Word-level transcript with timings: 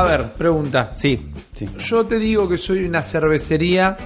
A 0.00 0.04
ver, 0.04 0.32
pregunta. 0.32 0.92
Sí, 0.94 1.30
Sí. 1.52 1.68
Yo 1.78 2.06
te 2.06 2.18
digo 2.18 2.48
que 2.48 2.56
soy 2.56 2.84
una 2.84 3.02
cervecería 3.02 3.96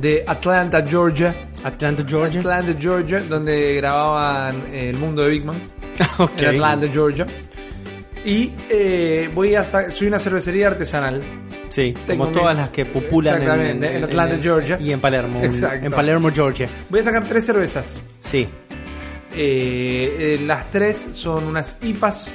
de 0.00 0.24
Atlanta, 0.26 0.84
Georgia. 0.86 1.32
Atlanta, 1.62 2.02
Georgia. 2.06 2.40
Atlanta, 2.40 2.74
Georgia, 2.78 3.20
donde 3.20 3.74
grababan 3.74 4.64
eh, 4.72 4.90
El 4.90 4.96
Mundo 4.96 5.22
de 5.22 5.28
Big 5.30 5.44
Man. 5.44 5.56
Ok. 6.18 6.42
En 6.42 6.48
Atlanta, 6.48 6.88
Georgia. 6.92 7.26
Y 8.24 8.50
eh, 8.68 9.30
voy 9.34 9.54
a 9.54 9.64
soy 9.64 10.08
una 10.08 10.18
cervecería 10.18 10.68
artesanal. 10.68 11.22
Sí, 11.68 11.94
Tengo 12.06 12.24
como 12.24 12.34
mi- 12.34 12.40
todas 12.40 12.56
las 12.56 12.70
que 12.70 12.84
populan 12.86 13.34
en, 13.36 13.42
Exactamente, 13.42 13.96
en 13.96 14.04
Atlanta, 14.04 14.38
Georgia. 14.42 14.78
Y 14.80 14.92
en 14.92 15.00
Palermo. 15.00 15.40
Exacto. 15.42 15.86
En 15.86 15.92
Palermo, 15.92 16.30
Georgia. 16.32 16.68
Voy 16.88 17.00
a 17.00 17.04
sacar 17.04 17.24
tres 17.24 17.44
cervezas. 17.46 18.00
Sí. 18.20 18.48
Eh, 19.36 20.16
eh, 20.36 20.40
las 20.46 20.70
tres 20.70 21.08
son 21.12 21.44
unas 21.44 21.76
IPAs 21.82 22.32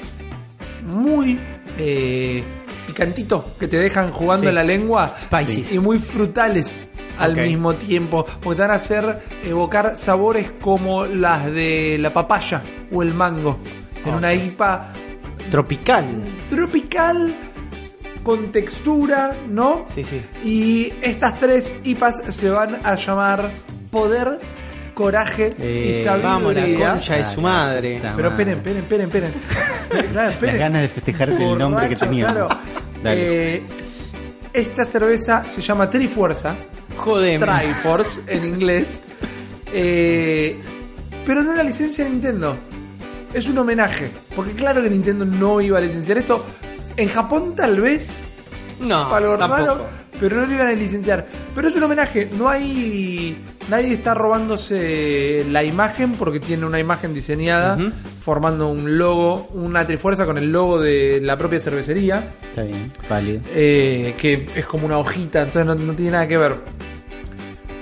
muy 0.85 1.39
eh, 1.77 2.43
picantito, 2.89 3.53
que 3.59 3.67
te 3.67 3.77
dejan 3.77 4.11
jugando 4.11 4.43
Sí. 4.45 4.49
en 4.49 4.55
la 4.55 4.63
lengua. 4.63 5.15
Spices. 5.21 5.71
Y 5.73 5.79
muy 5.79 5.99
frutales 5.99 6.89
al 7.17 7.31
Ok. 7.33 7.37
mismo 7.39 7.75
tiempo. 7.75 8.25
Porque 8.41 8.55
te 8.57 8.61
van 8.63 8.71
a 8.71 8.75
hacer 8.75 9.19
evocar 9.43 9.95
sabores 9.97 10.51
como 10.61 11.05
las 11.05 11.45
de 11.51 11.97
la 11.99 12.11
papaya 12.11 12.61
o 12.91 13.01
el 13.03 13.13
mango. 13.13 13.59
En 14.05 14.13
una 14.15 14.33
IPA 14.33 14.93
Tropical. 15.51 16.05
tropical 16.49 17.33
con 18.23 18.51
textura, 18.51 19.35
¿no? 19.49 19.85
Sí, 19.93 20.03
sí. 20.03 20.21
Y 20.43 20.93
estas 21.01 21.37
tres 21.39 21.73
IPAs 21.83 22.21
se 22.35 22.49
van 22.49 22.79
a 22.85 22.95
llamar 22.95 23.49
Poder, 23.91 24.39
Coraje 24.99 25.49
y 25.57 25.63
Eh, 25.63 26.05
vamos, 26.21 26.53
la 26.53 26.61
Sabiduría. 26.61 26.93
de 27.17 27.23
su 27.23 27.39
madre. 27.41 27.95
Está 27.95 28.13
Pero 28.17 28.29
esperen, 28.31 28.53
esperen, 28.55 28.77
esperen, 28.79 29.05
esperen. 29.07 29.33
Claro, 30.11 30.29
esperen. 30.31 30.55
Las 30.55 30.59
ganas 30.59 30.81
de 30.81 30.87
festejarte 30.89 31.51
el 31.51 31.57
nombre 31.57 31.87
que 31.87 31.95
teníamos. 31.95 32.33
claro. 32.33 32.47
Dale. 33.01 33.55
Eh, 33.55 33.63
esta 34.51 34.83
cerveza 34.83 35.45
se 35.47 35.61
llama 35.61 35.89
Trifuerza. 35.89 36.53
Jodeme. 36.97 37.45
Triforce 37.45 38.19
en 38.27 38.43
inglés. 38.43 39.03
Eh, 39.71 40.59
pero 41.25 41.43
no 41.43 41.53
la 41.53 41.63
licencia 41.63 42.03
Nintendo. 42.03 42.57
Es 43.33 43.47
un 43.47 43.57
homenaje. 43.57 44.11
Porque 44.35 44.51
claro 44.51 44.81
que 44.81 44.89
Nintendo 44.89 45.23
no 45.25 45.61
iba 45.61 45.77
a 45.77 45.81
licenciar 45.81 46.17
esto. 46.17 46.45
En 46.97 47.07
Japón 47.07 47.55
tal 47.55 47.79
vez. 47.79 48.33
No, 48.81 49.07
para 49.09 49.25
algo 49.27 49.37
tampoco. 49.37 49.61
raro, 49.61 49.85
pero 50.19 50.35
no 50.37 50.45
lo 50.45 50.53
iban 50.53 50.67
a 50.67 50.71
licenciar. 50.73 51.25
Pero 51.55 51.69
es 51.69 51.75
un 51.75 51.83
homenaje. 51.83 52.29
No 52.37 52.49
hay. 52.49 53.37
Nadie 53.69 53.93
está 53.93 54.13
robándose 54.15 55.45
la 55.49 55.63
imagen 55.63 56.13
porque 56.13 56.39
tiene 56.39 56.65
una 56.65 56.79
imagen 56.79 57.13
diseñada 57.13 57.77
formando 58.19 58.69
un 58.69 58.97
logo, 58.97 59.47
una 59.53 59.85
trifuerza 59.85 60.25
con 60.25 60.37
el 60.37 60.51
logo 60.51 60.79
de 60.81 61.19
la 61.21 61.37
propia 61.37 61.59
cervecería. 61.59 62.23
Está 62.49 62.63
bien, 62.63 62.91
válido. 63.09 63.41
eh, 63.53 64.15
que 64.17 64.47
es 64.55 64.65
como 64.65 64.87
una 64.87 64.97
hojita, 64.97 65.43
entonces 65.43 65.65
no, 65.65 65.75
no 65.75 65.93
tiene 65.93 66.11
nada 66.13 66.27
que 66.27 66.37
ver. 66.37 66.57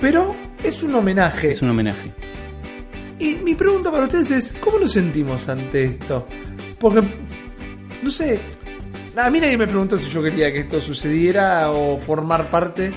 Pero 0.00 0.34
es 0.62 0.82
un 0.82 0.94
homenaje. 0.94 1.50
Es 1.52 1.62
un 1.62 1.70
homenaje. 1.70 2.12
Y 3.18 3.36
mi 3.38 3.54
pregunta 3.54 3.90
para 3.90 4.04
ustedes 4.04 4.30
es, 4.30 4.54
¿cómo 4.60 4.78
nos 4.78 4.92
sentimos 4.92 5.48
ante 5.48 5.84
esto? 5.84 6.26
Porque, 6.78 7.02
no 8.02 8.10
sé, 8.10 8.38
a 9.16 9.30
mí 9.30 9.40
nadie 9.40 9.58
me 9.58 9.66
preguntó 9.66 9.98
si 9.98 10.08
yo 10.08 10.22
quería 10.22 10.52
que 10.52 10.60
esto 10.60 10.80
sucediera 10.80 11.70
o 11.70 11.98
formar 11.98 12.50
parte. 12.50 12.92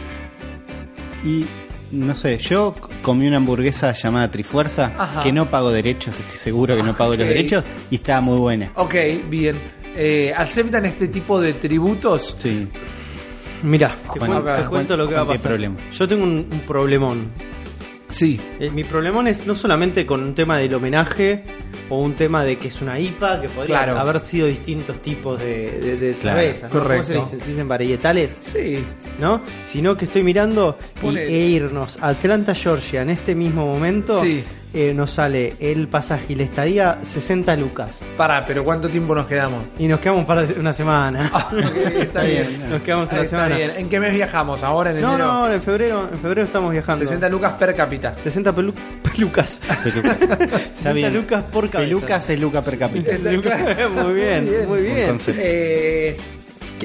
Y 1.25 1.45
no 1.91 2.15
sé, 2.15 2.37
yo 2.37 2.75
comí 3.01 3.27
una 3.27 3.37
hamburguesa 3.37 3.93
llamada 3.93 4.29
Trifuerza, 4.31 4.93
Ajá. 4.97 5.23
que 5.23 5.31
no 5.31 5.47
pago 5.49 5.71
derechos, 5.71 6.19
estoy 6.19 6.37
seguro 6.37 6.75
que 6.75 6.83
no 6.83 6.93
pago 6.95 7.11
los 7.15 7.27
derechos, 7.27 7.65
y 7.89 7.95
estaba 7.95 8.21
muy 8.21 8.37
buena. 8.37 8.71
Ok, 8.75 8.95
bien. 9.29 9.55
Eh, 9.95 10.31
¿Aceptan 10.35 10.85
este 10.85 11.09
tipo 11.09 11.39
de 11.41 11.53
tributos? 11.55 12.35
Sí. 12.39 12.67
Mira, 13.63 13.95
te, 14.13 14.19
cuento, 14.19 14.37
te 14.43 14.51
Juan, 14.51 14.65
cuento 14.69 14.97
lo 14.97 15.07
que 15.07 15.13
va 15.15 15.21
a 15.21 15.27
pasar. 15.27 15.51
problema. 15.51 15.75
Yo 15.91 16.07
tengo 16.07 16.23
un, 16.23 16.47
un 16.51 16.59
problemón. 16.65 17.31
Sí. 18.11 18.39
Eh, 18.59 18.69
mi 18.69 18.83
problemón 18.83 19.27
es 19.27 19.47
no 19.47 19.55
solamente 19.55 20.05
con 20.05 20.21
un 20.23 20.35
tema 20.35 20.57
del 20.57 20.73
homenaje 20.73 21.43
o 21.89 22.01
un 22.01 22.15
tema 22.15 22.43
de 22.43 22.57
que 22.57 22.67
es 22.69 22.81
una 22.81 22.99
IPA, 22.99 23.41
que 23.41 23.49
podría 23.49 23.83
Claro. 23.83 23.99
haber 23.99 24.19
sido 24.19 24.47
distintos 24.47 25.01
tipos 25.01 25.39
de, 25.39 25.71
de, 25.79 25.97
de 25.97 26.13
Claro, 26.13 26.39
cervezas. 26.41 26.63
¿no? 26.63 26.69
¿Cómo 26.69 26.83
correcto. 26.83 27.05
se 27.07 27.13
dicen? 27.19 27.41
¿Se 27.41 27.49
dicen 27.51 27.67
varietales? 27.67 28.39
Sí. 28.41 28.79
¿no? 29.19 29.41
Sino 29.67 29.95
que 29.97 30.05
estoy 30.05 30.23
mirando 30.23 30.77
y, 31.03 31.17
e 31.17 31.45
irnos 31.47 31.97
a 32.01 32.09
Atlanta, 32.09 32.53
Georgia 32.55 33.01
en 33.01 33.09
este 33.09 33.33
mismo 33.35 33.65
momento. 33.65 34.21
Sí. 34.21 34.43
Eh, 34.73 34.93
nos 34.93 35.11
sale 35.11 35.55
el 35.59 35.87
pasaje 35.87 36.33
y 36.33 36.35
la 36.35 36.43
estadía 36.43 36.99
60 37.01 37.55
lucas. 37.57 38.01
Pará, 38.15 38.45
pero 38.45 38.63
¿cuánto 38.63 38.87
tiempo 38.89 39.13
nos 39.13 39.25
quedamos? 39.27 39.63
Y 39.77 39.87
nos 39.87 39.99
quedamos 39.99 40.21
un 40.21 40.27
par 40.27 40.47
de, 40.47 40.59
una 40.59 40.71
semana. 40.73 41.31
Ok, 41.51 41.75
está 41.99 42.23
bien. 42.23 42.69
Nos 42.69 42.81
quedamos 42.81 43.09
una 43.09 43.17
Ahí 43.19 43.23
está 43.25 43.37
semana. 43.37 43.55
bien. 43.57 43.71
¿En 43.75 43.89
qué 43.89 43.99
mes 43.99 44.13
viajamos? 44.13 44.63
¿Ahora 44.63 44.91
en 44.91 45.01
No, 45.01 45.15
enero? 45.15 45.25
no, 45.25 45.51
en 45.53 45.61
febrero, 45.61 46.09
en 46.11 46.19
febrero 46.19 46.45
estamos 46.45 46.71
viajando. 46.71 47.03
60 47.05 47.29
lucas 47.29 47.53
per 47.53 47.75
cápita. 47.75 48.15
60 48.17 48.55
pelu- 48.55 48.73
pelucas. 49.13 49.61
Está 49.85 50.59
60 50.59 50.93
bien. 50.93 51.13
lucas 51.13 51.43
por 51.51 51.69
cabeza. 51.69 51.89
Pelucas 51.89 52.29
es 52.29 52.39
Luca 52.39 52.63
per 52.63 52.77
cápita. 52.77 53.11
Está 53.15 53.31
Lucas. 53.31 53.61
claro. 53.61 53.89
muy 53.89 54.13
bien, 54.13 54.67
muy 54.67 54.81
bien. 54.81 55.07
concepto. 55.09 55.41
Eh, 55.43 56.17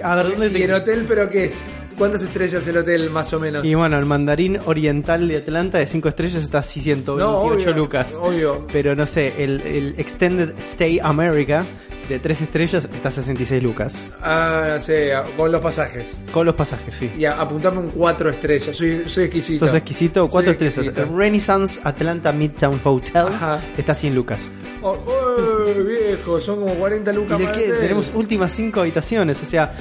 A 0.03 0.15
ver, 0.17 0.27
¿dónde 0.37 0.59
¿Y 0.59 0.63
en 0.63 0.69
te... 0.69 0.75
hotel 0.75 1.05
pero 1.09 1.29
qué 1.31 1.45
es? 1.47 1.63
¿Cuántas 1.97 2.23
estrellas 2.23 2.67
el 2.69 2.77
hotel 2.77 3.11
más 3.11 3.33
o 3.33 3.41
menos? 3.41 3.65
Y 3.65 3.75
bueno, 3.75 3.99
el 3.99 4.05
mandarín 4.05 4.59
oriental 4.67 5.29
de 5.29 5.39
Atlanta 5.39 5.79
de 5.79 5.87
5 5.87 6.09
estrellas 6.09 6.43
está 6.43 6.59
así 6.59 6.81
128 6.81 7.17
No, 7.19 7.39
obvio, 7.39 7.73
lucas. 7.75 8.19
obvio. 8.21 8.67
Pero 8.71 8.95
no 8.95 9.07
sé, 9.07 9.33
el, 9.43 9.63
el 9.63 9.95
Extended 9.99 10.55
Stay 10.59 10.99
America 11.03 11.65
de 12.09 12.19
3 12.19 12.43
estrellas 12.43 12.85
está 12.93 13.09
a 13.09 13.13
66 13.13 13.63
lucas. 13.63 14.05
Ah, 14.23 14.77
sí, 14.79 14.93
con 15.39 15.51
los 15.51 15.61
pasajes. 15.63 16.17
Con 16.33 16.45
los 16.47 16.55
pasajes, 16.55 16.95
sí. 16.95 17.11
Y 17.17 17.25
a- 17.25 17.41
apuntame 17.41 17.79
un 17.79 17.89
4 17.89 18.29
estrellas. 18.31 18.77
Soy, 18.77 19.05
soy 19.07 19.25
exquisito. 19.25 19.65
Sos 19.67 19.75
exquisito, 19.75 20.29
4 20.29 20.53
Soy 20.55 20.67
estrellas. 20.69 20.99
El 20.99 21.17
Renaissance 21.17 21.81
Atlanta 21.83 22.31
Midtown 22.31 22.79
Hotel 22.85 23.27
Ajá. 23.29 23.61
está 23.77 23.93
a 23.93 23.95
100 23.95 24.15
lucas. 24.15 24.51
Oh, 24.83 24.91
oh, 25.07 25.83
viejo, 25.83 26.39
son 26.41 26.61
como 26.61 26.75
40 26.75 27.13
lucas 27.13 27.39
Y 27.39 27.43
le 27.43 27.49
más 27.49 27.57
de- 27.57 27.73
tenemos 27.73 28.13
últimas 28.15 28.53
5 28.53 28.81
habitaciones, 28.83 29.43
o 29.43 29.47
sea, 29.47 29.73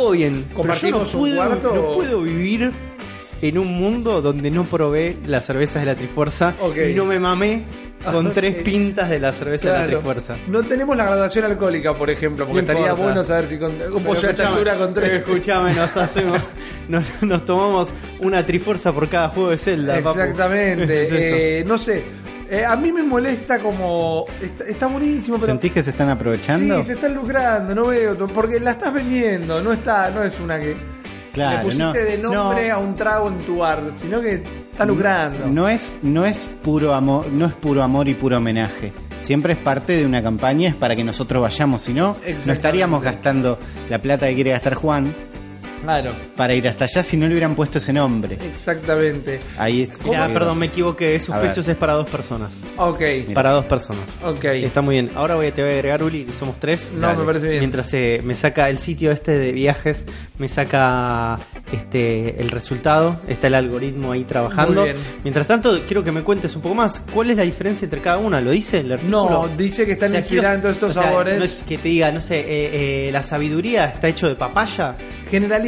todo 0.00 0.10
bien. 0.12 0.32
Pero 0.32 0.44
yo 0.44 0.48
no 0.48 0.54
¿Compartimos 0.54 1.14
un 1.14 1.20
puedo, 1.20 1.74
no 1.74 1.92
puedo 1.92 2.22
vivir 2.22 2.72
en 3.42 3.58
un 3.58 3.68
mundo 3.68 4.20
donde 4.20 4.50
no 4.50 4.64
probé 4.64 5.16
las 5.26 5.46
cervezas 5.46 5.82
de 5.82 5.86
la 5.86 5.94
Trifuerza 5.94 6.54
y 6.90 6.94
no 6.94 7.04
me 7.04 7.18
mamé 7.18 7.64
con 8.10 8.32
tres 8.34 8.56
pintas 8.56 9.10
de 9.10 9.18
la 9.18 9.32
cerveza 9.32 9.72
de 9.72 9.78
la. 9.78 9.86
Trifuerza. 9.86 10.36
No 10.46 10.62
tenemos 10.62 10.96
la 10.96 11.04
graduación 11.04 11.44
alcohólica, 11.44 11.94
por 11.94 12.10
ejemplo, 12.10 12.46
porque 12.46 12.62
No 12.62 12.72
estaría 12.72 12.92
bueno 12.94 13.22
saber 13.22 13.48
si 13.48 13.58
con, 13.58 13.72
un 13.72 14.02
pollo 14.02 14.26
a 14.26 14.30
esta 14.30 14.48
altura 14.48 14.76
con 14.76 14.94
tres. 14.94 15.12
Escuchame, 15.20 15.74
nos 15.74 15.96
hacemos, 15.96 16.40
nos, 16.88 17.22
nos 17.22 17.44
tomamos 17.44 17.92
una 18.20 18.44
Trifuerza 18.44 18.92
por 18.92 19.08
cada 19.08 19.28
juego 19.28 19.50
de 19.50 19.58
Zelda. 19.58 19.98
Exactamente. 19.98 21.00
Es. 21.10 21.12
Eh, 21.12 21.64
no 21.66 21.78
sé. 21.78 22.04
Eh, 22.50 22.64
a 22.64 22.74
mí 22.74 22.90
me 22.90 23.04
molesta 23.04 23.60
como. 23.60 24.26
Está, 24.40 24.64
está 24.64 24.86
buenísimo, 24.88 25.36
pero. 25.38 25.52
¿Sentís 25.52 25.72
que 25.72 25.84
se 25.84 25.90
están 25.90 26.08
aprovechando? 26.08 26.78
Sí, 26.78 26.84
se 26.84 26.92
están 26.94 27.14
lucrando, 27.14 27.72
no 27.76 27.86
veo. 27.86 28.16
Porque 28.26 28.58
la 28.58 28.72
estás 28.72 28.92
vendiendo, 28.92 29.62
no 29.62 29.72
está, 29.72 30.10
no 30.10 30.24
es 30.24 30.38
una 30.40 30.58
que. 30.58 30.76
Claro, 31.32 31.58
le 31.58 31.64
pusiste 31.64 31.84
no, 31.84 31.92
de 31.92 32.18
nombre 32.18 32.68
no. 32.68 32.74
a 32.74 32.78
un 32.78 32.96
trago 32.96 33.28
en 33.28 33.38
tu 33.38 33.58
bar, 33.58 33.84
sino 33.94 34.20
que 34.20 34.42
está 34.72 34.84
lucrando. 34.84 35.46
No 35.46 35.68
es, 35.68 36.00
no 36.02 36.26
es 36.26 36.50
puro 36.60 36.92
amor, 36.92 37.28
no 37.28 37.46
es 37.46 37.52
puro 37.52 37.84
amor 37.84 38.08
y 38.08 38.14
puro 38.14 38.38
homenaje. 38.38 38.92
Siempre 39.20 39.52
es 39.52 39.58
parte 39.60 39.96
de 39.96 40.04
una 40.04 40.20
campaña, 40.20 40.70
es 40.70 40.74
para 40.74 40.96
que 40.96 41.04
nosotros 41.04 41.40
vayamos, 41.40 41.82
si 41.82 41.92
no, 41.92 42.16
no 42.46 42.52
estaríamos 42.52 43.00
gastando 43.00 43.60
la 43.88 44.02
plata 44.02 44.26
que 44.26 44.34
quiere 44.34 44.50
gastar 44.50 44.74
Juan 44.74 45.14
Claro, 45.82 46.12
para 46.36 46.54
ir 46.54 46.66
hasta 46.68 46.84
allá 46.84 47.02
si 47.02 47.16
no 47.16 47.26
le 47.26 47.32
hubieran 47.34 47.54
puesto 47.54 47.78
ese 47.78 47.92
nombre. 47.92 48.38
exactamente. 48.42 49.40
Ahí 49.58 49.82
es- 49.82 50.04
Mirá, 50.04 50.22
¿Cómo? 50.22 50.34
perdón, 50.34 50.58
me 50.58 50.66
equivoqué. 50.66 51.18
Sus 51.20 51.30
A 51.30 51.38
ver. 51.38 51.46
precios 51.46 51.66
es 51.68 51.76
para 51.76 51.94
dos 51.94 52.08
personas. 52.10 52.50
Ok, 52.76 53.00
Para 53.34 53.52
dos 53.52 53.64
personas. 53.64 54.02
ok. 54.22 54.44
Está 54.44 54.80
muy 54.82 54.94
bien. 54.96 55.10
Ahora 55.14 55.36
voy 55.36 55.46
a, 55.46 55.54
te 55.54 55.62
voy 55.62 55.70
a 55.72 55.74
agregar, 55.74 56.02
Uli, 56.02 56.24
que 56.24 56.32
somos 56.32 56.58
tres. 56.60 56.90
No, 56.94 57.14
me 57.14 57.24
parece 57.24 57.48
bien. 57.48 57.58
Mientras 57.60 57.92
eh, 57.94 58.20
me 58.24 58.34
saca 58.34 58.68
el 58.68 58.78
sitio 58.78 59.10
este 59.10 59.38
de 59.38 59.52
viajes, 59.52 60.04
me 60.38 60.48
saca 60.48 61.38
este 61.72 62.40
el 62.40 62.50
resultado, 62.50 63.20
está 63.28 63.46
el 63.46 63.54
algoritmo 63.54 64.12
ahí 64.12 64.24
trabajando. 64.24 64.82
Muy 64.82 64.90
bien. 64.92 65.02
Mientras 65.22 65.46
tanto, 65.46 65.80
quiero 65.86 66.02
que 66.02 66.12
me 66.12 66.22
cuentes 66.22 66.54
un 66.56 66.62
poco 66.62 66.74
más. 66.74 67.00
¿Cuál 67.12 67.30
es 67.30 67.36
la 67.36 67.42
diferencia 67.44 67.84
entre 67.86 68.00
cada 68.00 68.18
una? 68.18 68.40
¿Lo 68.40 68.50
dice 68.50 68.80
el 68.80 68.92
artículo? 68.92 69.30
No, 69.30 69.48
dice 69.56 69.86
que 69.86 69.92
están 69.92 70.10
O 70.10 70.12
sea, 70.12 70.20
quiero- 70.22 70.36
inspirados 70.36 70.56
en 70.56 70.62
todos 70.62 70.74
estos 70.74 70.90
o 70.90 70.94
sea, 70.94 71.02
sabores. 71.04 71.38
No 71.38 71.44
es 71.44 71.64
que 71.66 71.78
te 71.78 71.88
diga, 71.88 72.12
no 72.12 72.20
sé, 72.20 72.40
eh, 72.40 73.06
eh, 73.08 73.10
la 73.12 73.22
sabiduría 73.22 73.86
está 73.86 74.08
hecho 74.08 74.28
de 74.28 74.34
papaya. 74.34 74.96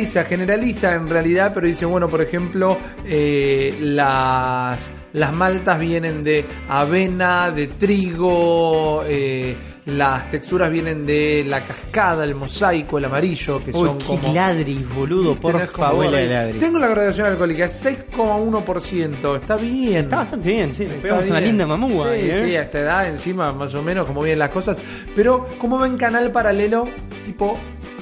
Generaliza, 0.03 0.25
generaliza 0.25 0.95
en 0.95 1.09
realidad, 1.09 1.53
pero 1.55 1.67
dice, 1.67 1.85
bueno, 1.85 2.09
por 2.09 2.21
ejemplo, 2.21 2.77
eh, 3.07 3.77
las, 3.81 4.91
las 5.13 5.33
maltas 5.33 5.79
vienen 5.79 6.25
de 6.25 6.45
avena, 6.69 7.53
de 7.53 7.69
trigo, 7.69 9.05
eh, 9.07 9.55
las 9.85 10.29
texturas 10.29 10.73
vienen 10.73 11.07
de 11.07 11.45
la 11.47 11.61
cascada, 11.61 12.25
el 12.25 12.35
mosaico, 12.35 12.99
el 12.99 13.05
amarillo, 13.05 13.59
que 13.65 13.71
Uy, 13.71 13.87
son 13.87 14.01
como... 14.01 14.35
ladris, 14.35 14.89
boludo, 14.93 15.37
por 15.37 15.67
favor. 15.69 16.11
Ladri. 16.11 16.59
Tengo 16.59 16.81
la 16.81 16.89
graduación 16.89 17.29
alcohólica, 17.29 17.67
es 17.67 17.85
6,1%, 17.85 19.37
está 19.37 19.57
bien. 19.57 19.99
Está 19.99 20.17
bastante 20.17 20.49
bien, 20.49 20.73
sí. 20.73 20.89
Pegamos 21.01 21.27
una 21.27 21.39
bien. 21.39 21.51
linda 21.51 21.67
mamúa. 21.67 22.13
Sí, 22.15 22.29
¿eh? 22.29 22.43
sí, 22.45 22.57
a 22.57 22.63
esta 22.63 22.81
edad 22.81 23.09
encima 23.09 23.53
más 23.53 23.73
o 23.75 23.83
menos 23.83 24.07
como 24.07 24.23
vienen 24.23 24.41
las 24.41 24.51
cosas. 24.51 24.83
Pero 25.15 25.47
como 25.59 25.79
ven 25.79 25.97
canal 25.97 26.33
paralelo, 26.33 26.89
tipo 27.25 27.57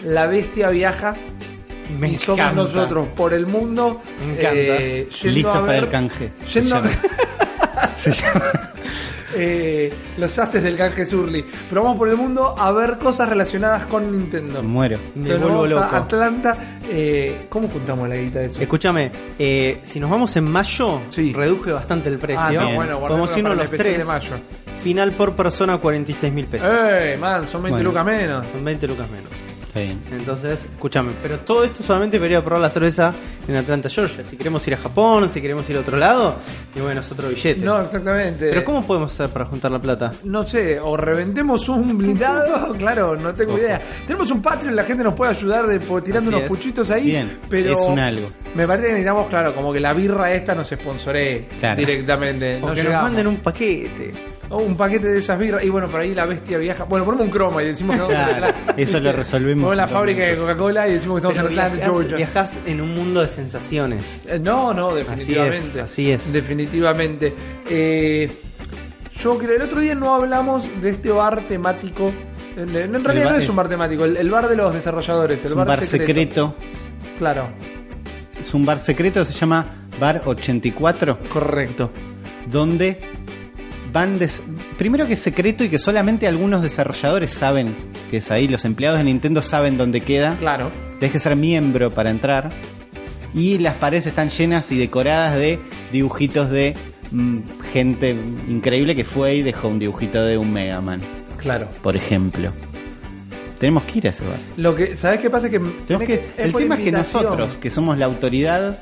La 0.05 0.26
Bestia 0.26 0.70
viaja, 0.70 1.14
Me 1.98 2.10
y 2.10 2.16
somos 2.19 2.38
encanta. 2.40 2.62
nosotros 2.62 3.08
por 3.08 3.32
el 3.34 3.46
mundo. 3.46 4.00
Me 4.26 4.32
encanta. 4.34 4.50
eh, 4.54 5.08
yendo 5.22 5.34
Listo 5.34 5.50
a 5.50 5.52
para 5.54 5.66
ver- 5.66 5.84
el 5.84 5.88
canje. 5.90 6.32
Se 6.46 6.62
llama. 6.62 6.88
Se 7.96 8.12
llama. 8.12 8.44
eh, 9.37 9.92
los 10.19 10.38
haces 10.38 10.62
del 10.62 10.76
canje 10.76 11.04
Surly. 11.06 11.44
Pero 11.69 11.82
vamos 11.82 11.98
por 11.98 12.08
el 12.08 12.16
mundo 12.16 12.54
a 12.58 12.72
ver 12.72 12.98
cosas 12.98 13.28
relacionadas 13.28 13.84
con 13.87 14.10
Nintendo. 14.10 14.62
Muero. 14.62 14.98
Me 15.14 15.37
vuelvo 15.37 15.48
vamos 15.62 15.72
a 15.72 15.75
loco. 15.75 15.96
Atlanta. 15.96 16.56
eh, 16.88 17.46
¿Cómo 17.48 17.69
juntamos 17.69 18.08
la 18.08 18.16
guita 18.16 18.38
de 18.40 18.46
eso? 18.46 18.60
Escúchame, 18.60 19.12
eh, 19.38 19.78
si 19.82 20.00
nos 20.00 20.10
vamos 20.10 20.34
en 20.36 20.44
mayo, 20.44 21.02
Sí. 21.10 21.32
reduje 21.32 21.72
bastante 21.72 22.08
el 22.08 22.19
precio. 22.19 22.40
Ah, 22.43 22.50
no, 22.52 22.75
bueno, 22.75 23.00
Podemos 23.00 23.36
irnos 23.36 23.56
los 23.56 23.70
tres. 23.70 23.98
de 23.98 24.04
mayo. 24.04 24.32
Final 24.82 25.12
por 25.12 25.34
persona 25.34 25.76
46 25.78 26.32
mil 26.32 26.46
pesos. 26.46 26.66
¡Eh, 26.72 27.19
man! 27.20 27.46
Son 27.46 27.62
20 27.62 27.82
Bueno. 27.82 27.90
lucas 27.90 28.04
menos. 28.06 28.46
Son 28.50 28.64
20 28.64 28.86
lucas 28.86 29.10
menos. 29.10 29.28
Está 29.70 29.81
bien. 29.82 30.00
Entonces, 30.11 30.64
escúchame, 30.72 31.12
pero 31.22 31.38
todo 31.40 31.62
esto 31.62 31.81
solamente 31.84 32.19
para 32.19 32.28
ir 32.31 32.37
a 32.38 32.44
probar 32.44 32.61
la 32.61 32.70
cerveza 32.70 33.14
en 33.46 33.55
Atlanta, 33.55 33.88
Georgia. 33.88 34.25
Si 34.25 34.37
queremos 34.37 34.67
ir 34.67 34.75
a 34.75 34.76
Japón, 34.76 35.31
si 35.31 35.40
queremos 35.40 35.70
ir 35.70 35.76
a 35.76 35.81
otro 35.81 35.96
lado, 35.96 36.34
y 36.75 36.81
bueno, 36.81 37.00
es 37.00 37.12
otro 37.12 37.28
billete. 37.28 37.61
No, 37.61 37.81
exactamente. 37.81 38.49
Pero 38.50 38.64
¿cómo 38.64 38.82
podemos 38.84 39.12
hacer 39.12 39.31
para 39.32 39.44
juntar 39.44 39.70
la 39.70 39.81
plata? 39.81 40.12
No 40.25 40.44
sé, 40.44 40.81
o 40.81 40.96
reventemos 40.96 41.69
un 41.69 41.96
blindado, 41.96 42.75
claro, 42.78 43.14
no 43.14 43.32
tengo 43.32 43.52
Ojo. 43.52 43.61
idea. 43.62 43.81
Tenemos 44.08 44.28
un 44.32 44.43
Patreon, 44.43 44.75
la 44.75 44.82
gente 44.82 45.05
nos 45.05 45.14
puede 45.14 45.31
ayudar 45.31 45.69
de, 45.69 45.78
po- 45.78 46.02
tirando 46.02 46.31
Así 46.31 46.37
unos 46.37 46.43
es. 46.43 46.49
puchitos 46.49 46.90
ahí. 46.90 47.05
Bien, 47.06 47.38
pero 47.49 47.72
es 47.72 47.87
un 47.87 47.99
algo. 48.00 48.28
Me 48.56 48.67
parece 48.67 48.88
que 48.88 48.93
necesitamos, 48.94 49.28
claro, 49.28 49.55
como 49.55 49.72
que 49.72 49.78
la 49.78 49.93
birra 49.93 50.32
esta 50.32 50.52
nos 50.56 50.67
sponsoree 50.69 51.49
Claro. 51.61 51.78
directamente. 51.78 52.56
O 52.56 52.67
no 52.70 52.75
que 52.75 52.82
nos 52.82 52.93
manden 52.94 53.28
un 53.28 53.37
paquete. 53.37 54.11
O 54.52 54.58
un 54.58 54.76
paquete 54.76 55.06
de 55.06 55.19
esas 55.20 55.38
birras. 55.38 55.62
Y 55.64 55.69
bueno, 55.70 55.88
por 55.88 56.00
ahí 56.00 56.12
la 56.14 56.26
bestia 56.26 56.58
viaja. 56.58 56.85
Bueno, 56.85 57.05
ponemos 57.05 57.25
un 57.26 57.31
croma 57.31 57.62
y 57.62 57.67
decimos 57.69 57.94
que 57.97 58.02
vamos 58.02 58.17
Claro, 58.17 58.55
eso 58.76 58.99
lo 59.00 59.12
resolvemos 59.12 59.64
Ponemos 59.64 59.76
la 59.76 59.87
fábrica 59.88 60.23
de. 60.25 60.37
Coca-Cola 60.37 60.88
y 60.88 60.93
decimos 60.94 61.20
que 61.23 61.29
estamos 61.29 61.37
Pero 61.37 61.49
en 61.49 61.52
Atlanta, 61.52 61.76
viajás, 61.76 61.93
Georgia. 61.94 62.17
viajás 62.17 62.58
en 62.67 62.81
un 62.81 62.94
mundo 62.94 63.23
de 63.23 63.29
sensaciones. 63.29 64.25
Eh, 64.26 64.38
No, 64.41 64.75
no, 64.75 64.93
definitivamente. 64.94 65.81
así 65.81 66.11
es. 66.11 66.32
Definitivamente. 66.32 67.32
Eh, 67.69 68.31
yo 69.23 69.38
creo, 69.38 69.56
el 69.56 69.62
otro 69.62 69.81
día 69.81 69.94
no 69.94 70.14
hablamos 70.14 70.67
de 70.82 70.91
este 70.91 71.11
bar 71.12 71.43
temático. 71.46 72.11
En, 72.56 72.75
en 72.75 73.05
realidad 73.05 73.26
bar- 73.26 73.35
no 73.35 73.38
es 73.41 73.49
un 73.49 73.56
bar 73.56 73.69
temático, 73.69 74.05
el, 74.05 74.17
el 74.17 74.31
bar 74.31 74.49
de 74.49 74.56
los 74.56 74.75
desarrolladores, 74.75 75.38
el 75.41 75.44
Es 75.46 75.50
un 75.53 75.58
bar, 75.58 75.69
bar 75.69 75.87
secreto. 75.87 76.56
Claro, 77.19 77.49
Es 78.41 78.53
un 78.55 78.67
bar 78.67 78.81
secreto, 78.81 79.25
se 79.25 79.32
llama 79.32 79.64
Bar 80.00 80.23
84, 80.25 81.19
correcto. 81.32 81.91
donde 82.50 82.99
van 83.92 84.19
des- 84.19 84.40
primero 84.78 85.06
que 85.06 85.14
es 85.14 85.19
secreto 85.20 85.64
y 85.64 85.69
que 85.69 85.78
solamente 85.78 86.26
algunos 86.26 86.62
desarrolladores 86.62 87.31
saben 87.32 87.75
que 88.10 88.19
es 88.19 88.31
ahí. 88.31 88.48
Los 88.48 88.64
empleados 88.64 88.98
de 88.98 89.04
Nintendo 89.04 89.42
saben 89.42 89.76
dónde 89.76 90.00
queda. 90.00 90.37
Claro. 90.38 90.70
Tienes 90.98 91.12
que 91.12 91.19
ser 91.19 91.37
miembro 91.37 91.90
para 91.90 92.10
entrar. 92.10 92.50
Y 93.34 93.58
las 93.58 93.75
paredes 93.75 94.06
están 94.06 94.28
llenas 94.31 94.70
y 94.72 94.78
decoradas 94.78 95.37
de 95.37 95.58
dibujitos 95.92 96.50
de 96.50 96.75
mm, 97.12 97.38
gente 97.72 98.16
increíble 98.48 98.96
que 98.96 99.04
fue 99.04 99.37
y 99.37 99.42
dejó 99.42 99.69
un 99.69 99.78
dibujito 99.78 100.25
de 100.25 100.36
un 100.36 100.52
Mega 100.52 100.81
Man, 100.81 101.00
Claro. 101.38 101.69
por 101.82 101.96
ejemplo. 101.96 102.50
Tenemos 103.58 103.84
que 103.84 103.98
ir 103.98 104.06
a 104.06 104.10
ese 104.10 104.25
bar. 104.25 104.38
Lo 104.56 104.75
que, 104.75 104.96
¿sabes 104.96 105.20
qué 105.20 105.28
pasa? 105.31 105.50
Que, 105.50 105.60
que, 105.60 106.14
es 106.14 106.20
el 106.38 106.52
tema 106.52 106.76
es 106.76 106.81
que 106.81 106.93
nosotros, 106.93 107.56
que 107.58 107.70
somos 107.70 107.98
la 107.98 108.06
autoridad, 108.06 108.78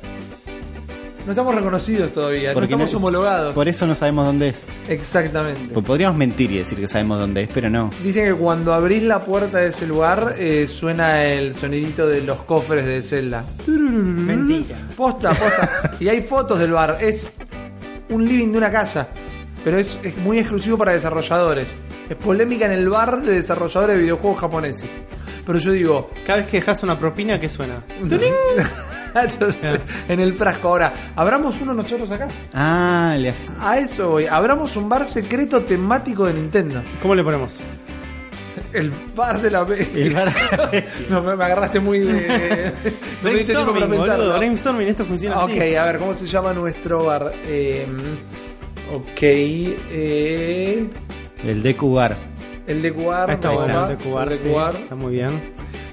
No 1.28 1.32
estamos 1.32 1.54
reconocidos 1.54 2.10
todavía, 2.10 2.48
no 2.48 2.54
porque 2.54 2.72
estamos 2.72 2.90
no- 2.90 2.96
homologados. 3.00 3.54
por 3.54 3.68
eso 3.68 3.86
no 3.86 3.94
sabemos 3.94 4.24
dónde 4.24 4.48
es. 4.48 4.64
Exactamente. 4.88 5.74
Pues 5.74 5.84
podríamos 5.84 6.16
mentir 6.16 6.50
y 6.52 6.56
decir 6.56 6.78
que 6.78 6.88
sabemos 6.88 7.18
dónde 7.20 7.42
es, 7.42 7.50
pero 7.52 7.68
no. 7.68 7.90
Dicen 8.02 8.24
que 8.24 8.32
cuando 8.32 8.72
abrís 8.72 9.02
la 9.02 9.22
puerta 9.22 9.58
de 9.58 9.68
ese 9.68 9.86
lugar 9.86 10.36
eh, 10.38 10.66
suena 10.66 11.22
el 11.22 11.54
sonidito 11.54 12.06
de 12.06 12.22
los 12.22 12.38
cofres 12.44 12.86
de 12.86 13.02
Zelda. 13.02 13.44
Mentira. 13.66 14.76
Posta, 14.96 15.34
posta. 15.34 15.96
y 16.00 16.08
hay 16.08 16.22
fotos 16.22 16.58
del 16.60 16.72
bar. 16.72 16.96
Es 16.98 17.30
un 18.08 18.26
living 18.26 18.52
de 18.52 18.56
una 18.56 18.70
casa. 18.70 19.08
Pero 19.62 19.76
es, 19.76 19.98
es 20.02 20.16
muy 20.16 20.38
exclusivo 20.38 20.78
para 20.78 20.92
desarrolladores. 20.92 21.76
Es 22.08 22.16
polémica 22.16 22.64
en 22.64 22.72
el 22.72 22.88
bar 22.88 23.20
de 23.20 23.32
desarrolladores 23.32 23.96
de 23.96 24.02
videojuegos 24.02 24.40
japoneses. 24.40 24.96
Pero 25.44 25.58
yo 25.58 25.72
digo, 25.72 26.10
Cada 26.26 26.38
vez 26.38 26.48
que 26.50 26.56
dejas 26.56 26.82
una 26.82 26.98
propina, 26.98 27.38
¿qué 27.38 27.50
suena? 27.50 27.82
en 30.08 30.20
el 30.20 30.34
frasco. 30.34 30.68
Ahora, 30.68 30.92
abramos 31.16 31.60
uno 31.60 31.74
nosotros 31.74 32.10
acá. 32.10 32.28
Ah, 32.54 33.16
le 33.18 33.30
hace- 33.30 33.52
A 33.60 33.78
eso 33.78 34.10
voy. 34.10 34.26
Abramos 34.26 34.76
un 34.76 34.88
bar 34.88 35.06
secreto 35.06 35.62
temático 35.62 36.26
de 36.26 36.34
Nintendo. 36.34 36.82
¿Cómo 37.00 37.14
le 37.14 37.22
ponemos? 37.24 37.60
El 38.72 38.92
bar 39.16 39.40
de 39.40 39.50
la 39.50 39.64
bestia. 39.64 40.04
el 40.04 40.14
bar. 40.14 40.32
No, 41.08 41.22
me 41.22 41.34
me 41.36 41.44
agarraste 41.44 41.80
muy 41.80 42.00
de. 42.00 42.72
no 43.22 43.30
me 43.32 43.44
tiempo 43.44 43.72
para 43.74 43.86
brainstorming, 44.36 44.88
esto 44.88 45.04
funciona 45.04 45.38
Ok, 45.44 45.50
así. 45.52 45.74
a 45.74 45.84
ver, 45.86 45.98
¿cómo 45.98 46.12
se 46.14 46.26
llama 46.26 46.52
nuestro 46.52 47.04
bar? 47.04 47.32
Eh, 47.46 47.86
ok, 48.92 49.20
eh, 49.22 50.88
el 51.44 51.62
de 51.62 51.76
Cubar. 51.76 52.16
el 52.66 52.82
de 52.82 52.92
Cubar. 52.92 53.30
Ah, 53.30 53.34
Está 53.34 53.50
bueno, 53.50 53.82
el 53.88 53.96
de 53.96 54.04
Cubar, 54.04 54.28
el 54.32 54.38
de 54.38 54.44
sí, 54.44 54.50
Cubar. 54.50 54.74
está 54.74 54.94
muy 54.96 55.12
bien. 55.14 55.30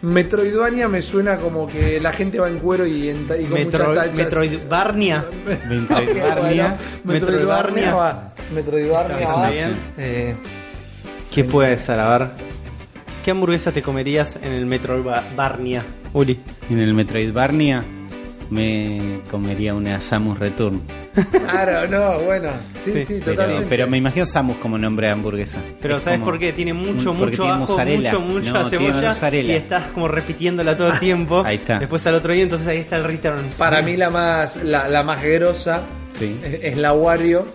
Metroidvania 0.06 0.88
me 0.88 1.02
suena 1.02 1.38
como 1.38 1.66
que 1.66 2.00
la 2.00 2.12
gente 2.12 2.40
va 2.40 2.48
en 2.48 2.60
cuero 2.60 2.86
y, 2.86 3.10
en, 3.10 3.24
y 3.24 3.46
con 3.46 3.54
Metro, 3.54 3.88
muchas 3.90 3.96
tachas. 3.96 4.18
Metroidvarnia. 4.18 5.26
Metroidvania. 5.68 6.78
Metroidvania 7.04 7.04
Metroidvania. 7.04 7.96
va. 7.96 8.34
Metroidvania 8.54 9.28
va. 9.28 9.50
bien. 9.50 9.76
Eh, 9.98 10.36
¿Qué 11.34 11.44
puede 11.44 11.78
ser? 11.80 12.00
A 12.00 12.18
ver. 12.18 12.28
¿Qué 13.24 13.32
hamburguesa 13.32 13.72
te 13.72 13.82
comerías 13.82 14.36
en 14.36 14.52
el 14.52 14.68
Metroidvania? 14.68 15.84
Uli. 16.14 16.40
En 16.70 16.80
el 16.80 16.94
Metroidvania 16.94 17.84
me 18.50 19.20
comería 19.32 19.74
una 19.74 20.00
Samus 20.02 20.38
Return. 20.40 20.82
claro, 21.32 21.88
no, 21.88 22.20
bueno. 22.24 22.50
Sí, 22.84 22.92
sí, 22.92 23.06
Sí, 23.06 23.22
Pero, 23.24 23.36
totalmente. 23.38 23.68
pero 23.70 23.88
me 23.88 23.98
imagino 23.98 24.26
Samus 24.26 24.58
como 24.58 24.78
nombre 24.78 25.08
de 25.08 25.14
hamburguesa. 25.14 25.60
Pero 25.82 25.98
Es 25.98 26.04
¿sabes 26.04 26.20
por 26.20 26.38
qué? 26.38 26.54
Tiene 26.54 26.74
mucho, 26.74 27.12
un- 27.12 27.18
mucho 27.18 27.32
tiene 27.44 27.52
ajo, 27.52 27.60
mozzarella. 27.62 28.12
mucho, 28.14 28.22
mucha 28.22 28.52
No, 28.52 28.70
tiene 28.70 28.86
cebolla 28.92 29.08
mozzarella. 29.10 29.54
y 29.54 29.56
estás 29.58 29.84
como 29.92 30.08
repitiéndola 30.08 30.76
todo 30.78 30.92
el 30.92 31.00
tiempo. 31.00 31.44
Ahí 31.46 31.56
está. 31.56 31.80
Después 31.80 32.06
al 32.08 32.16
otro 32.16 32.34
día, 32.34 32.44
entonces 32.44 32.68
ahí 32.68 32.78
está 32.78 32.98
el 32.98 33.04
Returns. 33.06 33.56
Para 33.56 33.82
mí 33.82 33.96
la 33.98 34.10
más, 34.10 34.58
la, 34.64 34.88
la 34.90 35.04
más 35.04 35.24
grosa 35.24 35.82
Sí. 36.20 36.36
es, 36.44 36.64
es 36.64 36.78
la 36.78 36.94
Wario 36.94 37.46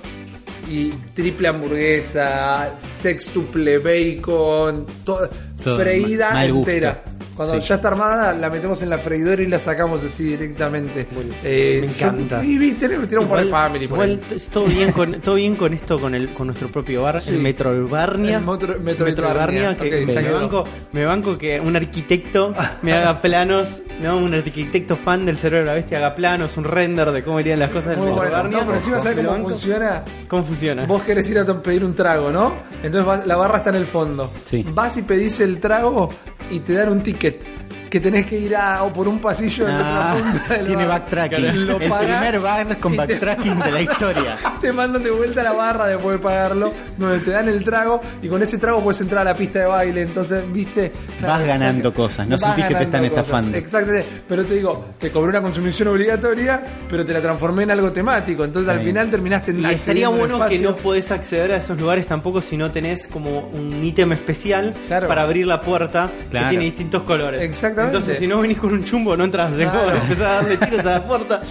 y 0.69 0.91
triple 1.15 1.49
hamburguesa, 1.49 2.71
sextuple 2.79 3.79
bacon, 3.79 4.87
to- 5.05 5.29
Todo 5.63 5.79
freída 5.79 6.31
mal 6.33 6.53
gusto. 6.53 6.71
entera. 6.71 7.03
Cuando 7.37 7.59
Sí. 7.59 7.69
ya 7.69 7.77
está 7.77 7.89
armada, 7.89 8.35
la 8.35 8.51
metemos 8.51 8.83
en 8.83 8.91
la 8.91 8.99
freidora 8.99 9.41
y 9.41 9.47
la 9.47 9.59
sacamos 9.59 10.05
así 10.05 10.25
directamente. 10.25 11.07
Eh, 11.43 11.79
Me 11.81 11.87
encanta. 11.87 12.45
y 12.45 12.59
viste, 12.59 12.87
le 12.87 12.97
por 12.99 13.41
el 13.41 13.49
family. 13.49 13.89
por 13.89 13.97
igual 14.07 14.21
todo 14.53 14.65
bien 14.67 14.93
con 14.93 15.13
todo 15.23 15.37
bien 15.37 15.55
con 15.57 15.73
esto 15.73 15.99
con 15.99 16.15
el 16.15 16.35
con 16.35 16.49
nuestro 16.49 16.69
propio 16.69 17.03
bar, 17.03 17.21
Sí. 17.23 17.31
el 17.31 17.39
Metroidvania. 17.41 18.37
El 18.39 18.45
Motro- 18.45 18.79
Metroidvania, 18.81 19.75
que 19.77 20.05
me 20.07 20.31
banco, 20.31 20.65
me 20.93 21.05
banco 21.07 21.39
que 21.39 21.59
un 21.61 21.77
arquitecto 21.77 22.53
me 22.83 22.93
haga 22.93 23.23
planos, 23.23 23.83
¿no? 24.03 24.19
Un 24.19 24.35
arquitecto 24.35 24.97
fan 24.97 25.25
del 25.25 25.39
cerebro 25.39 25.61
de 25.61 25.67
la 25.67 25.75
bestia 25.75 25.97
haga 25.99 26.15
planos, 26.15 26.57
un 26.59 26.65
render 26.65 27.11
de 27.11 27.23
cómo 27.23 27.41
irían 27.41 27.59
las 27.59 27.71
cosas 27.71 27.91
del 27.91 27.99
Muy 28.01 28.09
bueno. 28.11 28.23
Metroidvania. 28.23 28.59
No, 28.59 28.65
pero 28.67 28.77
encima 28.79 29.01
sabes 29.01 29.27
cómo 29.27 29.49
funciona. 29.49 30.05
¿Cómo 30.29 30.45
funciona? 30.45 30.85
Vos 30.85 31.03
querés 31.05 31.31
ir 31.31 31.39
a 31.39 31.63
pedir 31.63 31.85
un 31.85 31.95
trago, 31.95 32.31
¿no? 32.31 32.55
Entonces 32.83 33.27
la 33.27 33.37
barra 33.37 33.59
está 33.59 33.71
en 33.71 33.77
el 33.77 33.87
fondo. 33.87 34.31
Sí. 34.45 34.63
Vas 34.75 34.97
y 34.99 35.03
pedís 35.03 35.41
el 35.41 35.50
trago 35.59 36.11
y 36.51 36.61
te 36.61 36.75
dan 36.75 36.91
un 36.91 37.03
ticket. 37.03 37.45
Que 37.91 37.99
tenés 37.99 38.25
que 38.25 38.39
ir 38.39 38.55
a, 38.55 38.85
o 38.85 38.93
por 38.93 39.09
un 39.09 39.19
pasillo 39.21 39.69
en 39.69 39.75
Ah, 39.75 40.15
la 40.17 40.23
punta 40.33 40.55
del 40.55 40.65
tiene 40.67 40.85
bar. 40.87 41.01
backtracking. 41.01 41.67
Lo 41.67 41.77
el 41.79 41.89
pagás 41.89 42.19
primer 42.21 42.41
bar 42.41 42.79
con 42.79 42.97
backtracking 42.97 43.59
de 43.59 43.71
la 43.73 43.83
historia. 43.83 44.37
Te 44.61 44.73
mandan 44.73 45.03
de 45.03 45.11
vuelta 45.11 45.41
a 45.41 45.45
la 45.45 45.53
barra 45.53 45.87
después 45.89 46.17
de 46.19 46.23
pagarlo, 46.23 46.73
donde 46.97 47.19
te 47.19 47.33
dan 47.33 47.49
el 47.49 47.65
trago 47.65 48.01
y 48.23 48.29
con 48.29 48.41
ese 48.43 48.59
trago 48.59 48.81
puedes 48.81 49.01
entrar 49.01 49.23
a 49.23 49.25
la 49.33 49.35
pista 49.35 49.59
de 49.59 49.65
baile. 49.67 50.03
Entonces, 50.03 50.45
viste. 50.53 50.93
Vas 51.21 51.45
ganando 51.45 51.93
cosas, 51.93 52.29
no 52.29 52.39
sentís 52.39 52.65
que 52.67 52.75
te 52.77 52.85
están 52.85 53.05
estafando. 53.05 53.59
Exactamente. 53.59 54.07
Pero 54.29 54.45
te 54.45 54.55
digo, 54.55 54.87
te 55.01 55.11
cobré 55.11 55.31
una 55.31 55.43
consumición 55.43 55.89
obligatoria, 55.89 56.63
pero 56.89 57.05
te 57.05 57.13
la 57.13 57.21
transformé 57.21 57.65
en 57.65 57.73
algo 57.73 57.91
temático. 57.91 58.45
Entonces, 58.45 58.73
al 58.73 58.81
final 58.85 59.11
terminaste 59.11 59.51
en 59.51 59.63
Y 59.63 59.67
estaría 59.67 60.09
bueno 60.09 60.47
que 60.47 60.61
no 60.61 60.77
podés 60.77 61.11
acceder 61.11 61.51
a 61.51 61.57
esos 61.57 61.77
lugares 61.77 62.07
tampoco 62.07 62.41
si 62.41 62.57
no 62.57 62.71
tenés 62.71 63.09
como 63.09 63.41
un 63.53 63.83
ítem 63.85 64.13
especial 64.13 64.73
Claro. 64.87 65.09
para 65.09 65.23
abrir 65.23 65.45
la 65.49 65.61
puerta 65.61 66.13
Claro. 66.31 66.47
que 66.47 66.51
tiene 66.51 66.65
distintos 66.67 67.03
colores. 67.03 67.43
Exactamente. 67.43 67.80
Entonces, 67.87 68.19
si 68.19 68.27
no 68.27 68.41
venís 68.41 68.59
con 68.59 68.73
un 68.73 68.85
chumbo, 68.85 69.17
no 69.17 69.25
entras. 69.25 69.55
Claro. 69.55 69.95
Empezás 69.97 70.21
a 70.27 70.35
darle 70.43 70.57
tiros 70.57 70.87
a 70.87 70.91
la 70.91 71.05
puerta. 71.05 71.43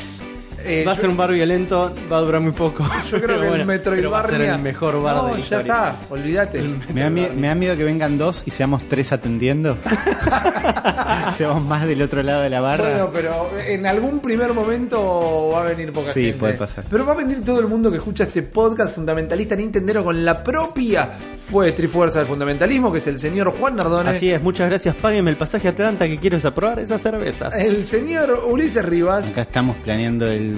Eh, 0.65 0.83
va 0.85 0.91
a 0.91 0.95
yo- 0.95 1.01
ser 1.01 1.09
un 1.09 1.15
bar 1.15 1.31
violento, 1.31 1.93
va 2.11 2.17
a 2.17 2.19
durar 2.19 2.41
muy 2.41 2.51
poco. 2.51 2.83
Yo 3.09 3.17
creo 3.21 3.21
Pero 3.27 3.39
que 3.39 3.47
bueno, 3.47 3.55
el 3.61 3.65
Metroidvania 3.65 4.09
va 4.09 4.19
a 4.19 4.27
ser 4.29 4.41
el 4.41 4.59
mejor 4.59 5.01
bar 5.01 5.15
no, 5.15 5.23
de 5.27 5.29
la 5.31 5.37
ya 5.37 5.41
historia. 5.43 5.61
está, 5.61 5.95
olvídate. 6.09 6.61
Me 6.93 6.99
da, 7.01 7.09
mie- 7.09 7.31
me 7.33 7.47
da 7.47 7.55
miedo 7.55 7.77
que 7.77 7.85
vengan 7.85 8.17
dos 8.17 8.43
y 8.45 8.51
seamos 8.51 8.85
tres 8.89 9.13
atendiendo. 9.13 9.77
seamos 11.37 11.63
más 11.63 11.87
del 11.87 12.01
otro 12.01 12.21
lado 12.23 12.41
de 12.41 12.49
la 12.49 12.59
barra. 12.61 12.89
Bueno, 12.89 13.09
pero 13.13 13.49
en 13.65 13.85
algún 13.85 14.19
primer 14.19 14.53
momento 14.53 15.49
va 15.53 15.61
a 15.61 15.63
venir 15.63 15.91
poca 15.93 16.11
Sí, 16.13 16.23
gente. 16.25 16.39
puede 16.39 16.53
pasar. 16.55 16.83
Pero 16.89 17.05
va 17.05 17.13
a 17.13 17.15
venir 17.15 17.41
todo 17.43 17.59
el 17.61 17.67
mundo 17.67 17.89
que 17.89 17.97
escucha 17.97 18.25
este 18.25 18.43
podcast 18.43 18.93
fundamentalista 18.95 19.55
nintendero 19.55 20.03
con 20.03 20.23
la 20.25 20.43
propia 20.43 21.09
fue 21.49 21.71
Trifuerza 21.71 22.19
del 22.19 22.27
Fundamentalismo, 22.27 22.91
que 22.91 22.99
es 22.99 23.07
el 23.07 23.19
señor 23.19 23.51
Juan 23.57 23.75
Nardone. 23.75 24.11
Así 24.11 24.29
es, 24.29 24.41
muchas 24.41 24.69
gracias. 24.69 24.95
Páguenme 24.95 25.31
el 25.31 25.37
pasaje 25.37 25.67
a 25.67 25.71
Atlanta 25.71 26.07
que 26.07 26.17
quiero 26.17 26.39
probar 26.53 26.79
esas 26.79 27.01
cervezas. 27.01 27.55
El 27.55 27.83
señor 27.83 28.31
Ulises 28.47 28.85
Rivas. 28.85 29.29
Acá 29.29 29.41
estamos 29.41 29.75
planeando 29.77 30.27
el 30.27 30.57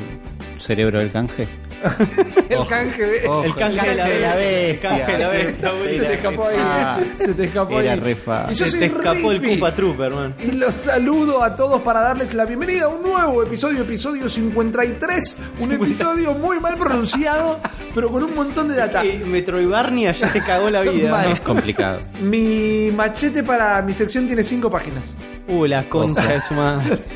cerebro 0.58 1.00
del 1.00 1.12
canje. 1.12 1.48
el 2.50 2.68
canje. 2.68 3.28
ojo, 3.28 3.44
el 3.44 3.56
canje 3.56 3.90
de 3.90 3.96
la 3.96 4.06
bestia. 4.06 4.70
El 4.70 4.80
canje 4.80 5.12
de 5.12 5.18
la 5.18 5.30
bestia, 5.30 5.72
Se 5.90 6.00
te 6.00 6.14
escapó 6.14 6.48
ahí. 6.48 6.58
Ah, 6.60 7.00
se 7.16 7.34
te 7.34 7.44
escapó 7.44 7.78
ahí. 7.78 7.88
Y 7.88 8.56
yo 8.56 8.66
Se 8.66 8.72
soy 8.72 8.80
te 8.80 8.86
escapó 8.86 9.32
el 9.32 9.40
Rippy. 9.40 9.60
Koopa 9.60 9.76
Trooper, 9.76 10.12
man. 10.12 10.36
Y 10.40 10.52
los 10.52 10.74
saludo 10.76 11.44
a 11.44 11.56
todos 11.56 11.82
para 11.82 12.02
darles 12.02 12.34
la 12.34 12.46
bienvenida 12.46 12.86
a 12.86 12.88
un 12.90 13.02
nuevo 13.02 13.44
episodio, 13.44 13.82
episodio 13.82 14.30
53. 14.30 15.38
Un 15.60 15.72
episodio 15.72 16.34
muy 16.34 16.60
mal 16.60 16.78
pronunciado, 16.78 17.60
pero 17.94 18.12
con 18.12 18.24
un 18.24 18.36
montón 18.36 18.68
de 18.68 18.76
data. 18.76 19.06
Y 19.06 19.18
Metroidvania 19.26 20.12
ya 20.12 20.32
te 20.32 20.42
cagó 20.42 20.70
la 20.70 20.82
vida. 20.82 21.12
Mal. 21.12 21.32
Es 21.32 21.42
complicado. 21.42 22.02
Mi 22.22 22.92
machete 22.96 23.44
para 23.44 23.82
mi 23.82 23.94
sección 23.94 24.26
tiene 24.28 24.44
cinco 24.44 24.70
páginas. 24.70 25.14
Uh, 25.48 25.66
la 25.66 25.84
concha 25.84 26.34
de 26.34 26.42
su 26.42 26.54
madre. 26.54 27.00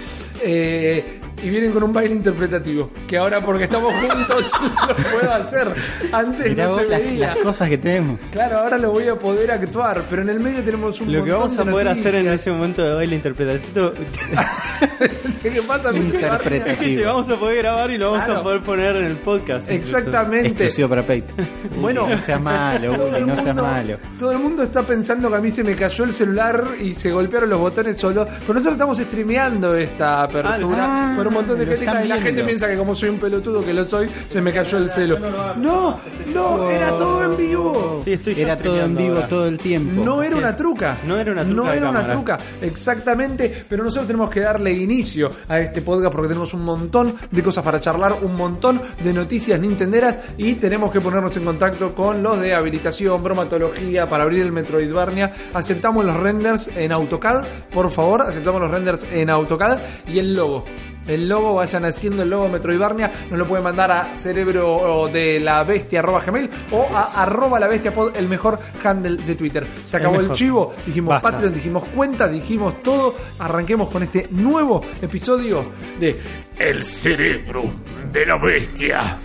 Eh, 0.48 1.20
y 1.44 1.50
vienen 1.50 1.72
con 1.72 1.84
un 1.84 1.94
baile 1.94 2.16
interpretativo. 2.16 2.90
Que 3.08 3.18
ahora, 3.18 3.42
porque 3.42 3.66
estamos 3.66 3.94
juntos, 4.02 4.52
lo 4.88 4.96
puedo 4.96 5.34
hacer. 5.34 5.72
Antes 6.12 6.50
Mirá 6.50 6.64
no 6.66 6.70
vos 6.72 6.82
se 6.82 6.88
las, 6.88 7.00
veía. 7.04 7.28
las 7.28 7.38
cosas 7.38 7.70
que 7.70 7.78
tenemos. 7.78 8.20
Claro, 8.32 8.60
ahora 8.60 8.78
lo 8.78 8.92
voy 8.92 9.08
a 9.08 9.16
poder 9.16 9.52
actuar. 9.52 10.04
Pero 10.10 10.22
en 10.22 10.30
el 10.30 10.40
medio 10.40 10.64
tenemos 10.64 11.00
un 11.02 11.12
Lo 11.12 11.24
que 11.24 11.32
vamos 11.32 11.58
a 11.58 11.64
de 11.64 11.72
poder 11.72 11.88
hacer 11.90 12.16
en 12.16 12.28
ese 12.30 12.52
momento 12.52 12.84
de 12.84 12.94
baile 12.96 13.16
interpretativo 13.16 13.92
¿Qué 15.42 15.62
pasa? 15.62 15.96
Interpretativo. 15.96 17.02
te 17.02 17.06
vamos 17.06 17.30
a 17.30 17.36
poder 17.38 17.58
grabar 17.58 17.92
y 17.92 17.98
lo 17.98 18.12
vamos 18.12 18.26
Claro. 18.26 18.40
a 18.40 18.44
poder 18.44 18.62
poner 18.62 18.96
en 18.96 19.06
el 19.06 19.16
podcast. 19.18 19.70
incluso. 19.72 19.98
Exactamente. 19.98 20.48
Exclusivo 20.50 20.90
para 20.90 21.02
Patreon. 21.02 21.48
Bueno, 21.80 22.08
no 22.08 22.20
seas 22.20 22.42
malo, 22.42 22.94
Uli, 22.94 23.26
no 23.26 23.36
seas 23.36 23.46
mundo- 23.48 23.64
malo. 23.64 23.98
Todo 24.20 24.32
el 24.32 24.40
mundo 24.40 24.64
está 24.64 24.82
pensando 24.84 25.30
que 25.30 25.36
a 25.36 25.40
mí 25.42 25.52
se 25.52 25.64
me 25.64 25.76
cayó 25.76 26.04
el 26.06 26.14
celular 26.14 26.64
y 26.82 26.94
se 26.94 27.12
golpearon 27.12 27.50
los 27.50 27.60
botones 27.60 27.98
solo. 27.98 28.26
Pero 28.26 28.54
nosotros 28.54 28.74
estamos 28.74 28.98
streameando 28.98 29.76
esta 29.76 30.24
apertura 30.24 30.56
Ah, 30.86 31.14
un 31.30 31.36
montón 31.36 31.60
de 31.60 31.66
gente. 31.66 31.86
Y 32.04 32.08
la 32.08 32.18
gente 32.20 32.44
piensa 32.44 32.68
que 32.68 32.78
como 32.78 32.96
soy 32.96 33.10
un 33.10 33.20
pelotudo 33.20 33.64
que 33.64 33.74
lo 33.74 33.88
soy, 33.88 34.10
se 34.28 34.42
me 34.42 34.52
cayó 34.52 34.78
el 34.78 34.90
celo. 34.90 35.20
No, 35.58 35.98
no, 36.34 36.70
era 36.70 36.90
todo 36.90 37.24
en 37.24 37.38
vivo. 37.38 38.02
Sí, 38.04 38.14
estoy 38.14 38.40
Era 38.40 38.58
todo 38.58 38.80
en 38.80 38.96
vivo 38.96 39.16
ahora. 39.16 39.28
todo 39.28 39.48
el 39.48 39.58
tiempo. 39.58 40.04
No 40.04 40.24
era 40.24 40.36
una 40.36 40.56
truca. 40.56 40.98
No 41.06 41.18
era 41.18 41.32
una 41.32 41.44
truca 41.44 41.64
No 41.64 41.72
era 41.74 41.90
una 41.90 42.08
truca. 42.08 42.38
Exactamente. 42.62 43.66
Pero 43.68 43.84
nosotros 43.84 44.08
tenemos 44.08 44.30
que 44.30 44.40
darle 44.42 44.72
inicio 44.74 45.30
a 45.48 45.60
este 45.60 45.82
podcast 45.82 46.12
porque 46.12 46.28
tenemos 46.28 46.54
un 46.54 46.64
montón 46.64 47.16
de 47.32 47.44
cosas 47.44 47.64
para 47.64 47.80
charlar, 47.82 48.18
un 48.22 48.36
montón 48.36 48.82
de 49.04 49.14
noticias 49.14 49.60
nintenderas 49.60 50.20
y 50.38 50.56
tenemos 50.56 50.92
que 50.92 51.02
ponernos 51.02 51.36
en 51.38 51.46
contacto 51.46 51.94
con 51.94 52.22
los 52.22 52.40
de 52.40 52.54
habilitación, 52.54 53.22
bromatología 53.24 54.08
para 54.08 54.24
abrir 54.24 54.42
el 54.42 54.52
Metroidvania. 54.52 55.34
Aceptamos 55.54 56.06
los 56.06 56.16
renders 56.18 56.70
en 56.76 56.92
AutoCAD, 56.92 57.46
por 57.72 57.92
favor, 57.92 58.22
aceptamos 58.24 58.62
los 58.62 58.72
renders 58.72 59.06
en 59.12 59.30
AutoCAD 59.30 59.80
y 60.08 60.20
el 60.20 60.34
logo. 60.36 60.66
El 61.08 61.30
logo, 61.30 61.56
vayan 61.56 61.86
haciendo 61.86 62.24
el 62.24 62.30
logo 62.30 62.50
Metroidvania, 62.50 63.12
nos 63.30 63.38
lo 63.38 63.48
pueden 63.48 63.64
mandar 63.64 63.92
a 63.92 64.16
cerebro 64.16 65.08
de 65.12 65.40
la 65.40 65.64
bestia 65.64 66.00
arroba 66.00 66.24
gmail 66.24 66.50
o 66.72 66.88
a 66.94 67.24
arroba 67.24 67.60
la 67.60 67.68
bestia 67.68 67.94
pod, 67.94 68.16
el 68.16 68.28
mejor 68.28 68.60
handle 68.84 69.18
de 69.18 69.36
Twitter. 69.36 69.68
Se 69.86 69.98
acabó 69.98 70.20
el, 70.20 70.32
chivo, 70.34 70.74
dijimos 70.86 71.10
Basta. 71.10 71.32
Patreon, 71.32 71.54
dijimos 71.54 71.86
cuenta, 71.86 72.28
dijimos 72.28 72.82
todo. 72.82 73.16
Arranquemos 73.40 73.90
con 73.90 74.04
este 74.04 74.28
nuevo 74.32 74.84
episodio 75.02 75.66
de 76.00 76.20
El 76.58 76.84
cerebro 76.84 77.64
de 78.12 78.26
la 78.26 78.38
bestia. 78.38 79.18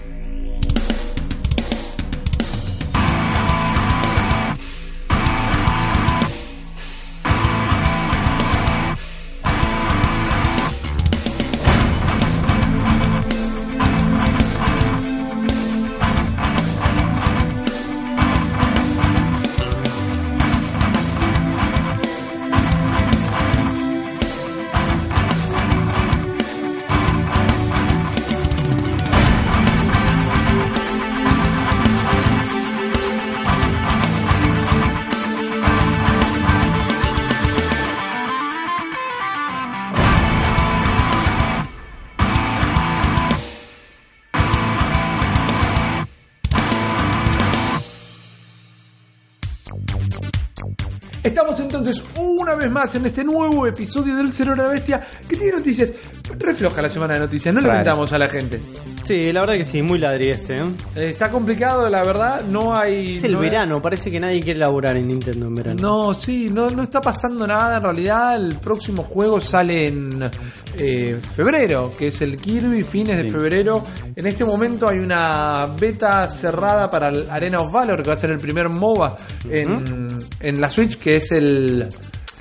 Una 52.41 52.55
vez 52.55 52.71
más 52.71 52.95
en 52.95 53.07
este 53.07 53.23
nuevo 53.23 53.67
episodio 53.67 54.17
del 54.17 54.33
Cerebro 54.33 54.63
de 54.63 54.69
la 54.69 54.75
Bestia 54.75 55.07
que 55.29 55.37
tiene 55.37 55.59
noticias. 55.59 55.93
Refloja 56.39 56.81
la 56.81 56.89
semana 56.89 57.15
de 57.15 57.21
noticias, 57.21 57.55
no 57.55 57.61
le 57.61 57.69
contamos 57.69 58.13
a 58.13 58.19
la 58.19 58.29
gente. 58.29 58.61
Sí, 59.05 59.33
la 59.33 59.41
verdad 59.41 59.55
que 59.55 59.65
sí, 59.65 59.83
muy 59.83 59.99
ladri 59.99 60.31
este. 60.31 60.57
¿eh? 60.57 60.63
Está 60.95 61.31
complicado, 61.31 61.89
la 61.89 62.05
verdad, 62.05 62.45
no 62.45 62.77
hay... 62.77 63.17
Es 63.17 63.25
el 63.25 63.33
no 63.33 63.41
verano, 63.41 63.83
parece 63.83 64.11
que 64.11 64.21
nadie 64.21 64.41
quiere 64.41 64.61
laburar 64.61 64.97
en 64.97 65.09
Nintendo 65.09 65.49
en 65.49 65.55
verano. 65.55 65.79
No, 65.83 66.15
sí, 66.15 66.49
no, 66.53 66.71
no 66.71 66.85
está 66.85 67.01
pasando 67.01 67.47
nada. 67.47 67.79
En 67.79 67.83
realidad, 67.83 68.37
el 68.37 68.57
próximo 68.57 69.03
juego 69.03 69.41
sale 69.41 69.89
en 69.89 70.31
eh, 70.79 71.19
febrero, 71.35 71.91
que 71.99 72.07
es 72.09 72.23
el 72.23 72.37
Kirby, 72.37 72.85
fines 72.85 73.17
de 73.17 73.29
febrero. 73.29 73.85
En 74.15 74.27
este 74.27 74.45
momento 74.45 74.89
hay 74.89 74.99
una 74.99 75.67
beta 75.79 76.29
cerrada 76.29 76.89
para 76.89 77.09
el 77.09 77.29
Arena 77.29 77.59
of 77.59 77.73
Valor, 77.73 78.03
que 78.03 78.11
va 78.11 78.15
a 78.15 78.19
ser 78.19 78.31
el 78.31 78.39
primer 78.39 78.69
MOBA 78.69 79.17
en, 79.49 80.07
en 80.39 80.61
la 80.61 80.71
Switch, 80.71 80.97
que 80.97 81.17
es 81.17 81.33
el. 81.33 81.89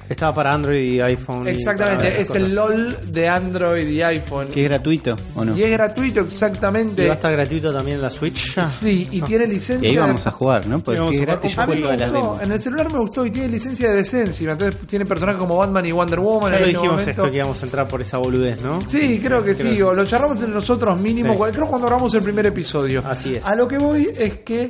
Estaba 0.10 0.34
para 0.34 0.54
Android 0.54 0.82
y 0.90 1.00
iPhone. 1.02 1.46
y 1.48 1.52
Exactamente, 1.52 2.20
es 2.20 2.30
el. 2.36 2.56
LOL 2.56 2.98
de 3.12 3.28
Android 3.30 3.88
y 3.88 4.02
iPhone. 4.02 4.48
¿Que 4.48 4.64
es 4.64 4.70
gratuito 4.70 5.16
o 5.36 5.46
no? 5.46 5.56
Y 5.56 5.62
es 5.64 5.70
gratuito, 5.72 6.22
Y 6.22 6.24
exactamente. 6.24 7.06
va 7.06 7.12
a 7.14 7.16
estar 7.16 7.32
gratuito 7.32 7.72
también 7.72 7.98
en 7.98 8.02
la 8.02 8.10
Switch. 8.10 8.56
ya? 8.56 8.66
Sí, 8.66 9.08
y 9.12 9.22
tiene 9.22 9.46
Y 9.46 9.50
licencia. 9.50 9.88
ahí 9.88 9.96
de- 9.96 10.02
vamos 10.02 10.26
a 10.26 10.32
jugar, 10.32 10.66
¿no? 10.68 10.80
Porque 10.82 11.00
Y 11.00 11.08
si 11.10 11.10
es 11.16 11.22
a 11.22 11.24
jugar 11.24 11.28
gratis 11.28 11.56
yo 11.56 11.64
juego 11.66 11.92
las 12.00 12.12
demos. 12.12 12.42
en 12.42 12.52
el 12.52 12.62
celular 12.62 12.92
me 12.92 13.00
gustó 13.00 13.26
y 13.26 13.32
tiene 13.32 13.50
licencia 13.50 13.90
de 13.90 13.96
Decencia, 13.98 14.52
entonces 14.52 14.82
tiene 14.88 15.06
personajes 15.06 15.40
como 15.40 15.58
Batman 15.58 15.86
y 15.86 15.92
Wonder 15.92 16.20
Woman. 16.20 16.52
Ya 16.54 16.60
lo 16.60 16.66
este 16.66 16.68
dijimos 16.70 16.92
momento. 17.02 17.12
esto 17.12 17.32
que 17.32 17.38
íbamos 17.38 17.62
a 17.62 17.66
entrar 17.66 17.88
por 17.88 18.02
esa 18.02 18.18
boludez, 18.18 18.62
¿no? 18.64 18.80
Sí, 18.88 19.20
creo 19.24 19.44
que 19.44 19.54
sí, 19.54 19.80
o 19.82 19.94
lo 19.94 20.06
charlamos 20.06 20.40
entre 20.40 20.56
nosotros 20.56 21.00
mínimo, 21.00 21.34
Sí. 21.34 21.52
creo 21.54 21.68
cuando 21.68 21.86
grabamos 21.88 22.14
el 22.16 22.24
primer 22.24 22.48
episodio. 22.48 23.04
Así 23.06 23.34
es. 23.36 23.46
A 23.46 23.56
lo 23.56 23.68
que 23.68 23.78
voy 23.78 24.10
es 24.18 24.40
que 24.40 24.68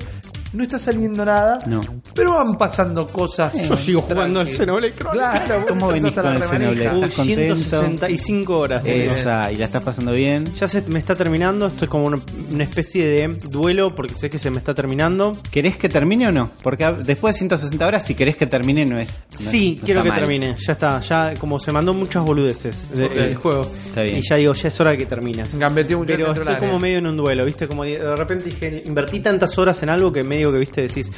no 0.54 0.64
está 0.64 0.80
saliendo 0.80 1.24
nada, 1.26 1.58
No. 1.68 1.82
pero 2.14 2.34
van 2.36 2.58
pasando 2.58 3.06
cosas. 3.06 3.68
Yo 3.68 3.78
sigo 3.78 4.02
jugando 4.02 4.40
al. 4.40 4.48
Xenoblade 4.50 4.94
Chronicles. 4.96 5.44
Claro, 5.46 5.66
¿Cómo 5.68 5.88
venís 5.90 6.14
con 6.14 6.26
el. 6.28 6.44
Xenoblade? 6.44 6.90
Uy, 6.98 7.04
¿Estás 7.04 7.16
contento? 7.16 7.56
165 7.56 8.58
horas. 8.58 8.84
Esa, 8.86 9.52
y 9.52 9.56
la 9.56 9.66
estás 9.66 9.84
pasando 9.84 10.12
bien. 10.12 10.46
Ya 10.60 10.68
se 10.68 10.82
me 10.84 11.00
está 11.00 11.16
terminando, 11.16 11.68
estoy 11.68 11.88
como 11.88 12.06
una, 12.08 12.20
una 12.52 12.64
especie 12.64 13.06
de 13.08 13.28
duelo 13.50 13.94
porque 13.96 14.14
sé 14.16 14.30
que 14.30 14.40
se 14.40 14.50
me 14.50 14.58
está 14.58 14.74
terminando. 14.74 15.34
¿Querés 15.52 15.78
que 15.78 15.90
termine 15.90 16.28
o 16.28 16.32
no? 16.32 16.50
Porque 16.64 16.86
después 17.06 17.36
de 17.36 17.40
160 17.40 17.88
horas, 17.88 18.06
si 18.06 18.16
querés 18.16 18.36
que 18.38 18.48
termine, 18.48 18.86
no 18.86 18.98
es. 18.98 19.10
no- 19.10 19.38
sí, 19.38 19.76
no 19.80 19.86
quiero 19.86 20.04
que 20.04 20.10
mal. 20.10 20.20
termine, 20.20 20.56
ya 20.60 20.74
está, 20.74 21.00
ya 21.02 21.34
como 21.40 21.60
se 21.60 21.72
mandó 21.72 21.94
muchas 21.94 22.24
boludeces 22.24 22.90
de- 22.92 23.06
Ok. 23.06 23.16
el 23.18 23.36
juego. 23.36 23.62
Está 23.62 24.04
bien. 24.04 24.18
Y 24.18 24.22
ya 24.28 24.36
digo, 24.36 24.54
ya 24.54 24.68
es 24.68 24.80
hora 24.82 24.92
de 24.92 24.98
que 24.98 25.06
termine. 25.06 25.44
Gambeteé 25.54 25.96
muchos 25.96 26.18
Pero 26.18 26.32
estoy 26.34 26.56
como 26.56 26.80
medio 26.80 26.98
en 27.00 27.08
un 27.08 27.18
duelo, 27.18 27.46
¿viste? 27.46 27.68
Como 27.68 27.84
de 27.84 28.00
de 28.00 28.16
repente 28.16 28.46
dije, 28.46 28.82
invertí 28.86 29.20
tantas 29.20 29.58
horas 29.58 29.82
en 29.84 29.90
algo 29.90 30.12
que 30.12 30.24
que, 30.40 30.60
¿viste? 30.60 30.82
Decís, 30.82 31.12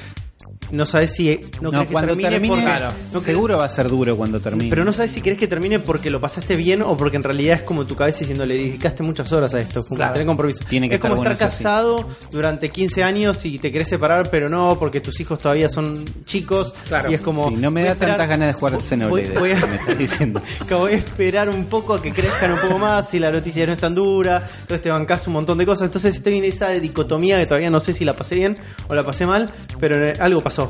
no 0.72 0.86
sabes 0.86 1.14
si 1.14 1.40
no, 1.62 1.64
No, 1.64 1.72
querés 1.72 1.88
que 1.88 1.92
cuando 1.94 2.08
termine, 2.10 2.30
termine, 2.30 2.54
porque 2.56 2.66
Claro. 2.66 2.88
no 3.14 3.20
seguro 3.20 3.58
va 3.58 3.66
a 3.66 3.70
ser 3.70 3.88
duro 3.90 4.16
cuando 4.18 4.40
termine. 4.40 4.70
pero 4.70 4.84
no 4.86 4.94
sabes 4.94 5.12
si 5.12 5.22
querés 5.22 5.38
que 5.40 5.48
termine 5.48 5.80
porque 5.80 6.10
lo 6.10 6.20
pasaste 6.22 6.56
bien 6.56 6.82
o 6.82 6.96
porque 6.98 7.18
en 7.18 7.24
realidad 7.24 7.58
es 7.58 7.62
como 7.64 7.86
tu 7.86 7.96
cabeza 7.96 8.20
diciendo 8.20 8.46
le 8.46 8.56
dedicaste 8.56 9.04
muchas 9.04 9.32
horas 9.32 9.54
a 9.54 9.62
esto, 9.62 9.84
como 9.84 9.98
Claro. 9.98 10.14
tener 10.14 10.28
compromiso. 10.28 10.60
Tiene 10.68 10.90
que 10.90 10.96
es 10.96 11.02
como 11.02 11.16
estar 11.16 11.34
estar 11.34 11.48
eso 11.48 11.58
sí. 11.58 11.64
casado 11.64 12.08
durante 12.32 12.70
15 12.70 13.04
años 13.04 13.44
y 13.46 13.60
te 13.60 13.72
querés 13.72 13.88
separar, 13.90 14.30
pero 14.30 14.48
no 14.50 14.78
porque 14.80 15.02
tus 15.02 15.20
hijos 15.20 15.40
todavía 15.40 15.70
son 15.70 16.04
chicos. 16.26 16.74
Claro. 16.88 17.12
Y 17.12 17.16
es 17.16 17.22
como. 17.22 17.50
Sí, 17.50 17.56
no 17.56 17.72
me 17.72 17.84
da 17.84 17.92
esperar- 17.94 18.12
tantas 18.18 18.30
ganas 18.30 18.48
de 18.48 18.54
jugar 18.54 18.74
al 18.74 18.80
voy- 18.80 18.88
Xenoblade, 18.88 19.40
voy 19.40 19.52
a- 19.52 19.66
me 19.66 19.76
estás 19.76 19.98
diciendo. 19.98 20.42
que 20.68 20.74
voy 20.74 20.94
a 20.94 20.96
esperar 20.96 21.50
un 21.50 21.66
poco 21.66 21.94
a 21.94 22.02
que 22.02 22.12
crezcan 22.12 22.52
un 22.54 22.60
poco 22.60 22.78
más 22.80 23.14
y 23.14 23.20
la 23.20 23.32
noticia 23.32 23.66
no 23.66 23.74
es 23.74 23.80
tan 23.80 23.94
dura, 23.96 24.44
entonces 24.62 24.82
te 24.82 24.90
bancás 24.90 25.28
un 25.28 25.34
montón 25.34 25.58
de 25.58 25.66
cosas, 25.66 25.86
entonces 25.86 26.16
estoy 26.16 26.38
en 26.38 26.46
esa 26.46 26.70
dicotomía 26.70 27.40
que 27.40 27.46
todavía 27.46 27.70
no 27.70 27.80
sé 27.80 27.94
si 27.94 28.06
la 28.06 28.14
pasé 28.14 28.36
bien 28.36 28.56
o 28.88 28.96
la 28.96 29.04
pasé 29.04 29.26
mal, 29.26 29.50
pero 29.80 29.96
algo 30.20 30.42
pasó. 30.42 30.61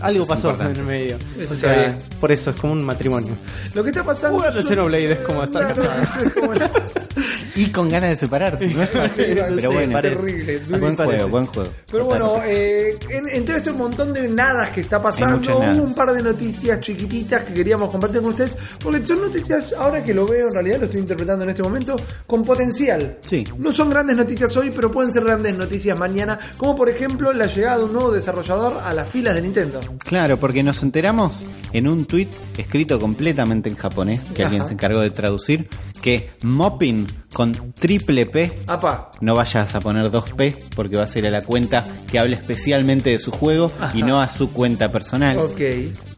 Algo 0.00 0.22
es 0.24 0.28
pasó 0.28 0.48
importante. 0.50 0.80
en 0.80 0.86
el 0.86 0.92
medio. 0.92 1.16
Eso 1.38 1.50
O 1.50 1.54
está 1.54 1.54
sea, 1.54 1.78
bien. 1.78 1.98
por 2.20 2.32
eso 2.32 2.50
es 2.50 2.56
como 2.60 2.72
un 2.72 2.84
matrimonio. 2.84 3.32
Lo 3.74 3.82
que 3.84 3.90
está 3.90 4.02
pasando. 4.02 4.38
Jugar 4.38 4.52
al 4.52 4.58
son- 4.62 4.68
Xenoblade 4.68 5.12
es 5.12 5.18
como 5.20 5.44
estar 5.44 5.72
Claro, 5.72 5.82
casado. 5.90 6.26
es 6.26 6.32
como 6.34 6.54
la- 6.54 6.70
y 7.56 7.66
con 7.66 7.88
ganas 7.88 8.10
de 8.10 8.16
separarse. 8.16 8.66
No 8.66 8.82
es 8.82 8.90
fácil, 8.90 9.24
Sí, 9.26 9.34
pero 9.54 9.70
bueno. 9.72 9.92
parece. 9.92 10.16
terrible. 10.16 10.58
Buen 10.78 10.96
parece. 10.96 11.04
juego, 11.04 11.28
buen 11.28 11.46
juego. 11.46 11.70
Pero 11.92 12.04
bueno, 12.06 12.40
eh, 12.44 12.98
en, 13.10 13.28
en 13.28 13.44
todo 13.44 13.56
este 13.56 13.72
montón 13.72 14.12
de 14.12 14.28
nadas 14.28 14.70
que 14.70 14.80
está 14.80 15.00
pasando, 15.00 15.36
muchas 15.36 15.58
nadas. 15.58 15.76
hubo 15.76 15.84
un 15.84 15.94
par 15.94 16.12
de 16.12 16.22
noticias 16.22 16.80
chiquititas 16.80 17.42
que 17.44 17.54
queríamos 17.54 17.90
compartir 17.92 18.22
con 18.22 18.30
ustedes, 18.30 18.56
porque 18.82 19.06
son 19.06 19.20
noticias, 19.20 19.72
ahora 19.78 20.02
que 20.02 20.12
lo 20.14 20.26
veo, 20.26 20.48
en 20.48 20.52
realidad 20.54 20.78
lo 20.80 20.84
estoy 20.86 21.00
interpretando 21.00 21.44
en 21.44 21.50
este 21.50 21.62
momento, 21.62 21.94
con 22.26 22.42
potencial. 22.44 23.18
Sí. 23.24 23.44
No 23.58 23.72
son 23.72 23.90
grandes 23.90 24.16
noticias 24.16 24.56
hoy, 24.56 24.72
pero 24.74 24.90
pueden 24.90 25.12
ser 25.12 25.22
grandes 25.24 25.54
noticias 25.56 25.96
mañana, 25.98 26.38
como 26.56 26.74
por 26.74 26.88
ejemplo 26.90 27.30
la 27.32 27.46
llegada 27.46 27.78
de 27.78 27.84
un 27.84 27.92
nuevo 27.92 28.10
desarrollador 28.10 28.78
a 28.84 28.94
las 28.94 29.08
filas 29.08 29.34
de 29.34 29.42
Nintendo. 29.42 29.80
Claro, 29.98 30.36
porque 30.38 30.62
nos 30.62 30.82
enteramos 30.82 31.32
en 31.72 31.88
un 31.88 32.04
tweet 32.04 32.28
escrito 32.56 32.98
completamente 32.98 33.68
en 33.68 33.76
japonés, 33.76 34.20
que 34.34 34.44
alguien 34.44 34.64
se 34.66 34.74
encargó 34.74 35.00
de 35.00 35.10
traducir, 35.10 35.68
que 36.00 36.30
Mopping 36.42 37.06
con 37.32 37.72
triple 37.74 38.26
P, 38.26 38.60
Apa, 38.68 39.10
no 39.20 39.34
vayas 39.34 39.74
a 39.74 39.80
poner 39.80 40.06
2P, 40.10 40.56
porque 40.76 40.96
va 40.96 41.02
a 41.04 41.06
ser 41.08 41.26
a 41.26 41.30
la 41.30 41.40
cuenta 41.42 41.84
que 42.10 42.18
hable 42.18 42.36
especialmente 42.36 43.10
de 43.10 43.18
su 43.18 43.32
juego 43.32 43.72
y 43.92 44.02
no 44.02 44.20
a 44.20 44.28
su 44.28 44.52
cuenta 44.52 44.92
personal. 44.92 45.36
ok. 45.38 45.60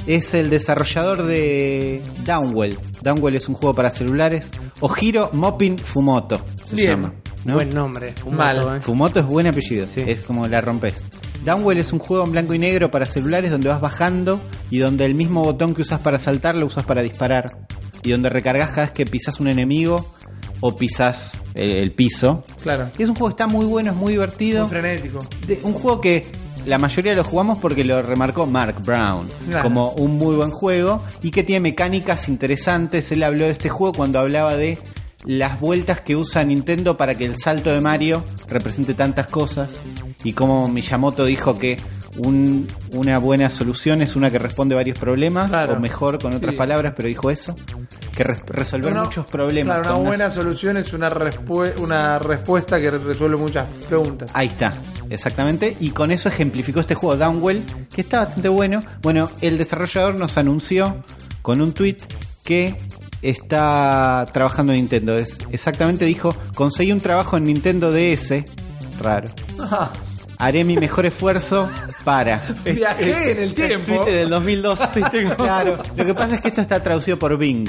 Es 0.07 0.35
el 0.35 0.51
desarrollador 0.51 1.23
de 1.25 2.01
Downwell. 2.25 2.79
Downwell 3.03 3.37
es 3.37 3.49
un 3.49 3.55
juego 3.55 3.75
para 3.75 3.91
celulares. 3.91 4.51
Ojiro 4.81 5.31
Mopping 5.33 5.79
Fumoto 5.79 6.41
se 6.67 6.77
Bien. 6.77 6.91
llama. 7.01 7.15
¿no? 7.45 7.55
Buen 7.55 7.71
nombre. 7.71 8.13
Fumoto, 8.21 8.37
Mal. 8.45 8.77
eh. 8.77 8.81
Fumoto 8.83 9.21
es 9.21 9.27
buen 9.27 9.47
apellido, 9.47 9.87
Sí. 9.87 10.03
es 10.07 10.25
como 10.25 10.47
la 10.47 10.61
rompes. 10.61 10.95
Downwell 11.45 11.79
es 11.79 11.93
un 11.93 11.99
juego 11.99 12.25
en 12.25 12.33
blanco 12.33 12.55
y 12.55 12.59
negro 12.59 12.91
para 12.91 13.07
celulares 13.07 13.51
donde 13.51 13.69
vas 13.69 13.81
bajando 13.81 14.41
y 14.71 14.79
donde 14.79 15.05
el 15.05 15.15
mismo 15.15 15.43
botón 15.45 15.75
que 15.75 15.83
usas 15.83 16.01
para 16.01 16.19
saltar 16.19 16.57
lo 16.57 16.67
usas 16.67 16.85
para 16.85 17.03
disparar. 17.03 17.45
Y 18.03 18.11
donde 18.13 18.31
recargas 18.31 18.71
cada 18.71 18.83
vez 18.83 18.91
que 18.93 19.05
pisas 19.05 19.41
un 19.41 19.49
enemigo 19.49 20.05
o 20.61 20.75
pisas 20.75 21.33
el, 21.55 21.71
el 21.73 21.93
piso. 21.95 22.45
Claro. 22.63 22.89
Y 22.99 23.03
es 23.03 23.09
un 23.09 23.15
juego 23.15 23.29
que 23.29 23.43
está 23.43 23.47
muy 23.47 23.65
bueno, 23.67 23.91
es 23.91 23.97
muy 23.97 24.13
divertido. 24.13 24.63
Muy 24.67 24.71
frenético. 24.71 25.19
De- 25.47 25.61
un 25.63 25.73
juego 25.73 26.01
que 26.01 26.25
la 26.67 26.79
mayoría 26.79 27.15
lo 27.15 27.23
jugamos 27.25 27.59
porque 27.59 27.85
lo 27.85 28.03
remarcó 28.03 28.47
Mark 28.47 28.77
Brown 28.85 29.29
Claro. 29.51 29.63
como 29.63 29.91
un 29.93 30.17
muy 30.19 30.35
buen 30.37 30.51
juego 30.51 31.03
y 31.23 31.31
que 31.31 31.43
tiene 31.45 31.61
mecánicas 31.61 32.29
interesantes. 32.29 33.11
Él 33.13 33.23
habló 33.23 33.45
de 33.45 33.51
este 33.53 33.69
juego 33.69 33.93
cuando 33.93 34.19
hablaba 34.19 34.57
de 34.57 34.79
las 35.25 35.59
vueltas 35.61 36.01
que 36.01 36.15
usa 36.17 36.45
Nintendo 36.45 36.97
para 36.97 37.17
que 37.17 37.25
el 37.25 37.37
salto 37.39 37.73
de 37.73 37.81
Mario 37.81 38.25
represente 38.49 38.95
tantas 38.95 39.27
cosas 39.27 39.81
y 40.27 40.33
como 40.33 40.69
Miyamoto 40.69 41.25
dijo 41.25 41.59
que 41.59 41.77
un- 42.19 42.67
una 42.95 43.19
buena 43.19 43.49
solución 43.51 44.01
es 44.03 44.17
una 44.17 44.31
que 44.31 44.39
responde 44.39 44.75
varios 44.75 44.99
problemas 44.99 45.51
Claro. 45.51 45.75
o 45.75 45.81
mejor 45.81 46.19
con 46.21 46.35
otras 46.35 46.55
Sí. 46.55 46.59
palabras, 46.59 46.95
pero 46.97 47.09
dijo 47.09 47.31
eso, 47.31 47.55
que 48.17 48.25
res- 48.25 48.43
resolver 48.47 48.91
Una- 48.93 49.05
muchos 49.05 49.27
problemas. 49.27 49.79
Claro, 49.81 49.99
una 49.99 50.09
buena 50.09 50.31
solución 50.31 50.79
es 50.79 50.93
una, 50.95 51.13
una 51.79 52.19
respuesta 52.19 52.81
que 52.81 52.91
resuelve 52.91 53.37
muchas 53.37 53.67
preguntas. 53.89 54.31
Ahí 54.33 54.47
está, 54.47 54.73
exactamente. 55.11 55.77
Y 55.79 55.91
con 55.91 56.11
eso 56.11 56.29
ejemplificó 56.31 56.81
este 56.81 56.95
juego 56.95 57.17
Downwell, 57.17 57.63
que 57.95 58.01
está 58.01 58.21
bastante 58.25 58.49
bueno. 58.49 58.83
Bueno, 59.03 59.31
el 59.43 59.59
desarrollador 59.59 60.19
nos 60.19 60.39
anunció 60.39 61.05
con 61.43 61.61
un 61.61 61.73
tweet 61.73 61.99
que 62.45 62.75
está 63.23 64.25
trabajando 64.33 64.73
en 64.73 64.81
Nintendo. 64.81 65.15
Es, 65.15 65.39
exactamente 65.53 66.05
dijo, 66.07 66.35
conseguí 66.55 66.93
un 66.93 67.01
trabajo 67.01 67.37
en 67.37 67.43
Nintendo 67.45 67.93
DS. 67.93 68.45
Raro. 69.01 69.29
Ajá. 69.61 69.91
Haré 70.39 70.65
mi 70.65 70.77
mejor 70.77 71.07
esfuerzo 71.07 71.69
para... 72.05 72.43
Viajé 72.65 73.33
en 73.33 73.43
el 73.43 73.55
tiempo. 73.55 74.01
Tweet 74.03 74.13
del 74.15 74.29
2002. 74.29 74.81
¿viste? 74.95 75.23
Como- 75.25 75.37
Claro, 75.37 75.79
lo 75.97 76.05
que 76.05 76.15
pasa 76.15 76.35
es 76.37 76.41
que 76.43 76.49
esto 76.49 76.61
está 76.61 76.83
traducido 76.83 77.19
por 77.19 77.37
Bing. 77.39 77.69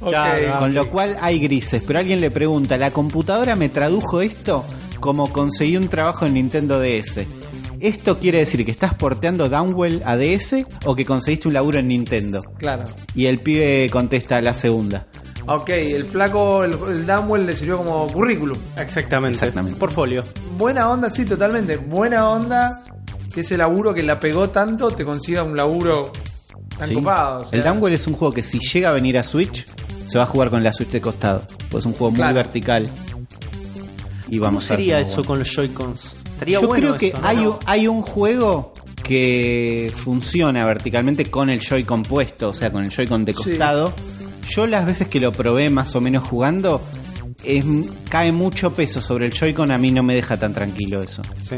Claro. 0.00 0.58
Con 0.58 0.74
lo 0.74 0.88
cual 0.90 1.16
hay 1.20 1.38
grises, 1.38 1.82
pero 1.86 1.98
alguien 1.98 2.20
le 2.20 2.30
pregunta, 2.30 2.76
¿la 2.78 2.90
computadora 2.90 3.54
me 3.56 3.68
tradujo 3.68 4.20
esto 4.20 4.64
como 5.00 5.32
conseguí 5.32 5.76
un 5.76 5.88
trabajo 5.88 6.26
en 6.26 6.34
Nintendo 6.34 6.80
DS? 6.80 7.24
¿Esto 7.78 8.18
quiere 8.18 8.38
decir 8.38 8.64
que 8.64 8.70
estás 8.70 8.94
porteando 8.94 9.50
Downwell 9.50 10.00
a 10.06 10.16
DS 10.16 10.64
o 10.86 10.96
que 10.96 11.04
conseguiste 11.04 11.48
un 11.48 11.54
laburo 11.54 11.78
en 11.78 11.88
Nintendo? 11.88 12.40
Claro. 12.56 12.84
Y 13.14 13.26
el 13.26 13.40
pibe 13.40 13.88
contesta 13.90 14.40
la 14.40 14.54
segunda. 14.54 15.06
Ok, 15.48 15.68
el 15.70 16.04
flaco, 16.04 16.64
el, 16.64 16.76
el 16.90 17.06
Damwell 17.06 17.46
le 17.46 17.54
sirvió 17.56 17.78
como 17.78 18.06
currículum. 18.08 18.56
Exactamente. 18.76 19.38
Exactamente. 19.38 19.78
Portfolio. 19.78 20.22
Buena 20.58 20.90
onda, 20.90 21.08
sí, 21.10 21.24
totalmente. 21.24 21.76
Buena 21.76 22.28
onda 22.28 22.80
que 23.32 23.40
ese 23.42 23.56
laburo 23.56 23.94
que 23.94 24.02
la 24.02 24.18
pegó 24.18 24.48
tanto 24.50 24.88
te 24.88 25.04
consiga 25.04 25.42
un 25.44 25.56
laburo 25.56 26.10
tan 26.78 26.88
¿sí? 26.88 26.94
copado. 26.94 27.36
o 27.36 27.40
sea. 27.46 27.58
El 27.58 27.64
Downwell 27.64 27.92
es 27.94 28.06
un 28.06 28.14
juego 28.14 28.34
que 28.34 28.42
si 28.42 28.58
llega 28.58 28.88
a 28.88 28.92
venir 28.92 29.16
a 29.18 29.22
Switch, 29.22 29.64
se 30.06 30.18
va 30.18 30.24
a 30.24 30.26
jugar 30.26 30.50
con 30.50 30.62
la 30.64 30.72
Switch 30.72 30.90
de 30.90 31.00
costado. 31.00 31.42
Pues 31.70 31.82
es 31.82 31.86
un 31.86 31.92
juego 31.92 32.10
muy 32.12 32.32
vertical. 32.34 32.88
Y 34.28 34.38
¿Cómo 34.38 34.44
vamos 34.46 34.70
a 34.70 34.74
ver 34.74 34.80
sería 34.80 34.98
cómo 35.02 35.12
eso 35.12 35.24
con 35.24 35.38
los 35.38 35.48
Joy-Cons? 35.54 36.12
Estaría 36.32 36.60
Yo 36.60 36.66
bueno 36.66 36.88
creo 36.88 36.98
que 36.98 37.08
eso, 37.08 37.20
¿no? 37.20 37.28
hay, 37.28 37.38
un- 37.46 37.56
hay 37.66 37.86
un 37.88 38.02
juego 38.02 38.72
que 39.04 39.92
funciona 39.94 40.64
verticalmente 40.64 41.26
con 41.30 41.48
el 41.48 41.60
Joy-Con 41.60 42.02
puesto, 42.02 42.48
o 42.50 42.54
sea, 42.54 42.72
con 42.72 42.84
el 42.84 42.90
Joy-Con 42.90 43.24
de 43.24 43.32
Sí. 43.34 43.50
costado. 43.50 43.92
Yo 44.48 44.66
las 44.66 44.84
veces 44.86 45.08
que 45.08 45.20
lo 45.20 45.32
probé 45.32 45.70
más 45.70 45.94
o 45.96 46.00
menos 46.00 46.24
jugando, 46.24 46.80
es- 47.44 47.64
cae 48.08 48.32
mucho 48.32 48.72
peso 48.72 49.00
sobre 49.00 49.26
el 49.26 49.32
Joy-Con, 49.32 49.70
a 49.70 49.78
mí 49.78 49.90
no 49.90 50.02
me 50.02 50.14
deja 50.14 50.38
tan 50.38 50.52
tranquilo 50.54 51.00
eso. 51.02 51.22
Sí. 51.40 51.56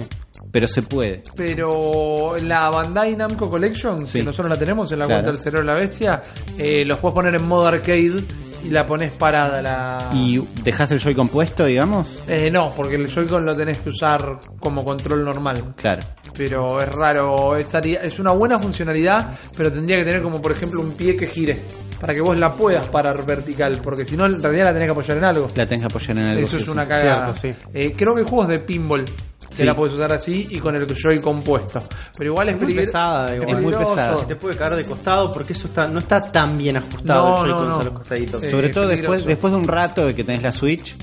Pero 0.51 0.67
se 0.67 0.83
puede. 0.83 1.23
Pero 1.37 2.37
la 2.43 2.71
Bandai 2.71 3.15
Namco 3.17 3.51
Collection, 3.51 4.07
Sí. 4.07 4.21
que 4.21 4.25
nosotros 4.25 4.51
la 4.51 4.59
tenemos 4.59 4.91
en 4.93 5.01
la 5.01 5.07
Claro. 5.07 5.23
cuenta 5.25 5.33
del 5.33 5.43
cerebro 5.43 5.67
de 5.73 5.79
la 5.79 5.87
bestia, 5.87 6.23
eh, 6.57 6.85
los 6.87 6.97
puedes 6.99 7.15
poner 7.15 7.35
en 7.35 7.47
modo 7.47 7.67
arcade 7.67 8.25
y 8.65 8.71
la 8.71 8.87
pones 8.87 9.13
parada. 9.13 9.61
La... 9.61 10.09
¿Y 10.15 10.43
dejas 10.65 10.91
el 10.93 11.01
Joy-Con 11.01 11.29
puesto, 11.29 11.67
digamos? 11.67 12.23
Eh, 12.27 12.51
no, 12.51 12.71
porque 12.71 12.95
el 12.95 13.07
Joy-Con 13.09 13.45
lo 13.45 13.55
tenés 13.55 13.79
que 13.79 13.91
usar 13.91 14.41
como 14.59 14.85
control 14.85 15.23
normal. 15.25 15.75
Claro. 15.77 16.01
Pero 16.35 16.81
es 16.81 16.89
raro, 16.89 17.55
estaría, 17.57 18.01
es 18.03 18.19
una 18.19 18.33
buena 18.33 18.59
funcionalidad, 18.59 19.37
pero 19.57 19.71
tendría 19.71 19.99
que 19.99 20.05
tener 20.05 20.23
como 20.23 20.41
por 20.41 20.53
ejemplo 20.53 20.81
un 20.81 20.93
pie 20.93 21.15
que 21.17 21.27
gire. 21.27 21.61
Para 22.01 22.15
que 22.15 22.21
vos 22.21 22.39
la 22.39 22.53
puedas 22.55 22.87
parar 22.87 23.25
vertical, 23.27 23.81
porque 23.83 24.05
si 24.05 24.17
no 24.17 24.27
en 24.27 24.43
realidad 24.43 24.67
la 24.67 24.73
tenés 24.73 24.87
que 24.87 24.93
apoyar 24.93 25.17
en 25.19 25.25
algo. 25.25 25.49
La 25.55 25.67
tenés 25.67 25.83
que 25.83 25.87
apoyar 25.87 26.17
en 26.19 26.25
algo. 26.25 26.43
Eso 26.43 26.51
sí, 26.53 26.57
es 26.59 26.65
sí. 26.65 26.71
una 26.71 26.87
cagada. 26.87 27.33
Cierto, 27.35 27.63
sí. 27.65 27.69
Eh, 27.75 27.93
creo 27.97 28.15
que 28.15 28.23
juegos 28.23 28.49
de 28.49 28.59
pinball 28.61 29.05
que 29.05 29.57
Sí. 29.57 29.65
la 29.65 29.75
puedes 29.75 29.95
usar 29.95 30.13
así 30.13 30.47
y 30.51 30.59
con 30.59 30.77
el 30.77 30.87
Joy 30.87 31.21
compuesto. 31.21 31.83
Pero 32.17 32.31
igual 32.31 32.51
es, 32.51 32.55
Es 32.57 32.61
muy 32.63 32.73
peligro- 32.75 32.85
pesada, 32.87 33.27
es 33.35 33.43
igual. 33.43 33.57
Es 33.59 33.63
muy 33.65 33.73
pesada. 33.73 34.27
Te 34.27 34.37
puede 34.37 34.57
caer 34.57 34.77
de 34.77 34.85
costado 34.85 35.31
porque 35.31 35.53
eso 35.55 35.67
está 35.67 35.89
no 35.89 35.99
está 35.99 36.21
tan 36.21 36.57
bien 36.59 36.77
ajustado 36.77 37.29
No, 37.31 37.45
el 37.45 37.51
no, 37.51 37.57
Joy-Con 37.59 37.69
no. 37.71 37.81
a 37.81 37.85
los 37.85 37.93
costaditos. 37.95 38.43
Eh, 38.45 38.51
Sobre 38.51 38.69
todo 38.69 38.87
después, 38.87 39.25
después 39.25 39.53
de 39.53 39.59
un 39.59 39.67
rato 39.67 40.05
de 40.07 40.15
que 40.15 40.23
tenés 40.23 40.43
la 40.43 40.53
Switch, 40.53 40.95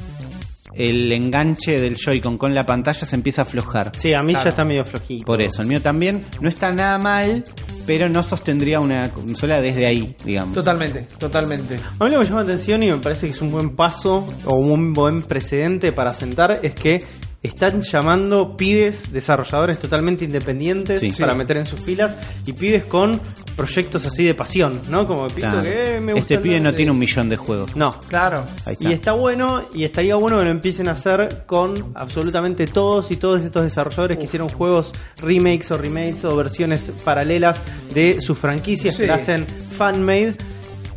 el 0.76 1.12
enganche 1.12 1.80
del 1.80 1.96
Joy-Con 1.96 2.38
con 2.38 2.54
la 2.54 2.66
pantalla 2.66 3.06
se 3.06 3.16
empieza 3.16 3.42
a 3.42 3.46
aflojar. 3.46 3.92
Sí, 3.98 4.14
a 4.14 4.22
mí 4.22 4.32
Claro. 4.34 4.44
ya 4.44 4.50
está 4.50 4.66
medio 4.66 4.84
flojito. 4.86 5.26
Por 5.26 5.42
eso, 5.44 5.62
el 5.62 5.68
mío 5.68 5.82
también 5.82 6.24
no 6.42 6.50
está 6.50 6.72
nada 6.74 6.98
mal, 6.98 7.44
pero 7.86 8.10
no 8.10 8.22
sostendría 8.24 8.80
una 8.80 9.10
consola 9.12 9.62
desde 9.62 9.86
ahí, 9.86 10.16
digamos. 10.26 10.54
Totalmente, 10.54 11.06
totalmente. 11.18 11.76
A 12.00 12.06
mí 12.06 12.12
lo 12.12 12.12
que 12.12 12.18
me 12.18 12.24
llama 12.26 12.38
la 12.38 12.54
atención 12.54 12.84
y 12.84 12.88
me 12.92 12.98
parece 12.98 13.28
que 13.28 13.34
es 13.34 13.42
un 13.42 13.52
buen 13.52 13.76
paso 13.76 14.26
o 14.46 14.56
un 14.56 14.92
buen 14.94 15.22
precedente 15.22 15.92
para 15.92 16.14
sentar 16.14 16.60
es 16.62 16.74
que 16.74 17.04
están 17.46 17.82
llamando 17.82 18.56
pibes 18.58 19.12
desarrolladores 19.12 19.80
totalmente 19.80 20.26
independientes 20.26 21.00
Sí. 21.00 21.12
para 21.20 21.34
meter 21.36 21.58
en 21.58 21.66
sus 21.66 21.80
filas 21.80 22.16
y 22.46 22.54
pibes 22.54 22.86
con 22.86 23.20
proyectos 23.56 24.06
así 24.06 24.24
de 24.26 24.34
pasión, 24.36 24.82
¿no? 24.90 25.08
Como 25.08 25.28
Pito 25.28 25.40
Claro. 25.48 25.62
que 25.62 25.96
eh, 25.96 26.02
me 26.02 26.14
gusta 26.14 26.34
este 26.34 26.38
pibe 26.44 26.60
no 26.60 26.74
tiene 26.74 26.92
un 26.92 26.98
millón 26.98 27.30
de 27.30 27.38
juegos. 27.38 27.76
No. 27.76 27.98
Claro. 28.08 28.46
Ahí 28.66 28.74
está. 28.74 28.90
Y 28.90 28.94
está 28.94 29.12
bueno 29.14 29.68
y 29.74 29.84
estaría 29.86 30.16
bueno 30.16 30.38
que 30.40 30.44
lo 30.46 30.50
empiecen 30.52 30.90
a 30.90 30.92
hacer 30.92 31.44
con 31.46 31.94
absolutamente 31.96 32.66
todos 32.68 33.12
y 33.12 33.16
todos 33.16 33.42
estos 33.42 33.64
desarrolladores 33.64 34.18
que 34.18 34.26
hicieron 34.26 34.50
juegos 34.50 34.92
remakes 35.22 35.72
o 35.72 35.78
remakes 35.78 36.26
o 36.26 36.36
versiones 36.36 36.92
paralelas 37.04 37.62
de 37.94 38.20
sus 38.20 38.38
franquicias 38.38 38.96
Sí. 38.96 39.02
que 39.04 39.08
la 39.08 39.16
hacen 39.16 39.46
fan-made. 39.48 40.36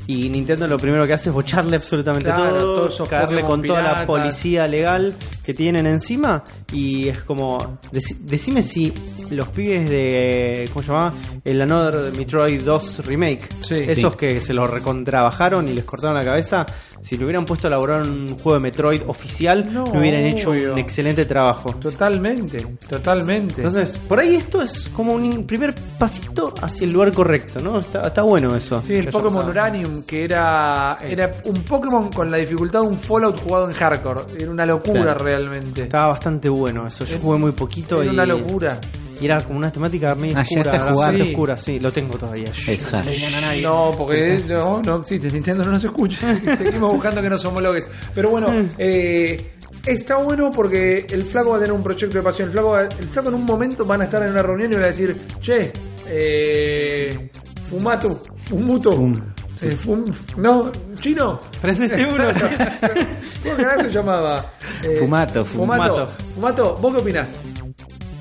Y 0.08 0.28
Nintendo 0.30 0.66
lo 0.66 0.78
primero 0.78 1.06
que 1.06 1.12
hace 1.12 1.28
es 1.28 1.34
bocharle 1.34 1.76
absolutamente 1.76 2.24
Claro, 2.30 2.56
todo, 2.58 2.74
todos 2.76 2.94
esos 2.94 3.08
caerle 3.08 3.42
Pokémon 3.42 3.50
con 3.60 3.62
toda 3.68 3.82
la 3.82 4.06
policía 4.06 4.66
legal 4.66 5.14
que 5.44 5.52
tienen 5.54 5.86
encima. 5.86 6.42
Y 6.72 7.08
es 7.08 7.22
como, 7.24 7.58
deci- 7.92 8.16
decime 8.20 8.62
si 8.62 8.92
los 9.30 9.48
pibes 9.50 9.88
de, 9.88 10.68
¿cómo 10.72 10.82
se 10.82 10.88
llama? 10.92 11.12
El 11.44 11.60
Another 11.60 12.16
Metroid 12.16 12.62
2 12.62 13.04
Remake, 13.06 13.46
Sí. 13.60 13.74
esos 13.86 14.12
Sí. 14.12 14.16
que 14.18 14.40
se 14.40 14.54
los 14.54 14.68
recontrabajaron 14.70 15.68
y 15.68 15.74
les 15.74 15.84
cortaron 15.84 16.16
la 16.16 16.22
cabeza, 16.22 16.64
si 17.02 17.16
lo 17.18 17.24
hubieran 17.24 17.44
puesto 17.44 17.66
a 17.66 17.68
elaborar 17.68 18.02
un 18.08 18.28
juego 18.38 18.54
de 18.54 18.60
Metroid 18.60 19.02
oficial, 19.06 19.68
No, 19.72 19.84
lo 19.92 20.00
hubieran 20.00 20.24
hecho 20.24 20.50
obvio. 20.50 20.72
un 20.72 20.78
excelente 20.78 21.26
trabajo. 21.26 21.74
Totalmente, 21.74 22.58
totalmente. 22.88 23.56
Entonces, 23.56 23.98
por 23.98 24.18
ahí 24.20 24.36
esto 24.36 24.62
es 24.62 24.88
como 24.88 25.12
un 25.12 25.46
primer 25.46 25.74
pasito 25.98 26.54
hacia 26.60 26.86
el 26.86 26.92
lugar 26.92 27.12
correcto, 27.12 27.60
¿no? 27.62 27.78
Está, 27.78 28.06
está 28.06 28.22
bueno 28.22 28.56
eso. 28.56 28.82
Sí, 28.82 28.94
el 28.94 29.02
Que 29.02 29.08
haya 29.08 29.12
Pokémon 30.00 30.02
que 30.06 30.24
era, 30.24 30.96
era 31.02 31.30
un 31.44 31.62
Pokémon 31.64 32.10
con 32.10 32.30
la 32.30 32.38
dificultad 32.38 32.80
de 32.82 32.86
un 32.88 32.96
Fallout 32.98 33.40
jugado 33.42 33.68
en 33.70 33.74
hardcore. 33.76 34.22
Era 34.40 34.50
una 34.50 34.66
locura 34.66 35.02
Claro. 35.02 35.24
realmente. 35.24 35.82
Estaba 35.84 36.08
bastante 36.08 36.48
bueno 36.48 36.86
eso. 36.86 37.04
Yo 37.04 37.18
jugué 37.18 37.38
muy 37.38 37.52
poquito 37.52 38.00
Era 38.00 38.10
y, 38.10 38.14
una 38.14 38.26
locura. 38.26 38.80
y 39.20 39.24
era 39.24 39.40
como 39.40 39.58
una 39.58 39.70
temática 39.72 40.14
medio 40.14 40.36
Ah, 40.38 40.42
oscura. 40.42 40.70
bastante 40.72 41.22
Sí. 41.22 41.30
oscura, 41.30 41.56
sí, 41.56 41.78
lo 41.80 41.90
tengo 41.92 42.16
todavía. 42.18 42.52
Esa. 42.66 43.02
No 43.62 43.90
porque 43.96 44.42
no, 44.46 44.80
no 44.82 45.00
existe, 45.00 45.30
Nintendo 45.30 45.64
no 45.64 45.72
nos 45.72 45.84
escucha. 45.84 46.34
Seguimos 46.56 46.92
buscando 46.92 47.20
que 47.22 47.30
nos 47.30 47.44
homologues. 47.44 47.88
Pero 48.14 48.30
bueno, 48.30 48.46
eh, 48.78 49.52
Está 49.86 50.16
bueno 50.16 50.50
porque 50.50 51.06
el 51.08 51.22
flaco 51.22 51.50
va 51.50 51.56
a 51.56 51.60
tener 51.60 51.72
un 51.72 51.82
proyecto 51.82 52.18
de 52.18 52.22
pasión. 52.22 52.48
El 52.48 52.52
flaco, 52.52 52.70
va- 52.72 52.82
el 52.82 53.08
flaco 53.08 53.28
en 53.28 53.36
un 53.36 53.44
momento 53.46 53.86
van 53.86 54.02
a 54.02 54.04
estar 54.04 54.22
en 54.22 54.30
una 54.32 54.42
reunión 54.42 54.70
y 54.72 54.74
van 54.74 54.84
a 54.84 54.88
decir, 54.88 55.16
che, 55.40 55.72
eh, 56.06 57.30
fumato, 57.70 58.20
fumuto. 58.36 58.92
Fum. 58.92 59.14
Eh, 59.62 59.76
fum- 59.76 60.04
no, 60.36 60.70
chino. 61.00 61.38
Prendete 61.60 62.06
uno. 62.06 62.24
¿Cómo 63.42 63.56
carajo 63.56 63.82
se 63.82 63.90
llamaba? 63.90 64.52
Eh, 64.84 64.96
Fumato, 65.00 65.44
fumato. 65.44 65.82
fumato. 65.96 66.12
Fumato, 66.34 66.74
¿vos 66.80 66.92
qué 66.92 66.98
opinás? 66.98 67.26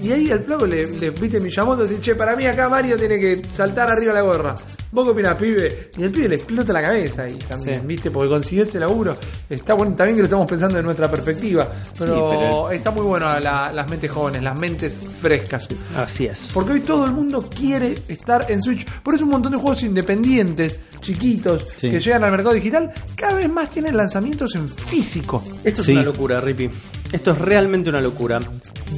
Y 0.01 0.11
ahí 0.11 0.29
el 0.29 0.39
flaco 0.41 0.67
le, 0.67 0.87
le 0.99 1.09
viste 1.09 1.39
Miyamoto 1.39 1.83
y 1.83 1.87
dice, 1.87 2.01
che, 2.01 2.15
para 2.15 2.35
mí 2.35 2.45
acá 2.45 2.69
Mario 2.69 2.97
tiene 2.97 3.17
que 3.17 3.41
saltar 3.53 3.89
arriba 3.91 4.13
la 4.13 4.21
gorra. 4.21 4.53
¿Vos 4.89 5.03
qué 5.05 5.11
opinás, 5.11 5.37
pibe? 5.37 5.89
Y 5.97 6.03
el 6.03 6.11
pibe 6.11 6.29
le 6.29 6.35
explota 6.35 6.71
la 6.71 6.81
cabeza 6.81 7.23
ahí 7.23 7.37
también, 7.37 7.81
Sí. 7.81 7.87
¿viste? 7.87 8.09
Porque 8.11 8.29
consiguió 8.29 8.63
ese 8.63 8.79
laburo. 8.79 9.17
Está 9.49 9.73
bueno 9.73 9.93
también 9.95 10.15
que 10.15 10.21
lo 10.21 10.25
estamos 10.27 10.49
pensando 10.49 10.79
en 10.79 10.85
nuestra 10.85 11.11
perspectiva. 11.11 11.69
Pero, 11.99 12.29
Sí, 12.29 12.35
pero- 12.39 12.71
está 12.71 12.91
muy 12.91 13.01
bueno 13.03 13.39
la- 13.39 13.71
las 13.73 13.89
mentes 13.89 14.09
jóvenes, 14.09 14.43
las 14.43 14.57
mentes 14.57 14.99
frescas. 15.17 15.67
Así 15.95 16.25
es. 16.25 16.51
Porque 16.53 16.73
hoy 16.73 16.79
todo 16.79 17.03
el 17.03 17.11
mundo 17.11 17.47
quiere 17.53 17.95
estar 18.07 18.49
en 18.49 18.61
Switch. 18.61 18.85
Por 19.01 19.15
eso 19.15 19.25
un 19.25 19.31
montón 19.31 19.51
de 19.51 19.57
juegos 19.57 19.83
independientes, 19.83 20.79
chiquitos, 21.01 21.65
Sí. 21.77 21.89
que 21.91 21.99
llegan 21.99 22.23
al 22.23 22.31
mercado 22.31 22.53
digital, 22.55 22.91
cada 23.15 23.33
vez 23.33 23.49
más 23.49 23.69
tienen 23.69 23.97
lanzamientos 23.97 24.55
en 24.55 24.69
físico. 24.69 25.43
Esto 25.65 25.81
es 25.81 25.87
una 25.89 26.03
locura, 26.03 26.39
Rippy. 26.39 26.69
Esto 27.11 27.31
es 27.31 27.37
realmente 27.39 27.89
una 27.89 27.99
locura. 28.01 28.39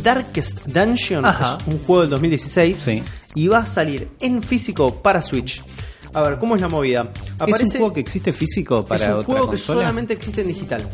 Darkest 0.02 0.66
Dungeon 0.68 1.26
Ajá. 1.26 1.58
es 1.60 1.74
un 1.74 1.80
juego 1.80 2.02
del 2.02 2.10
2016 2.12 2.78
Sí. 2.78 3.04
y 3.36 3.48
va 3.48 3.60
a 3.60 3.66
salir 3.66 4.10
en 4.20 4.42
físico 4.42 5.02
para 5.02 5.22
Switch. 5.22 5.64
A 6.14 6.22
ver, 6.24 6.40
¿cómo 6.40 6.56
es 6.56 6.62
la 6.62 6.70
movida? 6.70 7.12
¿Es 7.46 7.62
un 7.62 7.70
juego 7.70 7.94
que 7.94 8.00
existe 8.00 8.34
físico 8.34 8.84
para 8.84 9.04
es 9.04 9.08
un 9.10 9.14
otra 9.16 9.26
juego 9.26 9.42
que 9.42 9.48
consola? 9.50 9.82
solamente 9.82 10.14
existe 10.14 10.42
en 10.42 10.48
digital. 10.48 10.90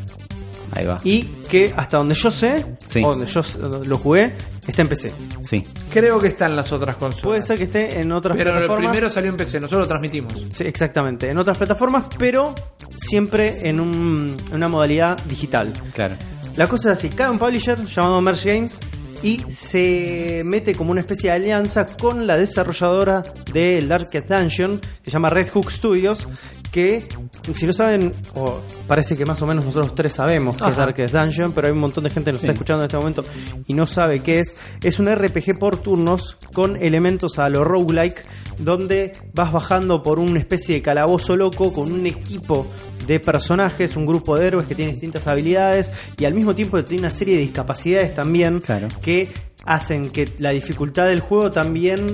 Ahí 0.71 0.85
va. 0.85 0.97
Y 1.05 1.21
que 1.47 1.73
hasta 1.75 1.97
donde 1.97 2.15
yo 2.15 2.29
sé, 2.31 2.65
Sí. 2.89 3.01
o 3.01 3.11
donde 3.15 3.25
yo 3.27 3.41
lo 3.85 3.97
jugué, 3.97 4.33
está 4.67 4.81
en 4.81 4.89
PC. 4.89 5.13
Sí. 5.43 5.63
Creo 5.89 6.19
que 6.19 6.27
están 6.27 6.53
las 6.53 6.69
otras 6.73 6.97
consolas. 6.97 7.23
Puede 7.23 7.41
ser 7.43 7.57
que 7.57 7.63
esté 7.63 8.01
en 8.01 8.11
otras 8.11 8.35
Pero 8.35 8.49
el 8.49 8.55
plataformas. 8.57 8.89
primero 8.89 9.09
salió 9.09 9.29
en 9.31 9.37
PC, 9.37 9.59
nosotros 9.61 9.83
lo 9.83 9.87
transmitimos. 9.87 10.33
Sí, 10.49 10.65
exactamente, 10.65 11.29
en 11.29 11.37
otras 11.37 11.57
plataformas, 11.57 12.05
pero 12.19 12.53
siempre 12.97 13.69
en, 13.69 13.79
un- 13.79 14.35
en 14.49 14.55
una 14.55 14.67
modalidad 14.67 15.17
digital. 15.23 15.71
Claro. 15.93 16.15
La 16.57 16.67
cosa 16.67 16.91
es 16.91 16.99
así, 16.99 17.09
cae 17.09 17.29
un 17.29 17.37
publisher 17.37 17.77
llamado 17.85 18.21
Merge 18.21 18.55
Games 18.55 18.79
y 19.21 19.39
se 19.49 20.41
mete 20.45 20.73
como 20.75 20.91
una 20.91 21.01
especie 21.01 21.29
de 21.29 21.35
alianza 21.35 21.85
con 21.85 22.25
la 22.27 22.37
desarrolladora 22.37 23.21
del 23.51 23.87
Darkest 23.89 24.29
Dungeon, 24.29 24.79
que 24.79 25.05
se 25.05 25.11
llama 25.11 25.29
Red 25.29 25.49
Hook 25.49 25.71
Studios, 25.71 26.27
que 26.71 27.05
si 27.53 27.65
no 27.65 27.73
saben, 27.73 28.13
o 28.35 28.59
parece 28.87 29.17
que 29.17 29.25
más 29.25 29.41
o 29.41 29.47
menos 29.47 29.65
nosotros 29.65 29.95
tres 29.95 30.13
sabemos 30.13 30.55
que 30.55 30.63
es 30.63 30.71
Ajá. 30.71 30.81
Darkest 30.81 31.13
Dungeon, 31.13 31.51
pero 31.53 31.67
hay 31.67 31.73
un 31.73 31.79
montón 31.79 32.03
de 32.03 32.09
gente 32.09 32.29
que 32.29 32.33
nos 32.33 32.41
Sí. 32.41 32.47
está 32.47 32.53
escuchando 32.53 32.83
en 32.83 32.87
este 32.87 32.97
momento 32.97 33.23
y 33.67 33.73
no 33.73 33.85
sabe 33.85 34.19
qué 34.21 34.39
es. 34.39 34.55
Es 34.83 34.99
un 34.99 35.07
RPG 35.13 35.57
por 35.59 35.77
turnos 35.77 36.37
con 36.53 36.75
elementos 36.77 37.39
a 37.39 37.49
lo 37.49 37.63
roguelike, 37.63 38.21
donde 38.59 39.11
vas 39.33 39.51
bajando 39.51 40.01
por 40.03 40.19
una 40.19 40.39
especie 40.39 40.75
de 40.75 40.81
calabozo 40.81 41.35
loco 41.35 41.73
con 41.73 41.91
un 41.91 42.05
equipo 42.05 42.67
de 43.07 43.19
personajes, 43.19 43.95
un 43.95 44.05
grupo 44.05 44.37
de 44.37 44.47
héroes 44.47 44.67
que 44.67 44.75
tienen 44.75 44.93
distintas 44.93 45.27
habilidades 45.27 45.91
y 46.17 46.25
al 46.25 46.33
mismo 46.33 46.55
tiempo 46.55 46.83
tiene 46.83 47.01
una 47.01 47.09
serie 47.09 47.35
de 47.35 47.41
discapacidades 47.41 48.13
también 48.15 48.59
Claro. 48.59 48.87
que 49.01 49.29
hacen 49.65 50.09
que 50.11 50.29
la 50.37 50.51
dificultad 50.51 51.07
del 51.07 51.21
juego 51.21 51.49
también 51.49 52.05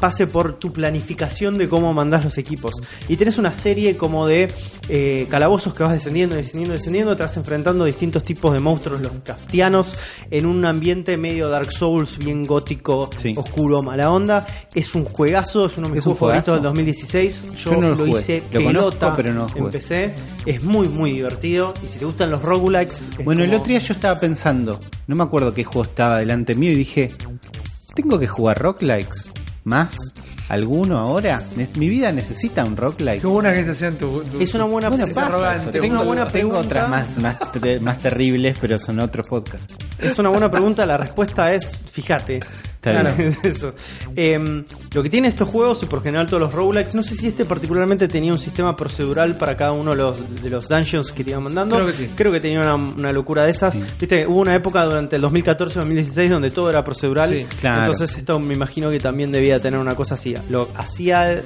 pase 0.00 0.26
por 0.26 0.58
tu 0.58 0.72
planificación 0.72 1.56
de 1.56 1.68
cómo 1.68 1.94
mandás 1.94 2.24
los 2.24 2.36
equipos. 2.36 2.72
Y 3.08 3.16
tenés 3.16 3.38
una 3.38 3.52
serie 3.52 3.96
como 3.96 4.26
de 4.26 4.48
eh, 4.88 5.26
calabozos 5.30 5.72
que 5.72 5.82
vas 5.84 5.92
descendiendo, 5.92 6.34
descendiendo, 6.36 6.72
descendiendo, 6.74 7.16
te 7.16 7.22
vas 7.22 7.36
enfrentando 7.36 7.84
a 7.84 7.86
distintos 7.86 8.22
tipos 8.24 8.52
de 8.52 8.58
monstruos, 8.58 9.00
los 9.00 9.12
kaftianos, 9.24 9.94
en 10.30 10.46
un 10.46 10.64
ambiente 10.64 11.16
medio 11.16 11.48
Dark 11.48 11.70
Souls, 11.72 12.18
bien 12.18 12.42
gótico, 12.44 13.08
Sí. 13.18 13.32
oscuro, 13.36 13.82
mala 13.82 14.10
onda. 14.10 14.44
Es 14.74 14.94
un 14.94 15.04
juegazo, 15.04 15.66
es 15.66 15.78
uno 15.78 15.86
de 15.88 15.92
mis 15.94 16.00
¿Es 16.00 16.06
un 16.06 16.14
juegos 16.16 16.44
favoritos 16.44 16.54
del 16.56 16.62
2016. 16.64 17.44
Yo, 17.56 17.70
Yo 17.72 17.80
no 17.80 17.94
lo 17.94 18.06
hice 18.06 18.42
Lo 18.52 18.62
conozco, 18.64 18.90
pelota 18.90 19.16
pero 19.16 19.32
no 19.32 19.46
PC. 19.70 20.12
Es 20.46 20.62
muy, 20.64 20.88
muy 20.88 21.12
divertido. 21.12 21.74
Y 21.84 21.88
si 21.88 21.98
te 21.98 22.04
gustan 22.04 22.30
los 22.30 22.42
roguelikes... 22.42 23.08
es 23.18 23.24
Bueno, 23.24 23.42
el 23.44 23.52
otro 23.52 23.66
día 23.66 23.78
yo 23.78 23.94
estaba 23.94 24.18
pensando, 24.20 24.78
no 25.08 25.16
me 25.16 25.22
acuerdo 25.24 25.52
qué 25.52 25.64
juego 25.64 25.82
estaba 25.82 26.18
delante 26.20 26.54
mío 26.54 26.70
y 26.70 26.76
dije, 26.76 27.12
¿tengo 27.94 28.18
que 28.18 28.28
jugar 28.28 28.58
rock 28.58 28.82
likes? 28.82 29.18
¿Más? 29.64 29.96
¿Alguno 30.48 30.96
ahora? 30.98 31.42
Mi 31.76 31.88
vida 31.88 32.12
necesita 32.12 32.64
un 32.64 32.76
rock 32.76 33.00
like. 33.00 33.20
Qué 33.20 33.26
buena 33.26 33.52
que 33.52 33.60
esta 33.62 33.74
sea 33.74 33.90
tu, 33.90 34.22
tu- 34.22 34.40
Es 34.40 34.54
una 34.54 34.64
buena 34.64 34.88
Bueno, 34.90 35.08
pasa 35.12 35.56
eso. 35.56 35.70
Tengo, 35.70 35.86
una 35.96 36.04
buena 36.04 36.28
tengo 36.28 36.50
pregunta. 36.50 36.86
otras 36.86 36.88
más, 36.88 37.20
más, 37.20 37.82
más 37.82 37.98
terribles, 37.98 38.56
pero 38.60 38.78
son 38.78 39.00
otros 39.00 39.26
podcasts. 39.26 39.74
Es 39.98 40.16
una 40.20 40.28
buena 40.28 40.48
pregunta, 40.48 40.86
la 40.86 40.96
respuesta 40.96 41.52
es, 41.52 41.76
fíjate. 41.90 42.38
Está 42.86 43.00
Claro. 43.00 43.14
bien. 43.16 43.28
Es 43.42 43.56
eso. 43.56 43.72
Em, 44.14 44.64
lo 44.94 45.02
que 45.02 45.10
tiene 45.10 45.28
estos 45.28 45.48
juegos, 45.48 45.82
y 45.82 45.86
por 45.86 46.02
general 46.02 46.26
todos 46.26 46.40
los 46.40 46.52
roguelikes, 46.54 46.94
no 46.94 47.02
sé 47.02 47.16
si 47.16 47.28
este 47.28 47.44
particularmente 47.44 48.06
tenía 48.08 48.32
un 48.32 48.38
sistema 48.38 48.74
procedural 48.76 49.36
para 49.36 49.56
cada 49.56 49.72
uno 49.72 49.90
de 49.90 49.96
los, 49.96 50.42
de 50.42 50.48
los 50.50 50.68
dungeons 50.68 51.12
que 51.12 51.24
te 51.24 51.30
iban 51.30 51.42
mandando. 51.42 51.74
Creo 51.76 51.86
que 51.88 51.92
sí. 51.92 52.08
Creo 52.14 52.32
que 52.32 52.40
tenía 52.40 52.60
una, 52.60 52.74
una 52.76 53.10
locura 53.12 53.44
de 53.44 53.50
esas. 53.50 53.76
Viste, 53.98 54.26
hubo 54.26 54.40
una 54.40 54.54
época 54.54 54.84
durante 54.84 55.16
el 55.16 55.22
2014-2016 55.22 56.28
donde 56.28 56.50
todo 56.50 56.68
era 56.70 56.82
procedural. 56.84 57.30
Sí, 57.30 57.46
claro. 57.60 57.80
Entonces 57.82 58.16
esto 58.16 58.38
me 58.38 58.54
imagino 58.54 58.90
que 58.90 58.98
también 59.00 59.32
debía 59.32 59.60
tener 59.60 59.78
una 59.80 59.94
cosa 59.94 60.14
así. 60.14 60.34
Lo 60.48 60.68
hacía 60.76 61.42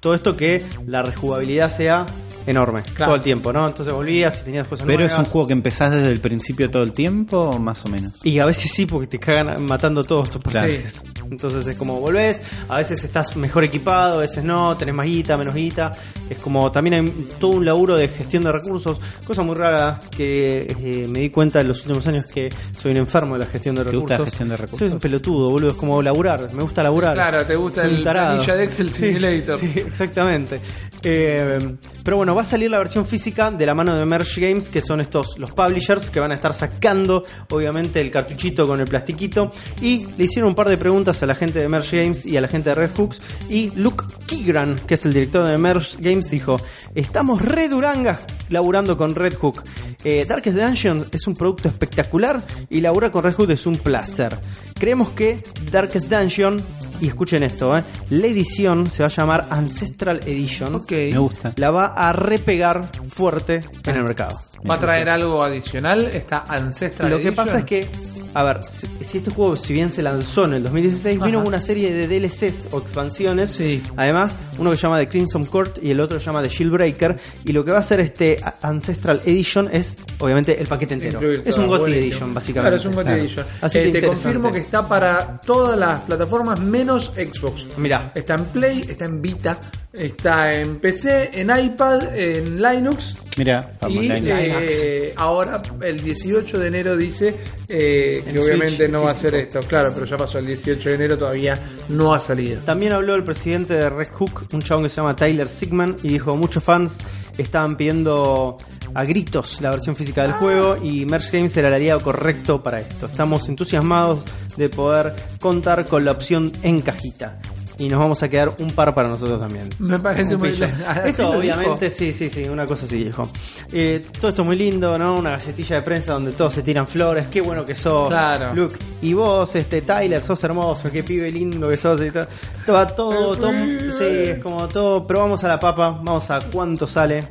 todo 0.00 0.14
esto 0.14 0.36
que 0.36 0.62
la 0.86 1.02
rejugabilidad 1.02 1.70
sea 1.70 2.06
enorme 2.46 2.82
Claro. 2.82 3.06
todo 3.12 3.14
el 3.16 3.22
tiempo, 3.22 3.52
¿no? 3.52 3.66
Entonces 3.66 3.92
volvías 3.92 4.40
y 4.42 4.44
tenías 4.46 4.66
cosas 4.68 4.86
Pero 4.86 5.04
es 5.04 5.18
un 5.18 5.24
juego 5.24 5.46
que 5.46 5.52
empezás 5.54 5.92
desde 5.96 6.10
el 6.12 6.20
principio 6.20 6.70
todo 6.70 6.82
el 6.82 6.92
tiempo, 6.92 7.38
o 7.54 7.58
más 7.58 7.84
o 7.84 7.88
menos. 7.88 8.14
Y 8.24 8.38
a 8.38 8.46
veces 8.46 8.70
sí, 8.72 8.86
porque 8.86 9.06
te 9.06 9.18
cagan 9.18 9.64
matando 9.64 10.04
todos 10.04 10.30
tus 10.30 10.42
Claro. 10.42 10.68
personajes. 10.68 11.04
Entonces 11.30 11.66
es 11.66 11.76
como 11.76 12.00
volvés, 12.00 12.42
a 12.68 12.78
veces 12.78 13.02
estás 13.02 13.34
mejor 13.36 13.64
equipado, 13.64 14.14
a 14.18 14.20
veces 14.20 14.44
no, 14.44 14.76
tenés 14.76 14.94
más 14.94 15.06
guita, 15.06 15.36
menos 15.36 15.54
guita. 15.54 15.90
Es 16.28 16.38
como 16.38 16.70
también 16.70 16.94
hay 16.94 17.26
todo 17.40 17.52
un 17.52 17.64
laburo 17.64 17.96
de 17.96 18.08
gestión 18.08 18.42
de 18.42 18.52
recursos, 18.52 18.98
cosa 19.26 19.42
muy 19.42 19.54
rara 19.56 19.98
que 20.16 20.62
eh, 20.68 21.08
me 21.08 21.20
di 21.20 21.30
cuenta 21.30 21.60
en 21.60 21.68
los 21.68 21.80
últimos 21.80 22.06
años 22.06 22.26
que 22.26 22.48
soy 22.78 22.92
un 22.92 22.98
enfermo 22.98 23.34
de 23.34 23.40
la 23.40 23.46
gestión 23.46 23.74
de 23.74 23.84
¿Te 23.84 23.90
recursos. 23.92 24.00
gusta 24.02 24.18
la 24.18 24.24
gestión 24.30 24.48
de 24.50 24.56
recursos? 24.56 24.78
Soy 24.78 24.92
un 24.94 24.98
pelotudo, 25.00 25.50
boludo, 25.50 25.70
es 25.70 25.76
como 25.76 26.02
laburar, 26.02 26.52
me 26.52 26.62
gusta 26.62 26.82
laburar. 26.82 27.14
Claro, 27.14 27.44
te 27.44 27.56
gusta 27.56 27.84
el 27.84 28.02
planilla 28.02 28.54
de 28.54 28.64
Excel 28.64 28.90
Sí, 28.92 29.06
Simulator. 29.08 29.58
sí, 29.58 29.72
exactamente. 29.76 30.60
Eh, 31.02 31.58
pero 32.02 32.16
bueno, 32.18 32.33
va 32.34 32.42
a 32.42 32.44
salir 32.44 32.70
la 32.70 32.78
versión 32.78 33.06
física 33.06 33.50
de 33.50 33.66
la 33.66 33.74
mano 33.74 33.94
de 33.94 34.04
Merge 34.04 34.40
Games, 34.40 34.68
que 34.68 34.82
son 34.82 35.00
estos 35.00 35.38
los 35.38 35.52
publishers 35.52 36.10
que 36.10 36.20
van 36.20 36.32
a 36.32 36.34
estar 36.34 36.52
sacando, 36.52 37.24
obviamente, 37.50 38.00
el 38.00 38.10
cartuchito 38.10 38.66
con 38.66 38.80
el 38.80 38.86
plastiquito. 38.86 39.50
Y 39.80 40.06
le 40.18 40.24
hicieron 40.24 40.50
un 40.50 40.54
par 40.54 40.68
de 40.68 40.76
preguntas 40.76 41.22
a 41.22 41.26
la 41.26 41.34
gente 41.34 41.60
de 41.60 41.68
Merge 41.68 42.02
Games 42.02 42.26
y 42.26 42.36
a 42.36 42.40
la 42.40 42.48
gente 42.48 42.70
de 42.70 42.74
Red 42.74 42.90
Hooks. 42.96 43.22
Y 43.48 43.70
Luke 43.76 44.04
Kigran, 44.26 44.76
que 44.86 44.94
es 44.94 45.04
el 45.04 45.12
director 45.12 45.46
de 45.46 45.58
Merge 45.58 45.96
Games, 46.00 46.30
dijo: 46.30 46.56
Estamos 46.94 47.40
re 47.42 47.68
durangas 47.68 48.24
laburando 48.48 48.96
con 48.96 49.14
Red 49.14 49.34
Hook. 49.34 49.62
Eh, 50.02 50.24
Darkest 50.26 50.56
Dungeon 50.56 51.06
es 51.12 51.26
un 51.26 51.34
producto 51.34 51.68
espectacular 51.68 52.42
y 52.68 52.80
laburar 52.80 53.10
con 53.10 53.22
Red 53.22 53.34
Hook 53.34 53.50
es 53.50 53.66
un 53.66 53.76
placer. 53.76 54.38
Creemos 54.84 55.12
que 55.12 55.42
Darkest 55.72 56.10
Dungeon, 56.10 56.58
y 57.00 57.08
escuchen 57.08 57.42
esto, 57.42 57.74
eh, 57.78 57.82
la 58.10 58.26
edición 58.26 58.90
se 58.90 59.02
va 59.02 59.06
a 59.06 59.10
llamar 59.10 59.46
Ancestral 59.48 60.20
Edition. 60.26 60.74
Ok. 60.74 60.90
Me 60.90 61.16
gusta. 61.16 61.54
La 61.56 61.70
va 61.70 61.86
a 61.86 62.12
repegar 62.12 62.90
fuerte 63.08 63.60
en 63.86 63.96
el 63.96 64.04
mercado. 64.04 64.36
¿Va 64.68 64.74
a 64.74 64.78
traer 64.78 65.08
algo 65.08 65.42
adicional? 65.42 66.10
Esta 66.12 66.44
Ancestral 66.46 67.10
Lo 67.10 67.16
que 67.16 67.28
Edition? 67.28 67.46
pasa 67.46 67.58
es 67.60 67.64
que, 67.64 67.88
a 68.34 68.42
ver, 68.42 68.62
si, 68.62 68.86
si 69.02 69.18
este 69.18 69.30
juego, 69.30 69.56
si 69.56 69.72
bien 69.72 69.90
se 69.90 70.02
lanzó 70.02 70.44
en 70.44 70.54
el 70.54 70.62
2016, 70.64 71.20
vino 71.20 71.38
Ajá. 71.38 71.48
una 71.48 71.60
serie 71.60 71.92
de 71.92 72.06
DLCs 72.08 72.68
o 72.72 72.78
expansiones. 72.78 73.50
Sí. 73.52 73.80
Además, 73.96 74.38
uno 74.58 74.70
que 74.70 74.76
se 74.76 74.82
llama 74.82 74.98
The 74.98 75.08
Crimson 75.08 75.44
Court 75.44 75.78
y 75.82 75.90
el 75.90 76.00
otro 76.00 76.18
se 76.18 76.26
llama 76.26 76.42
The 76.42 76.48
Shieldbreaker. 76.48 77.16
Y 77.44 77.52
lo 77.52 77.64
que 77.64 77.70
va 77.70 77.78
a 77.78 77.80
hacer 77.80 78.00
este 78.00 78.36
Ancestral 78.62 79.20
Edition 79.24 79.68
es, 79.72 79.94
obviamente, 80.18 80.60
el 80.60 80.66
paquete 80.66 80.94
entero. 80.94 81.18
Incluir 81.18 81.42
Es 81.44 81.56
un 81.58 81.66
GOTY. 81.68 81.92
Edition, 81.92 82.34
básicamente. 82.34 82.76
Claro, 82.76 82.76
es 82.76 82.84
un 82.86 82.92
GOTY 82.92 83.04
Claro. 83.04 83.20
Edition. 83.22 83.46
Así 83.62 83.78
Eh, 83.78 83.82
que 83.92 84.00
te 84.00 84.06
confirmo 84.06 84.50
que 84.52 84.58
está 84.58 84.86
para 84.88 85.40
todas 85.40 85.78
las 85.78 86.00
plataformas 86.00 86.58
menos 86.60 87.12
Xbox. 87.14 87.66
Mirá. 87.78 88.12
Está 88.14 88.34
en 88.34 88.44
Play, 88.46 88.80
está 88.88 89.04
en 89.04 89.22
Vita, 89.22 89.58
está 89.96 90.52
en 90.52 90.78
PC, 90.80 91.30
en 91.34 91.50
iPad, 91.56 92.16
en 92.16 92.60
Linux. 92.60 93.14
Mira, 93.36 93.72
y 93.88 94.08
eh, 94.10 95.12
ahora 95.16 95.60
el 95.82 95.98
18 95.98 96.58
de 96.58 96.68
enero 96.68 96.96
dice 96.96 97.34
eh, 97.68 98.22
que 98.24 98.38
obviamente 98.38 98.76
Switch 98.76 98.90
no 98.90 99.02
va 99.02 99.10
a 99.10 99.14
ser 99.14 99.34
esto. 99.34 99.60
Claro, 99.60 99.90
pero 99.92 100.06
ya 100.06 100.16
pasó 100.16 100.38
el 100.38 100.46
18 100.46 100.88
de 100.88 100.94
enero, 100.94 101.18
todavía 101.18 101.58
no 101.88 102.14
ha 102.14 102.20
salido. 102.20 102.60
También 102.62 102.92
habló 102.92 103.14
el 103.14 103.24
presidente 103.24 103.74
de 103.74 103.90
Red 103.90 104.10
Hook, 104.12 104.46
un 104.52 104.62
chabón 104.62 104.84
que 104.84 104.88
se 104.88 104.96
llama 104.96 105.16
Tyler 105.16 105.48
Sigman, 105.48 105.96
y 106.02 106.08
dijo, 106.08 106.36
muchos 106.36 106.62
fans 106.62 106.98
estaban 107.36 107.76
pidiendo 107.76 108.56
a 108.94 109.04
gritos 109.04 109.60
la 109.60 109.70
versión 109.70 109.96
física 109.96 110.22
del 110.22 110.32
juego 110.32 110.76
y 110.82 111.04
Merge 111.04 111.36
Games 111.36 111.56
era 111.56 111.68
el 111.68 111.74
aliado 111.74 112.00
correcto 112.00 112.62
para 112.62 112.78
esto. 112.78 113.06
Estamos 113.06 113.48
entusiasmados 113.48 114.20
de 114.56 114.68
poder 114.68 115.14
contar 115.40 115.84
con 115.86 116.04
la 116.04 116.12
opción 116.12 116.52
en 116.62 116.80
cajita. 116.80 117.40
Y 117.78 117.88
nos 117.88 117.98
vamos 117.98 118.22
a 118.22 118.28
quedar 118.28 118.54
un 118.60 118.68
par 118.68 118.94
para 118.94 119.08
nosotros 119.08 119.40
también. 119.40 119.68
Me 119.78 119.98
parece 119.98 120.34
Un 120.36 120.40
muy. 120.42 120.50
¿Así 120.86 121.10
Eso 121.10 121.30
obviamente, 121.30 121.86
dijo? 121.86 121.96
sí, 121.96 122.14
sí, 122.14 122.30
sí, 122.30 122.42
una 122.48 122.64
cosa 122.66 122.86
así 122.86 123.02
dijo. 123.04 123.28
Eh, 123.72 124.00
todo 124.20 124.30
esto 124.30 124.44
muy 124.44 124.56
lindo, 124.56 124.96
¿no? 124.98 125.14
Una 125.16 125.30
galletilla 125.30 125.76
de 125.76 125.82
prensa 125.82 126.12
donde 126.12 126.32
todos 126.32 126.54
se 126.54 126.62
tiran 126.62 126.86
flores, 126.86 127.26
qué 127.26 127.40
bueno 127.40 127.64
que 127.64 127.74
sos, 127.74 128.08
Claro. 128.08 128.54
Luke. 128.54 128.76
Y 129.02 129.12
vos, 129.14 129.54
este, 129.56 129.82
Tyler, 129.82 130.22
sos 130.22 130.42
hermoso, 130.44 130.90
qué 130.92 131.02
pibe 131.02 131.30
lindo 131.30 131.68
que 131.68 131.76
sos 131.76 132.00
y 132.00 132.10
todo. 132.10 132.26
Todo, 132.64 132.86
todo, 132.86 133.36
todo- 133.36 133.52
sí, 133.52 134.04
es 134.04 134.38
como 134.38 134.68
todo, 134.68 135.06
pero 135.06 135.20
vamos 135.20 135.42
a 135.44 135.48
la 135.48 135.58
papa, 135.58 135.90
vamos 135.90 136.30
a 136.30 136.38
cuánto 136.52 136.86
sale. 136.86 137.26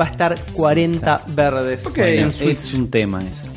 Va 0.00 0.04
a 0.04 0.08
estar 0.10 0.38
40 0.52 1.24
verdes 1.28 1.84
Ok. 1.86 1.98
en 1.98 2.14
Bueno, 2.16 2.30
Switch. 2.30 2.50
es 2.50 2.74
un 2.74 2.88
tema 2.90 3.18
eso. 3.20 3.50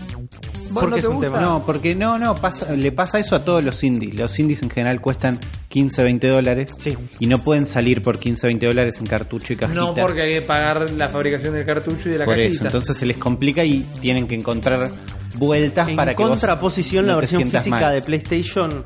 ¿Vos 0.72 0.84
porque 0.86 0.89
no 0.89 0.96
es 0.98 1.06
un 1.06 1.20
tema. 1.22 1.39
No, 1.41 1.63
porque 1.65 1.94
no, 1.94 2.17
no, 2.17 2.34
pasa, 2.34 2.72
le 2.72 2.91
pasa 2.94 3.20
eso 3.20 3.36
a 3.36 3.44
todos 3.44 3.62
los 3.63 3.84
indies. 3.84 4.15
Los 4.17 4.39
indies 4.39 4.63
en 4.63 4.70
general 4.70 5.02
cuestan 5.02 5.38
15, 5.71 6.03
20 6.03 6.27
dólares. 6.27 6.71
Sí. 6.77 6.95
Y 7.19 7.25
no 7.27 7.39
pueden 7.39 7.65
salir 7.65 8.01
por 8.03 8.19
15, 8.19 8.45
20 8.47 8.65
dólares 8.67 8.97
en 8.99 9.07
cartucho 9.07 9.53
y 9.53 9.55
cajita. 9.55 9.79
No, 9.79 9.95
porque 9.95 10.21
hay 10.21 10.34
que 10.34 10.41
pagar 10.43 10.89
la 10.91 11.10
fabricación 11.10 11.53
del 11.55 11.65
cartucho 11.65 12.10
y 12.10 12.12
de 12.12 12.17
la 12.19 12.25
Por 12.25 12.36
cajita. 12.36 12.55
eso, 12.55 12.65
entonces 12.65 12.97
se 12.97 13.05
les 13.07 13.17
complica 13.17 13.63
y 13.63 13.79
tienen 14.01 14.27
que 14.27 14.36
encontrar 14.36 14.91
vueltas 15.36 15.88
En 15.88 15.95
para 15.95 16.13
que 16.13 16.21
vos 16.21 16.31
contraposición, 16.31 17.07
la 17.07 17.13
no 17.13 17.19
versión 17.19 17.49
física 17.49 17.69
mal. 17.79 17.93
de 17.95 18.01
PlayStation, 18.01 18.86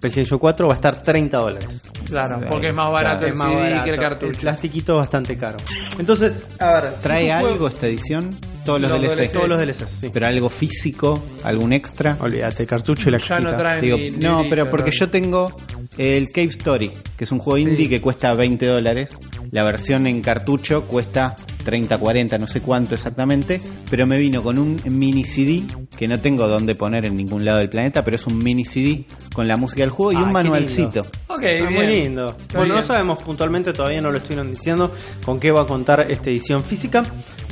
PlayStation 0.00 0.38
4 0.38 0.66
va 0.66 0.72
a 0.74 0.76
estar 0.76 1.00
30 1.00 1.38
dólares. 1.38 1.80
Claro, 2.04 2.40
porque 2.50 2.68
es 2.70 2.76
más 2.76 2.90
barato 2.90 3.20
Claro. 3.20 3.26
el 3.26 3.32
Es 3.32 3.38
más 3.38 3.46
CD 3.48 3.62
barato. 3.62 3.84
que 3.84 3.88
el 3.90 3.94
El 3.94 4.00
cartucho. 4.00 4.40
plastiquito 4.40 4.92
es 4.94 4.98
bastante 4.98 5.36
caro. 5.38 5.56
Entonces, 5.98 6.44
a 6.58 6.72
ver, 6.80 6.92
si 6.96 7.02
¿Trae 7.04 7.30
juego- 7.32 7.46
algo 7.48 7.68
esta 7.68 7.86
edición? 7.86 8.30
Todos 8.64 8.80
los, 8.80 8.90
Los 8.90 9.00
DLC. 9.00 9.16
DLC. 9.16 9.32
Todos 9.32 9.48
los 9.48 9.58
DLCs, 9.58 9.90
sí. 9.90 10.10
Pero 10.12 10.26
algo 10.26 10.48
físico, 10.48 11.22
algún 11.44 11.72
extra. 11.74 12.16
Olvídate, 12.20 12.62
el 12.64 12.68
cartucho 12.68 13.08
y 13.08 13.12
la 13.12 13.18
Ya 13.18 13.38
no 13.40 13.54
traen 13.54 13.80
Digo, 13.82 13.96
ni- 13.98 14.08
ni 14.10 14.16
no, 14.16 14.38
listo, 14.40 14.50
pero 14.50 14.70
porque 14.70 14.90
no. 14.90 14.96
yo 14.96 15.10
tengo 15.10 15.56
el 15.98 16.30
Cave 16.30 16.48
Story, 16.48 16.90
que 17.16 17.24
es 17.24 17.32
un 17.32 17.38
juego 17.38 17.58
indie 17.58 17.88
que 17.88 18.00
cuesta 18.00 18.34
20 18.34 18.66
dólares. 18.66 19.16
La 19.50 19.62
versión 19.62 20.06
en 20.06 20.20
cartucho 20.20 20.84
cuesta 20.84 21.36
30, 21.64 21.98
40, 21.98 22.38
no 22.38 22.46
sé 22.46 22.60
cuánto 22.60 22.94
exactamente. 22.94 23.60
Pero 23.90 24.06
me 24.06 24.18
vino 24.18 24.42
con 24.42 24.58
un 24.58 24.80
mini 24.84 25.24
CD 25.24 25.62
que 25.96 26.08
no 26.08 26.20
tengo 26.20 26.46
dónde 26.46 26.74
poner 26.74 27.06
en 27.06 27.16
ningún 27.16 27.44
lado 27.44 27.58
del 27.58 27.70
planeta, 27.70 28.04
pero 28.04 28.16
es 28.16 28.26
un 28.26 28.38
mini 28.38 28.64
CD 28.64 29.04
con 29.34 29.46
la 29.46 29.58
música 29.58 29.82
del 29.82 29.90
juego 29.90 30.12
y 30.12 30.16
Ah, 30.16 30.20
un 30.20 30.26
qué 30.28 30.32
manualcito. 30.32 31.02
lindo. 31.02 31.10
Ok, 31.26 31.40
bien. 31.40 31.74
muy 31.74 31.86
lindo. 31.86 32.24
Está 32.24 32.58
bueno, 32.58 32.74
bien. 32.74 32.76
no 32.76 32.86
sabemos 32.86 33.22
puntualmente, 33.22 33.72
todavía 33.74 34.00
no 34.00 34.10
lo 34.10 34.16
estuvieron 34.18 34.48
diciendo 34.50 34.90
con 35.26 35.38
qué 35.38 35.50
va 35.50 35.62
a 35.62 35.66
contar 35.66 36.06
esta 36.08 36.30
edición 36.30 36.60
física, 36.64 37.02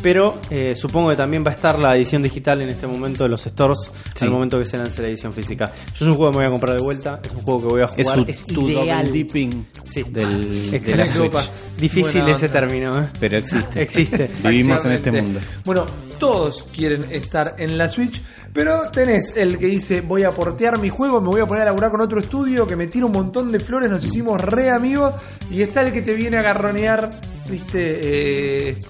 pero 0.02 0.38
eh, 0.48 0.74
supongo 0.76 1.10
que 1.10 1.16
también 1.16 1.44
va 1.44 1.50
a 1.50 1.54
estar 1.54 1.82
la 1.82 1.94
edición 1.96 2.22
digital 2.22 2.62
en 2.62 2.68
este 2.70 2.86
momento 2.86 3.24
de 3.24 3.30
los 3.30 3.42
stores, 3.42 3.90
Sí. 4.16 4.24
al 4.24 4.30
momento 4.30 4.58
que 4.58 4.64
se 4.64 4.78
lance 4.78 5.02
la 5.02 5.08
edición 5.08 5.32
física. 5.32 5.72
Yo 5.98 6.06
es 6.06 6.10
un 6.10 6.14
juego 6.16 6.30
que 6.32 6.38
me 6.38 6.44
voy 6.44 6.50
a 6.50 6.52
comprar 6.54 6.76
de 6.78 6.82
vuelta, 6.84 7.20
es 7.24 7.30
un 7.32 7.42
juego 7.42 7.60
que 7.60 7.66
voy 7.74 7.82
a 7.82 7.84
Es 7.96 8.08
jugar, 8.08 8.30
es, 8.30 8.44
tu 8.46 8.68
ideal. 8.70 9.04
double 9.04 9.12
dipping 9.12 9.66
Sí. 9.84 10.02
del, 10.04 10.70
de 10.70 10.76
Excelente. 10.76 10.96
la 10.96 11.06
Switch. 11.08 11.32
Copa. 11.32 11.44
Difícil 11.78 12.20
Buena 12.22 12.32
ese 12.36 12.46
onda. 12.46 12.60
término, 12.60 13.02
¿eh? 13.02 13.06
Pero 13.18 13.36
existe. 13.38 13.82
Existe. 13.82 14.28
Vivimos 14.48 14.84
en 14.84 14.92
este 14.92 15.10
Exactamente. 15.10 15.22
mundo. 15.22 15.40
Bueno, 15.64 15.86
todos 16.18 16.62
quieren 16.74 17.04
estar 17.10 17.56
en 17.58 17.76
la 17.76 17.88
Switch, 17.88 18.22
pero 18.52 18.90
tenés 18.90 19.36
el 19.36 19.58
que 19.58 19.66
dice 19.66 20.00
voy 20.00 20.24
a 20.24 20.30
portear 20.30 20.78
mi 20.78 20.88
juego, 20.88 21.20
me 21.20 21.28
voy 21.28 21.40
a 21.40 21.46
poner 21.46 21.62
a 21.62 21.66
laburar 21.66 21.90
con 21.90 22.00
otro 22.00 22.20
estudio 22.20 22.66
que 22.66 22.76
me 22.76 22.86
tira 22.86 23.06
un 23.06 23.12
montón 23.12 23.50
de 23.50 23.58
flores, 23.60 23.90
nos 23.90 24.04
hicimos 24.04 24.40
re 24.40 24.70
amigos, 24.70 25.14
y 25.50 25.62
está 25.62 25.82
el 25.82 25.92
que 25.92 26.02
te 26.02 26.14
viene 26.14 26.36
a 26.38 26.42
garronear, 26.42 27.10
viste, 27.48 28.70
eh, 28.70 28.80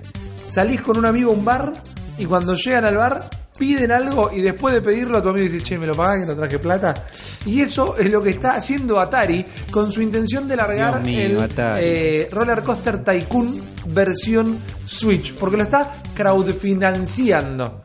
salís 0.50 0.80
con 0.80 0.98
un 0.98 1.06
amigo 1.06 1.30
a 1.30 1.34
un 1.34 1.44
bar 1.44 1.72
y 2.18 2.26
cuando 2.26 2.54
llegan 2.54 2.84
al 2.84 2.96
bar 2.96 3.41
piden 3.62 3.92
algo 3.92 4.28
y 4.32 4.40
después 4.40 4.74
de 4.74 4.82
pedirlo 4.82 5.22
tu 5.22 5.28
amigo 5.28 5.44
dice, 5.48 5.62
che, 5.64 5.78
me 5.78 5.86
lo 5.86 5.94
pagás 5.94 6.18
que 6.20 6.26
no 6.32 6.36
traje 6.36 6.58
plata. 6.58 6.92
Y 7.46 7.60
eso 7.60 7.96
es 7.96 8.10
lo 8.10 8.20
que 8.20 8.30
está 8.30 8.54
haciendo 8.54 8.98
Atari 8.98 9.44
con 9.70 9.92
su 9.92 10.02
intención 10.02 10.48
de 10.48 10.56
largar 10.56 11.00
mío, 11.04 11.20
el 11.20 11.48
eh, 11.78 12.28
Roller 12.32 12.60
Coaster 12.62 13.04
Tycoon 13.04 13.62
versión 13.86 14.58
Switch, 14.84 15.32
porque 15.34 15.56
lo 15.58 15.62
está 15.62 15.92
crowdfinanciando. 16.14 17.82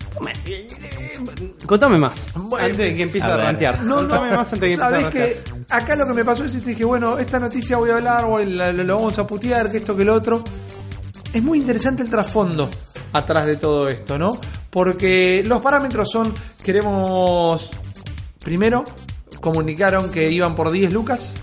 Contame 1.66 1.98
más, 2.00 2.32
Bueno, 2.36 2.66
antes 2.66 2.78
de 2.78 2.94
que 2.96 3.04
empiece 3.04 3.28
a 3.28 3.34
a, 3.34 3.36
ver. 3.38 3.46
rantear. 3.46 3.84
No, 3.84 3.98
Contame 3.98 4.30
no, 4.32 4.38
más 4.38 4.54
antes 4.54 4.62
de 4.72 4.76
que 4.78 4.82
empiece 4.82 5.06
a 5.06 5.10
que 5.12 5.42
acá 5.70 5.96
lo 5.96 6.08
que 6.08 6.13
me 6.13 6.26
pasó 6.26 6.44
es 6.46 6.54
que 6.54 6.60
dije, 6.70 6.86
bueno, 6.86 7.20
esta 7.20 7.38
noticia 7.40 7.78
voy 7.78 7.92
a 7.92 7.98
hablar, 7.98 8.26
voy, 8.26 8.46
la- 8.52 8.72
la- 8.74 8.84
lo 8.84 8.96
vamos 8.96 9.18
a 9.20 9.28
putear, 9.28 9.70
que 9.72 9.78
esto, 9.78 9.96
que 9.96 10.04
lo 10.06 10.16
otro. 10.16 10.44
Es 11.38 11.43
muy 11.43 11.60
interesante 11.60 12.02
el 12.02 12.10
trasfondo 12.10 12.67
atrás 13.13 13.45
de 13.45 13.58
todo 13.58 13.88
esto, 13.88 14.17
¿no? 14.17 14.39
Porque 14.71 15.43
los 15.45 15.62
parámetros 15.62 16.10
son, 16.12 16.34
queremos, 16.63 17.69
primero, 18.43 18.84
comunicaron 19.39 20.10
que 20.12 20.32
iban 20.32 20.56
por 20.56 20.71
10 20.71 20.91
lucas, 20.91 21.36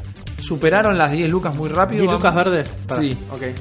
superaron 0.42 0.98
las 0.98 1.12
10 1.12 1.30
lucas 1.30 1.54
muy 1.54 1.68
rápido. 1.68 2.00
10 2.02 2.06
van- 2.08 2.16
lucas 2.16 2.34
verdes. 2.34 2.76
Sí, 2.98 3.16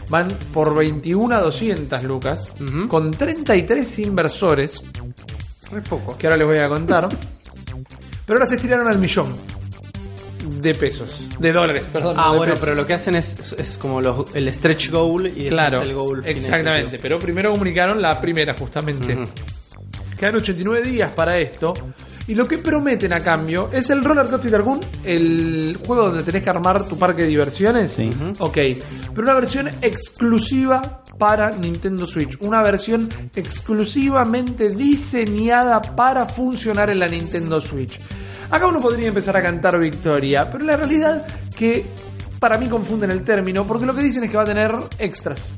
van 0.10 0.28
por 0.52 0.74
21 0.74 1.36
a 1.36 1.42
200 1.42 2.02
lucas, 2.04 2.52
Ujú. 2.62 2.88
con 2.88 3.12
33 3.12 4.00
inversores, 4.00 4.82
Re 5.72 5.82
poco. 5.82 6.18
que 6.18 6.26
ahora 6.28 6.38
les 6.38 6.48
voy 6.48 6.58
a 6.58 6.68
contar. 6.68 7.10
Pero 8.26 8.38
ahora 8.40 8.48
se 8.48 8.56
estiraron 8.56 8.88
al 8.88 8.98
millón 8.98 9.36
de 10.44 10.74
pesos, 10.76 11.26
de 11.40 11.52
dólares, 11.52 11.86
perdón. 11.92 12.16
Ah, 12.18 12.28
no 12.32 12.38
bueno, 12.38 12.54
pesos. 12.54 12.60
pero 12.60 12.76
lo 12.76 12.86
que 12.86 12.94
hacen 12.94 13.16
es, 13.16 13.54
es 13.58 13.78
como 13.78 14.02
los- 14.02 14.26
el 14.34 14.54
stretch 14.54 14.90
goal 14.92 15.28
y 15.28 15.50
Claro, 15.50 15.82
el 15.82 15.94
goal 15.94 16.22
exactamente. 16.26 16.98
Pero 17.02 17.18
primero 17.20 17.52
comunicaron 17.52 18.02
la 18.02 18.20
primera, 18.20 18.56
justamente. 18.58 19.14
Ujú. 19.14 19.24
Quedan 20.20 20.36
89 20.36 20.82
días 20.88 21.12
para 21.12 21.38
esto. 21.38 21.74
Y 22.26 22.36
lo 22.36 22.48
que 22.48 22.58
prometen 22.58 23.12
a 23.12 23.20
cambio 23.20 23.70
es 23.74 23.90
el 23.90 24.02
Roller 24.02 24.30
Coaster 24.30 24.50
Tycoon, 24.50 24.80
el 25.04 25.78
juego 25.86 26.08
donde 26.08 26.24
tenés 26.24 26.42
que 26.42 26.50
armar 26.50 26.88
tu 26.88 26.98
parque 26.98 27.24
de 27.24 27.28
diversiones. 27.28 27.92
Sí. 27.92 28.10
Ok, 28.40 28.58
pero 29.14 29.24
una 29.24 29.34
versión 29.34 29.68
exclusiva 29.82 31.04
para 31.20 31.50
Nintendo 31.50 32.08
Switch. 32.08 32.38
Una 32.40 32.62
versión 32.64 33.10
exclusivamente 33.36 34.70
diseñada 34.70 35.82
para 35.82 36.26
funcionar 36.26 36.90
en 36.90 37.00
la 37.00 37.08
Nintendo 37.08 37.60
Switch. 37.60 38.00
Acá 38.50 38.68
uno 38.68 38.80
podría 38.80 39.08
empezar 39.08 39.36
a 39.38 39.42
cantar 39.42 39.80
victoria, 39.80 40.50
pero 40.50 40.66
la 40.66 40.76
realidad 40.76 41.26
que 41.56 41.86
para 42.40 42.58
mí 42.58 42.68
confunden 42.68 43.12
el 43.12 43.24
término, 43.24 43.66
porque 43.66 43.86
lo 43.86 43.96
que 43.96 44.04
dicen 44.04 44.24
es 44.24 44.30
que 44.30 44.38
va 44.38 44.44
a 44.44 44.48
tener 44.48 44.72
extras. 45.00 45.54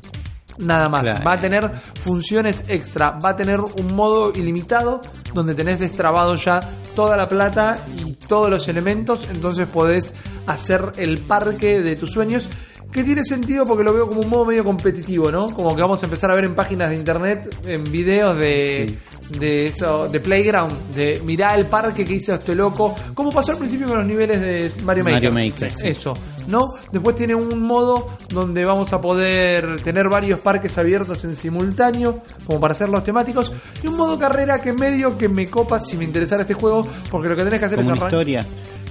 Nada 0.58 0.88
más. 0.88 1.02
Claro. 1.02 1.24
Va 1.24 1.32
a 1.32 1.38
tener 1.38 1.70
funciones 2.00 2.64
extra. 2.68 3.18
Va 3.22 3.30
a 3.30 3.36
tener 3.36 3.60
un 3.60 3.94
modo 3.94 4.32
ilimitado 4.34 5.00
donde 5.34 5.54
tenés 5.54 5.80
destrabado 5.80 6.34
ya 6.36 6.60
toda 6.94 7.16
la 7.16 7.28
plata 7.28 7.78
y 7.96 8.12
todos 8.12 8.50
los 8.50 8.68
elementos. 8.68 9.28
Entonces 9.30 9.66
podés 9.66 10.12
hacer 10.46 10.92
el 10.96 11.18
parque 11.20 11.80
de 11.80 11.96
tus 11.96 12.12
sueños. 12.12 12.48
Que 12.92 13.04
tiene 13.04 13.24
sentido 13.24 13.64
porque 13.64 13.84
lo 13.84 13.92
veo 13.92 14.08
como 14.08 14.20
un 14.22 14.30
modo 14.30 14.46
medio 14.46 14.64
competitivo, 14.64 15.30
¿no? 15.30 15.46
Como 15.46 15.74
que 15.74 15.82
vamos 15.82 16.02
a 16.02 16.06
empezar 16.06 16.30
a 16.30 16.34
ver 16.34 16.44
en 16.44 16.54
páginas 16.54 16.90
de 16.90 16.96
internet, 16.96 17.54
en 17.66 17.84
videos 17.84 18.36
de, 18.38 18.98
de 19.38 19.66
eso, 19.66 20.08
de 20.08 20.20
Playground, 20.20 20.72
de 20.94 21.20
mirá 21.24 21.54
el 21.54 21.66
parque 21.66 22.04
que 22.04 22.14
hizo 22.14 22.32
este 22.32 22.54
loco. 22.54 22.94
Como 23.14 23.30
pasó 23.30 23.52
al 23.52 23.58
principio 23.58 23.86
con 23.86 23.98
los 23.98 24.06
niveles 24.06 24.40
de 24.40 24.72
Mario 24.82 25.04
Maker. 25.04 25.30
Mario 25.30 25.32
Maker, 25.32 25.70
sí. 25.72 25.88
Eso, 25.88 26.14
¿no? 26.46 26.60
Después 26.90 27.16
tiene 27.16 27.34
un 27.34 27.60
modo 27.60 28.06
donde 28.28 28.64
vamos 28.64 28.92
a 28.92 29.00
poder 29.00 29.80
tener 29.82 30.08
varios 30.08 30.40
parques 30.40 30.78
abiertos 30.78 31.22
en 31.24 31.36
simultáneo, 31.36 32.22
como 32.46 32.60
para 32.60 32.72
hacer 32.72 32.88
los 32.88 33.04
temáticos, 33.04 33.52
y 33.82 33.88
un 33.88 33.96
modo 33.96 34.18
carrera 34.18 34.62
que 34.62 34.72
medio 34.72 35.18
que 35.18 35.28
me 35.28 35.46
copa 35.48 35.80
si 35.80 35.96
me 35.96 36.04
interesara 36.04 36.42
este 36.42 36.54
juego, 36.54 36.86
porque 37.10 37.28
lo 37.28 37.36
que 37.36 37.44
tenés 37.44 37.60
que 37.60 37.66
hacer 37.66 37.78
Como 37.78 37.92
es 37.92 38.00
arrancar. 38.00 38.46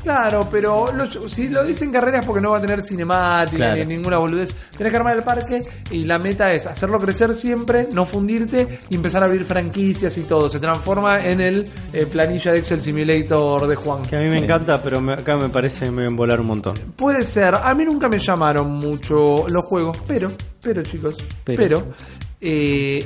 Claro, 0.05 0.47
pero 0.51 0.91
lo- 0.93 1.09
si 1.27 1.49
lo 1.49 1.63
dicen 1.63 1.91
carreras 1.91 2.23
porque 2.23 2.39
no 2.39 2.51
va 2.51 2.59
a 2.59 2.61
tener 2.61 2.83
cinemática 2.83 3.57
Claro. 3.57 3.79
ni 3.79 3.85
ninguna 3.95 4.19
boludez. 4.19 4.53
Tenés 4.77 4.91
que 4.91 4.97
armar 4.97 5.17
el 5.17 5.23
parque 5.23 5.61
y 5.89 6.05
la 6.05 6.19
meta 6.19 6.51
es 6.51 6.67
hacerlo 6.67 6.99
crecer 6.99 7.33
siempre, 7.33 7.87
no 7.91 8.05
fundirte 8.05 8.77
y 8.89 8.95
empezar 8.95 9.23
a 9.23 9.25
abrir 9.25 9.45
franquicias 9.45 10.15
y 10.19 10.21
todo. 10.25 10.47
Se 10.47 10.59
transforma 10.59 11.25
en 11.25 11.41
el 11.41 11.67
eh, 11.91 12.05
planilla 12.05 12.51
de 12.51 12.59
Excel 12.59 12.81
Simulator 12.81 13.65
de 13.65 13.75
Juan. 13.77 14.03
Que 14.03 14.17
a 14.17 14.19
mí 14.19 14.29
me 14.29 14.37
Sí. 14.37 14.43
encanta, 14.43 14.79
pero 14.83 15.01
me- 15.01 15.13
acá 15.13 15.37
me 15.37 15.49
parece 15.49 15.85
que 15.85 15.91
me 15.91 16.03
voy 16.05 16.13
a 16.13 16.15
volar 16.17 16.39
un 16.41 16.47
montón. 16.47 16.75
Puede 16.95 17.25
ser. 17.25 17.55
A 17.55 17.73
mí 17.73 17.83
nunca 17.83 18.07
me 18.07 18.19
llamaron 18.19 18.73
mucho 18.73 19.47
los 19.49 19.65
juegos, 19.65 19.97
pero, 20.05 20.29
pero 20.61 20.83
chicos, 20.83 21.15
pero, 21.43 21.57
Pero. 21.57 21.87
eh, 22.41 23.03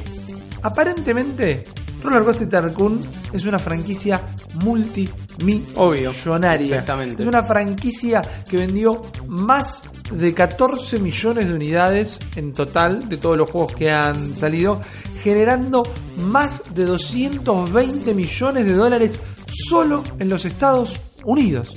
aparentemente 0.63 1.63
Roller 2.03 2.23
Coaster 2.23 2.47
Tycoon 2.47 2.99
es 3.33 3.45
una 3.45 3.59
franquicia 3.59 4.21
multimillonaria. 4.63 6.75
Exactamente. 6.75 7.23
Es 7.23 7.27
una 7.27 7.43
franquicia 7.43 8.21
que 8.47 8.57
vendió 8.57 9.01
más 9.27 9.81
de 10.11 10.33
14 10.33 10.99
millones 10.99 11.47
de 11.47 11.53
unidades 11.53 12.19
en 12.35 12.53
total 12.53 13.09
de 13.09 13.17
todos 13.17 13.37
los 13.37 13.49
juegos 13.49 13.73
que 13.73 13.91
han 13.91 14.37
salido, 14.37 14.79
generando 15.21 15.83
más 16.23 16.73
de 16.73 16.85
220 16.85 18.13
millones 18.13 18.65
de 18.65 18.73
dólares 18.73 19.19
solo 19.67 20.03
en 20.19 20.29
los 20.29 20.45
Estados 20.45 21.17
Unidos. 21.25 21.73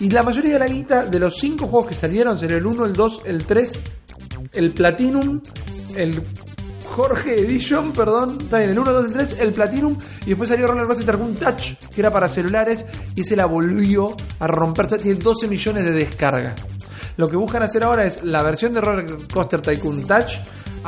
Y 0.00 0.10
la 0.10 0.22
mayoría 0.22 0.54
de 0.54 0.58
la 0.58 0.66
guita 0.66 1.04
de 1.04 1.18
los 1.18 1.38
5 1.38 1.66
juegos 1.66 1.90
que 1.90 1.94
salieron 1.94 2.38
sería 2.38 2.56
el 2.56 2.66
1, 2.66 2.86
el 2.86 2.92
2, 2.92 3.22
el 3.26 3.44
3, 3.44 3.78
el 4.54 4.72
Platinum, 4.72 5.40
el 5.94 6.22
Jorge 6.94 7.40
Edition, 7.40 7.92
perdón, 7.92 8.38
está 8.40 8.58
bien, 8.58 8.70
el 8.70 8.78
1, 8.78 8.92
2, 8.92 9.04
el 9.06 9.12
3, 9.12 9.40
el 9.40 9.52
Platinum, 9.52 9.96
y 10.24 10.28
después 10.30 10.48
salió 10.48 10.66
Roller 10.68 10.86
Coaster 10.86 11.06
Tycoon 11.16 11.34
Touch, 11.34 11.72
que 11.92 12.00
era 12.00 12.10
para 12.12 12.28
celulares, 12.28 12.86
y 13.16 13.24
se 13.24 13.34
la 13.34 13.46
volvió 13.46 14.16
a 14.38 14.46
romper, 14.46 14.86
tiene 14.86 15.18
12 15.18 15.48
millones 15.48 15.84
de 15.84 15.92
descargas. 15.92 16.54
Lo 17.16 17.28
que 17.28 17.36
buscan 17.36 17.62
hacer 17.64 17.82
ahora 17.84 18.04
es 18.04 18.22
la 18.22 18.42
versión 18.42 18.72
de 18.72 18.80
Roller 18.80 19.06
Coaster 19.32 19.60
Tycoon 19.60 20.06
Touch, 20.06 20.34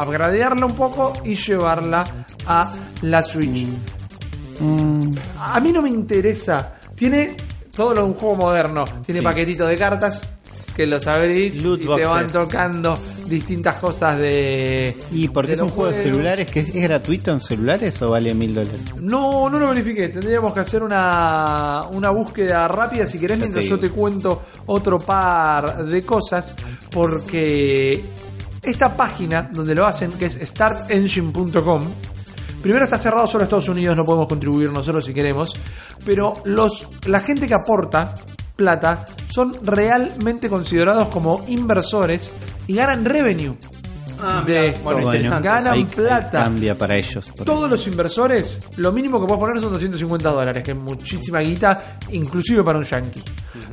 upgradearla 0.01 0.67
un 0.67 0.75
poco 0.77 1.13
y 1.25 1.35
llevarla 1.35 2.05
a 2.47 2.73
la 3.03 3.23
Switch. 3.23 3.67
Mm, 4.61 5.11
A 5.41 5.61
mí 5.61 5.73
no 5.73 5.83
me 5.83 5.91
interesa. 5.91 6.75
Tiene 6.95 7.37
todo 7.75 7.95
lo 7.95 8.03
de 8.03 8.09
un 8.09 8.15
juego 8.15 8.37
moderno. 8.37 8.85
Tiene 9.05 9.21
Sí. 9.21 9.25
paquetitos 9.25 9.69
de 9.69 9.77
cartas 9.77 10.21
que 10.77 10.87
los 10.87 11.07
abrís 11.07 11.63
Loot 11.63 11.85
y 11.85 11.87
te 11.87 12.05
van 12.05 12.31
tocando 12.31 12.93
distintas 13.27 13.79
cosas 13.79 14.19
de. 14.19 14.95
y 15.11 15.27
porque 15.29 15.53
de 15.53 15.55
es 15.55 15.61
un 15.63 15.71
juego 15.71 15.91
de 15.91 16.03
celulares 16.03 16.51
que 16.51 16.61
es, 16.61 16.75
es 16.75 16.83
gratuito 16.83 17.33
en 17.33 17.41
celulares 17.41 18.01
o 18.03 18.11
vale 18.11 18.35
mil 18.35 18.55
dólares. 18.55 18.79
No, 19.01 19.49
no 19.49 19.59
lo 19.59 19.69
verifiqué. 19.71 20.11
Tendríamos 20.11 20.53
que 20.53 20.61
hacer 20.61 20.83
una, 20.83 21.85
una 21.91 22.11
búsqueda 22.11 22.69
rápida 22.69 23.07
si 23.07 23.19
querés 23.19 23.39
Ya 23.39 23.45
mientras 23.47 23.65
yo 23.65 23.79
te 23.79 23.89
cuento 23.89 24.43
otro 24.67 24.99
par 24.99 25.87
de 25.87 26.03
cosas. 26.03 26.55
Porque 26.91 28.05
esta 28.63 28.95
página 28.95 29.49
donde 29.51 29.75
lo 29.75 29.87
hacen, 29.87 30.13
que 30.13 30.27
es 30.27 30.39
startengine.com, 30.43 31.83
primero 32.61 32.85
está 32.85 32.99
cerrado 32.99 33.27
solo 33.27 33.45
Estados 33.45 33.69
Unidos, 33.71 33.97
no 33.97 34.05
podemos 34.05 34.29
contribuir 34.29 34.71
nosotros 34.71 35.07
si 35.07 35.15
queremos. 35.15 35.55
Pero 36.05 36.35
los, 36.45 36.87
la 37.07 37.21
gente 37.21 37.47
que 37.47 37.55
aporta 37.55 38.13
plata 38.57 39.05
son 39.33 39.53
realmente 39.63 40.49
considerados 40.49 41.09
como 41.09 41.45
inversores 41.47 42.33
y 42.67 42.75
ganan 42.75 43.05
revenue. 43.05 43.55
Ah, 44.19 44.43
de 44.47 44.69
esto. 44.69 44.81
bueno. 44.83 45.11
Ganan 45.11 45.67
ahí- 45.75 45.81
ahí 45.81 45.85
plata. 45.85 46.45
cambia 46.45 46.75
para 46.77 46.97
ellos. 46.97 47.31
Todos 47.45 47.69
los 47.69 47.87
inversores, 47.87 48.61
lo 48.79 48.91
mínimo 48.91 49.21
que 49.21 49.27
puedes 49.27 49.39
poner 49.41 49.61
son 49.61 49.75
250 49.75 50.31
dólares, 50.31 50.63
que 50.63 50.71
es 50.71 50.77
muchísima 50.77 51.41
guita, 51.41 51.99
inclusive 52.13 52.65
para 52.65 52.79
un 52.79 52.85
yankee. 52.85 53.23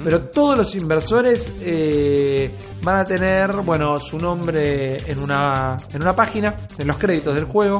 Pero 0.03 0.23
todos 0.23 0.57
los 0.57 0.75
inversores 0.75 1.59
eh, 1.61 2.51
van 2.83 2.97
a 2.97 3.03
tener, 3.05 3.53
bueno, 3.63 3.95
su 3.95 4.17
nombre 4.17 4.97
en 5.09 5.19
una, 5.19 5.77
en 5.93 6.01
una 6.01 6.13
página, 6.13 6.53
en 6.77 6.87
los 6.87 6.97
créditos 6.97 7.33
del 7.35 7.45
juego. 7.45 7.79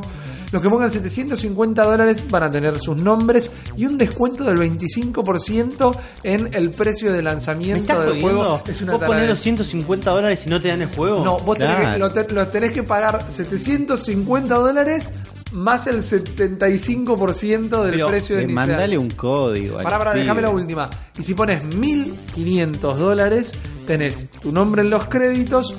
Los 0.53 0.61
que 0.61 0.69
pongan 0.69 0.89
750 0.91 1.83
dólares 1.83 2.23
van 2.29 2.43
a 2.43 2.49
tener 2.49 2.79
sus 2.79 3.01
nombres 3.01 3.51
y 3.75 3.85
un 3.87 3.97
descuento 3.97 4.43
del 4.45 4.55
25% 4.57 5.91
en 6.23 6.53
el 6.53 6.69
precio 6.69 7.11
de 7.11 7.17
¿Me 7.17 7.23
lanzamiento 7.23 7.81
estás 7.81 7.99
del 8.01 8.07
jodiendo? 8.21 8.43
juego. 8.43 8.61
Es 8.67 8.81
una 8.83 8.91
¿Vos 8.93 8.99
ponés 9.01 9.13
taradez. 9.23 9.29
250 9.39 10.11
dólares 10.11 10.43
y 10.45 10.49
no 10.51 10.61
te 10.61 10.67
dan 10.67 10.81
el 10.83 10.89
juego? 10.95 11.25
No, 11.25 11.37
vos 11.37 11.57
tenés 11.57 11.75
que, 11.93 11.97
lo, 11.97 12.11
te- 12.11 12.33
lo 12.33 12.47
tenés 12.47 12.71
que 12.71 12.83
pagar 12.83 13.25
750 13.29 14.53
dólares 14.55 15.11
más 15.51 15.87
el 15.87 15.97
75% 16.03 17.81
del 17.83 17.91
Pero, 17.91 18.07
precio 18.07 18.37
Eh, 18.37 18.43
inicial. 18.43 18.67
mandale 18.69 18.97
un 18.97 19.09
código. 19.09 19.77
Pará, 19.77 19.97
pará, 19.99 20.13
déjame 20.13 20.41
la 20.41 20.49
última. 20.49 20.89
Y 21.17 21.23
si 21.23 21.33
pones 21.33 21.63
1500 21.63 22.99
dólares, 22.99 23.51
tenés 23.85 24.29
tu 24.29 24.51
nombre 24.51 24.81
en 24.81 24.89
los 24.89 25.05
créditos, 25.05 25.75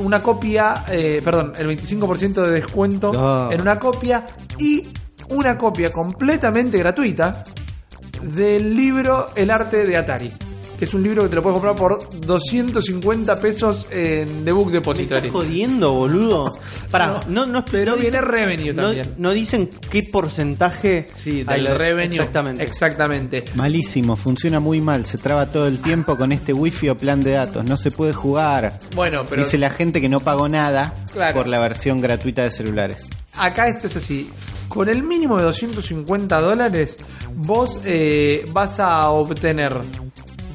una 0.00 0.22
copia, 0.22 0.84
eh, 0.88 1.20
perdón, 1.24 1.52
el 1.56 1.66
25% 1.66 2.42
de 2.42 2.50
descuento 2.50 3.12
en 3.50 3.60
una 3.60 3.78
copia 3.78 4.24
y 4.58 4.82
una 5.28 5.56
copia 5.56 5.90
completamente 5.90 6.78
gratuita 6.78 7.42
del 8.22 8.76
libro 8.76 9.26
El 9.34 9.50
arte 9.50 9.86
de 9.86 9.96
Atari. 9.96 10.32
Que 10.82 10.86
es 10.86 10.94
un 10.94 11.04
libro 11.04 11.22
que 11.22 11.28
te 11.28 11.36
lo 11.36 11.44
puedes 11.44 11.54
comprar 11.60 11.76
por 11.76 12.08
250 12.26 13.36
pesos 13.36 13.86
en 13.92 14.44
The 14.44 14.50
Book 14.50 14.66
¿Me 14.66 14.72
Depository. 14.72 15.28
estás 15.28 15.30
jodiendo, 15.30 15.92
boludo? 15.92 16.52
Pará, 16.90 17.20
no, 17.28 17.46
no, 17.46 17.64
Pero 17.64 17.92
no 17.92 17.98
viene 17.98 18.18
dicen- 18.18 18.24
revenue 18.28 18.72
no- 18.74 18.82
también. 18.82 19.14
No, 19.16 19.30
dicen 19.30 19.70
qué 19.88 20.02
porcentaje 20.10 21.06
Sí, 21.14 21.44
hay 21.46 21.60
del 21.60 21.64
de- 21.68 21.74
revenue. 21.74 22.16
Exactamente. 22.16 22.64
Exactamente. 22.64 23.44
Malísimo, 23.54 24.16
funciona 24.16 24.58
muy 24.58 24.80
mal, 24.80 25.06
se 25.06 25.18
traba 25.18 25.46
todo 25.52 25.68
el 25.68 25.78
tiempo 25.80 26.16
con 26.16 26.32
este 26.32 26.52
wifi 26.52 26.88
o 26.88 26.96
plan 26.96 27.20
de 27.20 27.30
datos, 27.30 27.64
no 27.64 27.76
se 27.76 27.92
puede 27.92 28.12
jugar. 28.12 28.80
Bueno, 28.96 29.22
pero 29.30 29.44
Dice 29.44 29.58
la 29.58 29.70
gente 29.70 30.00
que 30.00 30.08
no 30.08 30.18
pagó 30.18 30.48
nada 30.48 30.96
Claro. 31.12 31.32
por 31.32 31.46
la 31.46 31.60
versión 31.60 32.00
gratuita 32.00 32.42
de 32.42 32.50
celulares. 32.50 33.06
acá 33.36 33.68
esto 33.68 33.86
es 33.86 33.94
así. 33.96 34.28
Con 34.68 34.88
el 34.88 35.02
mínimo 35.02 35.36
de 35.36 35.44
250 35.44 36.40
dólares, 36.40 36.96
vos 37.36 37.80
eh, 37.84 38.42
vas 38.52 38.80
a 38.80 39.10
obtener 39.10 39.72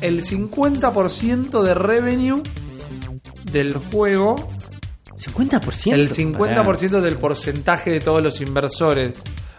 el 0.02 0.24
50% 0.24 1.62
de 1.64 1.74
revenue 1.74 2.42
del 3.52 3.76
juego, 3.78 4.36
¿50%? 5.18 5.94
el 5.94 6.10
50% 6.10 7.02
del 7.02 7.18
porcentaje 7.18 7.92
de 7.92 8.00
todos 8.00 8.24
los 8.24 8.40
inversores. 8.42 9.14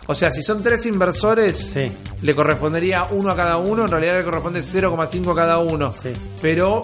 O 0.07 0.14
sea, 0.14 0.31
si 0.31 0.42
son 0.42 0.62
tres 0.62 0.87
inversores, 0.87 1.57
Sí. 1.57 1.92
le 2.22 2.35
correspondería 2.35 3.07
uno 3.11 3.31
a 3.31 3.37
cada 3.37 3.59
uno, 3.59 3.83
en 3.83 3.88
realidad 3.88 4.16
le 4.18 4.24
corresponde 4.24 4.62
0,5 4.62 5.33
a 5.33 5.35
cada 5.35 5.59
uno. 5.59 5.90
Sí. 5.90 6.12
Pero 6.40 6.81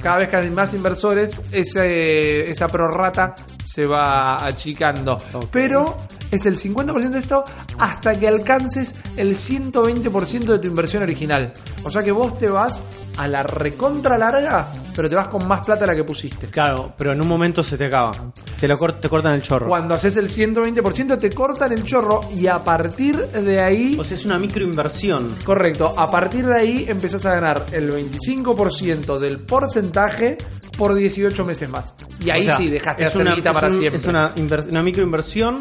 cada 0.00 0.18
vez 0.18 0.28
que 0.28 0.36
hay 0.36 0.50
más 0.50 0.72
inversores, 0.74 1.40
ese, 1.50 2.48
esa 2.50 2.68
prorrata 2.68 3.34
se 3.64 3.86
va 3.86 4.44
achicando. 4.46 5.16
Pero 5.50 5.96
es 6.36 6.46
el 6.46 6.58
50% 6.58 7.10
de 7.10 7.18
esto 7.18 7.44
hasta 7.78 8.14
que 8.18 8.28
alcances 8.28 8.94
el 9.16 9.36
120% 9.36 10.44
de 10.44 10.58
tu 10.58 10.68
inversión 10.68 11.02
original. 11.02 11.52
O 11.84 11.90
sea 11.90 12.02
que 12.02 12.12
vos 12.12 12.38
te 12.38 12.48
vas 12.48 12.82
a 13.16 13.28
la 13.28 13.44
recontra 13.44 14.18
larga, 14.18 14.68
pero 14.96 15.08
te 15.08 15.14
vas 15.14 15.28
con 15.28 15.46
más 15.46 15.64
plata 15.64 15.82
de 15.82 15.86
la 15.88 15.94
que 15.94 16.02
pusiste. 16.02 16.48
Claro, 16.48 16.94
pero 16.98 17.12
en 17.12 17.20
un 17.22 17.28
momento 17.28 17.62
se 17.62 17.76
te 17.76 17.86
acaba. 17.86 18.10
Te, 18.58 18.66
lo 18.66 18.76
cort- 18.76 18.98
te 19.00 19.08
cortan 19.08 19.34
el 19.34 19.42
chorro. 19.42 19.68
Cuando 19.68 19.94
haces 19.94 20.16
el 20.16 20.28
120% 20.28 21.16
te 21.18 21.30
cortan 21.30 21.70
el 21.72 21.84
chorro 21.84 22.20
y 22.34 22.48
a 22.48 22.58
partir 22.64 23.16
de 23.18 23.60
ahí... 23.62 23.96
O 24.00 24.02
sea, 24.02 24.16
es 24.16 24.24
una 24.24 24.36
microinversión. 24.38 25.36
Correcto, 25.44 25.94
a 25.96 26.10
partir 26.10 26.44
de 26.46 26.56
ahí 26.56 26.84
empezás 26.88 27.24
a 27.26 27.30
ganar 27.34 27.66
el 27.72 27.92
25% 27.92 29.18
del 29.18 29.40
porcentaje 29.40 30.36
por 30.76 30.92
18 30.94 31.44
meses 31.44 31.68
más. 31.68 31.94
Y 32.18 32.30
ahí 32.32 32.40
O 32.40 32.44
sea, 32.44 32.56
sí 32.56 32.66
dejaste 32.68 33.04
hacer 33.04 33.20
una, 33.22 33.52
para 33.52 33.68
un- 33.68 33.78
siempre. 33.78 34.00
Es 34.00 34.06
una, 34.06 34.32
una 34.70 34.82
microinversión 34.82 35.60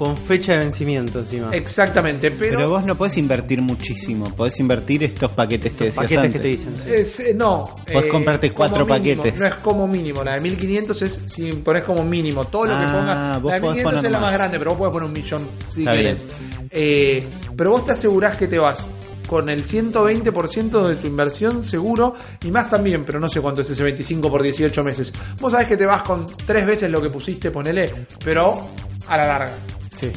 con 0.00 0.16
fecha 0.16 0.54
de 0.54 0.60
vencimiento 0.60 1.18
encima. 1.18 1.50
Exactamente, 1.52 2.30
pero, 2.30 2.56
Pero, 2.56 2.70
vos 2.70 2.86
no 2.86 2.96
podés 2.96 3.18
invertir 3.18 3.60
muchísimo, 3.60 4.34
podés 4.34 4.58
invertir 4.58 5.04
estos 5.04 5.30
paquetes 5.32 5.74
que 5.74 5.84
decías 5.84 5.96
paquetes 6.04 6.24
antes. 6.24 6.32
que 6.32 6.38
te 6.38 6.48
dicen. 6.48 6.74
sí. 6.74 6.90
es, 6.94 7.20
eh, 7.20 7.34
no. 7.34 7.64
Podés 7.92 8.10
comprarte 8.10 8.48
como 8.50 8.56
cuatro 8.70 8.86
mínimo, 8.86 8.98
paquetes. 9.22 9.38
No 9.38 9.46
es 9.46 9.54
como 9.56 9.86
mínimo, 9.86 10.24
la 10.24 10.36
de 10.36 10.40
1500 10.40 11.02
es 11.02 11.20
si 11.26 11.52
pones 11.52 11.82
como 11.82 12.02
mínimo. 12.02 12.44
Todo 12.44 12.64
lo 12.64 12.70
que 12.70 12.76
Ah, 12.78 12.86
pongas. 12.88 13.42
vos 13.42 13.50
La 13.50 13.54
de 13.56 13.60
podés 13.60 13.74
1500 13.74 14.04
es 14.06 14.10
la 14.10 14.18
más 14.20 14.26
más. 14.30 14.38
grande, 14.38 14.58
pero 14.58 14.70
vos 14.70 14.78
podés 14.78 14.92
poner 14.94 15.06
un 15.08 15.12
millón 15.12 15.46
si 15.70 15.80
Está 15.80 15.92
querés. 15.92 16.24
Eh, 16.70 17.26
pero 17.54 17.70
vos 17.72 17.84
te 17.84 17.92
asegurás 17.92 18.38
que 18.38 18.48
te 18.48 18.58
vas 18.58 18.88
con 19.26 19.50
el 19.50 19.62
120% 19.64 20.88
de 20.88 20.96
tu 20.96 21.06
inversión 21.08 21.62
seguro 21.62 22.14
y 22.42 22.50
más 22.50 22.70
también, 22.70 23.04
pero 23.04 23.20
no 23.20 23.28
sé 23.28 23.42
cuánto 23.42 23.60
es 23.60 23.68
ese 23.68 23.84
25 23.84 24.30
por 24.30 24.42
18 24.42 24.82
meses. 24.82 25.12
Vos 25.40 25.52
sabés 25.52 25.68
que 25.68 25.76
te 25.76 25.84
vas 25.84 26.02
con 26.04 26.24
tres 26.46 26.64
veces 26.64 26.90
lo 26.90 27.02
que 27.02 27.10
pusiste, 27.10 27.50
ponele, 27.50 28.06
pero 28.24 28.68
a 29.06 29.16
la 29.18 29.26
larga. 29.26 29.52
Sí. 30.00 30.10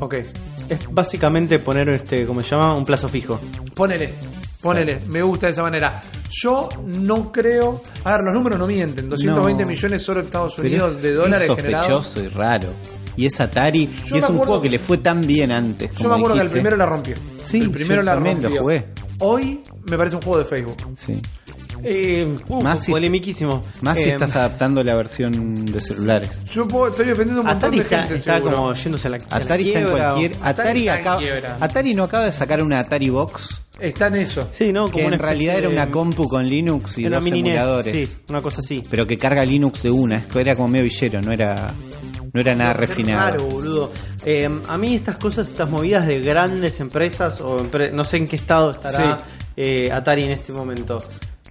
Ok. 0.00 0.14
Es 0.68 0.78
básicamente 0.90 1.58
poner 1.58 1.88
este, 1.90 2.26
¿cómo 2.26 2.40
se 2.40 2.50
llama? 2.50 2.74
Un 2.74 2.84
plazo 2.84 3.08
fijo. 3.08 3.40
Ponele, 3.74 4.14
ponele, 4.60 5.00
me 5.12 5.22
gusta 5.22 5.46
de 5.46 5.52
esa 5.52 5.62
manera. 5.62 6.00
Yo 6.30 6.68
no 6.84 7.32
creo. 7.32 7.80
A 8.04 8.12
ver, 8.12 8.20
los 8.24 8.34
números 8.34 8.58
no 8.58 8.66
mienten. 8.66 9.08
220 9.08 9.64
No. 9.64 9.68
millones 9.68 10.02
solo 10.02 10.20
Estados 10.20 10.54
Pero 10.56 10.68
Unidos 10.68 11.02
de 11.02 11.12
dólares 11.14 11.48
es 11.48 11.56
generados. 11.56 12.06
sospechoso 12.06 12.22
y 12.22 12.28
raro. 12.38 12.68
Y 13.16 13.26
es 13.26 13.40
Atari, 13.40 13.86
Yo 13.86 13.92
y 13.92 14.12
me 14.12 14.18
es 14.18 14.24
un 14.28 14.36
acuerdo- 14.36 14.44
juego 14.46 14.62
que 14.62 14.70
le 14.70 14.78
fue 14.78 14.98
tan 14.98 15.20
bien 15.26 15.50
antes. 15.50 15.90
Yo 15.92 15.96
como 16.04 16.08
me 16.10 16.14
acuerdo 16.16 16.36
que 16.36 16.42
el 16.42 16.50
primero 16.50 16.76
la 16.76 16.86
rompió. 16.86 17.14
Sí, 17.44 17.58
el 17.58 17.70
primero 17.70 17.96
yo 17.96 18.02
la 18.04 18.14
también 18.14 18.36
lo 18.36 18.42
rompió. 18.44 18.62
jugué. 18.62 18.86
Hoy 19.18 19.60
me 19.90 19.98
parece 19.98 20.16
un 20.16 20.22
juego 20.22 20.38
de 20.38 20.44
Facebook. 20.46 20.76
Sí. 20.98 21.20
Eh, 21.82 22.36
uh, 22.48 22.62
Más 22.62 22.84
si- 22.84 22.92
polemiquísimo. 22.92 23.60
Más 23.82 23.98
si 23.98 24.04
Eh, 24.04 24.12
estás 24.12 24.34
adaptando 24.36 24.82
la 24.84 24.94
versión 24.94 25.64
de 25.66 25.80
celulares. 25.80 26.30
Yo 26.52 26.66
puedo- 26.68 26.88
estoy 26.88 27.06
defendiendo 27.06 27.40
un 27.42 27.46
montón 27.46 27.68
Atari 27.68 27.76
de 27.78 27.82
está, 27.84 27.98
gente. 28.00 28.14
está 28.16 28.36
seguro. 28.36 28.56
como 28.56 28.72
yéndose 28.74 29.08
a 29.08 29.10
la, 29.10 29.16
a 29.16 29.20
la 29.38 29.44
Atari 29.44 29.66
está 29.68 29.80
en 29.80 29.88
cualquier. 29.88 30.30
Atari 30.42 30.48
Atari, 30.50 30.80
está 30.80 30.94
en 30.94 31.00
acaba- 31.00 31.18
quiebra. 31.20 31.56
Atari 31.60 31.94
no 31.94 32.02
acaba 32.04 32.24
de 32.26 32.32
sacar 32.32 32.62
una 32.62 32.78
Atari 32.80 33.08
Box 33.10 33.62
Está 33.78 34.08
en 34.08 34.16
eso. 34.16 34.46
Sí, 34.50 34.74
¿no? 34.74 34.84
Como 34.90 35.08
que 35.08 35.14
en 35.14 35.18
realidad 35.18 35.56
era 35.56 35.68
una 35.70 35.90
compu 35.90 36.28
con 36.28 36.46
Linux 36.46 36.98
y 36.98 37.04
dos 37.04 37.24
NES, 37.24 37.32
emuladores. 37.32 38.08
Sí, 38.10 38.16
una 38.28 38.42
cosa 38.42 38.60
así. 38.60 38.82
Pero 38.90 39.06
que 39.06 39.16
carga 39.16 39.42
Linux 39.42 39.82
de 39.82 39.90
una. 39.90 40.16
Esto 40.16 40.38
era 40.38 40.54
como 40.54 40.68
medio 40.68 40.84
villero, 40.84 41.22
no 41.22 41.32
era, 41.32 41.72
no 42.30 42.40
era 42.42 42.54
nada 42.54 42.74
refinado. 42.74 43.30
raro, 43.30 43.46
boludo. 43.46 43.90
Eh, 44.22 44.50
a 44.68 44.76
mí 44.76 44.94
estas 44.96 45.16
cosas, 45.16 45.48
estas 45.48 45.70
movidas 45.70 46.06
de 46.06 46.20
grandes 46.20 46.78
empresas, 46.80 47.40
o 47.40 47.56
empre- 47.56 47.90
no 47.90 48.04
sé 48.04 48.18
en 48.18 48.28
qué 48.28 48.36
estado 48.36 48.68
estará 48.68 49.16
Sí. 49.16 49.24
eh, 49.56 49.88
Atari 49.90 50.24
en 50.24 50.32
este 50.32 50.52
momento, 50.52 51.02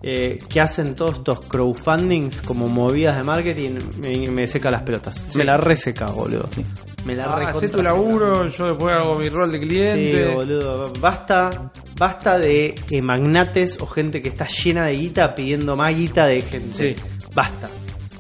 eh, 0.02 0.38
que 0.48 0.62
hacen 0.62 0.96
todos 0.96 1.18
estos 1.18 1.42
crowdfundings 1.46 2.42
como 2.42 2.68
movidas 2.68 3.18
de 3.18 3.24
marketing, 3.24 3.72
me, 4.02 4.30
me 4.32 4.48
seca 4.48 4.70
las 4.72 4.84
pelotas. 4.84 5.22
Me 5.36 5.44
la 5.44 5.58
reseca, 5.58 6.06
boludo. 6.06 6.48
Sí. 6.56 6.64
Me 7.06 7.16
la 7.16 7.26
Ah, 7.26 7.42
hacé 7.50 7.70
tu 7.70 7.82
laburo, 7.82 8.48
yo 8.50 8.68
después 8.68 8.94
hago 8.94 9.16
mi 9.16 9.30
rol 9.30 9.52
de 9.52 9.60
Sí, 9.60 9.66
cliente. 9.68 10.34
boludo. 10.36 10.92
Basta, 11.00 11.72
basta 11.98 12.38
de 12.38 12.76
eh, 12.92 13.02
magnates 13.02 13.78
o 13.82 13.88
gente 13.88 14.22
que 14.22 14.30
está 14.30 14.46
llena 14.46 14.86
de 14.86 14.98
guita 14.98 15.34
pidiendo 15.36 15.76
más 15.76 15.96
guita 15.96 16.26
de 16.28 16.42
gente. 16.42 16.96
Sí. 16.96 17.04
Basta. 17.34 17.70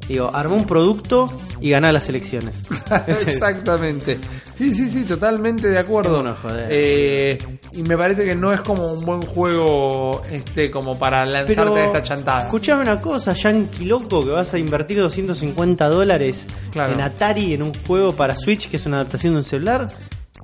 Digo, 0.07 0.31
armó 0.33 0.55
un 0.55 0.65
producto 0.65 1.29
y 1.61 1.69
ganar 1.71 1.93
las 1.93 2.07
elecciones. 2.09 2.55
Exactamente. 3.07 4.17
Sí, 4.53 4.73
sí, 4.73 4.89
sí, 4.89 5.03
totalmente 5.03 5.67
de 5.69 5.79
acuerdo. 5.79 6.21
Bueno, 6.21 6.35
joder. 6.41 6.67
Eh, 6.69 7.37
y 7.73 7.83
me 7.83 7.97
parece 7.97 8.25
que 8.25 8.35
no 8.35 8.51
es 8.51 8.61
como 8.61 8.93
un 8.93 9.05
buen 9.05 9.21
juego 9.21 10.21
este 10.31 10.69
como 10.71 10.97
para 10.97 11.25
lanzarte 11.25 11.55
Pero, 11.55 11.77
esta 11.77 12.03
chantada. 12.03 12.39
Escuchame 12.39 12.81
una 12.83 12.99
cosa, 12.99 13.33
Yankee 13.33 13.85
loco, 13.85 14.21
que 14.21 14.29
vas 14.31 14.53
a 14.53 14.57
invertir 14.59 14.99
250 14.99 15.87
dólares 15.87 16.45
Claro. 16.71 16.93
en 16.93 17.01
Atari 17.01 17.53
en 17.53 17.63
un 17.63 17.73
juego 17.87 18.13
para 18.13 18.35
Switch 18.35 18.69
que 18.69 18.77
es 18.77 18.85
una 18.85 18.97
adaptación 18.97 19.33
de 19.33 19.39
un 19.39 19.45
celular. 19.45 19.87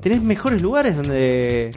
Tenés 0.02 0.22
mejores 0.22 0.62
lugares 0.62 0.96
donde, 0.98 1.72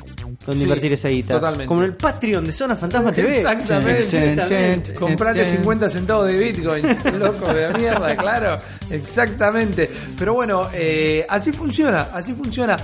donde 0.45 0.59
Sí, 0.59 0.63
invertir 0.65 0.93
esa 0.93 1.09
guita. 1.09 1.35
totalmente. 1.35 1.67
Como 1.67 1.81
en 1.81 1.87
el 1.87 1.95
Patreon 1.97 2.45
de 2.45 2.53
Zona 2.53 2.77
Fantasma 2.77 3.11
TV. 3.13 3.39
Exactamente. 3.39 4.93
Comprate 4.95 5.45
chen. 5.45 5.57
50 5.59 5.89
centavos 5.89 6.27
de 6.27 6.37
bitcoins, 6.37 7.05
loco 7.19 7.53
de 7.53 7.73
mierda, 7.75 8.15
claro. 8.17 8.57
Exactamente. 8.91 9.89
Pero 10.19 10.35
bueno, 10.35 10.69
eh, 10.73 11.25
así 11.29 11.53
funciona, 11.53 12.11
así 12.13 12.35
funciona. 12.35 12.77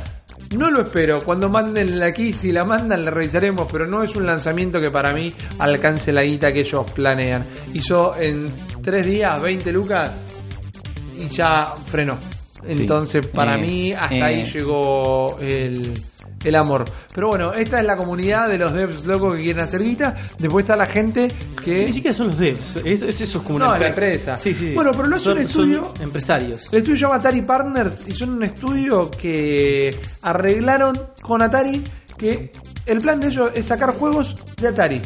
No 0.56 0.70
lo 0.70 0.82
espero. 0.82 1.18
Cuando 1.20 1.48
manden 1.48 1.98
la 1.98 2.12
key, 2.12 2.32
si 2.32 2.52
la 2.52 2.64
mandan, 2.64 3.04
la 3.04 3.10
revisaremos. 3.10 3.66
Pero 3.70 3.86
no 3.86 4.02
es 4.02 4.14
un 4.16 4.24
lanzamiento 4.26 4.80
que 4.80 4.90
para 4.90 5.12
mí 5.12 5.32
alcance 5.58 6.12
la 6.12 6.22
guita 6.22 6.52
que 6.52 6.60
ellos 6.60 6.90
planean. 6.92 7.44
Hizo 7.74 8.16
en 8.18 8.46
3 8.82 9.04
días 9.06 9.40
20 9.42 9.72
lucas 9.72 10.10
y 11.18 11.26
ya 11.28 11.74
frenó. 11.86 12.16
Entonces, 12.66 13.26
para 13.26 13.54
Eh, 13.54 13.58
mí, 13.58 13.92
hasta 13.92 14.14
eh. 14.16 14.22
ahí 14.22 14.44
llegó 14.44 15.36
el, 15.40 15.92
el 16.44 16.54
amor. 16.56 16.84
Pero 17.14 17.28
bueno, 17.28 17.52
esta 17.52 17.80
es 17.80 17.86
la 17.86 17.96
comunidad 17.96 18.48
de 18.48 18.58
los 18.58 18.72
devs 18.72 19.04
locos 19.04 19.36
que 19.36 19.44
quieren 19.44 19.62
hacer 19.62 19.82
guita. 19.82 20.14
Después 20.38 20.64
está 20.64 20.76
la 20.76 20.86
gente 20.86 21.28
que. 21.62 21.84
Ni 21.84 21.92
siquiera 21.92 22.14
son 22.16 22.28
los 22.28 22.38
devs, 22.38 22.76
es, 22.84 23.02
es- 23.02 23.20
eso 23.20 23.38
es 23.38 23.44
como 23.44 23.58
No, 23.58 23.66
una 23.68 23.78
la 23.78 23.88
empresa. 23.88 24.36
Sí, 24.36 24.52
sí. 24.54 24.72
Bueno, 24.74 24.90
pero 24.92 25.04
lo 25.08 25.16
hace 25.16 25.28
un 25.30 25.34
son 25.36 25.46
estudio- 25.46 25.94
empresarios. 26.00 26.68
El 26.72 26.78
estudio 26.78 26.96
se 26.96 27.02
llama 27.02 27.16
Atari 27.16 27.42
Partners 27.42 28.04
y 28.08 28.14
son 28.14 28.30
un 28.30 28.42
estudio 28.44 29.10
que 29.10 29.96
arreglaron 30.22 30.94
con 31.22 31.42
Atari 31.42 31.82
que 32.16 32.50
el 32.86 33.00
plan 33.00 33.18
de 33.20 33.28
ellos 33.28 33.50
es 33.54 33.66
sacar 33.66 33.94
juegos 33.94 34.34
de 34.60 34.68
Atari. 34.68 35.00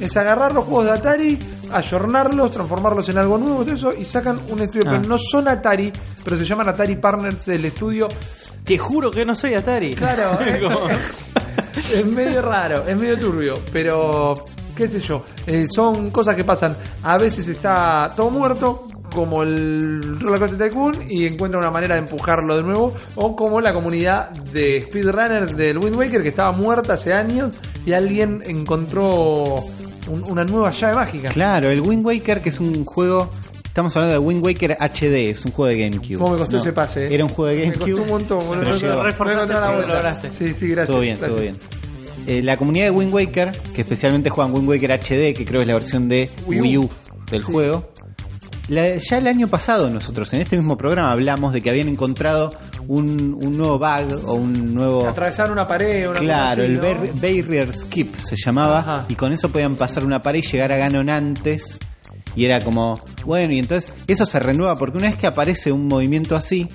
Es 0.00 0.16
agarrar 0.16 0.52
los 0.52 0.64
juegos 0.64 0.86
de 0.86 0.92
Atari, 0.92 1.38
ayornarlos, 1.72 2.50
transformarlos 2.50 3.08
en 3.08 3.18
algo 3.18 3.38
nuevo, 3.38 3.64
todo 3.64 3.74
eso, 3.74 3.92
y 3.94 4.04
sacan 4.04 4.38
un 4.48 4.60
estudio. 4.60 4.84
Ah. 4.86 4.90
Pero 4.96 5.08
no 5.08 5.18
son 5.18 5.48
Atari, 5.48 5.92
pero 6.22 6.36
se 6.36 6.44
llaman 6.44 6.68
Atari 6.68 6.96
Partners 6.96 7.48
el 7.48 7.64
estudio. 7.64 8.08
Te 8.64 8.78
juro 8.78 9.10
que 9.10 9.24
no 9.24 9.34
soy 9.34 9.54
Atari. 9.54 9.94
Claro, 9.94 10.38
es 11.92 12.06
medio 12.06 12.42
raro, 12.42 12.84
es 12.86 12.96
medio 12.96 13.18
turbio, 13.18 13.54
pero 13.72 14.34
qué 14.74 14.88
sé 14.88 15.00
yo, 15.00 15.22
eh, 15.46 15.66
son 15.68 16.10
cosas 16.10 16.36
que 16.36 16.44
pasan. 16.44 16.76
A 17.02 17.18
veces 17.18 17.48
está 17.48 18.12
todo 18.16 18.30
muerto, 18.30 18.86
como 19.14 19.42
el 19.42 20.02
Roller 20.20 20.40
Coaster 20.40 20.58
Tycoon, 20.68 20.94
y 21.08 21.26
encuentra 21.26 21.58
una 21.58 21.70
manera 21.70 21.94
de 21.94 22.00
empujarlo 22.00 22.56
de 22.56 22.62
nuevo, 22.62 22.94
o 23.14 23.34
como 23.36 23.60
la 23.60 23.72
comunidad 23.72 24.30
de 24.30 24.80
speedrunners 24.82 25.56
del 25.56 25.78
Wind 25.78 25.96
Waker 25.96 26.22
que 26.22 26.28
estaba 26.28 26.52
muerta 26.52 26.94
hace 26.94 27.12
años 27.14 27.56
y 27.86 27.92
alguien 27.92 28.42
encontró 28.44 29.54
un- 30.08 30.24
una 30.30 30.44
nueva 30.44 30.70
llave 30.70 30.94
mágica. 30.94 31.28
Claro, 31.30 31.70
el 31.70 31.80
Wind 31.80 32.04
Waker, 32.06 32.42
que 32.42 32.50
es 32.50 32.60
un 32.60 32.84
juego. 32.84 33.30
Estamos 33.64 33.96
hablando 33.96 34.20
de 34.20 34.24
Wind 34.26 34.44
Waker 34.44 34.76
HD, 34.78 35.30
es 35.30 35.44
un 35.44 35.52
juego 35.52 35.68
de 35.70 35.78
GameCube. 35.88 36.14
¿Cómo 36.18 36.32
me 36.32 36.38
costó 36.38 36.56
No, 36.56 36.62
ese 36.62 36.72
pase? 36.72 37.04
eh? 37.06 37.14
Era 37.14 37.24
un 37.24 37.30
juego 37.30 37.50
de 37.50 37.56
Me 37.56 37.62
GameCube. 37.72 37.90
costó 37.92 38.02
un 38.02 38.08
montón, 38.10 38.38
boludo. 38.46 38.70
Me 38.70 38.78
vuelta. 38.78 39.86
lograste. 39.86 40.30
Sí, 40.32 40.54
sí, 40.54 40.68
gracias. 40.68 40.86
Todo 40.88 41.00
bien, 41.00 41.18
todo 41.18 41.36
bien. 41.36 41.56
Eh, 42.26 42.42
la 42.42 42.56
comunidad 42.56 42.84
de 42.86 42.90
Wind 42.92 43.12
Waker, 43.12 43.52
que 43.74 43.80
especialmente 43.82 44.30
juegan 44.30 44.54
Wind 44.54 44.68
Waker 44.68 44.92
HD, 44.92 45.34
que 45.34 45.44
creo 45.44 45.60
es 45.62 45.66
la 45.66 45.74
versión 45.74 46.08
de 46.08 46.30
Wii 46.46 46.58
U. 46.58 46.62
Wii 46.62 46.78
U, 46.78 46.90
del 47.30 47.42
Sí. 47.44 47.52
juego. 47.52 47.88
La- 48.68 48.96
ya 48.96 49.18
el 49.18 49.26
año 49.26 49.46
pasado 49.48 49.90
nosotros 49.90 50.32
en 50.32 50.40
este 50.40 50.56
mismo 50.56 50.76
programa 50.78 51.12
hablamos 51.12 51.52
de 51.52 51.60
que 51.60 51.68
habían 51.70 51.88
encontrado 51.88 52.50
un, 52.88 53.38
un 53.42 53.56
nuevo 53.58 53.78
bug 53.78 54.26
o 54.26 54.34
un 54.34 54.74
nuevo... 54.74 55.06
Atravesar 55.06 55.50
una 55.50 55.66
pared, 55.66 56.08
una 56.08 56.18
Claro, 56.20 56.62
así, 56.62 56.72
el 56.72 56.76
¿no? 56.76 56.82
bar- 56.82 57.12
Barrier 57.14 57.72
Skip 57.76 58.16
se 58.20 58.36
llamaba 58.36 58.78
Ajá. 58.78 59.04
y 59.08 59.14
con 59.16 59.32
eso 59.32 59.50
podían 59.50 59.76
pasar 59.76 60.04
una 60.04 60.22
pared 60.22 60.38
y 60.38 60.46
llegar 60.46 60.72
a 60.72 60.76
Ganon 60.76 61.10
antes 61.10 61.78
y 62.36 62.46
era 62.46 62.60
como, 62.62 62.98
bueno, 63.24 63.52
y 63.52 63.58
entonces 63.58 63.92
eso 64.08 64.24
se 64.24 64.40
renueva 64.40 64.76
porque 64.76 64.98
una 64.98 65.08
vez 65.08 65.16
que 65.18 65.26
aparece 65.26 65.70
un 65.70 65.86
movimiento 65.86 66.34
así, 66.34 66.68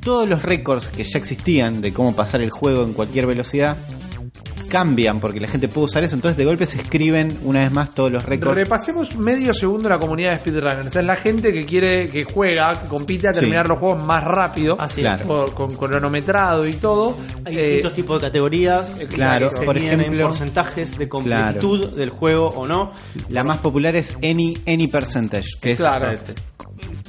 todos 0.00 0.28
los 0.28 0.42
récords 0.42 0.88
que 0.88 1.02
ya 1.04 1.18
existían 1.18 1.80
de 1.80 1.92
cómo 1.92 2.14
pasar 2.14 2.42
el 2.42 2.50
juego 2.50 2.84
en 2.84 2.92
cualquier 2.92 3.26
velocidad 3.26 3.76
cambian 4.70 5.20
porque 5.20 5.38
la 5.40 5.48
gente 5.48 5.68
puede 5.68 5.84
usar 5.86 6.02
eso, 6.04 6.14
entonces 6.14 6.38
de 6.38 6.46
golpe 6.46 6.64
se 6.64 6.80
escriben 6.80 7.36
una 7.44 7.60
vez 7.60 7.72
más 7.72 7.94
todos 7.94 8.10
los 8.10 8.24
récords. 8.24 8.54
Repasemos 8.56 9.14
medio 9.16 9.52
segundo 9.52 9.88
la 9.90 9.98
comunidad 9.98 10.30
de 10.32 10.36
speedrunners. 10.38 10.96
Es 10.96 11.04
la 11.04 11.16
gente 11.16 11.52
que 11.52 11.66
quiere, 11.66 12.08
que 12.08 12.24
juega, 12.24 12.80
que 12.82 12.88
compite 12.88 13.28
a 13.28 13.32
terminar 13.34 13.66
Sí. 13.66 13.68
los 13.70 13.78
juegos 13.78 14.02
más 14.04 14.24
rápido. 14.24 14.76
Así 14.80 15.02
Claro. 15.02 15.20
es. 15.20 15.26
Por- 15.28 15.54
con 15.54 15.74
cronometrado 15.76 16.66
y 16.66 16.72
todo. 16.74 17.16
Hay 17.44 17.54
Eh, 17.58 17.62
distintos 17.64 17.92
tipos 17.94 18.20
de 18.20 18.28
categorías. 18.28 19.00
Claro, 19.12 19.50
que 19.50 19.56
se 19.56 19.64
por 19.64 19.76
ejemplo- 19.76 20.28
porcentajes 20.28 20.96
de 20.96 21.08
completitud 21.08 21.94
del 21.96 22.10
juego 22.10 22.48
o 22.48 22.66
no. 22.66 22.92
La 23.28 23.42
más 23.44 23.58
popular 23.58 23.96
es 23.96 24.14
Any, 24.22 24.56
any 24.66 24.86
Percentage, 24.86 25.48
que 25.60 25.72
es 25.72 25.80
Claro. 25.80 26.12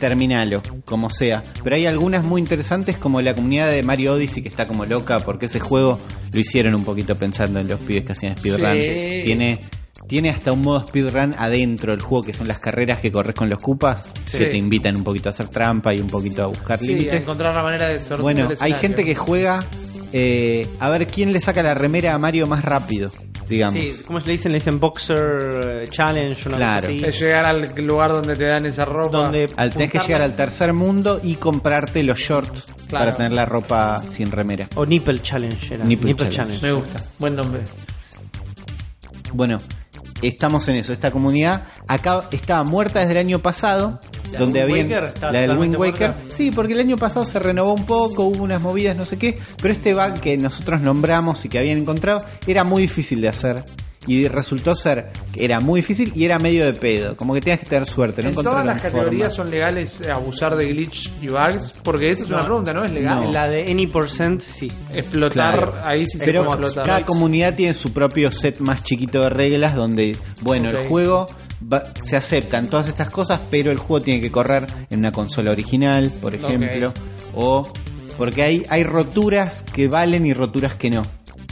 Terminalo, 0.01 0.61
como 0.83 1.09
sea. 1.09 1.41
Pero 1.63 1.77
hay 1.77 1.85
algunas 1.85 2.25
muy 2.25 2.41
interesantes 2.41 2.97
como 2.97 3.21
la 3.21 3.33
comunidad 3.33 3.71
de 3.71 3.83
Mario 3.83 4.13
Odyssey 4.15 4.43
que 4.43 4.49
está 4.49 4.67
como 4.67 4.85
loca 4.85 5.19
porque 5.21 5.45
ese 5.45 5.61
juego 5.61 5.97
lo 6.33 6.39
hicieron 6.39 6.75
un 6.75 6.83
poquito 6.83 7.15
pensando 7.15 7.61
en 7.61 7.69
los 7.69 7.79
pibes 7.79 8.03
que 8.03 8.11
hacían 8.11 8.35
speedrun. 8.35 8.77
Sí. 8.77 9.21
Tiene 9.23 9.59
tiene 10.07 10.29
hasta 10.29 10.51
un 10.51 10.61
modo 10.61 10.85
speedrun 10.85 11.35
adentro 11.37 11.91
del 11.91 12.01
juego 12.01 12.23
que 12.23 12.33
son 12.33 12.47
las 12.47 12.59
carreras 12.59 12.99
que 12.99 13.11
corres 13.11 13.33
con 13.35 13.49
los 13.49 13.61
cupas 13.61 14.09
Sí. 14.25 14.39
que 14.39 14.45
te 14.47 14.57
invitan 14.57 14.97
un 14.97 15.03
poquito 15.05 15.29
a 15.29 15.31
hacer 15.31 15.47
trampa 15.47 15.93
y 15.93 15.99
un 16.01 16.07
poquito 16.07 16.43
a 16.43 16.47
buscar 16.47 16.79
sí, 16.79 16.85
a 16.85 16.87
límites. 16.95 17.21
encontrar 17.21 17.55
la 17.55 17.63
manera 17.63 17.87
de 17.87 17.99
sortear 17.99 18.21
Bueno, 18.21 18.49
el 18.51 18.57
hay 18.59 18.73
gente 18.73 19.05
que 19.05 19.15
juega 19.15 19.63
eh, 20.11 20.67
a 20.79 20.89
ver 20.89 21.07
quién 21.07 21.31
le 21.31 21.39
saca 21.39 21.63
la 21.63 21.73
remera 21.75 22.13
a 22.13 22.17
Mario 22.17 22.45
más 22.47 22.65
rápido, 22.65 23.09
digamos. 23.51 23.75
Sí, 23.81 24.01
¿cómo 24.07 24.19
le 24.19 24.31
dicen? 24.31 24.51
Le 24.51 24.57
dicen 24.57 24.79
Boxer 24.79 25.83
eh, 25.83 25.87
Challenge, 25.89 26.47
una 26.49 26.57
Claro. 26.57 26.81
cosa 26.87 26.93
así. 26.93 27.05
Es 27.05 27.19
llegar 27.19 27.47
al 27.47 27.73
lugar 27.77 28.11
donde 28.11 28.35
te 28.35 28.45
dan 28.45 28.65
esa 28.65 28.85
ropa. 28.85 29.17
Donde 29.17 29.45
Al, 29.55 29.69
tenés 29.71 29.91
que 29.91 29.99
llegar 29.99 30.21
al 30.23 30.35
tercer 30.35 30.73
mundo 30.73 31.19
y 31.23 31.35
comprarte 31.35 32.01
los 32.03 32.17
shorts 32.17 32.65
Claro. 32.87 33.05
para 33.05 33.15
tener 33.17 33.31
la 33.31 33.45
ropa 33.45 34.01
sin 34.03 34.31
remera. 34.31 34.67
O 34.75 34.85
Nipple 34.85 35.19
Challenge 35.21 35.73
era. 35.75 35.85
Nipple 35.85 36.07
Nipple, 36.07 36.29
Challenge. 36.29 36.59
Challenge. 36.59 36.65
Me 36.65 36.71
gusta. 36.73 37.03
Buen 37.19 37.35
nombre. 37.35 37.61
Bueno, 39.33 39.57
estamos 40.21 40.67
en 40.67 40.75
eso. 40.75 40.93
Esta 40.93 41.11
comunidad 41.11 41.63
acá 41.87 42.27
estaba 42.31 42.63
muerta 42.63 42.99
desde 42.99 43.13
el 43.13 43.17
año 43.17 43.39
pasado. 43.39 43.99
¿La 44.31 44.39
donde 44.39 44.61
está 44.61 45.31
la 45.31 45.41
del 45.41 45.57
Wind 45.57 45.75
Waker. 45.75 46.11
muerta? 46.11 46.35
Sí, 46.35 46.51
porque 46.51 46.73
el 46.73 46.79
año 46.79 46.95
pasado 46.95 47.25
se 47.25 47.39
renovó 47.39 47.73
un 47.73 47.85
poco, 47.85 48.23
hubo 48.23 48.43
unas 48.43 48.61
movidas, 48.61 48.95
no 48.95 49.05
sé 49.05 49.17
qué. 49.17 49.37
Pero 49.61 49.73
este 49.73 49.93
bug 49.93 50.19
que 50.19 50.37
nosotros 50.37 50.81
nombramos 50.81 51.43
y 51.45 51.49
que 51.49 51.59
habían 51.59 51.79
encontrado 51.79 52.23
era 52.47 52.63
muy 52.63 52.83
difícil 52.83 53.21
de 53.21 53.27
hacer. 53.27 53.63
Y 54.07 54.27
resultó 54.27 54.73
ser 54.73 55.11
que 55.31 55.45
era 55.45 55.59
muy 55.59 55.81
difícil 55.81 56.11
y 56.15 56.25
era 56.25 56.39
medio 56.39 56.65
de 56.65 56.73
pedo. 56.73 57.15
Como 57.15 57.35
que 57.35 57.39
tenías 57.41 57.59
que 57.59 57.67
tener 57.67 57.85
suerte. 57.85 58.23
No 58.23 58.29
¿En 58.29 58.35
todas 58.35 58.65
las 58.65 58.81
categorías 58.81 59.35
forma. 59.35 59.43
son 59.43 59.51
legales 59.51 60.01
eh, 60.01 60.09
abusar 60.11 60.55
de 60.55 60.65
glitch 60.65 61.11
y 61.21 61.27
bugs? 61.27 61.73
Porque 61.83 62.09
esa 62.09 62.23
es 62.23 62.29
una 62.31 62.41
pregunta, 62.41 62.73
¿no? 62.73 62.83
¿Es 62.83 62.91
legal? 62.91 63.25
No. 63.25 63.31
La 63.31 63.47
de 63.47 63.69
Any 63.69 63.85
Percent, 63.85 64.41
sí. 64.41 64.71
Explotar, 64.91 65.57
Claro. 65.59 65.73
ahí 65.85 66.05
sí 66.07 66.17
se 66.17 66.25
Pero 66.25 66.43
puede 66.45 66.61
explotar. 66.61 66.85
cada 66.85 67.05
comunidad 67.05 67.53
tiene 67.55 67.75
su 67.75 67.93
propio 67.93 68.31
set 68.31 68.59
más 68.59 68.83
chiquito 68.83 69.21
de 69.21 69.29
reglas 69.29 69.75
donde, 69.75 70.17
bueno, 70.41 70.69
el 70.69 70.87
juego 70.87 71.27
va- 71.71 71.83
se 72.03 72.15
aceptan 72.15 72.67
todas 72.71 72.87
estas 72.87 73.11
cosas, 73.11 73.39
pero 73.51 73.71
el 73.71 73.77
juego 73.77 74.03
tiene 74.03 74.19
que 74.19 74.31
correr 74.31 74.65
en 74.89 74.97
una 74.97 75.11
consola 75.11 75.51
original, 75.51 76.11
por 76.21 76.33
ejemplo, 76.33 76.91
o 77.35 77.71
porque 78.17 78.41
hay, 78.41 78.65
hay 78.69 78.83
roturas 78.83 79.63
que 79.63 79.87
valen 79.87 80.25
y 80.25 80.33
roturas 80.33 80.73
que 80.73 80.89
no. 80.89 81.01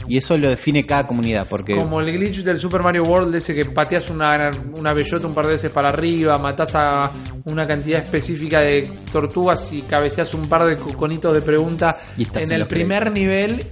Y 0.08 0.16
eso 0.16 0.36
lo 0.36 0.48
define 0.48 0.84
cada 0.86 1.06
comunidad, 1.06 1.46
porque 1.48 1.76
Como 1.76 2.00
el 2.00 2.12
glitch 2.12 2.42
del 2.42 2.58
Super 2.60 2.82
Mario 2.82 3.02
World, 3.04 3.34
ese 3.34 3.54
que 3.54 3.64
pateas 3.66 4.10
una, 4.10 4.50
una 4.76 4.92
bellota 4.92 5.26
un 5.26 5.34
par 5.34 5.46
de 5.46 5.52
veces 5.52 5.70
para 5.70 5.88
arriba, 5.90 6.36
matás 6.38 6.74
a 6.74 7.10
una 7.44 7.66
cantidad 7.66 8.00
específica 8.02 8.60
de 8.60 8.88
tortugas 9.12 9.72
y 9.72 9.82
cabeceas 9.82 10.32
un 10.34 10.42
par 10.42 10.66
de 10.66 10.76
coconitos 10.76 11.34
de 11.34 11.42
pregunta 11.42 11.96
Y 12.16 12.26
en 12.38 12.52
el 12.52 12.66
primer 12.66 13.10
nivel 13.12 13.64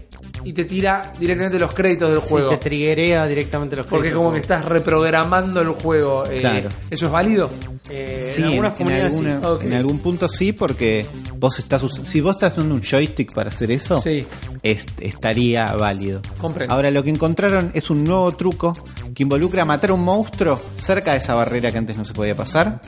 y 0.44 0.52
te 0.52 0.64
tira 0.64 1.12
directamente 1.18 1.58
los 1.58 1.74
créditos 1.74 2.10
del 2.10 2.22
Sí, 2.22 2.28
juego. 2.28 2.50
te 2.50 2.56
triguea 2.58 3.26
directamente 3.26 3.74
los 3.76 3.86
porque 3.86 4.02
créditos 4.08 4.22
como 4.24 4.32
que 4.34 4.40
estás 4.40 4.64
reprogramando 4.64 5.60
el 5.60 5.68
juego. 5.70 6.24
eh, 6.30 6.38
Claro. 6.40 6.68
¿Eso 6.88 7.06
es 7.06 7.12
válido? 7.12 7.50
Eh, 7.91 8.32
sí, 8.36 8.43
en 8.43 8.47
en, 8.49 8.53
algunas 8.53 8.72
en 8.72 8.76
comunidades 8.78 9.12
sí. 9.12 9.26
alguna- 9.26 9.49
Ok. 9.51 9.64
en 9.64 9.74
algún 9.74 9.99
punto 10.01 10.28
sí, 10.28 10.53
porque 10.53 11.07
vos 11.39 11.59
estás 11.59 11.82
si 12.05 12.20
vos 12.20 12.36
estás 12.36 12.53
usando 12.57 12.74
un 12.74 12.82
joystick 12.82 13.32
para 13.32 13.49
hacer 13.49 13.70
eso, 13.70 14.01
Sí. 14.01 14.26
est- 14.62 15.01
estaría 15.01 15.66
válido. 15.76 16.20
Comprendo. 16.39 16.74
Ahora 16.74 16.91
lo 16.91 17.03
que 17.03 17.11
encontraron 17.11 17.70
es 17.74 17.89
un 17.91 18.05
nuevo 18.05 18.30
truco 18.32 18.72
que 19.14 19.22
involucra 19.22 19.64
matar 19.64 19.91
a 19.91 19.95
un 19.95 20.03
monstruo 20.05 20.61
cerca 20.80 21.12
de 21.12 21.18
esa 21.18 21.34
barrera 21.34 21.70
que 21.70 21.78
antes 21.78 21.97
no 21.97 22.05
se 22.05 22.12
podía 22.12 22.36
pasar, 22.36 22.80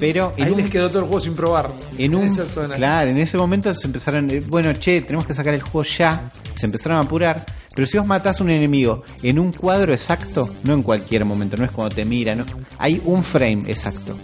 pero 0.00 0.32
en 0.36 0.44
Ahí 0.46 0.50
un, 0.52 0.58
les 0.60 0.70
quedó 0.70 0.88
todo 0.88 1.00
el 1.00 1.04
juego 1.06 1.20
sin 1.20 1.34
probar. 1.34 1.70
en 1.96 2.14
un 2.14 2.24
esa 2.24 2.44
zona. 2.46 2.74
claro, 2.76 3.10
en 3.10 3.18
ese 3.18 3.36
momento 3.38 3.72
se 3.74 3.86
empezaron, 3.86 4.30
eh, 4.30 4.40
bueno, 4.46 4.72
che, 4.74 5.00
tenemos 5.02 5.24
que 5.24 5.34
sacar 5.34 5.54
el 5.54 5.62
juego 5.62 5.82
ya, 5.84 6.30
se 6.54 6.66
empezaron 6.66 6.98
a 6.98 7.02
apurar, 7.02 7.44
pero 7.74 7.86
si 7.86 7.96
vos 7.98 8.06
matás 8.06 8.40
a 8.40 8.44
un 8.44 8.50
enemigo 8.50 9.02
en 9.22 9.38
un 9.38 9.52
cuadro 9.52 9.92
exacto, 9.92 10.50
no 10.64 10.74
en 10.74 10.82
cualquier 10.82 11.24
momento, 11.24 11.56
no 11.56 11.64
es 11.64 11.70
cuando 11.70 11.94
te 11.94 12.04
mira, 12.04 12.34
no, 12.34 12.44
hay 12.78 13.00
un 13.04 13.22
frame 13.24 13.60
exacto. 13.68 14.16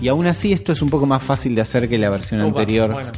Y 0.00 0.08
aún 0.08 0.26
así 0.26 0.52
esto 0.52 0.72
es 0.72 0.82
un 0.82 0.88
poco 0.88 1.06
más 1.06 1.22
fácil 1.22 1.54
de 1.54 1.60
hacer 1.60 1.88
que 1.88 1.98
la 1.98 2.10
versión 2.10 2.40
Opa, 2.40 2.60
anterior. 2.60 2.92
bueno. 2.92 3.12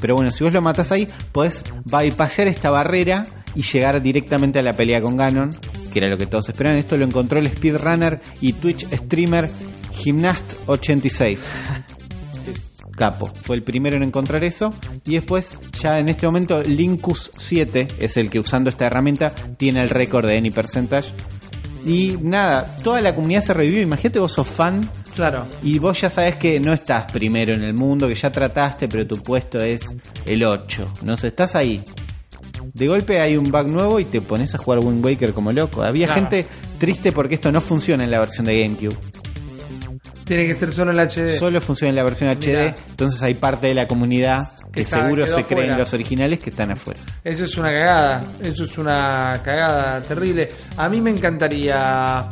Pero 0.00 0.16
bueno, 0.16 0.32
si 0.32 0.44
vos 0.44 0.52
lo 0.52 0.60
matás 0.60 0.92
ahí, 0.92 1.08
podés 1.32 1.62
bypassear 1.84 2.48
esta 2.48 2.70
barrera 2.70 3.24
y 3.54 3.62
llegar 3.62 4.02
directamente 4.02 4.58
a 4.58 4.62
la 4.62 4.74
pelea 4.74 5.00
con 5.00 5.16
Ganon, 5.16 5.50
que 5.92 5.98
era 5.98 6.08
lo 6.08 6.18
que 6.18 6.26
todos 6.26 6.48
esperaban. 6.48 6.78
Esto 6.78 6.96
lo 6.96 7.06
encontró 7.06 7.38
el 7.38 7.48
speedrunner 7.48 8.20
y 8.40 8.52
Twitch 8.52 8.86
streamer 8.92 9.48
Gymnast86. 10.02 11.38
Capo, 12.96 13.30
fue 13.42 13.56
el 13.56 13.62
primero 13.62 13.96
en 13.96 14.04
encontrar 14.04 14.44
eso. 14.44 14.72
Y 15.06 15.14
después, 15.14 15.58
ya 15.80 15.98
en 15.98 16.08
este 16.08 16.26
momento, 16.26 16.62
Linkus7 16.62 17.94
es 17.98 18.16
el 18.16 18.30
que 18.30 18.38
usando 18.38 18.70
esta 18.70 18.86
herramienta 18.86 19.34
tiene 19.56 19.82
el 19.82 19.90
récord 19.90 20.26
de 20.26 20.38
Any 20.38 20.50
Percentage. 20.50 21.10
Y 21.84 22.16
nada, 22.20 22.76
toda 22.82 23.00
la 23.00 23.14
comunidad 23.14 23.42
se 23.42 23.52
revivió. 23.54 23.82
Imagínate, 23.82 24.18
vos 24.18 24.32
sos 24.32 24.46
fan 24.46 24.80
Claro. 25.14 25.46
y 25.62 25.78
vos 25.78 26.00
ya 26.00 26.10
sabes 26.10 26.36
que 26.36 26.58
no 26.58 26.72
estás 26.72 27.10
primero 27.12 27.54
en 27.54 27.62
el 27.62 27.74
mundo, 27.74 28.08
que 28.08 28.14
ya 28.16 28.30
trataste, 28.32 28.88
pero 28.88 29.06
tu 29.06 29.22
puesto 29.22 29.60
es 29.62 29.82
el 30.26 30.44
8. 30.44 30.92
No 31.02 31.16
sé, 31.16 31.28
estás 31.28 31.54
ahí. 31.54 31.82
De 32.72 32.88
golpe 32.88 33.20
hay 33.20 33.36
un 33.36 33.44
bug 33.44 33.70
nuevo 33.70 34.00
y 34.00 34.04
te 34.04 34.20
pones 34.20 34.54
a 34.54 34.58
jugar 34.58 34.80
Wind 34.84 35.04
Waker 35.04 35.32
como 35.32 35.52
loco. 35.52 35.82
Había 35.82 36.06
Claro. 36.06 36.22
gente 36.22 36.46
triste 36.78 37.12
porque 37.12 37.36
esto 37.36 37.52
no 37.52 37.60
funciona 37.60 38.02
en 38.04 38.10
la 38.10 38.18
versión 38.18 38.44
de 38.46 38.60
GameCube. 38.62 38.96
Tiene 40.24 40.46
que 40.46 40.54
ser 40.54 40.72
solo 40.72 40.90
el 40.90 40.98
HD. 40.98 41.38
Solo 41.38 41.60
funciona 41.60 41.90
en 41.90 41.96
la 41.96 42.02
versión 42.02 42.30
HD. 42.30 42.46
Mirá. 42.48 42.74
Entonces 42.90 43.22
hay 43.22 43.34
parte 43.34 43.66
de 43.66 43.74
la 43.74 43.86
comunidad 43.86 44.48
que 44.72 44.84
seguro 44.84 45.26
se 45.26 45.44
creen 45.44 45.64
afuera. 45.68 45.78
los 45.78 45.92
originales 45.92 46.42
que 46.42 46.50
están 46.50 46.70
afuera. 46.72 47.00
Eso 47.22 47.44
es 47.44 47.56
una 47.58 47.72
cagada. 47.72 48.24
Eso 48.42 48.64
es 48.64 48.78
una 48.78 49.40
cagada 49.44 50.00
terrible. 50.00 50.46
A 50.78 50.88
mí 50.88 51.00
me 51.02 51.10
encantaría. 51.10 52.26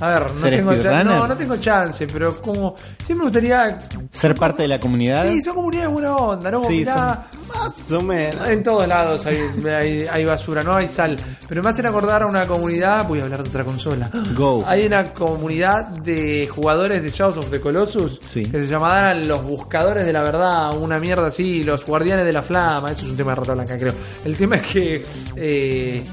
A 0.00 0.08
ver, 0.10 0.30
no 0.32 0.40
¿Ser 0.40 0.50
tengo, 0.56 0.72
cha- 0.74 0.78
speedrunner? 0.80 1.04
no, 1.06 1.26
no 1.28 1.36
tengo 1.36 1.56
chance, 1.56 2.06
pero 2.06 2.40
como. 2.40 2.74
Sí 3.06 3.14
me 3.14 3.24
gustaría. 3.24 3.78
Ser 4.10 4.34
parte 4.34 4.62
de 4.62 4.68
la 4.68 4.78
comunidad. 4.80 5.26
Sí, 5.26 5.42
son 5.42 5.54
comunidades 5.56 5.90
buena 5.90 6.14
onda, 6.16 6.50
¿no? 6.50 6.58
Como 6.58 6.70
Sí, 6.70 6.78
mirá, 6.78 7.28
Más 7.48 7.92
o 7.92 8.00
menos. 8.00 8.48
En 8.48 8.62
todos 8.62 8.86
lados 8.86 9.26
hay, 9.26 9.38
hay, 9.66 10.04
hay 10.10 10.24
basura, 10.24 10.62
no 10.62 10.74
hay 10.74 10.88
sal. 10.88 11.16
Pero 11.48 11.62
me 11.62 11.70
hacen 11.70 11.86
acordar 11.86 12.22
a 12.22 12.26
una 12.26 12.46
comunidad. 12.46 13.06
Voy 13.08 13.20
a 13.20 13.24
hablar 13.24 13.42
de 13.42 13.48
otra 13.48 13.64
consola. 13.64 14.10
Go. 14.34 14.64
Hay 14.66 14.86
una 14.86 15.02
comunidad 15.12 15.86
de 16.02 16.48
jugadores 16.48 17.02
de 17.02 17.10
Shadows 17.10 17.38
of 17.38 17.50
the 17.50 17.60
Colossus 17.60 18.20
Sí. 18.32 18.42
que 18.44 18.58
se 18.60 18.66
llamaban 18.66 19.26
los 19.26 19.42
buscadores 19.44 20.06
de 20.06 20.12
la 20.12 20.22
verdad, 20.22 20.74
una 20.80 20.98
mierda 20.98 21.26
así, 21.28 21.62
los 21.62 21.84
guardianes 21.84 22.24
de 22.24 22.32
la 22.32 22.42
flama. 22.42 22.92
Eso 22.92 23.04
es 23.04 23.10
un 23.10 23.16
tema 23.16 23.32
de 23.32 23.36
rata 23.36 23.52
blanca, 23.54 23.76
creo. 23.76 23.94
El 24.24 24.36
tema 24.36 24.56
es 24.56 24.62
que 24.62 25.02
eh, 25.36 26.04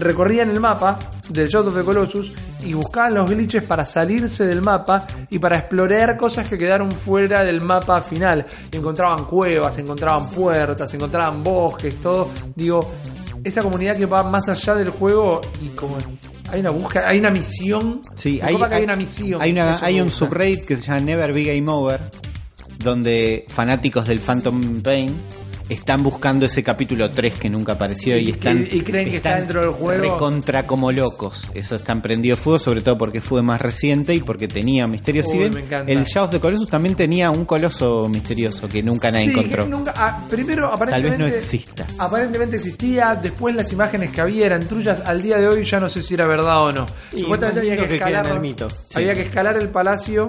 recorrían 0.00 0.50
el 0.50 0.58
mapa 0.60 0.98
del 1.28 1.48
Shadows 1.48 1.68
of 1.68 1.74
the 1.78 1.84
Colossus 1.84 2.32
y 2.64 2.72
buscaban 2.74 3.14
los 3.14 3.30
glitches 3.30 3.64
para 3.64 3.86
salirse 3.86 4.46
del 4.46 4.62
mapa 4.62 5.06
y 5.30 5.38
para 5.38 5.58
explorar 5.58 6.16
cosas 6.16 6.48
que 6.48 6.58
quedaron 6.58 6.90
fuera 6.90 7.44
del 7.44 7.60
mapa 7.62 8.00
final. 8.02 8.44
Encontraban 8.72 9.24
cuevas, 9.26 9.78
encontraban 9.78 10.28
puertas, 10.30 10.92
encontraban 10.94 11.42
bosques, 11.44 11.94
todo. 12.02 12.28
Digo, 12.56 12.90
esa 13.44 13.62
comunidad 13.62 13.96
que 13.96 14.06
va 14.06 14.22
más 14.22 14.48
allá 14.48 14.74
del 14.74 14.90
juego 14.90 15.40
y 15.62 15.68
como 15.68 15.96
hay 16.50 16.60
una 16.60 16.70
búsqueda, 16.70 17.08
hay 17.08 17.18
una 17.20 17.30
misión. 17.30 18.00
Sí, 18.14 18.40
hay, 18.42 18.56
hay 18.56 18.62
hay- 18.72 18.84
una 18.84 18.96
misión. 18.96 19.40
Hay, 19.40 19.52
una- 19.52 19.78
hay 19.82 20.00
un 20.00 20.10
subreddit 20.10 20.64
que 20.66 20.76
se 20.76 20.82
llama 20.82 21.00
Never 21.00 21.32
Be 21.32 21.44
Game 21.44 21.70
Over, 21.70 22.00
donde 22.78 23.44
fanáticos 23.48 24.06
del 24.06 24.18
Phantom 24.18 24.82
Pain 24.82 25.08
están 25.70 26.02
buscando 26.02 26.44
ese 26.46 26.62
capítulo 26.62 27.08
3 27.10 27.38
que 27.38 27.48
nunca 27.48 27.72
apareció 27.72 28.16
y, 28.18 28.28
Y- 28.28 28.30
están 28.32 28.66
y- 28.70 28.76
y 28.76 28.80
creen 28.82 29.08
que 29.10 29.16
está 29.16 29.30
están 29.30 29.40
dentro 29.40 29.60
del 29.62 29.70
juego. 29.70 30.02
recontra 30.02 30.66
como 30.66 30.92
locos. 30.92 31.48
Eso 31.54 31.76
están 31.76 32.02
prendido 32.02 32.36
fuego, 32.36 32.58
sobre 32.58 32.80
todo 32.82 32.98
porque 32.98 33.20
fue 33.20 33.40
más 33.42 33.60
reciente 33.60 34.14
y 34.14 34.20
porque 34.20 34.48
tenía 34.48 34.86
misterios. 34.86 35.26
Uy, 35.26 35.32
si 35.32 35.38
ven, 35.38 35.54
me 35.54 35.60
encanta. 35.60 35.92
el 35.92 36.04
Shadow 36.04 36.24
of 36.26 36.30
the 36.32 36.40
Colossus 36.40 36.68
también 36.68 36.94
tenía 36.96 37.30
un 37.30 37.44
coloso 37.44 38.08
misterioso 38.08 38.68
que 38.68 38.82
nunca 38.82 39.10
nadie 39.10 39.26
Sí, 39.26 39.30
encontró. 39.30 39.64
que 39.64 39.70
nunca- 39.70 39.94
ah, 39.96 40.26
primero, 40.28 40.66
Tal 40.66 40.74
aparentemente. 40.74 41.24
vez 41.24 41.32
no 41.32 41.38
exista. 41.38 41.86
Aparentemente 41.98 42.56
existía, 42.56 43.14
después 43.14 43.54
las 43.54 43.72
imágenes 43.72 44.10
que 44.10 44.20
había 44.20 44.46
eran 44.46 44.60
trullas. 44.66 45.00
Al 45.06 45.22
día 45.22 45.38
de 45.38 45.48
hoy 45.48 45.64
ya 45.64 45.78
no 45.80 45.88
sé 45.88 46.02
si 46.02 46.14
era 46.14 46.26
verdad 46.26 46.62
o 46.62 46.72
no. 46.72 46.86
Y 47.14 47.20
Supuestamente 47.20 47.60
había 47.60 47.76
que 47.76 47.94
escalar. 47.96 48.26
el 48.28 48.40
mito. 48.40 48.68
Había 48.94 49.12
que 49.14 49.22
escalar 49.22 49.56
el 49.56 49.68
palacio. 49.68 50.26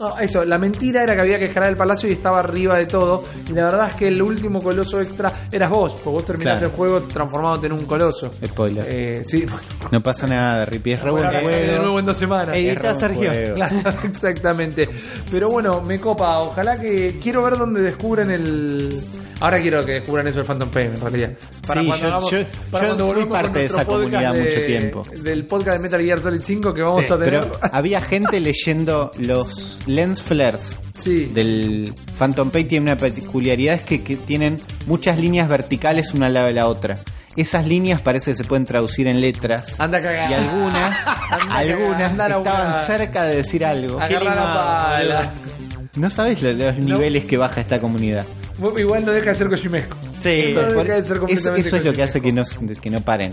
No, 0.00 0.18
eso, 0.18 0.44
la 0.44 0.58
mentira 0.58 1.02
era 1.02 1.14
que 1.14 1.20
había 1.22 1.38
que 1.38 1.46
escalar 1.46 1.70
el 1.70 1.76
palacio 1.76 2.08
y 2.08 2.12
estaba 2.12 2.40
arriba 2.40 2.76
de 2.76 2.86
todo. 2.86 3.22
Y 3.48 3.52
la 3.52 3.64
verdad 3.66 3.88
es 3.90 3.94
que 3.94 4.08
el 4.08 4.20
último 4.20 4.60
coloso 4.60 5.00
extra 5.00 5.32
eras 5.50 5.70
vos, 5.70 5.92
porque 5.92 6.10
vos 6.10 6.24
terminaste 6.24 6.58
Claro. 6.60 6.70
el 6.72 6.76
juego 6.76 7.00
transformándote 7.02 7.66
en 7.66 7.72
un 7.72 7.84
coloso. 7.86 8.30
Spoiler. 8.44 8.86
Eh, 8.90 9.22
sí, 9.26 9.46
No 9.90 10.02
pasa 10.02 10.26
nada, 10.26 10.64
Ripi, 10.64 10.92
es 10.92 11.00
re 11.02 11.10
buen 11.10 11.22
sale 11.24 11.38
de 11.38 11.44
juego. 11.44 11.82
nuevo 11.82 11.98
en 12.00 12.06
dos 12.06 12.16
semanas. 12.16 12.56
Edita, 12.56 12.94
Sergio. 12.94 13.30
juego. 13.30 13.54
Claro, 13.56 13.98
exactamente. 14.04 14.88
Pero 15.30 15.50
bueno, 15.50 15.80
me 15.82 15.98
copa. 16.00 16.38
Ojalá 16.40 16.78
que. 16.78 17.18
Quiero 17.22 17.42
ver 17.42 17.56
dónde 17.56 17.80
descubren 17.82 18.30
el. 18.30 19.02
Ahora 19.40 19.60
quiero 19.60 19.84
que 19.84 19.92
descubran 19.92 20.26
eso 20.26 20.38
del 20.38 20.46
Phantom 20.46 20.70
Pain, 20.70 20.86
en 20.94 21.00
realidad. 21.00 21.30
Sí, 21.38 21.86
yo- 21.86 21.96
yo- 21.96 22.30
yo 22.30 22.46
cuando 22.70 23.12
fui 23.14 23.24
parte 23.26 23.58
de 23.58 23.64
esa 23.66 23.84
comunidad 23.84 24.20
podcast 24.34 24.38
mucho 24.40 24.56
de- 24.60 24.66
tiempo. 24.66 25.02
Del 25.22 25.46
podcast 25.46 25.76
de 25.76 25.82
Metal 25.82 26.00
Gear 26.02 26.22
Solid 26.22 26.40
5 26.40 26.72
que 26.74 26.80
vamos 26.82 27.06
Sí, 27.06 27.12
a 27.12 27.18
tener. 27.18 27.40
Pero 27.40 27.52
había 27.72 28.00
gente 28.00 28.40
leyendo 28.40 29.10
los 29.18 29.80
lens 29.86 30.22
flares 30.22 30.76
sí. 30.98 31.26
del 31.26 31.92
Phantom 32.18 32.50
Pain 32.50 32.66
tiene 32.66 32.84
una 32.92 32.96
peculiaridad 32.96 33.74
es 33.74 33.82
que, 33.82 34.02
que 34.02 34.16
tienen 34.16 34.56
muchas 34.86 35.18
líneas 35.18 35.48
verticales 35.48 36.14
una 36.14 36.26
al 36.26 36.34
lado 36.34 36.46
de 36.46 36.52
la 36.54 36.66
otra. 36.68 36.96
Esas 37.36 37.66
líneas 37.66 38.00
parece 38.00 38.30
que 38.30 38.38
se 38.38 38.44
pueden 38.44 38.64
traducir 38.64 39.06
en 39.06 39.20
letras. 39.20 39.78
Anda 39.78 39.98
a 39.98 40.00
cagar. 40.00 40.30
Y 40.30 40.34
algunas, 40.34 41.06
Anda 41.06 41.56
algunas 41.58 41.90
cagar, 41.90 42.10
anda 42.10 42.24
a 42.24 42.38
estaban 42.38 42.86
cerca 42.86 43.24
de 43.24 43.36
decir 43.36 43.66
algo. 43.66 44.00
Agarra 44.00 44.34
la 44.34 44.54
pala. 44.54 45.32
No 45.96 46.08
sabes 46.08 46.40
los, 46.42 46.56
los 46.56 46.78
niveles 46.78 47.26
que 47.26 47.36
baja 47.36 47.60
esta 47.60 47.78
comunidad. 47.82 48.24
Igual 48.78 49.04
no 49.04 49.12
deja 49.12 49.30
de 49.30 49.34
ser 49.34 49.48
Kojimesco. 49.48 49.96
Sí. 50.22 50.54
Eso, 50.56 51.54
es 51.54 51.84
lo 51.84 51.92
que 51.92 52.02
hace 52.02 52.20
que 52.20 52.32
no, 52.32 52.42
que 52.80 52.90
no 52.90 53.00
paren. 53.00 53.32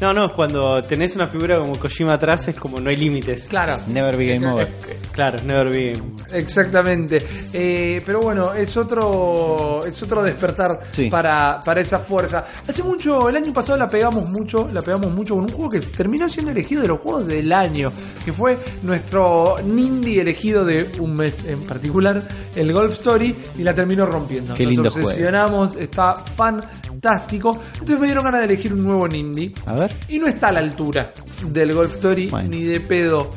No, 0.00 0.12
no, 0.12 0.32
cuando 0.34 0.82
tenés 0.82 1.14
una 1.14 1.28
figura 1.28 1.60
como 1.60 1.78
Kojima 1.78 2.14
atrás 2.14 2.48
es 2.48 2.56
como 2.58 2.78
no 2.78 2.90
hay 2.90 2.96
límites. 2.96 3.46
Claro. 3.48 3.78
Never 3.88 4.16
be 4.16 4.26
game 4.26 4.50
over. 4.50 4.68
Claro, 5.12 5.42
never 5.44 5.68
be. 5.70 5.92
Exactamente. 6.32 7.24
Eh, 7.52 8.02
pero 8.04 8.20
bueno, 8.20 8.52
es 8.54 8.76
otro 8.76 9.84
es 9.86 10.02
otro 10.02 10.22
despertar 10.22 10.80
Sí. 10.92 11.08
para, 11.10 11.60
para 11.64 11.80
esa 11.80 11.98
fuerza. 11.98 12.46
Hace 12.66 12.82
mucho, 12.82 13.28
el 13.28 13.36
año 13.36 13.52
pasado 13.52 13.78
la 13.78 13.86
pegamos 13.86 14.28
mucho, 14.28 14.68
la 14.72 14.82
pegamos 14.82 15.12
mucho 15.12 15.34
con 15.34 15.44
un 15.44 15.50
juego 15.52 15.70
que 15.70 15.80
terminó 15.80 16.28
siendo 16.28 16.50
elegido 16.50 16.82
de 16.82 16.88
los 16.88 17.00
juegos 17.00 17.26
del 17.26 17.52
año, 17.52 17.92
que 18.24 18.32
fue 18.32 18.58
nuestro 18.82 19.56
Nindy 19.64 20.18
elegido 20.18 20.64
de 20.64 20.88
un 20.98 21.14
mes 21.14 21.44
en 21.46 21.62
particular, 21.64 22.22
el 22.56 22.72
Golf 22.72 22.92
Story, 22.92 23.34
y 23.58 23.62
la 23.62 23.74
terminó 23.74 24.06
rompiendo. 24.06 24.54
Qué 24.54 24.64
Nos 24.64 24.72
lindo 24.72 24.90
juego. 24.90 25.08
obsesionamos, 25.08 25.76
está 25.76 26.14
fantástico. 26.34 27.58
Entonces 27.74 28.00
me 28.00 28.06
dieron 28.06 28.24
ganas 28.24 28.40
de 28.40 28.46
elegir 28.46 28.72
un 28.74 28.84
nuevo 28.84 29.06
Nindy. 29.08 29.52
A 29.66 29.74
ver. 29.74 29.94
Y 30.08 30.18
no 30.18 30.26
está 30.26 30.48
a 30.48 30.52
la 30.52 30.60
altura 30.60 31.12
del 31.48 31.72
Golf 31.74 31.94
Story 31.96 32.28
Bueno. 32.28 32.48
ni 32.48 32.64
de 32.64 32.80
pedo. 32.80 33.30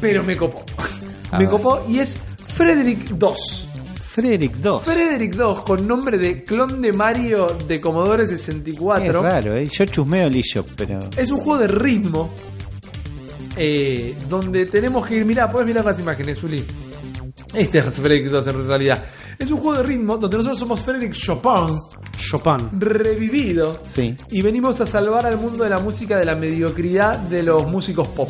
Pero 0.00 0.22
me 0.22 0.36
copó. 0.36 0.64
A 1.30 1.38
me 1.38 1.44
ver. 1.44 1.50
copó 1.50 1.84
y 1.88 1.98
es 1.98 2.18
Frederick 2.48 3.10
2. 3.10 3.68
Frederick 4.14 4.52
2. 4.56 4.82
Frederick 4.84 5.34
2 5.34 5.60
con 5.62 5.86
nombre 5.88 6.18
de 6.18 6.44
clon 6.44 6.80
de 6.80 6.92
Mario 6.92 7.46
de 7.66 7.80
Commodore 7.80 8.22
Es 8.24 8.30
64. 8.30 9.22
raro, 9.22 9.56
¿eh? 9.56 9.66
Yo 9.68 9.84
chusmeo 9.86 10.26
el 10.28 10.36
eShop, 10.36 10.68
pero. 10.76 10.98
Es 11.16 11.30
un 11.32 11.40
juego 11.40 11.58
de 11.60 11.68
ritmo. 11.68 12.30
eh, 13.56 14.14
donde 14.28 14.66
tenemos 14.66 15.06
que 15.06 15.16
ir. 15.16 15.24
Mirá, 15.24 15.50
podés 15.50 15.66
mirar 15.68 15.84
las 15.84 15.98
imágenes, 15.98 16.42
Uli. 16.42 16.64
Este 17.54 17.78
es 17.78 17.86
Frederick 17.86 18.26
2 18.30 18.46
en 18.48 18.66
realidad. 18.66 19.04
Es 19.38 19.50
un 19.50 19.58
juego 19.58 19.78
de 19.78 19.82
ritmo 19.84 20.16
donde 20.16 20.36
nosotros 20.36 20.58
somos 20.58 20.80
Frederick 20.80 21.12
Chopin 21.12 21.66
Chopin. 22.18 22.68
revivido. 22.80 23.80
Sí. 23.86 24.14
y 24.30 24.42
venimos 24.42 24.80
a 24.80 24.86
salvar 24.86 25.26
al 25.26 25.38
mundo 25.38 25.64
de 25.64 25.70
la 25.70 25.78
música 25.80 26.16
de 26.18 26.24
la 26.24 26.34
mediocridad 26.36 27.18
de 27.18 27.42
los 27.42 27.66
músicos 27.66 28.08
pop. 28.08 28.28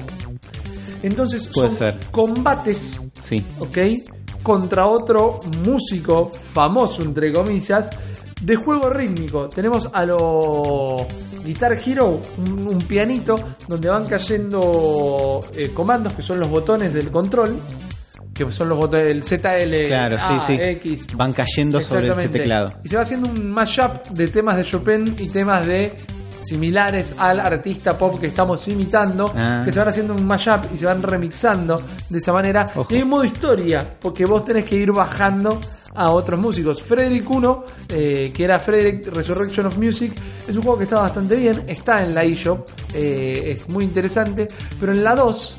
Entonces 1.03 1.49
Puede 1.53 1.69
son 1.69 1.79
ser. 1.79 1.97
combates, 2.11 3.01
Sí. 3.21 3.43
¿ok? 3.59 3.79
Contra 4.43 4.87
otro 4.87 5.41
músico 5.67 6.31
famoso, 6.31 7.03
entre 7.03 7.33
comillas, 7.33 7.89
de 8.43 8.57
juego 8.57 8.91
rítmico. 8.91 9.49
Tenemos 9.49 9.89
a 9.93 10.05
lo 10.05 11.07
Guitar 11.45 11.73
Hero, 11.85 12.21
un, 12.39 12.73
un 12.73 12.79
pianito 12.79 13.37
donde 13.69 13.89
van 13.89 14.07
cayendo 14.07 15.41
eh, 15.55 15.71
comandos 15.71 16.13
que 16.15 16.23
son 16.23 16.41
los 16.41 16.49
botones 16.51 16.93
del 16.93 17.11
control, 17.11 17.57
que 18.35 18.51
son 18.51 18.68
los 18.68 18.76
botones 18.78 19.07
del 19.07 19.22
ZL, 19.22 19.87
Claro, 19.87 20.16
A, 20.20 20.41
sí. 20.41 20.59
X, 20.61 21.07
Van 21.16 21.32
cayendo 21.32 21.80
sobre 21.80 22.01
este 22.01 22.07
Exactamente. 22.09 22.39
teclado. 22.41 22.74
Y 22.85 22.89
se 22.89 22.97
va 22.97 23.03
haciendo 23.03 23.28
un 23.30 23.51
mashup 23.51 24.09
de 24.11 24.28
temas 24.28 24.57
de 24.57 24.64
Chopin 24.64 25.14
y 25.18 25.28
temas 25.28 25.64
de 25.66 25.93
similares 26.43 27.14
al 27.18 27.41
artista 27.41 27.97
pop 27.97 28.20
que 28.20 28.26
estamos 28.26 28.66
imitando, 28.68 29.32
Ah. 29.35 29.62
que 29.64 29.72
se 29.72 29.78
van 29.78 29.89
haciendo 29.89 30.14
un 30.14 30.26
mashup 30.26 30.66
y 30.74 30.78
se 30.78 30.85
van 30.87 31.03
remixando 31.03 31.80
de 32.11 32.18
esa 32.18 32.32
manera. 32.32 32.66
Ojo. 32.74 32.87
Y 32.93 32.97
hay 32.99 33.05
modo 33.05 33.24
historia, 33.24 33.97
porque 34.01 34.24
vos 34.26 34.45
tenés 34.45 34.64
que 34.64 34.76
ir 34.76 34.93
bajando 34.93 35.59
a 35.95 36.11
otros 36.11 36.39
músicos. 36.41 36.82
Frederick 36.82 37.30
1, 37.30 37.64
eh, 37.89 38.30
que 38.35 38.45
era 38.45 38.59
Frederick 38.59 39.07
Resurrection 39.14 39.66
of 39.66 39.78
Music, 39.78 40.12
es 40.47 40.55
un 40.57 40.62
juego 40.62 40.76
que 40.76 40.85
está 40.85 41.01
bastante 41.01 41.37
bien, 41.37 41.62
está 41.68 42.01
en 42.01 42.14
la 42.14 42.24
eShop, 42.24 42.68
eh, 42.93 43.53
es 43.53 43.68
muy 43.70 43.85
interesante, 43.85 44.47
pero 44.78 44.93
en 44.93 45.03
la 45.05 45.14
2 45.14 45.57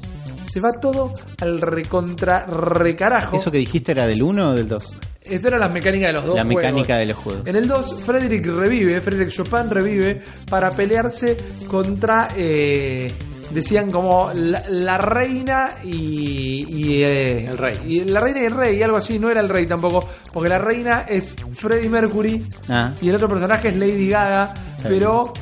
Se 0.56 0.62
va 0.62 0.72
todo 0.72 1.14
al 1.42 1.60
recontra 1.60 2.46
recarajo. 2.46 3.36
¿Eso 3.36 3.52
que 3.52 3.58
dijiste 3.58 3.92
era 3.92 4.08
del 4.08 4.24
1 4.24 4.52
o 4.52 4.54
del 4.54 4.70
2? 4.70 4.84
Estas 5.24 5.46
eran 5.48 5.60
las 5.60 5.74
mecánicas 5.74 6.08
de 6.08 6.14
los 6.14 6.26
dos 6.28 6.36
La 6.38 6.44
juegos. 6.46 6.64
mecánica 6.64 6.98
de 6.98 7.08
los 7.08 7.18
juegos. 7.18 7.46
En 7.46 7.58
el 7.58 7.68
2, 7.68 7.96
Frederick 8.06 8.46
revive, 8.46 9.02
Frederick 9.02 9.32
Chopin 9.32 9.70
revive 9.70 10.24
para 10.50 10.72
pelearse 10.72 11.36
contra, 11.68 12.30
eh, 12.38 13.12
decían 13.50 13.90
como 13.90 14.32
la, 14.34 14.62
la 14.70 14.98
reina 14.98 15.76
y, 15.84 16.66
y, 16.70 17.04
eh, 17.04 17.48
El 17.50 17.58
rey. 17.58 17.74
Y 17.86 18.04
la 18.06 18.22
reina 18.22 18.40
y 18.42 18.46
el 18.46 18.54
rey, 18.56 18.78
y 18.78 18.84
algo 18.84 18.96
así, 18.96 19.20
no 19.20 19.30
era 19.30 19.42
el 19.42 19.50
rey 19.50 19.66
tampoco, 19.66 20.08
porque 20.32 20.48
la 20.48 20.58
reina 20.60 21.02
es 21.10 21.36
Freddie 21.54 21.90
Mercury 21.90 22.46
Ah. 22.70 22.94
y 23.02 23.10
el 23.10 23.16
otro 23.16 23.28
personaje 23.28 23.68
es 23.68 23.76
Lady 23.76 24.08
Gaga, 24.08 24.54
pero 24.84 25.34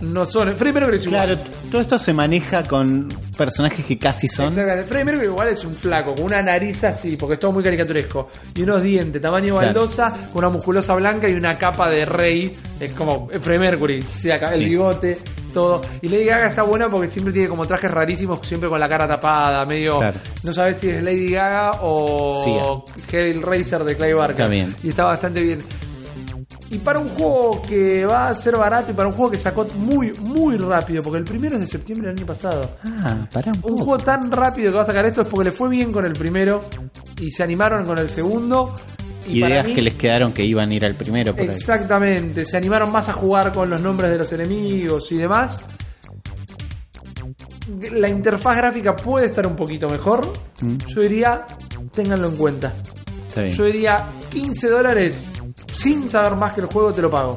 no 0.00 0.24
son. 0.26 0.54
Freddie 0.56 0.72
Mercury 0.74 0.96
es 0.98 1.06
igual. 1.06 1.26
Claro, 1.26 1.40
todo 1.70 1.80
esto 1.80 1.98
se 1.98 2.12
maneja 2.12 2.62
con 2.64 3.08
personajes 3.36 3.84
que 3.84 3.98
casi 3.98 4.28
son. 4.28 4.46
Exactamente. 4.48 4.84
Freddie 4.88 5.04
Mercury 5.04 5.26
igual 5.26 5.48
es 5.48 5.64
un 5.64 5.74
flaco, 5.74 6.14
con 6.14 6.24
una 6.24 6.42
nariz 6.42 6.84
así, 6.84 7.16
porque 7.16 7.34
es 7.34 7.40
todo 7.40 7.52
muy 7.52 7.62
caricaturesco. 7.62 8.28
Y 8.54 8.62
unos 8.62 8.82
dientes, 8.82 9.20
tamaño 9.22 9.54
Claro. 9.56 9.66
baldosa, 9.66 10.10
con 10.32 10.44
una 10.44 10.50
musculosa 10.50 10.94
blanca 10.94 11.28
y 11.28 11.34
una 11.34 11.56
capa 11.58 11.88
de 11.90 12.04
rey. 12.04 12.52
Es 12.80 12.92
como 12.92 13.28
eh, 13.32 13.38
Freddie 13.38 13.60
Mercury, 13.60 14.02
se 14.02 14.32
acaba 14.32 14.52
el 14.54 14.60
Sí. 14.60 14.64
bigote, 14.66 15.18
todo. 15.54 15.80
Y 16.02 16.08
Lady 16.08 16.24
Gaga 16.26 16.48
está 16.48 16.62
buena 16.62 16.88
porque 16.90 17.08
siempre 17.08 17.32
tiene 17.32 17.48
como 17.48 17.64
trajes 17.64 17.90
rarísimos, 17.90 18.46
siempre 18.46 18.68
con 18.68 18.78
la 18.78 18.88
cara 18.88 19.08
tapada, 19.08 19.64
medio. 19.64 19.96
Claro. 19.96 20.20
No 20.42 20.52
sabes 20.52 20.76
si 20.78 20.90
es 20.90 21.02
Lady 21.02 21.30
Gaga 21.30 21.70
o 21.82 22.84
Hellraiser 23.10 23.82
de 23.84 23.96
Clay 23.96 24.12
Barker. 24.12 24.40
Está 24.42 24.48
bien. 24.50 24.76
Y 24.82 24.88
está 24.90 25.04
bastante 25.04 25.40
bien. 25.40 25.58
Y 26.70 26.78
para 26.78 26.98
un 26.98 27.08
juego 27.10 27.62
que 27.62 28.04
va 28.06 28.28
a 28.28 28.34
ser 28.34 28.56
barato 28.56 28.90
y 28.90 28.94
para 28.94 29.08
un 29.08 29.14
juego 29.14 29.30
que 29.30 29.38
sacó 29.38 29.64
muy, 29.76 30.10
muy 30.20 30.56
rápido, 30.56 31.02
porque 31.02 31.18
el 31.18 31.24
primero 31.24 31.54
es 31.54 31.60
de 31.60 31.66
septiembre 31.68 32.08
del 32.08 32.16
año 32.18 32.26
pasado. 32.26 32.60
Ah, 32.84 33.26
pará 33.32 33.52
un 33.52 33.56
Un 33.58 33.62
poco. 33.62 33.84
juego 33.84 33.98
tan 33.98 34.32
rápido 34.32 34.72
que 34.72 34.76
va 34.76 34.82
a 34.82 34.86
sacar 34.86 35.04
esto 35.06 35.22
es 35.22 35.28
porque 35.28 35.50
le 35.50 35.52
fue 35.52 35.68
bien 35.68 35.92
con 35.92 36.04
el 36.04 36.12
primero 36.14 36.64
y 37.20 37.30
se 37.30 37.44
animaron 37.44 37.84
con 37.86 37.98
el 37.98 38.08
segundo. 38.08 38.74
Y 39.28 39.40
para 39.40 39.54
Ideas 39.54 39.66
mí- 39.68 39.74
que 39.74 39.82
les 39.82 39.94
quedaron 39.94 40.32
que 40.32 40.44
iban 40.44 40.70
a 40.70 40.74
ir 40.74 40.84
al 40.84 40.94
primero 40.94 41.34
por 41.36 41.42
ahí. 41.42 41.54
Exactamente, 41.56 42.44
se 42.46 42.56
animaron 42.56 42.90
más 42.90 43.08
a 43.08 43.12
jugar 43.12 43.52
con 43.52 43.70
los 43.70 43.80
nombres 43.80 44.10
de 44.10 44.18
los 44.18 44.32
enemigos 44.32 45.10
y 45.12 45.18
demás. 45.18 45.60
La 47.92 48.08
interfaz 48.08 48.56
gráfica 48.56 48.94
puede 48.94 49.26
estar 49.26 49.46
un 49.46 49.56
poquito 49.56 49.88
mejor. 49.88 50.32
Mm. 50.60 50.76
Yo 50.86 51.00
diría, 51.00 51.44
ténganlo 51.92 52.28
en 52.28 52.36
cuenta. 52.36 52.72
Yo 53.54 53.64
diría 53.64 54.02
15 54.30 54.68
dólares 54.70 55.26
sin 55.76 56.08
saber 56.08 56.36
más 56.36 56.52
que 56.52 56.62
el 56.62 56.66
juego 56.66 56.92
te 56.92 57.02
lo 57.02 57.10
pago. 57.10 57.36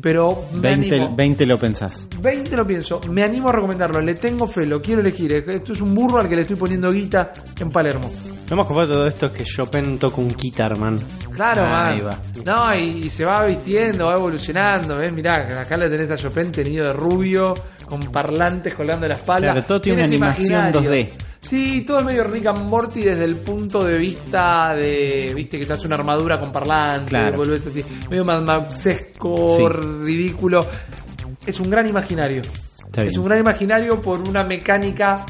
Pero 0.00 0.44
me 0.52 0.60
20, 0.60 0.94
animo. 0.96 1.16
20 1.16 1.46
lo 1.46 1.58
pensás. 1.58 2.06
20 2.20 2.56
lo 2.58 2.66
pienso, 2.66 3.00
me 3.08 3.22
animo 3.22 3.48
a 3.48 3.52
recomendarlo, 3.52 4.02
le 4.02 4.14
tengo 4.14 4.46
fe, 4.46 4.66
lo 4.66 4.82
quiero 4.82 5.00
elegir. 5.00 5.32
Esto 5.32 5.72
es 5.72 5.80
un 5.80 5.94
burro 5.94 6.20
al 6.20 6.28
que 6.28 6.36
le 6.36 6.42
estoy 6.42 6.56
poniendo 6.56 6.92
guita 6.92 7.32
en 7.58 7.70
Palermo. 7.70 8.10
Lo 8.50 8.56
más 8.56 8.66
copado 8.66 8.86
de 8.88 8.92
todo 8.92 9.06
esto 9.06 9.26
es 9.26 9.32
que 9.32 9.44
Chopin 9.44 9.98
toca 9.98 10.20
un 10.20 10.28
guitar, 10.28 10.78
man. 10.78 10.98
Claro, 11.32 11.62
Ahí 11.62 12.02
man. 12.02 12.10
va. 12.10 12.20
No, 12.44 12.74
y, 12.78 13.06
y 13.06 13.10
se 13.10 13.24
va 13.24 13.46
vistiendo, 13.46 14.06
va 14.08 14.14
evolucionando. 14.14 14.98
¿ves? 14.98 15.10
Mirá, 15.10 15.60
acá 15.60 15.78
le 15.78 15.88
tenés 15.88 16.10
a 16.10 16.16
Chopin 16.18 16.52
tenido 16.52 16.84
de 16.84 16.92
rubio, 16.92 17.54
con 17.86 18.00
parlantes 18.00 18.74
colgando 18.74 19.08
la 19.08 19.14
espalda. 19.14 19.52
Claro, 19.52 19.66
todo 19.66 19.80
tiene 19.80 20.00
una 20.00 20.06
animación 20.06 20.50
imaginario. 20.50 20.90
2D. 20.90 21.10
Sí, 21.44 21.82
todo 21.82 21.98
es 22.00 22.04
medio 22.06 22.24
Rick 22.24 22.46
and 22.46 22.68
Morty 22.68 23.02
desde 23.02 23.24
el 23.24 23.36
punto 23.36 23.84
de 23.84 23.98
vista 23.98 24.74
de, 24.74 25.32
viste, 25.34 25.58
que 25.58 25.66
se 25.66 25.74
hace 25.74 25.86
una 25.86 25.96
armadura 25.96 26.40
con 26.40 26.50
parlantes, 26.50 27.08
Claro. 27.10 27.36
volvés 27.36 27.66
así, 27.66 27.84
medio 28.08 28.24
Mad 28.24 28.42
Maxesco, 28.42 29.36
Sí. 29.58 29.68
ridículo. 30.04 30.66
Es 31.46 31.60
un 31.60 31.68
gran 31.70 31.86
imaginario. 31.86 32.40
Está 32.86 33.02
es 33.02 33.08
bien. 33.10 33.20
un 33.20 33.26
gran 33.26 33.40
imaginario 33.40 34.00
por 34.00 34.26
una 34.26 34.42
mecánica 34.44 35.26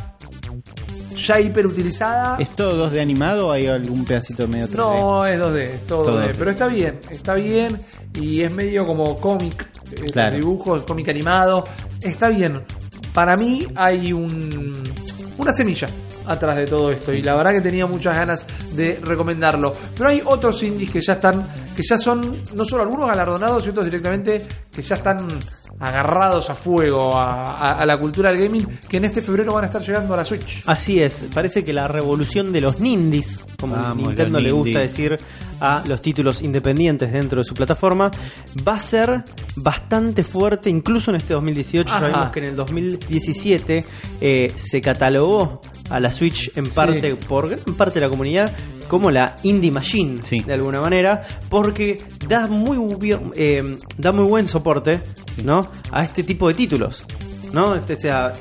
ya 1.16 1.40
hiperutilizada. 1.40 2.36
¿Es 2.38 2.50
todo 2.54 2.76
2D 2.90 3.00
animado 3.00 3.48
o 3.48 3.52
hay 3.52 3.66
algún 3.66 4.04
pedacito 4.04 4.46
medio 4.46 4.68
3D? 4.68 4.76
No, 4.76 5.26
es 5.26 5.40
2D, 5.40 5.62
es 5.62 5.86
todo, 5.86 6.04
Todo 6.04 6.20
2D. 6.20 6.26
2D. 6.30 6.34
Pero 6.38 6.50
está 6.50 6.66
bien, 6.68 6.98
está 7.10 7.34
bien. 7.34 7.76
Y 8.20 8.42
es 8.42 8.52
medio 8.52 8.82
como 8.82 9.16
cómic, 9.16 9.66
eh, 9.90 10.04
Claro. 10.12 10.36
dibujos, 10.36 10.84
cómic 10.84 11.08
animado. 11.08 11.64
Está 12.00 12.28
bien. 12.28 12.62
Para 13.12 13.36
mí 13.36 13.66
hay 13.74 14.12
un, 14.12 14.72
una 15.38 15.52
semilla 15.52 15.86
atrás 16.26 16.56
de 16.56 16.66
todo 16.66 16.90
esto. 16.90 17.12
Y 17.12 17.22
la 17.22 17.34
verdad 17.36 17.52
que 17.52 17.60
tenía 17.60 17.86
muchas 17.86 18.16
ganas 18.16 18.46
de 18.74 19.00
recomendarlo. 19.02 19.72
Pero 19.96 20.08
hay 20.10 20.22
otros 20.24 20.62
indies 20.62 20.90
que 20.90 21.00
ya 21.00 21.14
están, 21.14 21.46
que 21.76 21.82
ya 21.82 21.98
son 21.98 22.36
no 22.54 22.64
solo 22.64 22.82
algunos 22.84 23.08
galardonados 23.08 23.66
y 23.66 23.70
otros 23.70 23.84
directamente 23.86 24.46
que 24.74 24.82
ya 24.82 24.94
están 24.96 25.26
agarrados 25.80 26.50
a 26.50 26.54
fuego 26.54 27.16
a, 27.16 27.42
a- 27.56 27.78
a 27.80 27.86
la 27.86 27.98
cultura 27.98 28.30
del 28.30 28.40
gaming, 28.44 28.78
que 28.88 28.98
en 28.98 29.04
este 29.06 29.20
febrero 29.20 29.52
van 29.54 29.64
a 29.64 29.66
estar 29.66 29.82
llegando 29.82 30.14
a 30.14 30.18
la 30.18 30.24
Switch. 30.24 30.62
Así 30.66 31.00
es, 31.02 31.26
parece 31.34 31.64
que 31.64 31.72
la 31.72 31.88
revolución 31.88 32.52
de 32.52 32.60
los 32.60 32.78
nindies, 32.80 33.44
como 33.60 33.74
Vamos, 33.76 34.06
Nintendo 34.06 34.38
le 34.38 34.52
gusta 34.52 34.78
nindies. 34.78 34.90
decir 34.92 35.16
a 35.60 35.82
los 35.86 36.00
títulos 36.00 36.42
independientes 36.42 37.12
dentro 37.12 37.38
de 37.38 37.44
su 37.44 37.54
plataforma, 37.54 38.10
va 38.66 38.74
a 38.74 38.78
ser 38.78 39.24
bastante 39.56 40.22
fuerte, 40.22 40.70
incluso 40.70 41.10
en 41.10 41.16
este 41.16 41.34
2018. 41.34 41.90
Ajá. 41.90 42.00
Sabemos 42.00 42.30
que 42.30 42.38
en 42.40 42.46
el 42.46 42.56
2017 42.56 43.84
eh, 44.20 44.52
se 44.54 44.80
catalogó 44.80 45.60
a 45.90 46.00
la 46.00 46.10
Switch 46.10 46.50
en 46.56 46.66
parte 46.66 47.10
Sí. 47.12 47.16
por 47.28 47.48
gran 47.48 47.76
parte 47.76 47.94
de 48.00 48.06
la 48.06 48.10
comunidad 48.10 48.52
como 48.88 49.10
la 49.10 49.36
Indie 49.42 49.72
Machine, 49.72 50.20
Sí. 50.22 50.40
de 50.40 50.54
alguna 50.54 50.80
manera, 50.80 51.22
porque 51.48 51.96
da 52.28 52.46
muy, 52.48 52.78
eh, 53.34 53.78
da 53.98 54.12
muy 54.12 54.24
buen 54.26 54.46
soporte 54.46 55.00
¿no? 55.42 55.60
a 55.90 56.04
este 56.04 56.22
tipo 56.22 56.48
de 56.48 56.54
títulos. 56.54 57.04
¿no? 57.52 57.74
Este, 57.76 57.94
o 57.94 58.00
sea, 58.00 58.32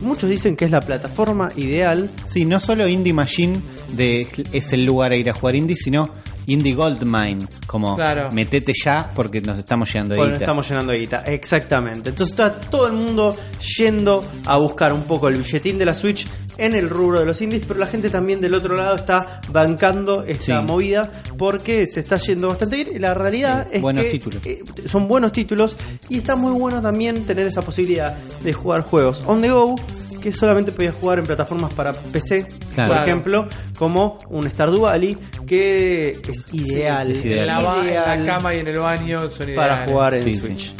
muchos 0.00 0.28
dicen 0.28 0.56
que 0.56 0.64
es 0.64 0.70
la 0.70 0.80
plataforma 0.80 1.48
ideal 1.56 2.10
Sí, 2.26 2.44
no 2.44 2.58
solo 2.60 2.86
Indie 2.88 3.12
Machine 3.12 3.56
de, 3.92 4.26
es 4.52 4.72
el 4.72 4.84
lugar 4.84 5.12
a 5.12 5.16
ir 5.16 5.28
a 5.30 5.34
jugar 5.34 5.54
indie, 5.56 5.76
sino 5.76 6.08
Indie 6.46 6.74
Gold 6.74 7.04
Mine. 7.04 7.46
Como 7.66 7.94
Claro. 7.94 8.28
metete 8.32 8.72
ya 8.84 9.10
porque 9.14 9.40
nos 9.40 9.58
estamos 9.58 9.88
Bueno, 9.92 10.32
guita. 10.32 10.32
estamos 10.38 10.68
llenando 10.68 10.92
de 10.92 10.98
guita, 10.98 11.22
exactamente. 11.26 12.08
Entonces 12.10 12.32
está 12.32 12.52
todo 12.58 12.88
el 12.88 12.94
mundo 12.94 13.36
yendo 13.78 14.24
a 14.46 14.56
buscar 14.58 14.92
un 14.92 15.02
poco 15.04 15.28
el 15.28 15.36
billetín 15.36 15.78
de 15.78 15.84
la 15.86 15.94
Switch 15.94 16.26
en 16.58 16.74
el 16.74 16.90
rubro 16.90 17.20
de 17.20 17.26
los 17.26 17.40
indies, 17.42 17.64
pero 17.66 17.80
la 17.80 17.86
gente 17.86 18.10
también 18.10 18.40
del 18.40 18.54
otro 18.54 18.76
lado 18.76 18.94
está 18.96 19.40
bancando 19.50 20.22
esta 20.24 20.58
Sí. 20.60 20.64
movida 20.66 21.10
porque 21.38 21.86
se 21.86 22.00
está 22.00 22.16
yendo 22.18 22.48
bastante 22.48 22.76
bien. 22.76 22.88
Y 22.94 22.98
la 22.98 23.14
realidad 23.14 23.66
Sí, 23.70 23.76
es 23.76 23.82
buenos 23.82 24.02
que 24.04 24.10
títulos. 24.10 24.46
eh, 24.46 24.62
son 24.86 25.08
buenos 25.08 25.32
títulos 25.32 25.76
y 26.08 26.18
está 26.18 26.36
muy 26.36 26.52
bueno 26.52 26.80
también 26.82 27.24
tener 27.24 27.46
esa 27.46 27.62
posibilidad 27.62 28.14
de 28.42 28.52
jugar 28.52 28.82
juegos 28.82 29.22
on 29.26 29.40
the 29.42 29.50
go 29.50 29.74
que 30.20 30.30
solamente 30.32 30.70
podías 30.70 30.94
jugar 30.94 31.18
en 31.18 31.24
plataformas 31.26 31.74
para 31.74 31.92
PC, 31.92 32.46
Claro. 32.74 32.94
por 32.94 33.02
ejemplo, 33.02 33.48
como 33.76 34.18
un 34.30 34.48
Stardew 34.48 34.82
Valley, 34.82 35.18
que 35.48 36.10
es 36.28 36.44
ideal, 36.52 37.10
es 37.10 37.24
ideal. 37.24 37.40
En 37.40 37.46
la, 37.92 38.14
en 38.14 38.26
cama 38.26 38.54
y 38.54 38.58
en 38.60 38.68
el 38.68 38.78
baño 38.78 39.28
son 39.28 39.52
para 39.56 39.84
jugar 39.84 40.14
en 40.14 40.22
Sí, 40.22 40.32
Switch. 40.38 40.74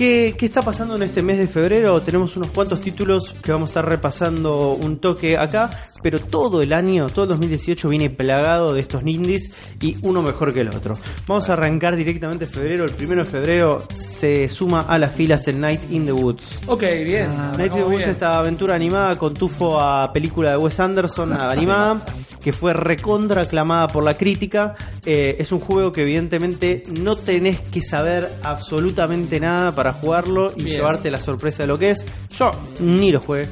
¿Qué, 0.00 0.34
qué 0.34 0.46
está 0.46 0.62
pasando 0.62 0.96
en 0.96 1.02
este 1.02 1.22
mes 1.22 1.36
de 1.36 1.46
febrero? 1.46 2.00
Tenemos 2.00 2.34
unos 2.34 2.52
cuantos 2.52 2.80
títulos 2.80 3.34
que 3.42 3.52
vamos 3.52 3.68
a 3.68 3.70
estar 3.72 3.86
repasando 3.86 4.72
un 4.72 4.98
toque 4.98 5.36
acá, 5.36 5.68
pero 6.02 6.18
todo 6.18 6.62
el 6.62 6.72
año, 6.72 7.06
todo 7.10 7.24
el 7.24 7.28
2018 7.32 7.86
viene 7.86 8.08
plagado 8.08 8.72
de 8.72 8.80
estos 8.80 9.02
indies 9.04 9.52
y 9.78 9.98
uno 10.00 10.22
mejor 10.22 10.54
que 10.54 10.62
el 10.62 10.68
otro. 10.68 10.94
Vamos 11.26 11.50
a 11.50 11.52
arrancar 11.52 11.96
directamente 11.96 12.46
en 12.46 12.50
febrero. 12.50 12.86
El 12.86 12.92
primero 12.92 13.24
de 13.24 13.30
febrero 13.30 13.84
se 13.94 14.48
suma 14.48 14.86
a 14.88 14.98
las 14.98 15.12
filas 15.12 15.46
el 15.48 15.58
Night 15.58 15.82
in 15.90 16.06
the 16.06 16.12
Woods. 16.12 16.60
Ok, 16.66 16.80
bien. 17.04 17.28
Night 17.58 17.72
in 17.72 17.76
the 17.76 17.82
Woods, 17.82 17.98
bien. 17.98 18.08
esta 18.08 18.38
aventura 18.38 18.76
animada 18.76 19.18
con 19.18 19.34
tufo 19.34 19.78
a 19.78 20.10
película 20.14 20.52
de 20.52 20.56
Wes 20.56 20.80
Anderson 20.80 21.34
animada, 21.34 22.02
que 22.42 22.52
fue 22.52 22.72
recontra 22.72 23.42
aclamada 23.42 23.86
por 23.88 24.02
la 24.04 24.16
crítica. 24.16 24.74
Eh, 25.04 25.36
es 25.38 25.52
un 25.52 25.60
juego 25.60 25.92
que 25.92 26.02
evidentemente 26.02 26.82
no 27.00 27.16
tenés 27.16 27.60
que 27.60 27.82
saber 27.82 28.30
absolutamente 28.42 29.38
nada 29.40 29.74
para 29.74 29.92
jugarlo 29.92 30.52
y 30.56 30.64
Bien. 30.64 30.76
llevarte 30.78 31.10
la 31.10 31.20
sorpresa 31.20 31.62
de 31.62 31.66
lo 31.68 31.78
que 31.78 31.90
es. 31.90 32.04
Yo 32.38 32.50
ni 32.80 33.12
lo 33.12 33.20
jugué. 33.20 33.42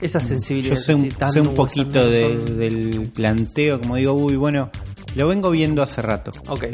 Esa 0.00 0.20
sensibilidad. 0.20 0.74
Yo 0.74 0.80
sé 0.80 0.94
un, 0.94 1.10
sé 1.10 1.42
poquito 1.42 2.06
de- 2.10 2.36
del 2.36 3.10
planteo, 3.14 3.80
como 3.80 3.96
digo, 3.96 4.12
uy, 4.12 4.36
bueno, 4.36 4.70
lo 5.14 5.28
vengo 5.28 5.50
viendo 5.50 5.82
hace 5.82 6.02
rato. 6.02 6.30
Ok. 6.48 6.64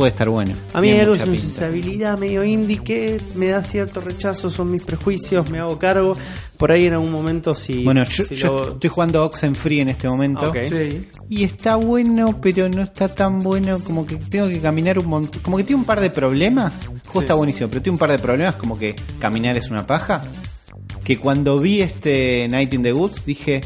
Puede 0.00 0.12
estar 0.12 0.30
bueno. 0.30 0.54
A 0.72 0.80
mí 0.80 0.86
Tiene 0.88 1.00
hay 1.00 1.04
algo 1.04 1.14
de 1.14 1.36
sensibilidad 1.36 2.16
medio 2.18 2.42
indie 2.42 2.78
que 2.78 3.20
me 3.34 3.48
da 3.48 3.62
cierto 3.62 4.00
rechazo, 4.00 4.48
son 4.48 4.70
mis 4.70 4.82
prejuicios, 4.82 5.50
me 5.50 5.58
hago 5.58 5.78
cargo. 5.78 6.16
Por 6.58 6.72
ahí 6.72 6.86
en 6.86 6.94
algún 6.94 7.12
momento 7.12 7.54
si... 7.54 7.84
Bueno, 7.84 8.02
yo, 8.04 8.22
si 8.24 8.34
yo 8.34 8.48
lo- 8.62 8.72
estoy 8.72 8.88
jugando 8.88 9.22
Oxenfree 9.26 9.80
en 9.82 9.90
este 9.90 10.08
momento. 10.08 10.48
Ok. 10.48 10.56
Sí. 10.70 11.08
Y 11.28 11.44
está 11.44 11.76
bueno, 11.76 12.40
pero 12.40 12.66
no 12.70 12.80
está 12.80 13.14
tan 13.14 13.40
bueno. 13.40 13.78
Como 13.80 14.06
que 14.06 14.16
tengo 14.16 14.48
que 14.48 14.58
caminar 14.58 14.98
un 14.98 15.06
montón. 15.06 15.42
Como 15.42 15.58
que 15.58 15.64
tiene 15.64 15.80
un 15.80 15.86
par 15.86 16.00
de 16.00 16.08
problemas. 16.08 16.82
El 16.84 16.88
juego 16.88 17.02
Sí. 17.12 17.18
está 17.18 17.34
buenísimo, 17.34 17.68
pero 17.68 17.82
tiene 17.82 17.94
un 17.94 17.98
par 17.98 18.10
de 18.10 18.18
problemas. 18.18 18.56
Como 18.56 18.78
que 18.78 18.96
caminar 19.18 19.58
es 19.58 19.68
una 19.70 19.86
paja. 19.86 20.22
Que 21.04 21.18
cuando 21.18 21.58
vi 21.58 21.82
este 21.82 22.46
Night 22.48 22.72
in 22.72 22.82
the 22.82 22.94
Woods 22.94 23.22
dije. 23.26 23.60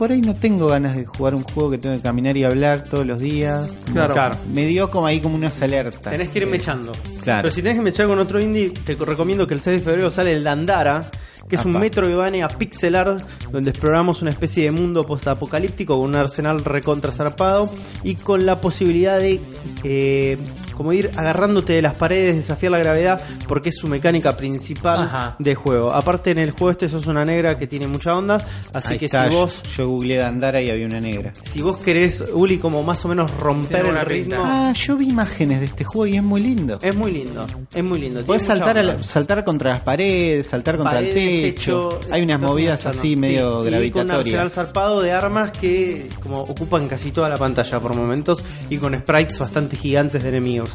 Por 0.00 0.12
ahí 0.12 0.22
no 0.22 0.34
tengo 0.34 0.66
ganas 0.66 0.96
de 0.96 1.04
jugar 1.04 1.34
un 1.34 1.42
juego 1.42 1.72
que 1.72 1.76
tengo 1.76 1.94
que 1.94 2.00
caminar 2.00 2.34
y 2.34 2.42
hablar 2.42 2.84
todos 2.84 3.06
los 3.06 3.20
días. 3.20 3.78
Claro. 3.92 4.14
Claro. 4.14 4.38
Me 4.50 4.64
dio 4.64 4.88
como 4.88 5.06
ahí 5.06 5.20
como 5.20 5.34
unas 5.34 5.60
alertas. 5.60 6.00
Tenés 6.00 6.30
que 6.30 6.38
ir 6.38 6.46
mechando. 6.46 6.92
Claro. 7.22 7.42
Pero 7.42 7.54
si 7.54 7.60
tenés 7.60 7.76
que 7.76 7.84
mechar 7.84 8.06
con 8.06 8.18
otro 8.18 8.40
indie, 8.40 8.70
te 8.70 8.94
recomiendo 8.94 9.46
que 9.46 9.52
el 9.52 9.60
6 9.60 9.80
de 9.80 9.84
febrero 9.84 10.10
sale 10.10 10.32
el 10.32 10.42
Dandara, 10.42 11.10
que 11.46 11.56
es 11.56 11.66
un 11.66 11.72
Apa. 11.72 11.80
Metroidvania 11.80 12.48
pixel 12.48 12.96
art 12.96 13.20
donde 13.52 13.68
exploramos 13.68 14.22
una 14.22 14.30
especie 14.30 14.64
de 14.64 14.70
mundo 14.70 15.04
postapocalíptico 15.04 15.98
con 15.98 16.08
un 16.08 16.16
arsenal 16.16 16.60
recontra 16.60 17.12
zarpado 17.12 17.68
y 18.02 18.14
con 18.14 18.46
la 18.46 18.58
posibilidad 18.58 19.18
de 19.18 19.38
eh, 19.84 20.38
como 20.80 20.94
ir 20.94 21.10
agarrándote 21.14 21.74
de 21.74 21.82
las 21.82 21.94
paredes, 21.94 22.36
desafiar 22.36 22.72
la 22.72 22.78
gravedad, 22.78 23.20
porque 23.46 23.68
es 23.68 23.76
su 23.76 23.86
mecánica 23.86 24.34
principal 24.34 25.00
Ajá. 25.02 25.36
de 25.38 25.54
juego. 25.54 25.92
Aparte 25.92 26.30
en 26.30 26.38
el 26.38 26.52
juego 26.52 26.70
este 26.70 26.88
sos 26.88 27.06
una 27.06 27.22
negra 27.22 27.58
que 27.58 27.66
tiene 27.66 27.86
mucha 27.86 28.14
onda, 28.16 28.38
así 28.72 28.94
Ahí 28.94 28.98
que 28.98 29.04
está, 29.04 29.28
si 29.28 29.34
vos 29.36 29.62
Yo 29.76 29.88
googleé 29.90 30.16
Dandara 30.16 30.62
y 30.62 30.70
había 30.70 30.86
una 30.86 30.98
negra. 30.98 31.34
si 31.44 31.60
vos 31.60 31.76
querés, 31.76 32.24
Uli, 32.32 32.56
como 32.56 32.82
más 32.82 33.04
o 33.04 33.08
menos 33.08 33.30
romper 33.36 33.80
el 33.80 33.84
pinta. 33.88 34.04
ritmo, 34.04 34.36
Ah, 34.42 34.72
yo 34.72 34.96
vi 34.96 35.08
imágenes 35.10 35.60
de 35.60 35.66
este 35.66 35.84
juego 35.84 36.06
y 36.06 36.16
es 36.16 36.22
muy 36.22 36.40
lindo. 36.40 36.78
es 36.80 36.96
muy 36.96 37.10
lindo. 37.12 37.46
Es 37.74 37.84
muy 37.84 37.98
lindo. 37.98 38.22
Mucha 38.26 38.38
saltar, 38.38 38.78
a 38.78 38.80
onda. 38.80 38.94
la- 38.94 39.02
saltar 39.02 39.44
contra 39.44 39.70
las 39.72 39.80
paredes, 39.80 40.46
saltar 40.46 40.78
contra 40.78 40.94
Paredes, 40.94 41.14
el 41.44 41.54
techo. 41.54 42.00
Hay 42.10 42.22
unas 42.22 42.40
movidas 42.40 42.86
así 42.86 43.10
Sí, 43.10 43.16
medio 43.16 43.38
y 43.38 43.50
con 43.90 44.00
un 44.00 44.06
gravitatorias. 44.06 44.52
zarpado 44.54 45.02
de 45.02 45.12
armas 45.12 45.50
que 45.50 46.08
como 46.22 46.40
ocupan 46.40 46.88
casi 46.88 47.10
toda 47.12 47.28
la 47.28 47.36
pantalla 47.36 47.78
por 47.80 47.94
momentos 47.94 48.42
y 48.70 48.78
con 48.78 48.98
sprites 48.98 49.38
bastante 49.38 49.76
gigantes 49.76 50.22
de 50.22 50.30
enemigos. 50.30 50.69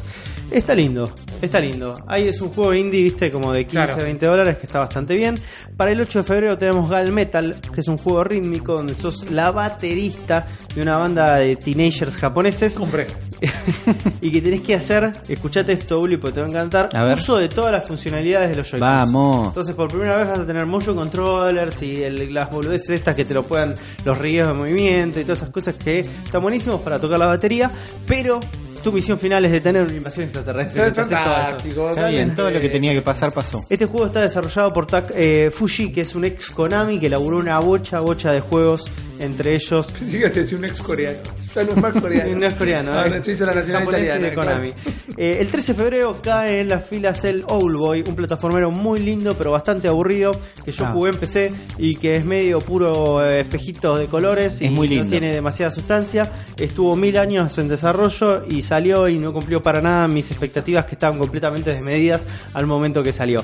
Está 0.50 0.76
lindo, 0.76 1.10
está 1.42 1.58
lindo. 1.58 1.96
Ahí 2.06 2.28
es 2.28 2.40
un 2.40 2.50
juego 2.50 2.72
indie, 2.72 3.02
viste, 3.02 3.30
como 3.30 3.52
de 3.52 3.66
15 3.66 3.84
Claro. 3.84 4.04
20 4.04 4.26
dólares 4.26 4.58
que 4.58 4.66
está 4.66 4.78
bastante 4.78 5.16
bien. 5.16 5.34
Para 5.76 5.90
el 5.90 6.00
8 6.00 6.20
de 6.20 6.24
febrero 6.24 6.56
tenemos 6.56 6.88
Gal 6.88 7.10
Metal, 7.10 7.56
que 7.74 7.80
es 7.80 7.88
un 7.88 7.96
juego 7.98 8.22
rítmico 8.22 8.74
donde 8.74 8.94
sos 8.94 9.28
la 9.32 9.50
baterista 9.50 10.46
de 10.72 10.82
una 10.82 10.98
banda 10.98 11.34
de 11.36 11.56
teenagers 11.56 12.16
japoneses. 12.16 12.74
Compré. 12.78 13.08
y 14.20 14.30
que 14.30 14.40
tenés 14.40 14.60
que 14.62 14.74
hacer, 14.76 15.10
escuchate 15.28 15.72
esto, 15.72 15.98
Uli, 16.00 16.16
porque 16.16 16.34
te 16.34 16.40
va 16.40 16.46
a 16.46 16.50
encantar, 16.50 16.88
A 16.94 17.02
ver. 17.04 17.14
uso 17.18 17.36
de 17.36 17.48
todas 17.48 17.72
las 17.72 17.86
funcionalidades 17.86 18.50
de 18.50 18.56
los 18.56 18.70
Joy-Cons. 18.70 18.80
Vamos. 19.12 19.48
Entonces, 19.48 19.74
por 19.74 19.88
primera 19.88 20.16
vez 20.16 20.28
vas 20.28 20.38
a 20.38 20.46
tener 20.46 20.64
motion 20.64 20.94
controllers 20.96 21.82
y 21.82 22.04
el- 22.04 22.32
las 22.32 22.50
boludeces 22.50 22.90
estas 22.90 23.16
que 23.16 23.24
te 23.24 23.34
lo 23.34 23.42
puedan, 23.42 23.74
los 24.04 24.16
ríos 24.16 24.46
de 24.46 24.54
movimiento 24.54 25.18
y 25.20 25.24
todas 25.24 25.38
esas 25.38 25.50
cosas 25.50 25.74
que 25.74 26.00
están 26.00 26.40
buenísimos 26.40 26.80
para 26.82 27.00
tocar 27.00 27.18
la 27.18 27.26
batería, 27.26 27.68
pero 28.06 28.38
tu 28.86 28.92
misión 28.92 29.18
final 29.18 29.44
es 29.44 29.50
detener 29.50 29.82
una 29.82 29.96
invasión 29.96 30.24
extraterrestre. 30.26 30.80
todo 30.92 31.02
eso. 31.02 31.10
Fantástico. 31.10 31.90
Está 31.90 32.08
bien, 32.08 32.36
todo 32.36 32.50
lo 32.52 32.60
que 32.60 32.68
tenía 32.68 32.92
que 32.94 33.02
pasar 33.02 33.32
pasó. 33.32 33.64
Este 33.68 33.84
juego 33.86 34.06
está 34.06 34.20
desarrollado 34.20 34.72
por 34.72 34.86
Tak- 34.86 35.12
eh, 35.16 35.50
Fuji, 35.52 35.90
que 35.90 36.02
es 36.02 36.14
un 36.14 36.24
ex 36.24 36.50
Konami 36.50 37.00
que 37.00 37.06
elaboró 37.06 37.38
una 37.38 37.58
bocha, 37.58 37.98
bocha 37.98 38.30
de 38.32 38.38
juegos, 38.38 38.84
entre 39.20 39.54
ellos 39.54 39.92
Sí, 40.10 40.18
que 40.18 40.26
es 40.40 40.52
un 40.52 40.64
ex 40.64 40.80
coreano. 40.80 41.18
Ya 41.54 41.62
no 41.64 41.70
es 41.70 41.76
más 41.76 42.00
coreano. 42.00 42.36
No 42.40 42.46
es 42.46 42.54
coreano, 42.54 42.92
Ah, 42.92 43.04
eh. 43.06 43.10
no, 43.16 43.24
se 43.24 43.32
hizo 43.32 43.46
la 43.46 43.54
nacional 43.54 43.84
italiana. 43.84 44.20
de 44.20 44.34
Konami. 44.34 44.72
Eh, 45.16 45.38
el 45.40 45.46
13 45.48 45.72
de 45.72 45.78
febrero 45.78 46.20
cae 46.22 46.60
en 46.60 46.68
las 46.68 46.86
filas 46.86 47.24
el 47.24 47.42
Owlboy, 47.48 48.04
un 48.06 48.14
plataformero 48.14 48.70
muy 48.70 48.98
lindo 48.98 49.34
pero 49.36 49.50
bastante 49.52 49.88
aburrido 49.88 50.32
que 50.64 50.72
yo 50.72 50.84
Ah. 50.84 50.92
jugué 50.92 51.10
en 51.12 51.16
PC 51.18 51.52
y 51.78 51.96
que 51.96 52.14
es 52.16 52.24
medio 52.24 52.58
puro 52.58 53.24
eh, 53.26 53.40
espejitos 53.40 53.98
de 53.98 54.06
colores 54.06 54.60
y 54.60 54.66
Es 54.66 54.70
muy 54.72 54.88
no 54.88 54.94
lindo. 54.94 55.10
tiene 55.10 55.32
demasiada 55.34 55.72
sustancia. 55.72 56.30
Estuvo 56.58 56.94
mil 56.96 57.16
años 57.18 57.56
en 57.58 57.68
desarrollo 57.68 58.44
y 58.48 58.60
salió 58.62 59.08
y 59.08 59.18
no 59.18 59.32
cumplió 59.32 59.62
para 59.62 59.80
nada 59.80 60.06
mis 60.08 60.30
expectativas 60.30 60.84
que 60.84 60.96
estaban 60.96 61.18
completamente 61.18 61.72
desmedidas 61.72 62.26
al 62.52 62.66
momento 62.66 63.02
que 63.02 63.12
salió. 63.12 63.42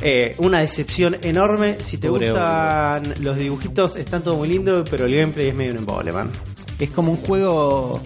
Eh, 0.00 0.36
una 0.38 0.60
decepción 0.60 1.16
enorme. 1.22 1.76
Si 1.82 1.98
te 1.98 2.08
Pobre 2.08 2.30
gustan 2.30 3.14
los 3.20 3.36
dibujitos, 3.36 3.96
están 3.96 4.22
todo 4.22 4.36
muy 4.36 4.46
lindo, 4.48 4.84
pero 4.88 5.07
el 5.12 5.20
gameplay 5.20 5.48
es 5.48 5.54
medio 5.54 5.72
un 5.72 5.78
embole, 5.78 6.12
man. 6.12 6.30
Es 6.78 6.90
como 6.90 7.10
un 7.12 7.18
juego 7.18 8.00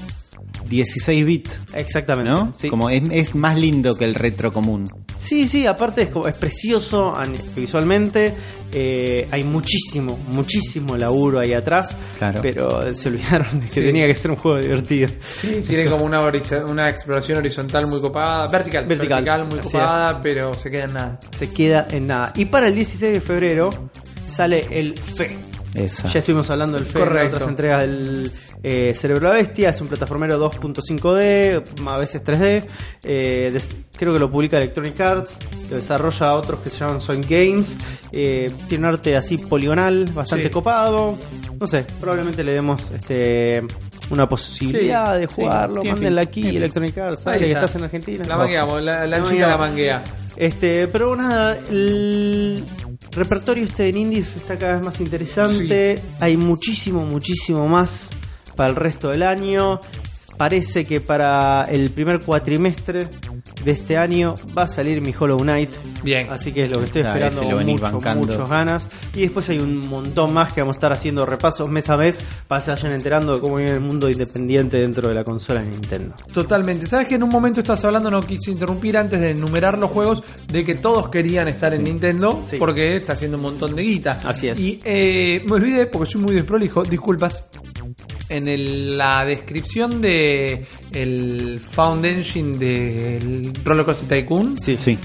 16 0.69 1.27
bits, 1.27 1.61
Exactamente. 1.75 2.31
¿no? 2.31 2.53
Sí. 2.57 2.69
Como 2.69 2.89
es, 2.89 3.03
es 3.11 3.35
más 3.35 3.59
lindo 3.59 3.95
que 3.95 4.05
el 4.05 4.15
retro 4.15 4.51
común. 4.51 4.85
Sí, 5.17 5.47
sí, 5.47 5.67
aparte 5.67 6.03
es, 6.05 6.09
como, 6.09 6.27
es 6.27 6.37
precioso 6.37 7.13
visualmente. 7.55 8.33
eh, 8.73 9.29
hay 9.31 9.45
muchísimo, 9.45 10.19
muchísimo 10.31 10.97
laburo 10.97 11.39
ahí 11.41 11.53
atrás. 11.53 11.95
Claro. 12.19 12.41
Pero 12.41 12.95
se 12.95 13.11
olvidaron 13.11 13.61
de 13.61 13.67
que 13.67 13.73
Sí. 13.73 13.81
tenía 13.83 14.07
que 14.07 14.15
ser 14.15 14.31
un 14.31 14.39
juego 14.39 14.59
divertido. 14.59 15.09
Sí, 15.21 15.63
tiene 15.69 15.91
como 15.91 16.05
una, 16.07 16.21
una 16.67 16.89
exploración 16.89 17.39
horizontal 17.39 17.87
muy 17.87 18.01
copada. 18.01 18.49
Vertical. 18.49 18.87
Vertical, 18.87 19.25
Vertical, 19.25 19.49
muy 19.51 19.61
copada, 19.61 20.21
pero 20.23 20.55
se 20.55 20.71
queda 20.71 20.85
en 20.85 20.93
nada. 20.95 21.19
Se 21.37 21.51
queda 21.51 21.87
en 21.91 22.07
nada. 22.07 22.33
Y 22.37 22.47
para 22.47 22.69
el 22.69 22.75
16 22.75 23.13
de 23.13 23.21
febrero 23.21 23.71
sale 24.27 24.67
el 24.71 24.95
FE. 24.99 25.37
Esa. 25.75 26.09
Ya 26.09 26.19
estuvimos 26.19 26.51
hablando 26.51 26.77
del 26.79 26.87
FE 26.87 27.01
en 27.03 27.27
otras 27.29 27.49
entregas 27.49 27.83
del 27.83 28.31
eh, 28.63 28.93
Cerebro 28.95 29.29
de 29.29 29.35
la 29.37 29.43
Bestia. 29.43 29.71
Es 29.71 29.81
un 29.81 29.89
plataformero 29.89 30.39
2.5D, 30.51 31.63
a 31.91 31.97
veces 31.99 32.23
3D. 32.23 32.65
Eh, 33.05 33.51
des- 33.53 33.75
creo 33.97 34.13
que 34.13 34.21
lo 34.21 34.31
publica 34.31 34.59
Electronic 34.59 35.01
Arts. 35.01 35.39
Lo 35.71 35.77
desarrolla 35.77 36.35
otros 36.35 36.61
que 36.61 36.71
se 36.71 36.79
llaman 36.79 37.01
Sonic 37.01 37.29
Games. 37.29 37.79
Eh, 38.13 38.51
tiene 38.69 38.87
un 38.87 38.95
arte 38.95 39.17
así 39.17 39.39
poligonal, 39.39 40.05
bastante 40.15 40.45
Sí. 40.45 40.51
copado. 40.51 41.17
No 41.59 41.67
sé, 41.67 41.87
probablemente 42.01 42.43
le 42.45 42.53
demos 42.55 42.91
este 42.91 43.63
una 44.11 44.29
posibilidad 44.29 45.15
Sí, 45.15 45.21
de 45.23 45.29
sí, 45.29 45.35
jugarlo. 45.37 45.81
tiene 45.81 45.95
Mándenla 45.95 46.21
aquí. 46.23 46.47
Electronic 46.49 46.99
Arts. 46.99 47.27
Ahí 47.27 47.35
Dale, 47.35 47.39
que 47.47 47.53
está. 47.53 47.65
estás 47.65 47.81
en 47.81 47.85
Argentina. 47.85 48.25
La 48.29 48.37
mangueamos, 48.37 48.83
la, 48.83 49.07
la 49.07 49.19
La 49.21 49.29
chica 49.31 49.49
la 49.49 49.57
manguea. 49.57 50.05
Este, 50.37 50.87
pero 50.89 51.15
nada, 51.17 51.57
el 51.71 52.63
repertorio 53.13 53.65
este 53.65 53.89
en 53.89 53.97
indies 53.97 54.37
está 54.37 54.59
cada 54.59 54.77
vez 54.77 54.85
más 54.85 55.01
interesante. 55.01 55.97
Hay 56.21 56.37
muchísimo, 56.37 57.05
muchísimo 57.07 57.69
más 57.69 58.11
para 58.57 58.71
el 58.71 58.77
resto 58.77 59.11
del 59.11 59.23
año. 59.23 59.81
Parece 60.37 60.85
que 60.85 61.01
para 61.01 61.65
el 61.71 61.91
primer 61.91 62.21
cuatrimestre 62.21 63.09
de 63.65 63.73
este 63.73 63.97
año 63.97 64.35
va 64.57 64.63
a 64.65 64.69
salir 64.69 65.01
mi 65.01 65.15
Hollow 65.19 65.39
Knight. 65.39 65.71
Bien. 66.03 66.27
Así 66.31 66.53
que 66.53 66.63
es 66.65 66.71
lo 66.71 66.79
que 66.79 66.85
estoy 66.85 67.03
esperando 67.03 67.43
con 67.43 67.67
mucho, 67.67 68.17
muchos 68.17 68.49
ganas. 68.51 68.89
Y 69.15 69.23
después 69.23 69.49
hay 69.51 69.59
un 69.59 69.87
montón 69.89 70.33
más 70.35 70.53
que 70.53 70.61
vamos 70.61 70.77
a 70.77 70.79
estar 70.79 70.93
haciendo 70.93 71.25
repasos 71.27 71.69
mes 71.69 71.89
a 71.89 71.97
mes 71.97 72.23
para 72.49 72.61
que 72.61 72.65
se 72.65 72.71
vayan 72.73 72.93
enterando 72.93 73.35
de 73.35 73.41
cómo 73.41 73.57
viene 73.57 73.73
el 73.73 73.81
mundo 73.81 74.09
independiente 74.09 74.79
dentro 74.79 75.09
de 75.09 75.15
la 75.15 75.25
consola 75.25 75.63
de 75.63 75.71
Nintendo. 75.71 76.15
Totalmente. 76.33 76.87
Sabes 76.87 77.07
que 77.09 77.15
en 77.15 77.23
un 77.23 77.29
momento 77.31 77.61
estás 77.61 77.85
hablando, 77.85 78.11
no 78.11 78.21
quise 78.21 78.51
interrumpir 78.51 78.97
antes 78.97 79.21
de 79.21 79.31
enumerar 79.31 79.79
los 79.79 79.91
juegos, 79.91 80.23
de 80.49 80.65
que 80.65 80.75
todos 80.75 81.09
querían 81.09 81.49
estar 81.49 81.73
en 81.75 81.85
Nintendo 81.85 82.43
Sí. 82.45 82.57
porque 82.59 82.97
está 82.97 83.13
haciendo 83.13 83.37
un 83.37 83.45
montón 83.45 83.75
de 83.77 83.83
guita. 83.83 84.21
Así 84.25 84.49
es. 84.49 84.59
Y 84.59 84.81
eh, 84.85 85.45
me 85.49 85.55
olvidé, 85.57 85.87
porque 85.87 86.11
soy 86.11 86.21
muy 86.23 86.35
desprolijo, 86.35 86.83
disculpas. 86.83 87.45
En 88.33 88.49
el- 88.49 88.97
la 88.99 89.25
descripción 89.25 90.01
de 90.01 90.67
el 90.93 91.61
Found 91.61 92.05
Engine 92.05 92.57
del 92.57 93.53
Roller 93.65 93.85
Coaster 93.85 94.09
Tycoon 94.09 94.57
Sí, 94.59 94.77
Sí. 94.79 94.99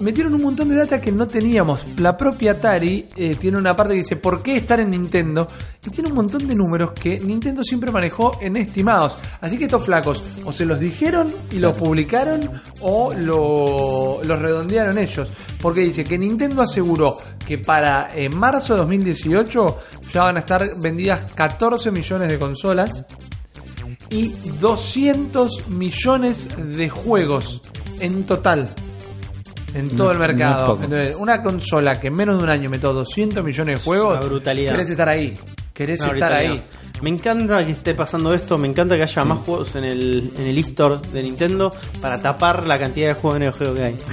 Metieron 0.00 0.34
un 0.34 0.42
montón 0.42 0.68
de 0.68 0.76
data 0.76 1.00
que 1.00 1.12
no 1.12 1.26
teníamos. 1.26 1.84
La 1.98 2.16
propia 2.16 2.52
Atari 2.52 3.04
eh, 3.16 3.36
tiene 3.38 3.58
una 3.58 3.74
parte 3.74 3.94
que 3.94 4.00
dice 4.00 4.16
¿por 4.16 4.42
qué 4.42 4.56
estar 4.56 4.80
en 4.80 4.90
Nintendo? 4.90 5.46
Y 5.86 5.90
tiene 5.90 6.10
un 6.10 6.16
montón 6.16 6.46
de 6.46 6.54
números 6.54 6.92
que 6.92 7.18
Nintendo 7.18 7.62
siempre 7.62 7.90
manejó 7.90 8.32
en 8.40 8.56
estimados. 8.56 9.18
Así 9.40 9.58
que 9.58 9.64
estos 9.64 9.84
flacos 9.84 10.22
o 10.44 10.52
se 10.52 10.64
los 10.64 10.80
dijeron 10.80 11.32
y 11.50 11.58
los 11.58 11.76
publicaron 11.76 12.50
o 12.80 13.12
lo, 13.12 14.20
los 14.22 14.38
redondearon 14.38 14.98
ellos. 14.98 15.30
Porque 15.60 15.80
dice 15.80 16.04
que 16.04 16.18
Nintendo 16.18 16.62
aseguró 16.62 17.16
que 17.46 17.58
para 17.58 18.08
eh, 18.14 18.28
marzo 18.30 18.74
de 18.74 18.80
2018 18.80 19.78
ya 20.12 20.22
van 20.22 20.36
a 20.36 20.40
estar 20.40 20.66
vendidas 20.80 21.32
14 21.32 21.90
millones 21.90 22.28
de 22.28 22.38
consolas 22.38 23.04
y 24.10 24.28
200 24.60 25.68
millones 25.70 26.48
de 26.56 26.88
juegos 26.88 27.60
en 28.00 28.24
total. 28.24 28.68
En 29.74 29.88
todo 29.88 30.06
No- 30.06 30.12
el 30.12 30.18
mercado. 30.18 30.78
Entonces, 30.82 31.16
una 31.18 31.42
consola 31.42 31.96
que 31.96 32.06
en 32.08 32.14
menos 32.14 32.38
de 32.38 32.44
un 32.44 32.50
año 32.50 32.70
metió 32.70 32.92
200 32.92 33.42
millones 33.44 33.78
de 33.78 33.84
juegos. 33.84 34.18
una 34.18 34.26
brutalidad. 34.26 34.70
Querés 34.72 34.90
estar 34.90 35.08
ahí. 35.08 35.34
Querés 35.72 36.00
No, 36.00 36.12
estar 36.12 36.32
ahí. 36.32 36.48
no. 36.58 36.83
Me 37.02 37.10
encanta 37.10 37.64
que 37.66 37.72
esté 37.72 37.94
pasando 37.94 38.32
esto, 38.32 38.56
me 38.56 38.68
encanta 38.68 38.96
que 38.96 39.02
haya 39.02 39.24
más 39.24 39.38
juegos 39.40 39.74
en 39.74 39.84
el, 39.84 40.32
en 40.38 40.46
el 40.46 40.56
eStore 40.58 40.98
de 41.12 41.22
Nintendo 41.22 41.70
para 42.00 42.22
tapar 42.22 42.66
la 42.66 42.78
cantidad 42.78 43.08
de 43.08 43.14
juegos 43.14 43.38
de 43.40 43.44
Neo 43.46 43.52
Geo 43.52 43.74
que 43.74 43.82
hay. 43.82 43.96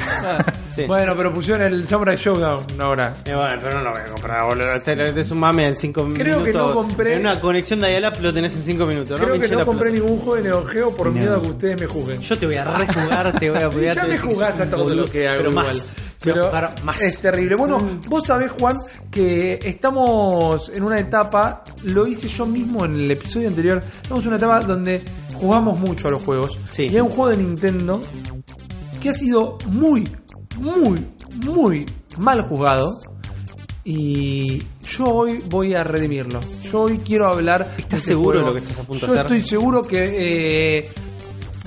Sí. 0.74 0.86
Bueno, 0.86 1.14
pero 1.18 1.34
pusieron 1.34 1.64
el 1.68 1.86
Samurai 1.86 2.16
Showdown 2.16 2.66
ahora. 2.80 3.14
Eh, 3.26 3.36
bueno, 3.36 3.58
pero 3.62 3.80
no 3.80 3.84
lo 3.84 3.92
voy 3.92 4.00
a 4.00 4.06
comprar, 4.06 4.46
boludo. 4.46 4.72
Este, 4.74 5.06
este 5.06 5.20
es 5.20 5.30
un 5.32 5.40
mame 5.40 5.68
en 5.68 5.76
5 5.76 6.02
minutos. 6.06 6.24
Creo 6.24 6.42
que 6.42 6.54
no 6.54 6.74
compré- 6.74 7.14
En 7.16 7.20
una 7.20 7.42
conexión 7.42 7.82
de 7.82 7.90
dial-up 7.90 8.14
lo 8.22 8.34
tenés 8.34 8.56
en 8.56 8.62
5 8.64 8.86
minutos. 8.86 9.20
Creo 9.20 9.38
que 9.38 9.50
no 9.50 9.66
compré 9.66 9.92
pelota. 9.92 10.06
ningún 10.08 10.20
juego 10.24 10.36
de 10.38 10.44
Neo 10.44 10.64
Geo 10.64 10.96
por 10.96 11.08
No. 11.08 11.12
miedo 11.12 11.36
a 11.36 11.42
que 11.42 11.50
ustedes 11.50 11.78
me 11.78 11.88
juzguen. 11.88 12.22
Yo 12.22 12.40
te 12.40 12.46
voy 12.46 12.56
a 12.56 12.64
rejugar, 12.64 13.38
te 13.38 13.50
voy 13.52 13.62
a 13.62 13.68
voy 13.68 13.86
a 13.88 13.94
ya 13.94 14.06
me 14.06 14.18
jugás 14.18 14.62
a 14.62 14.70
todo 14.70 14.90
lo 14.96 15.04
que 15.04 15.28
hago 15.28 15.38
pero 15.40 15.50
igual. 15.50 15.66
más. 15.66 15.92
Pero 16.24 16.52
más. 16.86 17.02
es 17.02 17.20
terrible. 17.20 17.56
Bueno, 17.58 17.78
vos 18.08 18.26
sabés, 18.26 18.52
Juan, 18.52 18.78
que 19.12 19.60
estamos 19.66 20.70
en 20.74 20.84
una 20.84 21.00
etapa, 21.00 21.64
lo 21.84 22.08
hice 22.08 22.30
yo 22.30 22.46
mismo 22.46 22.71
en 22.86 22.94
el 22.96 23.12
episodio 23.12 23.48
anterior, 23.50 23.84
en 24.10 24.28
una 24.28 24.38
etapa 24.38 24.60
donde 24.62 25.02
jugamos 25.36 25.80
mucho 25.80 26.08
a 26.08 26.12
los 26.12 26.24
juegos. 26.24 26.58
Sí. 26.72 26.84
Y 26.84 26.96
hay 26.96 27.02
un 27.02 27.10
juego 27.10 27.30
de 27.30 27.38
Nintendo 27.38 28.02
que 29.02 29.10
ha 29.10 29.14
sido 29.14 29.58
muy, 29.68 30.04
muy, 30.58 31.06
muy 31.46 31.86
mal 32.18 32.42
jugado. 32.48 32.98
Y 33.84 34.60
yo 34.88 35.06
hoy 35.06 35.40
voy 35.50 35.74
a 35.74 35.84
redimirlo. 35.84 36.40
Yo 36.72 36.82
hoy 36.84 37.00
quiero 37.00 37.28
hablar. 37.28 37.66
de 37.66 37.82
¿Estás 37.82 38.00
este 38.02 38.08
seguro 38.14 38.40
de 38.40 38.46
lo 38.46 38.54
que 38.54 38.60
estás 38.60 38.80
a 38.80 38.84
punto 38.84 39.08
de 39.08 39.14
Yo 39.14 39.20
hacer? 39.20 39.38
estoy 39.38 39.50
seguro 39.50 39.82
que. 39.82 40.78
eh, 40.78 40.90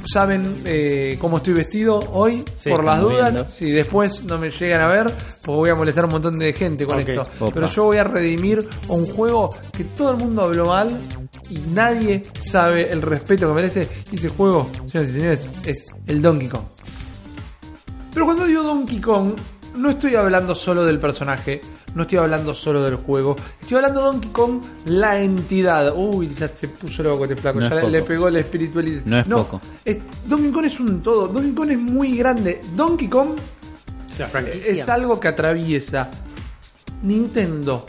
saben 0.06 0.62
eh, 0.64 1.16
cómo 1.20 1.38
estoy 1.38 1.54
vestido 1.54 1.98
hoy, 2.12 2.44
Sí, 2.54 2.70
por 2.70 2.84
las 2.84 3.00
dudas. 3.00 3.32
viendo. 3.32 3.48
Si 3.48 3.70
después 3.70 4.24
no 4.24 4.38
me 4.38 4.50
llegan 4.50 4.80
a 4.80 4.88
ver, 4.88 5.06
pues 5.16 5.44
voy 5.46 5.70
a 5.70 5.74
molestar 5.74 6.04
a 6.04 6.06
un 6.06 6.12
montón 6.12 6.38
de 6.38 6.52
gente 6.52 6.86
con 6.86 6.98
esto. 6.98 7.22
Opa. 7.40 7.52
Pero 7.54 7.68
yo 7.68 7.84
voy 7.84 7.96
a 7.96 8.04
redimir 8.04 8.68
un 8.88 9.06
juego 9.06 9.50
que 9.76 9.84
todo 9.84 10.10
el 10.12 10.16
mundo 10.18 10.42
habló 10.42 10.66
mal 10.66 10.96
y 11.50 11.58
nadie 11.72 12.22
sabe 12.40 12.90
el 12.90 13.02
respeto 13.02 13.48
que 13.48 13.54
merece. 13.54 13.88
Y 14.12 14.16
ese 14.16 14.28
juego, 14.28 14.68
señoras 14.90 15.10
y 15.10 15.12
señores, 15.14 15.48
es 15.64 15.84
el 16.06 16.22
Donkey 16.22 16.48
Kong. 16.48 16.64
Pero 18.12 18.26
cuando 18.26 18.46
digo 18.46 18.62
Donkey 18.62 19.00
Kong, 19.00 19.32
no 19.76 19.90
estoy 19.90 20.14
hablando 20.14 20.54
solo 20.54 20.84
del 20.84 20.98
personaje, 20.98 21.60
no 21.94 22.02
estoy 22.02 22.18
hablando 22.18 22.54
solo 22.54 22.82
del 22.82 22.96
juego, 22.96 23.36
estoy 23.60 23.76
hablando 23.76 24.00
de 24.00 24.06
Donkey 24.06 24.30
Kong, 24.30 24.60
la 24.86 25.20
entidad. 25.20 25.92
Uy, 25.96 26.34
ya 26.38 26.48
se 26.48 26.68
puso 26.68 27.02
loco 27.02 27.24
este 27.24 27.36
flaco, 27.36 27.60
No 27.60 27.68
ya 27.68 27.80
es 27.80 27.88
le 27.90 28.02
pegó 28.02 28.28
la 28.30 28.40
espiritualidad. 28.40 29.02
No 29.04 29.18
es 29.18 29.26
poco. 29.26 29.60
es- 29.84 30.00
Donkey 30.26 30.50
Kong 30.50 30.64
es 30.64 30.80
un 30.80 31.02
todo, 31.02 31.28
Donkey 31.28 31.52
Kong 31.52 31.70
es 31.70 31.78
muy 31.78 32.16
grande. 32.16 32.60
Donkey 32.74 33.08
Kong 33.08 33.30
La 34.18 34.28
franquicia. 34.28 34.70
es 34.72 34.88
algo 34.88 35.18
que 35.20 35.28
atraviesa 35.28 36.10
Nintendo 37.02 37.84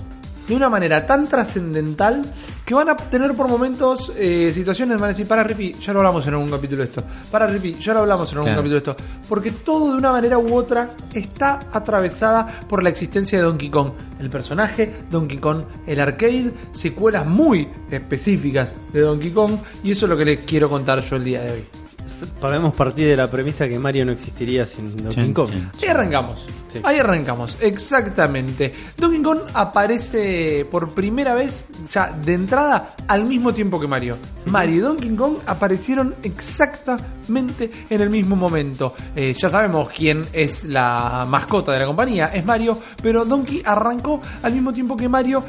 de 0.48 0.56
una 0.56 0.70
manera 0.70 1.06
tan 1.08 1.28
trascendental 1.28 2.24
que 2.66 2.74
van 2.74 2.90
a 2.90 2.98
tener 2.98 3.36
por 3.36 3.48
momentos 3.48 4.12
eh, 4.18 4.52
situaciones, 4.54 4.96
van 4.98 5.06
a 5.06 5.14
decir, 5.14 5.28
para 5.28 5.44
Rippy, 5.44 5.74
ya 5.74 5.94
lo 5.94 6.00
hablamos 6.00 6.26
en 6.28 6.34
algún 6.34 6.50
capítulo 6.50 6.80
de 6.80 6.86
esto, 6.86 7.04
para 7.30 7.46
Rippy, 7.48 7.76
ya 7.76 7.94
lo 7.94 8.00
hablamos 8.00 8.32
en 8.32 8.38
algún 8.40 8.48
Claro. 8.54 8.62
capítulo 8.62 8.82
de 8.82 8.92
esto, 8.92 9.22
porque 9.30 9.52
todo 9.52 9.92
de 9.92 9.98
una 9.98 10.12
manera 10.12 10.38
u 10.40 10.56
otra 10.56 10.96
está 11.14 11.68
atravesada 11.72 12.62
por 12.68 12.82
la 12.82 12.90
existencia 12.90 13.38
de 13.38 13.44
Donkey 13.46 13.70
Kong, 13.70 13.92
el 14.20 14.30
personaje, 14.30 15.04
Donkey 15.10 15.38
Kong, 15.38 15.62
el 15.86 16.00
arcade, 16.00 16.54
secuelas 16.72 17.26
muy 17.28 17.68
específicas 17.92 18.76
de 18.94 19.02
Donkey 19.02 19.32
Kong, 19.32 19.58
y 19.84 19.92
eso 19.92 20.06
es 20.06 20.10
lo 20.10 20.18
que 20.18 20.26
les 20.26 20.40
quiero 20.40 20.68
contar 20.70 21.02
yo 21.02 21.16
el 21.18 21.24
día 21.24 21.42
de 21.44 21.52
hoy. 21.52 21.66
Podemos 22.40 22.74
partir 22.76 23.08
de 23.08 23.18
la 23.18 23.30
premisa 23.30 23.68
que 23.68 23.78
Mario 23.78 24.06
no 24.06 24.12
existiría 24.12 24.66
sin 24.66 24.96
Donkey 25.04 25.34
Kong. 25.34 25.50
Ahí 25.82 25.90
arrancamos. 25.90 26.48
Sí. 26.76 26.82
Ahí 26.84 27.00
arrancamos, 27.00 27.58
exactamente. 27.62 28.74
Donkey 28.98 29.22
Kong 29.22 29.40
aparece 29.54 30.68
por 30.70 30.94
primera 30.94 31.34
vez, 31.34 31.64
ya 31.90 32.12
de 32.12 32.34
entrada, 32.34 32.96
al 33.08 33.24
mismo 33.24 33.54
tiempo 33.54 33.80
que 33.80 33.88
Mario. 33.88 34.18
Mario 34.48 34.76
y 34.76 34.80
Donkey 34.80 35.16
Kong 35.16 35.38
aparecieron 35.46 36.16
exactamente 36.22 37.72
en 37.90 38.02
el 38.02 38.10
mismo 38.10 38.36
momento. 38.36 38.94
Eh, 39.16 39.34
ya 39.34 39.48
sabemos 39.48 39.90
quién 39.96 40.26
es 40.34 40.66
la 40.66 41.26
mascota 41.30 41.72
de 41.72 41.80
la 41.80 41.86
compañía, 41.86 42.26
es 42.26 42.46
Mario, 42.46 42.78
pero 43.02 43.24
Donkey 43.24 43.62
arrancó 43.66 44.20
al 44.44 44.52
mismo 44.52 44.74
tiempo 44.74 44.98
que 44.98 45.08
Mario. 45.08 45.46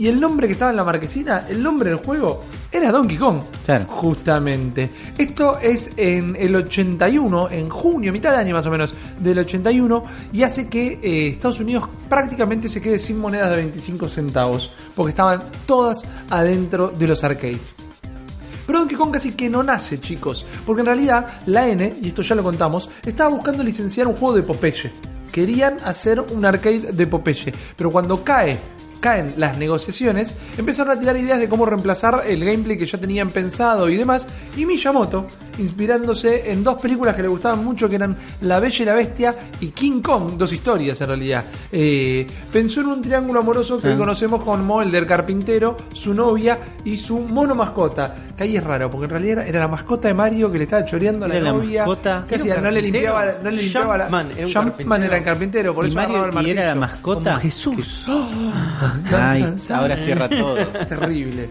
Y 0.00 0.08
el 0.08 0.18
nombre 0.18 0.46
que 0.46 0.54
estaba 0.54 0.70
en 0.70 0.78
la 0.78 0.84
marquesina, 0.84 1.44
el 1.46 1.62
nombre 1.62 1.90
del 1.90 1.98
juego, 1.98 2.42
era 2.72 2.90
Donkey 2.90 3.18
Kong. 3.18 3.42
Claro. 3.66 3.84
Justamente. 3.84 4.88
Esto 5.18 5.58
es 5.58 5.90
en 5.94 6.34
el 6.36 6.56
81, 6.56 7.50
en 7.50 7.68
junio, 7.68 8.10
mitad 8.10 8.30
de 8.30 8.38
año 8.38 8.54
más 8.54 8.64
o 8.64 8.70
menos, 8.70 8.94
del 9.18 9.40
81, 9.40 10.02
y 10.32 10.42
hace 10.42 10.68
que 10.68 10.98
eh, 11.02 11.28
Estados 11.28 11.60
Unidos 11.60 11.86
prácticamente 12.08 12.66
se 12.70 12.80
quede 12.80 12.98
sin 12.98 13.18
monedas 13.18 13.50
de 13.50 13.56
25 13.56 14.08
centavos, 14.08 14.72
porque 14.96 15.10
estaban 15.10 15.42
todas 15.66 16.06
adentro 16.30 16.88
de 16.88 17.06
los 17.06 17.22
arcades. 17.22 17.60
Pero 18.66 18.78
Donkey 18.78 18.96
Kong 18.96 19.10
casi 19.10 19.32
que 19.32 19.50
no 19.50 19.62
nace, 19.62 20.00
chicos, 20.00 20.46
porque 20.64 20.80
en 20.80 20.86
realidad 20.86 21.26
la 21.44 21.68
N, 21.68 21.98
y 22.00 22.08
esto 22.08 22.22
ya 22.22 22.34
lo 22.34 22.42
contamos, 22.42 22.88
estaba 23.04 23.28
buscando 23.28 23.62
licenciar 23.62 24.06
un 24.06 24.14
juego 24.14 24.34
de 24.34 24.44
Popeye. 24.44 24.90
Querían 25.30 25.76
hacer 25.84 26.20
un 26.20 26.42
arcade 26.46 26.92
de 26.92 27.06
Popeye, 27.06 27.52
pero 27.76 27.90
cuando 27.90 28.24
cae 28.24 28.58
caen 29.00 29.34
las 29.36 29.58
negociaciones, 29.58 30.34
empezaron 30.56 30.96
a 30.96 31.00
tirar 31.00 31.16
ideas 31.16 31.40
de 31.40 31.48
cómo 31.48 31.66
reemplazar 31.66 32.22
el 32.26 32.44
gameplay 32.44 32.76
que 32.76 32.86
ya 32.86 33.00
tenían 33.00 33.30
pensado 33.30 33.88
y 33.88 33.96
demás. 33.96 34.26
Y 34.56 34.66
Miyamoto, 34.66 35.26
inspirándose 35.60 36.50
en 36.50 36.64
dos 36.64 36.80
películas 36.80 37.14
que 37.14 37.22
le 37.22 37.28
gustaban 37.28 37.64
mucho, 37.64 37.88
que 37.88 37.96
eran 37.96 38.16
La 38.42 38.58
Bella 38.60 38.82
y 38.82 38.86
la 38.86 38.94
Bestia 38.94 39.34
y 39.60 39.68
King 39.68 40.00
Kong, 40.00 40.32
dos 40.36 40.52
historias 40.52 41.00
en 41.00 41.06
realidad, 41.08 41.44
eh, 41.70 42.26
pensó 42.52 42.80
en 42.80 42.86
un 42.88 43.02
triángulo 43.02 43.40
amoroso 43.40 43.78
que 43.80 43.92
Ah. 43.92 43.96
conocemos 43.96 44.42
como 44.42 44.82
el 44.82 44.90
del 44.90 45.06
carpintero, 45.06 45.76
su 45.92 46.14
novia 46.14 46.58
y 46.84 46.96
su 46.96 47.18
mono 47.20 47.54
mascota. 47.54 48.14
Que 48.36 48.44
ahí 48.44 48.56
es 48.56 48.64
raro, 48.64 48.90
porque 48.90 49.04
en 49.04 49.10
realidad 49.10 49.46
era, 49.46 49.60
la 49.60 49.68
mascota 49.68 50.08
de 50.08 50.14
Mario 50.14 50.50
que 50.50 50.58
le 50.58 50.64
estaba 50.64 50.84
choreando 50.84 51.26
a 51.26 51.28
la, 51.28 51.40
novia. 51.40 51.80
mascota. 51.86 52.24
¿Qué 52.28 52.36
hacía? 52.36 52.56
No 52.58 52.70
le 52.70 52.80
limpiaba, 52.82 53.26
no 53.42 53.50
le 53.50 53.56
limpiaba 53.62 53.98
la. 53.98 54.26
Jumpman 54.52 55.02
era 55.02 55.18
el 55.18 55.24
carpintero, 55.24 55.74
por 55.74 55.84
¿Y, 55.84 55.88
eso 55.88 55.96
Mario, 55.96 56.24
el 56.26 56.46
¿Y 56.46 56.50
era 56.50 56.66
la 56.66 56.74
mascota? 56.74 57.30
Como 57.30 57.42
Jesús. 57.42 58.06
Ay, 59.12 59.54
ahora 59.70 59.96
cierra 59.96 60.28
todo. 60.28 60.56
Terrible. 60.88 61.50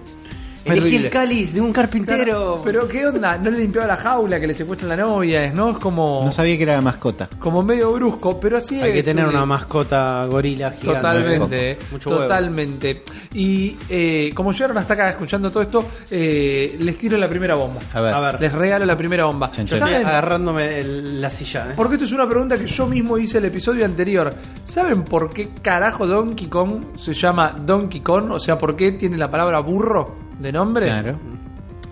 Elegí 0.78 0.96
el 0.98 1.10
cáliz 1.10 1.54
de 1.54 1.62
un 1.62 1.72
carpintero. 1.74 2.62
Pero 2.64 2.88
qué 2.88 3.06
onda, 3.08 3.38
no 3.38 3.50
le 3.50 3.60
limpiaba 3.60 3.88
la 3.88 3.98
jaula 3.98 4.40
que 4.40 4.48
le 4.48 4.54
secuestran 4.54 4.90
la 4.90 4.98
novia, 4.98 5.46
es, 5.46 5.54
¿no? 5.54 5.72
Es 5.72 5.78
como, 5.78 6.22
No 6.24 6.32
sabía 6.32 6.58
que 6.58 6.64
era 6.64 6.74
la 6.76 6.82
mascota. 6.82 7.30
como 7.40 7.64
medio 7.64 7.92
brusco, 7.94 8.40
pero 8.40 8.58
así 8.58 8.82
Hay 8.82 8.94
que 8.94 9.04
tener 9.04 9.26
una 9.28 9.46
mascota 9.46 10.26
gorila 10.26 10.72
gigante. 10.72 10.94
Totalmente, 11.02 11.78
Mucho 11.92 12.10
huevo. 12.10 12.22
totalmente. 12.24 13.04
Y 13.34 13.76
eh, 13.90 14.32
como 14.34 14.52
llegaron 14.52 14.78
hasta 14.78 14.94
acá 14.94 15.10
escuchando 15.10 15.52
todo 15.52 15.64
esto, 15.64 15.86
eh, 16.12 16.76
les 16.80 16.98
tiro 16.98 17.18
la 17.18 17.30
primera 17.30 17.56
bomba. 17.56 17.82
A 17.94 18.02
ver. 18.02 18.14
A 18.14 18.20
ver. 18.20 18.42
Les 18.42 18.52
regalo 18.52 18.86
la 18.86 18.98
primera 18.98 19.26
bomba. 19.26 19.52
Yo 19.52 19.64
estoy 19.64 19.80
¿Saben? 19.80 20.06
agarrándome 20.06 20.80
el- 20.80 21.22
la 21.22 21.30
silla. 21.30 21.68
¿eh? 21.70 21.74
Porque 21.76 21.96
esto 21.96 22.06
es 22.06 22.12
una 22.12 22.28
pregunta 22.28 22.58
que 22.58 22.66
yo 22.68 22.86
mismo 22.88 23.18
hice 23.18 23.38
el 23.40 23.46
episodio 23.46 23.86
anterior. 23.86 24.34
¿Saben 24.64 25.04
por 25.04 25.32
qué 25.34 25.50
carajo 25.62 26.06
Donkey 26.08 26.48
Kong 26.48 26.84
se 26.96 27.14
llama 27.14 27.56
Donkey 27.66 28.02
Kong? 28.02 28.32
O 28.32 28.40
sea, 28.40 28.58
¿por 28.58 28.76
qué 28.76 28.94
tiene 28.94 29.18
la 29.18 29.30
palabra 29.30 29.60
burro 29.60 30.29
de 30.40 30.52
nombre? 30.52 30.86
Claro. 30.86 31.20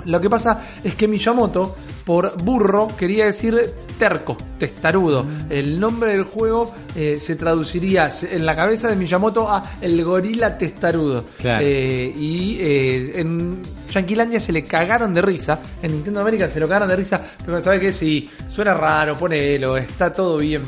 Lo 0.06 0.22
que 0.22 0.30
pasa 0.30 0.62
es 0.84 0.96
que 0.96 1.08
Miyamoto, 1.08 1.76
por 2.06 2.42
burro, 2.42 2.88
quería 2.98 3.26
decir 3.26 3.74
terco, 3.98 4.38
testarudo. 4.58 5.26
El 5.50 5.80
nombre 5.80 6.14
del 6.14 6.24
juego 6.24 6.74
eh, 6.96 7.18
se 7.20 7.36
traduciría 7.36 8.10
en 8.32 8.46
la 8.46 8.56
cabeza 8.56 8.88
de 8.88 8.96
Miyamoto 8.96 9.50
a 9.50 9.64
el 9.82 10.02
gorila 10.04 10.58
testarudo. 10.58 11.26
Claro. 11.40 11.66
Eh, 11.66 12.14
y 12.16 12.58
eh, 12.60 13.20
en 13.20 13.62
Yanquilandia 13.90 14.40
se 14.40 14.52
le 14.52 14.64
cagaron 14.64 15.14
de 15.14 15.22
risa. 15.22 15.60
En 15.82 15.92
Nintendo 15.92 16.22
América 16.22 16.50
se 16.50 16.60
lo 16.60 16.68
cagaron 16.68 16.90
de 16.90 16.96
risa. 16.96 17.22
Pero 17.46 17.62
¿sabes 17.62 17.80
qué? 17.80 17.92
Sí, 17.92 18.30
suena 18.48 18.74
raro, 18.74 19.18
ponelo, 19.18 19.76
está 19.78 20.12
todo 20.12 20.38
bien. 20.38 20.62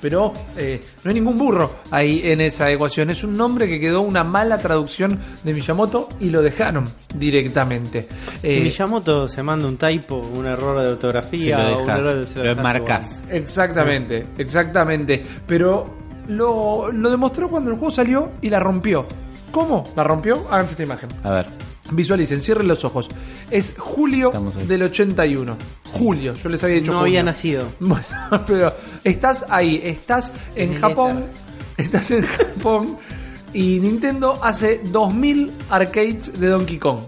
Pero 0.00 0.32
eh, 0.56 0.82
no 1.04 1.08
hay 1.10 1.14
ningún 1.14 1.38
burro 1.38 1.70
ahí 1.90 2.20
en 2.24 2.40
esa 2.40 2.70
ecuación. 2.70 3.10
Es 3.10 3.24
un 3.24 3.36
nombre 3.36 3.68
que 3.68 3.80
quedó 3.80 4.00
una 4.02 4.24
mala 4.24 4.58
traducción 4.58 5.18
de 5.44 5.52
Miyamoto 5.54 6.08
y 6.20 6.30
lo 6.30 6.42
dejaron 6.42 6.84
directamente. 7.14 8.08
Si 8.42 8.48
Eh, 8.48 8.60
Miyamoto 8.60 9.28
se 9.28 9.42
manda 9.42 9.66
un 9.66 9.76
typo, 9.76 10.16
un 10.16 10.46
error 10.46 10.80
de 10.82 10.88
ortografía, 10.92 11.58
o 11.76 11.82
un 11.82 11.90
error 11.90 12.18
de 12.18 12.26
se 12.26 12.38
lo 12.38 12.44
igual. 12.78 12.86
Exactamente, 13.28 14.26
exactamente. 14.38 15.24
Pero 15.46 15.94
lo, 16.28 16.90
lo 16.92 17.10
demostró 17.10 17.48
cuando 17.48 17.70
el 17.70 17.76
juego 17.76 17.90
salió 17.90 18.30
y 18.40 18.50
la 18.50 18.60
rompió. 18.60 19.06
¿Cómo? 19.50 19.84
¿La 19.96 20.04
rompió? 20.04 20.46
Háganse 20.50 20.72
esta 20.72 20.82
imagen. 20.82 21.08
A 21.22 21.30
ver. 21.30 21.46
Visualicen, 21.90 22.40
cierren 22.40 22.68
los 22.68 22.84
ojos. 22.84 23.08
Es 23.50 23.74
julio 23.78 24.30
del 24.66 24.82
81. 24.82 25.56
Julio, 25.90 26.34
yo 26.34 26.48
les 26.48 26.62
había 26.62 26.76
dicho 26.76 26.92
No 26.92 26.98
junio. 26.98 27.10
había 27.12 27.22
nacido. 27.22 27.64
Bueno, 27.80 28.04
pero 28.46 28.74
estás 29.04 29.44
ahí, 29.48 29.80
estás 29.82 30.32
en 30.54 30.74
En 30.74 30.80
Japón, 30.80 31.26
estás 31.76 32.10
en 32.10 32.22
Japón 32.26 32.98
y 33.54 33.78
Nintendo 33.80 34.38
hace 34.42 34.80
2000 34.84 35.52
arcades 35.70 36.38
de 36.38 36.46
Donkey 36.48 36.78
Kong. 36.78 37.00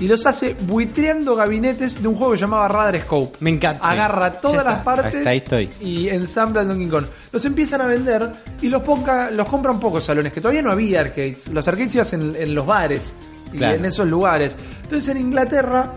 Y 0.00 0.08
los 0.08 0.26
hace 0.26 0.56
buitreando 0.58 1.36
gabinetes 1.36 2.02
de 2.02 2.08
un 2.08 2.16
juego 2.16 2.32
que 2.32 2.38
se 2.38 2.44
llamaba 2.44 2.66
Radar 2.66 3.00
Scope. 3.02 3.36
Me 3.40 3.50
encanta. 3.50 3.88
Agarra 3.88 4.32
todas 4.40 4.64
las 4.64 4.80
partes 4.82 5.14
Hasta 5.14 5.30
ahí 5.30 5.38
estoy. 5.38 5.70
y 5.80 6.08
ensambla 6.08 6.62
el 6.62 6.68
Donkey 6.68 6.88
Kong. 6.88 7.04
Los 7.30 7.44
empiezan 7.44 7.80
a 7.82 7.86
vender 7.86 8.28
y 8.60 8.68
los, 8.70 8.82
ponga, 8.82 9.30
los 9.30 9.46
compran 9.48 9.78
pocos 9.78 10.02
salones, 10.04 10.32
que 10.32 10.40
todavía 10.40 10.62
no 10.62 10.72
había 10.72 11.00
arcades. 11.02 11.46
Los 11.48 11.68
arcades 11.68 11.94
ibas 11.94 12.12
en, 12.14 12.34
en 12.34 12.54
los 12.56 12.66
bares 12.66 13.02
y 13.54 13.62
en 13.62 13.84
esos 13.84 14.06
lugares. 14.08 14.56
Entonces 14.82 15.08
en 15.08 15.18
Inglaterra 15.18 15.94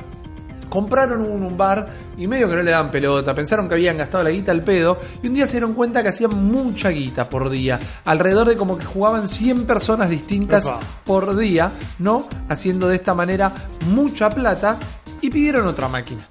compraron 0.70 1.22
un, 1.22 1.44
un 1.44 1.58
bar 1.58 1.88
y 2.18 2.28
medio 2.28 2.50
que 2.50 2.56
no 2.56 2.62
le 2.62 2.72
dan 2.72 2.92
pelota, 2.92 3.34
pensaron 3.34 3.68
que 3.68 3.76
habían 3.76 3.98
gastado 3.98 4.24
la 4.24 4.30
guita 4.30 4.52
al 4.52 4.64
pedo 4.64 4.98
y 5.24 5.28
un 5.28 5.34
día 5.34 5.48
se 5.48 5.54
dieron 5.54 5.74
cuenta 5.74 6.04
que 6.04 6.10
hacían 6.10 6.36
mucha 6.36 6.90
guita 6.90 7.30
por 7.30 7.50
día, 7.50 7.80
alrededor 8.06 8.50
de 8.50 8.56
como 8.56 8.78
que 8.78 8.86
jugaban 8.86 9.28
100 9.28 9.66
personas 9.66 10.10
distintas 10.10 10.70
por 11.06 11.36
día, 11.36 11.72
¿no? 12.00 12.28
Haciendo 12.50 12.88
de 12.88 12.96
esta 12.96 13.14
manera 13.14 13.54
mucha 13.88 14.30
plata 14.30 14.78
y 15.22 15.30
pidieron 15.30 15.68
otra 15.68 15.88
máquina. 15.88 16.22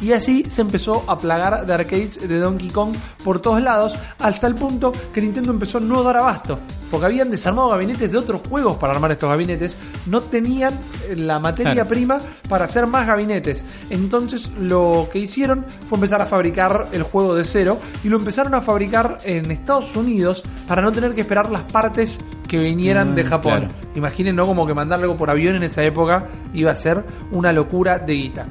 Y 0.00 0.12
así 0.12 0.44
se 0.48 0.62
empezó 0.62 1.04
a 1.08 1.18
plagar 1.18 1.66
de 1.66 1.74
arcades 1.74 2.26
de 2.26 2.38
Donkey 2.38 2.68
Kong 2.70 2.94
por 3.22 3.40
todos 3.40 3.60
lados, 3.62 3.96
hasta 4.18 4.46
el 4.46 4.54
punto 4.54 4.92
que 5.12 5.20
Nintendo 5.20 5.50
empezó 5.52 5.78
a 5.78 5.80
no 5.82 6.02
dar 6.02 6.16
abasto. 6.16 6.58
Porque 6.90 7.06
habían 7.06 7.30
desarmado 7.30 7.68
gabinetes 7.68 8.10
de 8.10 8.18
otros 8.18 8.40
juegos 8.48 8.76
para 8.78 8.94
armar 8.94 9.12
estos 9.12 9.28
gabinetes. 9.28 9.76
No 10.06 10.22
tenían 10.22 10.72
eh, 11.08 11.14
la 11.16 11.38
materia 11.38 11.72
Claro. 11.74 11.88
prima 11.88 12.18
para 12.48 12.64
hacer 12.64 12.86
más 12.86 13.06
gabinetes. 13.06 13.64
Entonces 13.90 14.50
lo 14.58 15.08
que 15.12 15.18
hicieron 15.20 15.64
fue 15.88 15.96
empezar 15.96 16.20
a 16.22 16.26
fabricar 16.26 16.88
el 16.92 17.02
juego 17.04 17.34
de 17.36 17.44
cero. 17.44 17.78
Y 18.02 18.08
lo 18.08 18.16
empezaron 18.16 18.54
a 18.54 18.60
fabricar 18.62 19.18
en 19.24 19.50
Estados 19.50 19.94
Unidos 19.94 20.42
para 20.66 20.82
no 20.82 20.90
tener 20.90 21.14
que 21.14 21.20
esperar 21.20 21.50
las 21.50 21.62
partes 21.62 22.18
que 22.48 22.58
vinieran 22.58 23.12
Mm, 23.12 23.14
de 23.14 23.24
Japón. 23.24 23.58
claro. 23.60 23.74
Imaginen, 23.94 24.34
¿no? 24.34 24.46
Como 24.46 24.66
que 24.66 24.74
mandar 24.74 24.98
algo 25.00 25.16
por 25.16 25.30
avión 25.30 25.54
en 25.56 25.62
esa 25.62 25.84
época 25.84 26.26
iba 26.54 26.70
a 26.72 26.74
ser 26.74 27.04
una 27.30 27.52
locura 27.52 27.98
de 28.00 28.14
guita. 28.14 28.46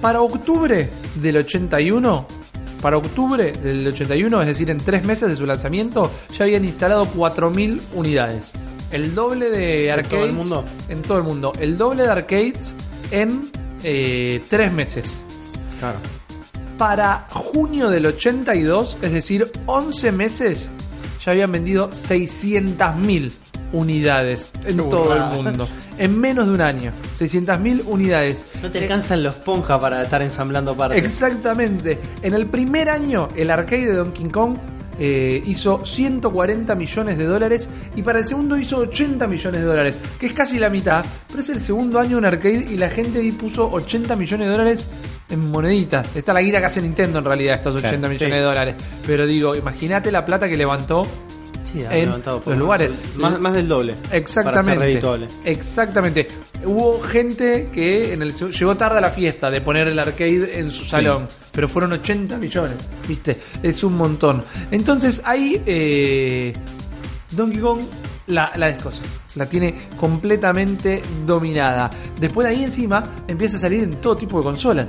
Para 0.00 0.22
octubre 0.22 0.88
del 1.16 1.36
81, 1.36 2.26
para 2.80 2.96
octubre 2.96 3.52
del 3.52 3.86
81, 3.86 4.40
es 4.40 4.46
decir, 4.46 4.70
en 4.70 4.78
tres 4.78 5.04
meses 5.04 5.28
de 5.28 5.36
su 5.36 5.44
lanzamiento, 5.44 6.10
ya 6.36 6.44
habían 6.44 6.64
instalado 6.64 7.06
4.000 7.06 7.80
unidades. 7.94 8.52
El 8.90 9.14
doble 9.14 9.50
de 9.50 9.86
¿En 9.86 9.92
arcades. 9.92 10.10
todo 10.10 10.24
el 10.24 10.32
mundo? 10.32 10.64
En 10.88 11.02
todo 11.02 11.18
el 11.18 11.24
mundo. 11.24 11.52
El 11.60 11.76
doble 11.76 12.04
de 12.04 12.10
arcades 12.10 12.74
en 13.10 13.50
eh, 13.84 14.42
tres 14.48 14.72
meses. 14.72 15.22
Claro. 15.78 15.98
Para 16.78 17.26
junio 17.30 17.90
del 17.90 18.06
82, 18.06 18.96
es 19.02 19.12
decir, 19.12 19.52
11 19.66 20.12
meses, 20.12 20.70
ya 21.22 21.32
habían 21.32 21.52
vendido 21.52 21.90
600.000 21.90 23.32
unidades 23.72 24.50
en 24.66 24.76
todo 24.76 25.14
el 25.14 25.22
mundo. 25.44 25.68
En 25.98 26.18
menos 26.18 26.46
de 26.46 26.52
un 26.54 26.60
año. 26.60 26.92
600.000 27.18 27.82
unidades. 27.86 28.46
No 28.62 28.70
te 28.70 28.78
Eh, 28.78 28.82
alcanzan 28.82 29.22
los 29.22 29.34
ponja 29.34 29.78
para 29.78 30.02
estar 30.02 30.22
ensamblando 30.22 30.76
partes. 30.76 30.98
Exactamente. 31.04 31.98
En 32.22 32.34
el 32.34 32.46
primer 32.46 32.88
año, 32.88 33.28
el 33.36 33.50
arcade 33.50 33.86
de 33.86 33.92
Donkey 33.94 34.28
Kong 34.28 34.56
eh, 35.02 35.42
hizo 35.46 35.84
140 35.84 36.74
millones 36.74 37.16
de 37.16 37.24
dólares 37.24 37.68
y 37.96 38.02
para 38.02 38.18
el 38.18 38.26
segundo 38.28 38.58
hizo 38.58 38.78
80 38.78 39.26
millones 39.28 39.60
de 39.62 39.66
dólares, 39.66 39.98
que 40.18 40.26
es 40.26 40.32
casi 40.34 40.58
la 40.58 40.68
mitad, 40.68 41.04
pero 41.28 41.40
es 41.40 41.48
el 41.48 41.62
segundo 41.62 41.98
año 41.98 42.18
en 42.18 42.26
arcade 42.26 42.66
y 42.70 42.76
la 42.76 42.90
gente 42.90 43.20
ahí 43.20 43.32
puso 43.32 43.70
80 43.70 44.14
millones 44.16 44.46
de 44.46 44.52
dólares 44.52 44.86
en 45.30 45.50
moneditas. 45.50 46.14
Está 46.14 46.32
la 46.34 46.42
guita 46.42 46.60
que 46.60 46.66
hace 46.66 46.82
Nintendo 46.82 47.18
en 47.20 47.24
realidad, 47.24 47.54
estos 47.54 47.76
80 47.76 47.88
Claro, 47.98 48.08
millones 48.12 48.32
sí. 48.32 48.38
de 48.38 48.44
dólares. 48.44 48.74
Pero 49.06 49.26
digo, 49.26 49.54
imagínate 49.56 50.10
la 50.12 50.26
plata 50.26 50.48
que 50.48 50.56
levantó 50.58 51.06
Sí, 51.72 51.84
han 51.84 51.92
en 51.92 52.04
levantado 52.06 52.42
los 52.44 52.58
lugares. 52.58 52.90
Más, 53.16 53.38
más 53.40 53.54
del 53.54 53.68
doble. 53.68 53.92
Para 53.94 54.08
ser 54.10 54.18
Exactamente. 54.18 55.00
Exactamente. 55.44 56.26
Hubo 56.64 57.00
gente 57.00 57.70
que 57.72 58.12
en 58.12 58.22
el, 58.22 58.32
llegó 58.34 58.76
tarde 58.76 58.98
a 58.98 59.00
la 59.00 59.10
fiesta 59.10 59.50
de 59.50 59.60
poner 59.60 59.88
el 59.88 59.98
arcade 59.98 60.58
en 60.58 60.70
su 60.72 60.84
salón, 60.84 61.26
pero 61.52 61.68
fueron 61.68 61.92
80 61.92 62.38
millones, 62.38 62.76
¿viste? 63.06 63.40
Es 63.62 63.82
un 63.84 63.96
montón. 63.96 64.42
Entonces 64.70 65.22
ahí 65.24 65.62
eh, 65.64 66.52
Donkey 67.30 67.60
Kong 67.60 67.80
la, 68.26 68.52
la 68.56 68.66
descosa. 68.66 69.02
La 69.36 69.46
tiene 69.48 69.76
completamente 69.96 71.02
dominada. 71.26 71.90
Después 72.18 72.48
de 72.48 72.54
ahí 72.54 72.64
encima 72.64 73.22
empieza 73.28 73.56
a 73.56 73.60
salir 73.60 73.82
en 73.84 74.00
todo 74.00 74.16
tipo 74.16 74.38
de 74.38 74.44
consolas. 74.44 74.86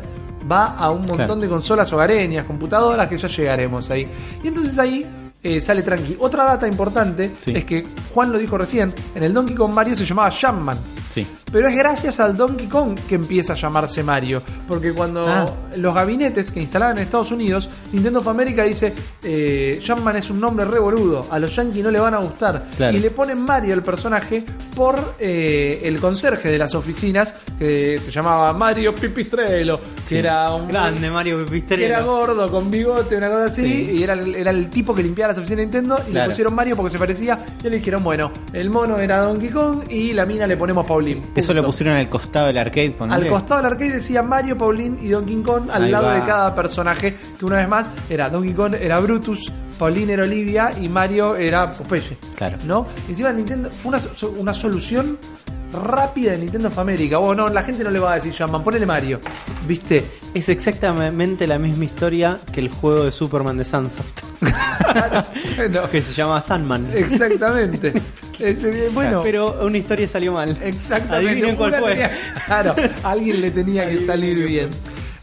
Va 0.52 0.76
a 0.76 0.90
un 0.90 1.02
montón 1.02 1.18
Claro. 1.18 1.36
de 1.36 1.48
consolas 1.48 1.94
hogareñas, 1.94 2.46
computadoras, 2.46 3.08
que 3.08 3.18
ya 3.18 3.28
llegaremos 3.28 3.90
ahí. 3.92 4.10
Y 4.44 4.48
entonces 4.48 4.78
ahí 4.80 5.06
eh, 5.44 5.62
sale 5.62 5.82
tranqui. 5.84 6.18
Otra 6.20 6.44
data 6.46 6.68
importante 6.68 7.32
Sí. 7.44 7.54
es 7.56 7.66
que 7.66 7.86
Juan 8.14 8.32
lo 8.32 8.38
dijo 8.38 8.58
recién, 8.58 8.94
en 9.16 9.24
el 9.24 9.34
Donkey 9.34 9.56
Kong 9.56 9.74
Mario 9.74 9.96
se 9.96 10.06
llamaba 10.06 10.30
Jumpman. 10.32 10.78
Sí. 11.14 11.26
Pero 11.52 11.68
es 11.68 11.76
gracias 11.76 12.20
al 12.20 12.36
Donkey 12.38 12.68
Kong 12.68 12.98
que 13.08 13.16
empieza 13.16 13.54
a 13.54 13.56
llamarse 13.56 14.02
Mario. 14.04 14.42
Porque 14.68 14.94
cuando 14.94 15.28
Ah. 15.28 15.52
los 15.78 15.94
gabinetes 15.94 16.52
que 16.52 16.62
instalaban 16.62 16.98
en 16.98 17.04
Estados 17.04 17.32
Unidos, 17.32 17.70
Nintendo 17.92 18.20
of 18.20 18.28
America 18.28 18.64
dice, 18.64 18.94
eh, 19.24 19.82
Jumpman 19.86 20.16
es 20.16 20.30
un 20.30 20.40
nombre 20.40 20.66
re 20.66 20.80
boludo, 20.80 21.28
a 21.30 21.38
los 21.40 21.56
yankees 21.56 21.84
no 21.84 21.92
le 21.92 22.00
van 22.00 22.14
a 22.14 22.20
gustar. 22.20 22.64
Claro. 22.78 22.96
Y 22.98 23.00
le 23.02 23.12
ponen 23.12 23.40
Mario 23.42 23.74
el 23.74 23.84
personaje 23.84 24.44
por 24.76 25.16
eh, 25.20 25.82
el 25.84 26.00
conserje 26.00 26.50
de 26.50 26.58
las 26.58 26.74
oficinas, 26.76 27.36
que 27.60 28.00
se 28.00 28.10
llamaba 28.12 28.54
Mario 28.54 28.96
Pipistrello, 28.96 29.80
que 30.08 30.20
era 30.20 30.54
un... 30.54 30.68
Grande 30.70 31.10
Mario 31.12 31.36
que 31.38 31.42
era 31.44 31.52
Pipistrello. 31.52 32.06
gordo, 32.06 32.50
con 32.52 32.72
bigote, 32.72 33.18
una 33.18 33.28
cosa 33.30 33.46
así, 33.46 33.64
Sí. 33.64 33.92
y 33.98 34.04
era, 34.04 34.14
el- 34.14 34.34
era 34.36 34.52
el 34.52 34.70
tipo 34.70 34.96
que 34.96 35.04
limpiaba 35.04 35.34
las 35.34 35.40
oficinas 35.40 35.58
de 35.58 35.64
Nintendo, 35.66 36.00
y 36.10 36.14
le 36.14 36.26
pusieron 36.26 36.56
Mario 36.56 36.76
porque 36.76 36.92
se 36.92 36.98
parecía, 37.00 37.44
y 37.60 37.64
le 37.70 37.78
dijeron, 37.78 38.04
bueno, 38.04 38.32
el 38.54 38.70
mono 38.70 38.98
era 38.98 39.20
Donkey 39.20 39.50
Kong, 39.50 39.84
y 39.90 40.14
la 40.14 40.26
mina 40.26 40.48
le 40.48 40.56
ponemos 40.58 40.86
Eso 41.36 41.54
lo 41.54 41.64
pusieron 41.64 41.96
al 41.96 42.10
costado 42.10 42.48
del 42.48 42.58
arcade. 42.58 42.92
ponele. 42.92 43.24
Al 43.24 43.28
costado 43.28 43.62
del 43.62 43.72
arcade 43.72 43.92
decía 43.92 44.22
Mario, 44.24 44.58
Paulín 44.58 44.98
y 45.02 45.10
Donkey 45.10 45.42
Kong 45.42 45.70
al 45.72 45.84
Ahí 45.84 45.92
lado 45.92 46.08
va. 46.08 46.16
de 46.16 46.22
cada 46.22 46.56
personaje, 46.56 47.18
que 47.38 47.46
una 47.46 47.58
vez 47.58 47.68
más 47.68 47.92
era 48.10 48.30
Donkey 48.30 48.54
Kong 48.54 48.76
era 48.80 49.00
Brutus, 49.00 49.52
Paulín 49.78 50.10
era 50.12 50.24
Olivia 50.24 50.72
y 50.80 50.88
Mario 50.88 51.36
era 51.36 51.72
Popeye. 51.72 52.18
Claro. 52.36 52.58
¿No? 52.66 52.88
Encima 53.10 53.32
Nintendo 53.32 53.70
fue 53.72 53.90
una, 53.90 54.00
una 54.38 54.54
solución 54.54 55.18
rápida 55.72 56.32
de 56.34 56.38
Nintendo 56.40 56.68
of 56.70 56.78
America. 56.80 57.20
Oh, 57.20 57.34
no, 57.36 57.50
la 57.50 57.64
gente 57.64 57.84
no 57.84 57.92
le 57.92 58.00
va 58.00 58.14
a 58.14 58.16
decir 58.16 58.34
Jumpman, 58.38 58.64
ponele 58.64 58.86
Mario. 58.86 59.20
¿Viste? 59.68 60.04
Es 60.34 60.50
exactamente 60.50 61.46
la 61.48 61.58
misma 61.58 61.86
historia 61.86 62.40
que 62.52 62.60
el 62.62 62.70
juego 62.70 63.06
de 63.06 63.12
Superman 63.12 63.58
de 63.58 63.66
Sunsoft. 63.66 64.24
Bueno, 65.56 65.90
que 65.90 66.02
se 66.02 66.14
llama 66.14 66.42
Sandman. 66.42 66.88
exactamente. 66.96 67.94
Es, 68.40 68.64
bueno, 68.92 69.22
Pero 69.22 69.64
una 69.68 69.78
historia 69.78 70.08
salió 70.08 70.34
mal. 70.34 70.58
Exactamente. 70.64 71.30
Adivinen 71.30 71.56
cuál 71.56 71.70
Una 71.70 71.80
fue. 71.80 71.92
tenía- 71.92 72.12
claro, 72.48 72.76
alguien 73.04 73.40
le 73.40 73.52
tenía 73.52 73.88
que 73.88 74.00
salir 74.04 74.44
bien. 74.48 74.70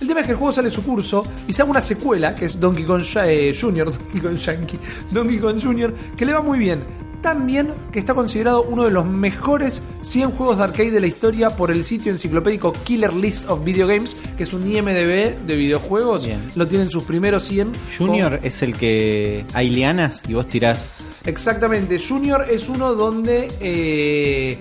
El 0.01 0.07
tema 0.07 0.21
es 0.21 0.27
que 0.27 0.33
el 0.33 0.39
juego 0.39 0.53
sale 0.53 0.71
su 0.71 0.85
curso 0.85 1.27
y 1.49 1.53
se 1.53 1.63
hace 1.63 1.69
una 1.71 1.81
secuela 1.81 2.33
que 2.37 2.45
es 2.45 2.61
Donkey 2.61 2.85
Kong 2.85 3.03
eh, 3.25 3.53
Jr., 3.61 3.87
Donkey 3.93 4.21
Kong 4.21 4.37
Yankee, 4.37 4.79
Donkey 5.11 5.39
Kong 5.39 5.61
Jr., 5.61 5.93
que 6.17 6.25
le 6.27 6.33
va 6.33 6.43
muy 6.43 6.61
bien. 6.61 6.85
Tan 7.23 7.47
bien 7.47 7.75
que 7.93 7.99
está 7.99 8.15
considerado 8.15 8.63
uno 8.63 8.85
de 8.85 8.93
los 8.93 9.05
mejores 9.05 9.83
100 10.03 10.31
juegos 10.31 10.59
de 10.59 10.65
arcade 10.65 10.93
de 10.93 11.01
la 11.01 11.09
historia 11.09 11.51
por 11.51 11.71
el 11.73 11.83
sitio 11.85 12.13
enciclopédico 12.13 12.73
Killer 12.85 13.13
List 13.13 13.51
of 13.51 13.65
Video 13.65 13.89
Games, 13.89 14.17
que 14.37 14.45
es 14.45 14.53
un 14.53 14.67
IMDB 14.71 15.37
de 15.45 15.57
videojuegos. 15.57 16.25
Bien. 16.27 16.41
Lo 16.55 16.69
tienen 16.69 16.89
sus 16.91 17.03
primeros 17.03 17.45
100. 17.45 17.73
Junior 17.99 18.37
con- 18.39 18.47
es 18.47 18.63
el 18.63 18.75
que 18.77 19.45
hay 19.53 19.69
lianas 19.71 20.23
y 20.29 20.35
vos 20.35 20.47
tirás. 20.47 21.23
Exactamente, 21.25 21.99
Junior 21.99 22.45
es 22.49 22.69
uno 22.69 22.95
donde 22.95 23.51
eh, 23.61 24.59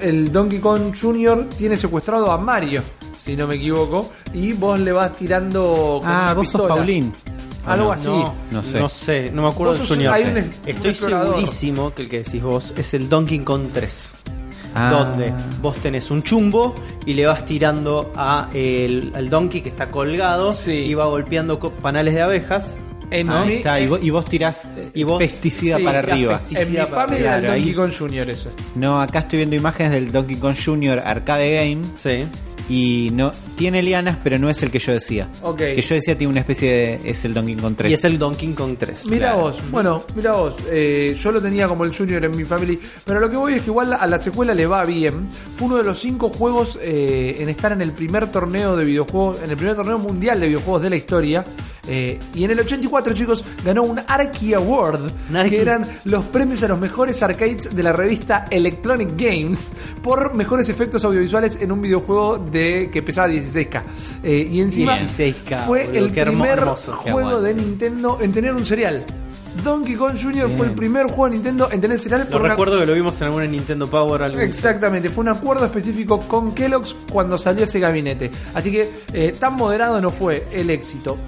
el 0.00 0.32
Donkey 0.32 0.58
Kong 0.58 0.94
Junior 0.98 1.46
tiene 1.58 1.76
secuestrado 1.76 2.32
a 2.32 2.38
Mario, 2.38 2.82
si 3.22 3.36
no 3.36 3.46
me 3.46 3.56
equivoco, 3.56 4.10
y 4.32 4.52
vos 4.54 4.80
le 4.80 4.92
vas 4.92 5.14
tirando 5.16 5.98
con 6.00 6.10
Ah, 6.10 6.32
vos 6.34 6.48
sos 6.48 6.60
pistola. 6.62 6.76
Paulín. 6.76 7.12
Algo 7.66 7.86
no? 7.86 7.92
así. 7.92 8.08
No, 8.08 8.34
No 8.50 8.62
sé. 8.62 8.78
no 8.80 8.88
sé, 8.88 9.30
no 9.32 9.42
me 9.42 9.48
acuerdo 9.48 9.74
del 9.74 9.86
Junior. 9.86 10.14
un 10.30 10.36
es- 10.36 10.50
Estoy 10.66 10.90
un 10.90 10.96
segurísimo 10.96 11.94
que 11.94 12.02
el 12.02 12.08
que 12.08 12.18
decís 12.22 12.42
vos 12.42 12.72
es 12.76 12.94
el 12.94 13.08
Donkey 13.08 13.40
Kong 13.40 13.68
3. 13.72 14.16
Ah. 14.74 14.90
Donde 14.92 15.32
vos 15.60 15.76
tenés 15.78 16.10
un 16.12 16.22
chumbo 16.22 16.74
y 17.04 17.14
le 17.14 17.26
vas 17.26 17.44
tirando 17.44 18.12
a 18.14 18.48
el, 18.54 19.10
al 19.16 19.28
donkey 19.28 19.62
que 19.62 19.68
está 19.68 19.90
colgado 19.90 20.52
Sí. 20.52 20.70
y 20.72 20.94
va 20.94 21.06
golpeando 21.06 21.58
panales 21.58 22.14
de 22.14 22.22
abejas. 22.22 22.78
En 23.10 23.28
Ahí 23.28 23.46
mi, 23.48 23.54
está, 23.54 23.80
y 23.80 23.84
en- 23.84 23.88
vos, 23.90 24.00
y 24.02 24.10
vos 24.10 24.24
tirás 24.26 24.64
eh, 24.66 24.90
Y 24.94 25.02
vos- 25.02 25.18
pesticida 25.18 25.76
sí, 25.78 25.82
para 25.84 25.98
arriba. 26.00 26.38
pesticida. 26.38 26.62
en 26.62 26.70
mi 26.72 26.78
familia 26.86 27.36
el 27.38 27.46
Donkey. 27.46 27.74
Kong 27.74 27.92
Junior 27.98 28.30
eso. 28.30 28.50
No, 28.76 29.00
acá 29.00 29.20
estoy 29.20 29.38
viendo 29.38 29.56
imágenes 29.56 29.92
del 29.92 30.12
Donkey 30.12 30.36
Kong 30.36 30.54
Junior 30.64 31.00
Arcade 31.04 31.54
Game 31.56 31.82
Sí. 31.98 32.24
y 32.68 33.10
no 33.12 33.32
tiene 33.56 33.82
lianas, 33.82 34.16
pero 34.22 34.38
no 34.38 34.48
es 34.48 34.62
el 34.62 34.70
que 34.70 34.78
yo 34.78 34.92
decía. 34.92 35.28
Ok. 35.42 35.58
Que 35.58 35.82
yo 35.82 35.94
decía 35.96 36.16
tiene 36.16 36.30
una 36.30 36.40
especie 36.40 36.70
de 36.70 37.10
es 37.10 37.24
el 37.24 37.34
Donkey 37.34 37.56
Kong 37.56 37.74
3. 37.76 37.90
Y 37.90 37.94
es 37.94 38.04
el 38.04 38.16
Donkey 38.18 38.52
Kong 38.52 38.76
3. 38.78 39.06
Mira 39.06 39.32
Claro. 39.32 39.40
vos, 39.42 39.56
bueno, 39.72 40.04
mira 40.14 40.32
vos, 40.32 40.54
eh, 40.70 41.16
yo 41.20 41.32
lo 41.32 41.42
tenía 41.42 41.66
como 41.68 41.84
el 41.84 41.94
Junior 41.94 42.24
en 42.24 42.36
mi 42.36 42.44
family, 42.44 42.78
pero 43.04 43.18
lo 43.20 43.28
que 43.28 43.36
voy 43.36 43.54
es 43.54 43.62
que 43.62 43.70
igual 43.70 43.92
a 43.92 44.06
la 44.06 44.18
secuela 44.20 44.54
le 44.54 44.66
va 44.66 44.84
bien. 44.84 45.28
Fue 45.56 45.66
uno 45.66 45.76
de 45.78 45.84
los 45.84 45.98
cinco 45.98 46.28
juegos 46.28 46.78
eh, 46.80 47.36
en 47.40 47.48
estar 47.48 47.72
en 47.72 47.82
el 47.82 47.90
primer 47.92 48.28
torneo 48.30 48.76
de 48.76 48.84
videojuegos, 48.84 49.42
en 49.42 49.50
el 49.50 49.56
primer 49.56 49.74
torneo 49.74 49.98
mundial 49.98 50.38
de 50.40 50.46
videojuegos 50.46 50.82
de 50.82 50.90
la 50.90 50.96
historia. 50.96 51.44
eh, 51.92 52.20
y 52.34 52.44
en 52.44 52.50
el 52.52 52.60
84, 52.60 52.99
chicos, 53.14 53.44
ganó 53.64 53.82
un 53.82 53.98
Archie 54.06 54.54
Award, 54.54 55.10
Archie. 55.34 55.50
que 55.56 55.62
eran 55.62 55.86
los 56.04 56.24
premios 56.26 56.62
a 56.62 56.68
los 56.68 56.78
mejores 56.78 57.22
arcades 57.22 57.74
de 57.74 57.82
la 57.82 57.92
revista 57.92 58.46
Electronic 58.50 59.10
Games 59.16 59.72
por 60.02 60.34
mejores 60.34 60.68
efectos 60.68 61.04
audiovisuales 61.04 61.58
en 61.60 61.72
un 61.72 61.80
videojuego 61.82 62.38
de 62.38 62.90
que 62.92 63.02
pesaba 63.02 63.28
16K. 63.28 63.82
Eh, 64.22 64.48
y 64.50 64.60
encima 64.60 64.98
16K, 64.98 65.66
fue 65.66 65.84
boludo, 65.86 65.98
el 66.04 66.10
primer 66.12 66.58
hermoso. 66.58 66.92
Juego 66.94 67.40
de 67.40 67.54
Nintendo 67.54 68.18
en 68.20 68.32
tener 68.32 68.54
un 68.54 68.64
serial. 68.66 69.04
Donkey 69.64 69.96
Kong 69.96 70.14
Jr. 70.20 70.48
fue 70.56 70.66
el 70.68 70.72
primer 70.74 71.06
juego 71.06 71.24
de 71.26 71.30
Nintendo 71.32 71.68
en 71.72 71.80
tener 71.80 71.98
serial 71.98 72.20
Lo 72.22 72.30
por 72.30 72.40
una- 72.42 72.50
recuerdo 72.50 72.78
que 72.78 72.86
lo 72.86 72.94
vimos 72.94 73.20
en 73.20 73.26
alguna 73.26 73.46
Nintendo 73.46 73.88
Power. 73.90 74.22
Exactamente, 74.40 75.10
fue 75.10 75.22
un 75.22 75.28
acuerdo 75.30 75.64
específico 75.64 76.20
con 76.20 76.54
Kellogg's 76.54 76.94
cuando 77.12 77.36
salió 77.36 77.64
ese 77.64 77.80
gabinete. 77.80 78.30
Así 78.54 78.70
que 78.70 78.88
eh, 79.12 79.34
tan 79.38 79.54
moderado 79.54 80.00
no 80.00 80.12
fue 80.12 80.46
el 80.52 80.70
éxito. 80.70 81.18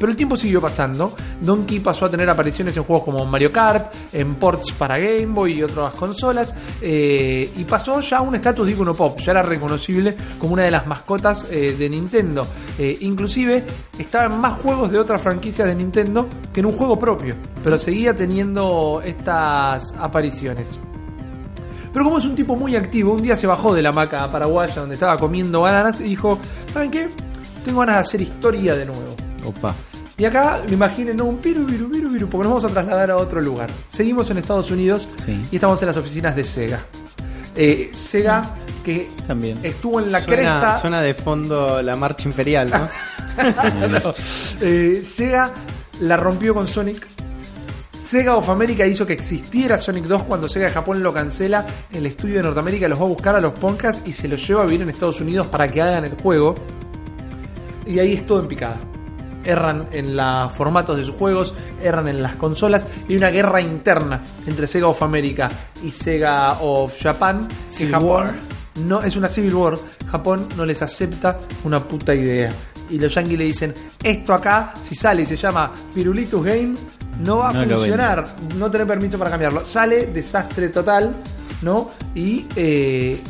Pero 0.00 0.12
el 0.12 0.16
tiempo 0.16 0.34
siguió 0.34 0.62
pasando. 0.62 1.14
Donkey 1.42 1.78
pasó 1.80 2.06
a 2.06 2.10
tener 2.10 2.28
apariciones 2.30 2.74
en 2.74 2.84
juegos 2.84 3.04
como 3.04 3.26
Mario 3.26 3.52
Kart, 3.52 3.92
en 4.14 4.36
ports 4.36 4.72
para 4.72 4.98
Game 4.98 5.26
Boy 5.26 5.58
y 5.58 5.62
otras 5.62 5.92
consolas. 5.92 6.54
eh, 6.80 7.52
y 7.54 7.64
pasó 7.64 8.00
ya 8.00 8.16
a 8.16 8.20
un 8.22 8.34
estatus 8.34 8.66
de 8.66 8.72
icono 8.72 8.94
pop. 8.94 9.20
Ya 9.20 9.32
era 9.32 9.42
reconocible 9.42 10.16
como 10.38 10.54
una 10.54 10.64
de 10.64 10.70
las 10.70 10.86
mascotas 10.86 11.46
eh, 11.50 11.76
de 11.78 11.88
Nintendo. 11.90 12.46
Eh, 12.78 12.96
inclusive 13.02 13.62
estaba 13.98 14.34
en 14.34 14.40
más 14.40 14.54
juegos 14.54 14.90
de 14.90 14.98
otras 14.98 15.20
franquicias 15.20 15.68
de 15.68 15.74
Nintendo 15.74 16.26
que 16.50 16.60
en 16.60 16.66
un 16.66 16.72
juego 16.72 16.98
propio. 16.98 17.36
Pero 17.62 17.76
seguía 17.76 18.16
teniendo 18.16 19.02
estas 19.04 19.92
apariciones. 19.98 20.80
Pero 21.92 22.06
como 22.06 22.16
es 22.16 22.24
un 22.24 22.34
tipo 22.34 22.56
muy 22.56 22.74
activo, 22.74 23.12
un 23.12 23.22
día 23.22 23.36
se 23.36 23.46
bajó 23.46 23.74
de 23.74 23.82
la 23.82 23.90
hamaca 23.90 24.30
paraguaya 24.30 24.76
donde 24.76 24.94
estaba 24.94 25.18
comiendo 25.18 25.60
bananas 25.60 26.00
y 26.00 26.04
dijo, 26.04 26.38
¿saben 26.72 26.90
qué? 26.90 27.10
Tengo 27.66 27.80
ganas 27.80 27.96
de 27.96 28.00
hacer 28.00 28.20
historia 28.22 28.74
de 28.74 28.86
nuevo. 28.86 29.14
Opa. 29.44 29.74
Y 30.20 30.24
acá 30.26 30.60
me 30.68 30.74
imaginen 30.74 31.16
¿no? 31.16 31.24
un 31.24 31.38
piru, 31.38 31.64
piru, 31.64 31.90
piru, 31.90 32.12
piru, 32.12 32.28
porque 32.28 32.44
nos 32.46 32.62
vamos 32.62 32.64
a 32.66 32.68
trasladar 32.68 33.10
a 33.10 33.16
otro 33.16 33.40
lugar. 33.40 33.70
Seguimos 33.88 34.28
en 34.30 34.36
Estados 34.36 34.70
Unidos 34.70 35.08
Sí. 35.24 35.42
y 35.50 35.54
estamos 35.54 35.80
en 35.80 35.88
las 35.88 35.96
oficinas 35.96 36.36
de 36.36 36.44
Sega. 36.44 36.80
Eh, 37.56 37.88
Sega, 37.94 38.54
que 38.84 39.08
También. 39.26 39.58
estuvo 39.62 39.98
en 39.98 40.12
la 40.12 40.22
Suena, 40.22 40.36
cresta. 40.36 40.80
suena 40.82 41.00
de 41.00 41.14
fondo 41.14 41.80
la 41.80 41.96
marcha 41.96 42.28
imperial, 42.28 42.68
¿no? 42.70 42.88
Eh, 44.60 45.02
Sega 45.06 45.50
la 46.00 46.18
rompió 46.18 46.52
con 46.52 46.66
Sonic. 46.66 47.06
Sega 47.90 48.36
of 48.36 48.48
America 48.50 48.86
hizo 48.86 49.06
que 49.06 49.14
existiera 49.14 49.78
Sonic 49.78 50.04
2 50.04 50.24
cuando 50.24 50.50
Sega 50.50 50.66
de 50.66 50.72
Japón 50.72 51.02
lo 51.02 51.14
cancela. 51.14 51.64
El 51.90 52.04
estudio 52.04 52.36
de 52.36 52.42
Norteamérica 52.42 52.88
los 52.88 53.00
va 53.00 53.04
a 53.04 53.08
buscar 53.08 53.36
a 53.36 53.40
los 53.40 53.52
Ponkas 53.54 54.02
y 54.04 54.12
se 54.12 54.28
los 54.28 54.46
lleva 54.46 54.62
a 54.62 54.66
vivir 54.66 54.82
en 54.82 54.90
Estados 54.90 55.18
Unidos 55.20 55.46
para 55.46 55.66
que 55.68 55.80
hagan 55.80 56.04
el 56.04 56.14
juego. 56.16 56.54
Y 57.86 57.98
ahí 57.98 58.12
es 58.12 58.26
todo 58.26 58.40
en 58.40 58.48
picada. 58.48 58.76
Erran 59.44 59.88
en 59.92 60.16
los 60.16 60.52
formatos 60.52 60.96
de 60.96 61.04
sus 61.04 61.14
juegos, 61.14 61.54
erran 61.82 62.08
en 62.08 62.22
las 62.22 62.36
consolas 62.36 62.86
y 63.08 63.12
hay 63.12 63.16
una 63.18 63.30
guerra 63.30 63.60
interna 63.60 64.20
entre 64.46 64.66
Sega 64.66 64.86
of 64.86 65.02
America 65.02 65.50
y 65.82 65.90
Sega 65.90 66.60
of 66.60 66.94
Japan. 67.00 67.48
Que 67.48 67.76
Civil 67.76 67.92
Japón 67.94 68.10
War. 68.10 68.34
no 68.86 69.02
es 69.02 69.16
una 69.16 69.28
Civil 69.28 69.54
War. 69.54 69.78
Japón 70.10 70.48
no 70.56 70.66
les 70.66 70.82
acepta 70.82 71.40
una 71.64 71.80
puta 71.80 72.14
idea. 72.14 72.52
Y 72.90 72.98
los 72.98 73.14
yankees 73.14 73.38
le 73.38 73.44
dicen, 73.44 73.74
esto 74.02 74.34
acá, 74.34 74.74
si 74.82 74.94
sale 74.94 75.22
y 75.22 75.26
se 75.26 75.36
llama 75.36 75.72
Pirulitus 75.94 76.44
Game, 76.44 76.74
no 77.24 77.38
va 77.38 77.50
a 77.50 77.52
No 77.52 77.76
funcionar. 77.76 78.26
No 78.56 78.70
tener 78.70 78.86
permiso 78.86 79.16
para 79.18 79.30
cambiarlo. 79.30 79.64
Sale, 79.64 80.06
desastre 80.06 80.70
total, 80.70 81.14
¿no? 81.62 81.90
Y 82.14 82.46
eh, 82.56 83.22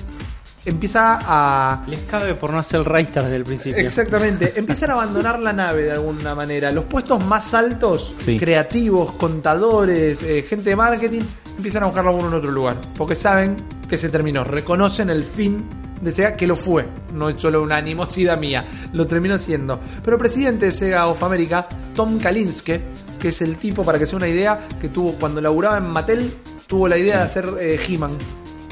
empieza 0.65 1.19
a... 1.23 1.83
Les 1.87 2.01
cabe 2.01 2.35
por 2.35 2.53
no 2.53 2.59
hacer 2.59 2.81
el 2.81 2.87
Raystar 2.87 3.25
desde 3.25 3.37
el 3.37 3.45
principio. 3.45 3.79
Exactamente, 3.79 4.53
empiezan 4.57 4.91
a 4.91 4.93
abandonar 4.95 5.39
la 5.41 5.53
nave 5.53 5.85
de 5.85 5.93
alguna 5.93 6.35
manera. 6.35 6.71
Los 6.71 6.85
puestos 6.85 7.25
más 7.25 7.55
altos, 7.55 8.15
Sí. 8.25 8.39
creativos, 8.39 9.13
contadores, 9.13 10.23
eh, 10.23 10.43
gente 10.43 10.71
de 10.71 10.77
marketing, 10.77 11.23
empiezan 11.57 11.83
a 11.83 11.87
buscarlo 11.87 12.13
uno 12.15 12.29
en 12.29 12.35
otro 12.35 12.51
lugar. 12.51 12.77
Porque 12.97 13.17
saben 13.17 13.57
que 13.89 13.99
se 13.99 14.09
terminó. 14.09 14.45
Reconocen 14.45 15.11
el 15.11 15.25
fin 15.25 15.65
de 16.01 16.13
Sega, 16.13 16.35
que 16.37 16.47
lo 16.47 16.57
fue. 16.57 16.87
No 17.13 17.29
es 17.29 17.41
solo 17.41 17.63
una 17.63 17.77
animosidad 17.77 18.39
mía, 18.39 18.65
lo 18.93 19.07
terminó 19.07 19.37
siendo. 19.39 19.81
Pero 20.03 20.17
el 20.17 20.21
presidente 20.21 20.67
de 20.67 20.73
Sega 20.73 21.07
of 21.09 21.23
America, 21.23 21.67
Tom 21.95 22.19
Kalinske, 22.19 22.81
que 23.19 23.29
es 23.29 23.43
el 23.43 23.57
tipo, 23.57 23.85
para 23.85 23.99
que 23.99 24.07
sea 24.07 24.17
una 24.17 24.29
idea, 24.29 24.67
que 24.81 24.89
tuvo 24.89 25.13
cuando 25.15 25.41
laburaba 25.41 25.77
en 25.79 25.91
Mattel, 25.91 26.33
tuvo 26.67 26.89
la 26.89 26.97
idea 26.97 27.19
de 27.19 27.23
hacer 27.25 27.47
eh, 27.61 27.79
He-Man. 27.87 28.17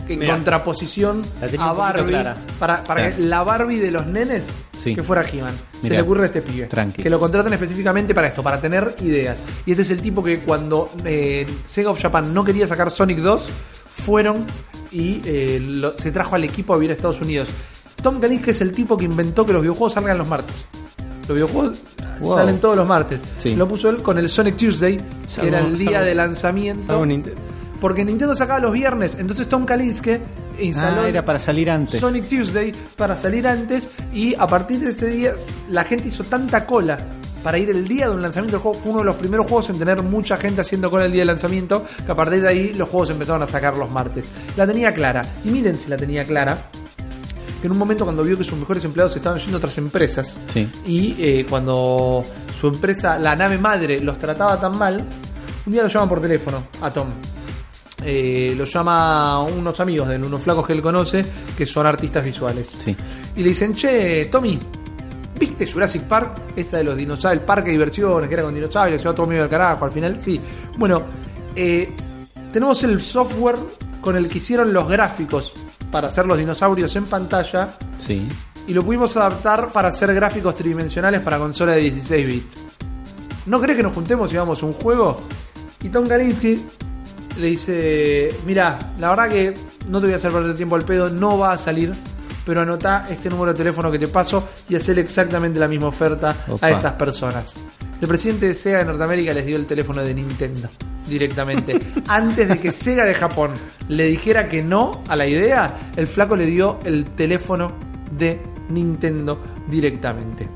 En 0.08 0.18
Mirá. 0.20 0.34
contraposición 0.34 1.22
tenía 1.40 1.66
a 1.66 1.72
un 1.72 1.76
poquito 1.76 1.76
Barbie. 1.78 2.08
clara. 2.12 2.36
Para, 2.58 2.84
para 2.84 3.14
que 3.14 3.22
la 3.22 3.42
Barbie 3.42 3.78
de 3.78 3.90
los 3.90 4.06
nenes 4.06 4.44
Sí. 4.82 4.94
que 4.94 5.02
fuera 5.02 5.22
He-Man. 5.28 5.54
Se 5.72 5.82
Mirá. 5.84 5.96
le 5.96 6.02
ocurre 6.02 6.22
a 6.22 6.26
este 6.26 6.40
pibe. 6.42 6.66
Tranqui. 6.66 7.02
Que 7.02 7.10
lo 7.10 7.18
contratan 7.18 7.52
específicamente 7.52 8.14
para 8.14 8.28
esto, 8.28 8.42
para 8.42 8.60
tener 8.60 8.94
ideas. 9.00 9.36
Y 9.66 9.72
este 9.72 9.82
es 9.82 9.90
el 9.90 10.00
tipo 10.00 10.22
que 10.22 10.40
cuando 10.40 10.90
eh, 11.04 11.46
Sega 11.66 11.90
of 11.90 12.00
Japan 12.00 12.32
no 12.32 12.44
quería 12.44 12.66
sacar 12.68 12.90
Sonic 12.90 13.18
2, 13.18 13.48
fueron 13.90 14.46
y 14.92 15.20
eh, 15.24 15.60
lo- 15.62 15.96
se 15.96 16.10
trajo 16.12 16.34
al 16.36 16.44
equipo 16.44 16.72
a 16.74 16.76
vivir 16.76 16.90
a 16.90 16.94
Estados 16.94 17.20
Unidos. 17.20 17.48
Tom 18.02 18.20
Kalinske 18.20 18.52
es 18.52 18.60
el 18.60 18.70
tipo 18.72 18.96
que 18.96 19.04
inventó 19.04 19.44
que 19.44 19.52
los 19.52 19.62
videojuegos 19.62 19.92
salgan 19.94 20.16
los 20.16 20.28
martes. 20.28 20.64
Los 21.26 21.34
videojuegos 21.34 21.78
Wow. 22.20 22.36
salen 22.36 22.58
todos 22.58 22.76
los 22.76 22.86
martes. 22.86 23.20
Sí. 23.38 23.54
Lo 23.54 23.68
puso 23.68 23.88
él 23.90 23.98
con 24.02 24.18
el 24.18 24.28
Sonic 24.28 24.56
Tuesday, 24.56 24.96
que 24.96 25.04
Salvo- 25.28 25.48
era 25.48 25.60
el 25.60 25.76
día 25.78 25.90
salvo- 26.00 26.04
de 26.06 26.14
lanzamiento. 26.14 26.86
Salvo 26.86 27.06
Nintendo. 27.06 27.40
Porque 27.80 28.04
Nintendo 28.04 28.34
sacaba 28.34 28.58
los 28.60 28.72
viernes. 28.72 29.16
Entonces 29.18 29.48
Tom 29.48 29.64
Kalinske 29.64 30.20
instaló 30.58 31.02
Ah, 31.02 31.08
era 31.08 31.24
para 31.24 31.38
salir 31.38 31.70
antes. 31.70 32.00
Sonic 32.00 32.28
Tuesday 32.28 32.72
para 32.96 33.16
salir 33.16 33.46
antes 33.46 33.88
y 34.12 34.34
a 34.34 34.46
partir 34.46 34.80
de 34.80 34.90
ese 34.90 35.06
día 35.06 35.32
la 35.68 35.84
gente 35.84 36.08
hizo 36.08 36.24
tanta 36.24 36.66
cola 36.66 36.98
para 37.44 37.56
ir 37.56 37.70
el 37.70 37.86
día 37.86 38.08
de 38.08 38.14
un 38.16 38.22
lanzamiento 38.22 38.56
del 38.56 38.62
juego. 38.62 38.78
Fue 38.78 38.90
uno 38.90 38.98
de 39.00 39.04
los 39.06 39.14
primeros 39.14 39.46
juegos 39.46 39.70
en 39.70 39.78
tener 39.78 40.02
mucha 40.02 40.36
gente 40.38 40.60
haciendo 40.60 40.90
cola 40.90 41.04
el 41.04 41.12
día 41.12 41.20
del 41.20 41.28
lanzamiento 41.28 41.84
que 42.04 42.10
a 42.10 42.16
partir 42.16 42.42
de 42.42 42.48
ahí 42.48 42.74
los 42.74 42.88
juegos 42.88 43.10
empezaron 43.10 43.42
a 43.42 43.46
sacar 43.46 43.76
los 43.76 43.88
martes. 43.90 44.24
La 44.56 44.66
tenía 44.66 44.92
clara. 44.92 45.22
Y 45.44 45.48
miren 45.50 45.76
si 45.78 45.88
la 45.88 45.96
tenía 45.96 46.24
clara. 46.24 46.58
Que 47.60 47.66
en 47.66 47.72
un 47.72 47.78
momento 47.78 48.04
cuando 48.04 48.22
vio 48.24 48.36
que 48.36 48.44
sus 48.44 48.58
mejores 48.58 48.84
empleados 48.84 49.14
estaban 49.16 49.38
yendo 49.40 49.56
a 49.56 49.58
otras 49.58 49.78
empresas 49.78 50.36
Sí. 50.52 50.68
y 50.86 51.16
eh, 51.18 51.46
cuando 51.48 52.22
su 52.60 52.66
empresa, 52.68 53.18
la 53.18 53.34
nave 53.36 53.58
madre, 53.58 53.98
los 54.00 54.16
trataba 54.18 54.60
tan 54.60 54.76
mal, 54.78 55.04
un 55.66 55.72
día 55.72 55.82
lo 55.82 55.88
llaman 55.88 56.08
por 56.08 56.20
teléfono 56.20 56.64
a 56.80 56.92
Tom. 56.92 57.08
Eh, 58.04 58.54
lo 58.56 58.64
llama 58.64 59.40
unos 59.42 59.80
amigos 59.80 60.08
de 60.08 60.16
unos 60.16 60.40
flacos 60.42 60.66
que 60.66 60.72
él 60.72 60.80
conoce, 60.82 61.24
que 61.56 61.66
son 61.66 61.86
artistas 61.86 62.24
visuales. 62.24 62.68
Sí. 62.84 62.96
Y 63.36 63.42
le 63.42 63.48
dicen, 63.48 63.74
che, 63.74 64.26
Tommy, 64.26 64.58
¿viste 65.38 65.66
Jurassic 65.66 66.02
Park? 66.02 66.42
Esa 66.56 66.78
de 66.78 66.84
los 66.84 66.96
dinosaurios, 66.96 67.40
el 67.40 67.46
parque 67.46 67.66
de 67.66 67.72
diversiones, 67.72 68.28
que 68.28 68.34
era 68.34 68.44
con 68.44 68.54
dinosaurios, 68.54 69.02
se 69.02 69.08
va 69.08 69.14
todo 69.14 69.26
medio 69.26 69.42
al 69.42 69.48
carajo 69.50 69.84
al 69.84 69.90
final. 69.90 70.22
Sí. 70.22 70.40
Bueno, 70.76 71.02
eh, 71.56 71.90
tenemos 72.52 72.82
el 72.84 73.00
software 73.00 73.56
con 74.00 74.16
el 74.16 74.28
que 74.28 74.38
hicieron 74.38 74.72
los 74.72 74.88
gráficos 74.88 75.52
para 75.90 76.08
hacer 76.08 76.26
los 76.26 76.38
dinosaurios 76.38 76.94
en 76.96 77.04
pantalla 77.06 77.76
Sí. 77.98 78.26
y 78.66 78.72
lo 78.74 78.84
pudimos 78.84 79.16
adaptar 79.16 79.72
para 79.72 79.88
hacer 79.88 80.14
gráficos 80.14 80.54
tridimensionales 80.54 81.20
para 81.20 81.38
consola 81.38 81.72
de 81.72 81.80
16 81.80 82.26
bits. 82.26 82.56
¿No 83.46 83.60
crees 83.60 83.76
que 83.76 83.82
nos 83.82 83.92
juntemos 83.94 84.32
y 84.32 84.36
hagamos 84.36 84.62
un 84.62 84.72
juego? 84.74 85.20
Y 85.82 85.88
Tom 85.88 86.06
Galinsky 86.06 86.60
le 87.38 87.46
dice, 87.46 88.34
mira, 88.46 88.78
la 88.98 89.10
verdad 89.10 89.28
que 89.28 89.54
no 89.88 90.00
te 90.00 90.06
voy 90.06 90.14
a 90.14 90.16
hacer 90.16 90.32
perder 90.32 90.56
tiempo 90.56 90.76
al 90.76 90.84
pedo, 90.84 91.08
no 91.08 91.38
va 91.38 91.52
a 91.52 91.58
salir, 91.58 91.94
pero 92.44 92.60
anota 92.60 93.06
este 93.10 93.30
número 93.30 93.52
de 93.52 93.58
teléfono 93.58 93.90
que 93.90 93.98
te 93.98 94.08
paso 94.08 94.48
y 94.68 94.76
hacerle 94.76 95.02
exactamente 95.02 95.60
la 95.60 95.68
misma 95.68 95.88
oferta 95.88 96.34
Opa. 96.48 96.66
a 96.66 96.70
estas 96.70 96.92
personas. 96.94 97.54
El 98.00 98.08
presidente 98.08 98.46
de 98.46 98.54
Sega 98.54 98.78
de 98.78 98.84
Norteamérica 98.84 99.34
les 99.34 99.44
dio 99.44 99.56
el 99.56 99.66
teléfono 99.66 100.02
de 100.02 100.14
Nintendo 100.14 100.68
directamente. 101.06 101.78
Antes 102.08 102.48
de 102.48 102.58
que 102.58 102.70
Sega 102.70 103.04
de 103.04 103.14
Japón 103.14 103.52
le 103.88 104.06
dijera 104.06 104.48
que 104.48 104.62
no 104.62 105.02
a 105.08 105.16
la 105.16 105.26
idea, 105.26 105.92
el 105.96 106.06
flaco 106.06 106.36
le 106.36 106.46
dio 106.46 106.80
el 106.84 107.06
teléfono 107.06 107.72
de 108.10 108.40
Nintendo 108.68 109.42
directamente. 109.68 110.48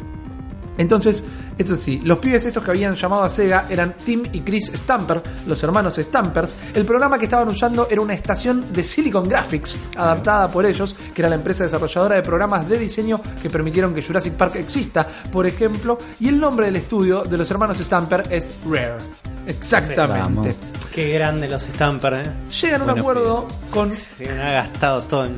Entonces, 0.78 1.22
eso 1.58 1.76
sí, 1.76 2.00
los 2.02 2.18
pibes 2.18 2.44
estos 2.46 2.64
que 2.64 2.70
habían 2.70 2.94
llamado 2.94 3.22
a 3.22 3.30
Sega 3.30 3.66
eran 3.68 3.94
Tim 3.96 4.22
y 4.32 4.40
Chris 4.40 4.72
Stamper, 4.74 5.22
los 5.46 5.62
hermanos 5.62 5.96
Stampers. 5.96 6.54
El 6.74 6.84
programa 6.84 7.18
que 7.18 7.24
estaban 7.24 7.48
usando 7.48 7.88
era 7.90 8.00
una 8.00 8.14
estación 8.14 8.72
de 8.72 8.82
Silicon 8.82 9.28
Graphics, 9.28 9.78
adaptada 9.96 10.48
por 10.48 10.64
ellos, 10.64 10.96
que 11.14 11.22
era 11.22 11.28
la 11.28 11.36
empresa 11.36 11.64
desarrolladora 11.64 12.16
de 12.16 12.22
programas 12.22 12.68
de 12.68 12.78
diseño 12.78 13.20
que 13.40 13.50
permitieron 13.50 13.94
que 13.94 14.02
Jurassic 14.02 14.34
Park 14.34 14.56
exista, 14.56 15.06
por 15.30 15.46
ejemplo. 15.46 15.98
Y 16.20 16.28
el 16.28 16.40
nombre 16.40 16.66
del 16.66 16.76
estudio 16.76 17.24
de 17.24 17.36
los 17.36 17.50
hermanos 17.50 17.78
Stamper 17.78 18.24
es 18.30 18.52
Rare. 18.64 18.98
Exactamente. 19.46 20.20
Vamos. 20.20 20.48
Qué 20.92 21.08
grande 21.08 21.48
los 21.48 21.62
Stamper, 21.62 22.14
¿eh? 22.14 22.22
Llegan 22.60 22.82
a 22.82 22.84
un 22.84 22.90
Bueno, 22.90 23.00
acuerdo 23.00 23.48
con 23.70 23.90
Se 23.92 24.28
me 24.28 24.42
ha 24.42 24.52
gastado 24.52 25.00
todo 25.02 25.24
en. 25.24 25.34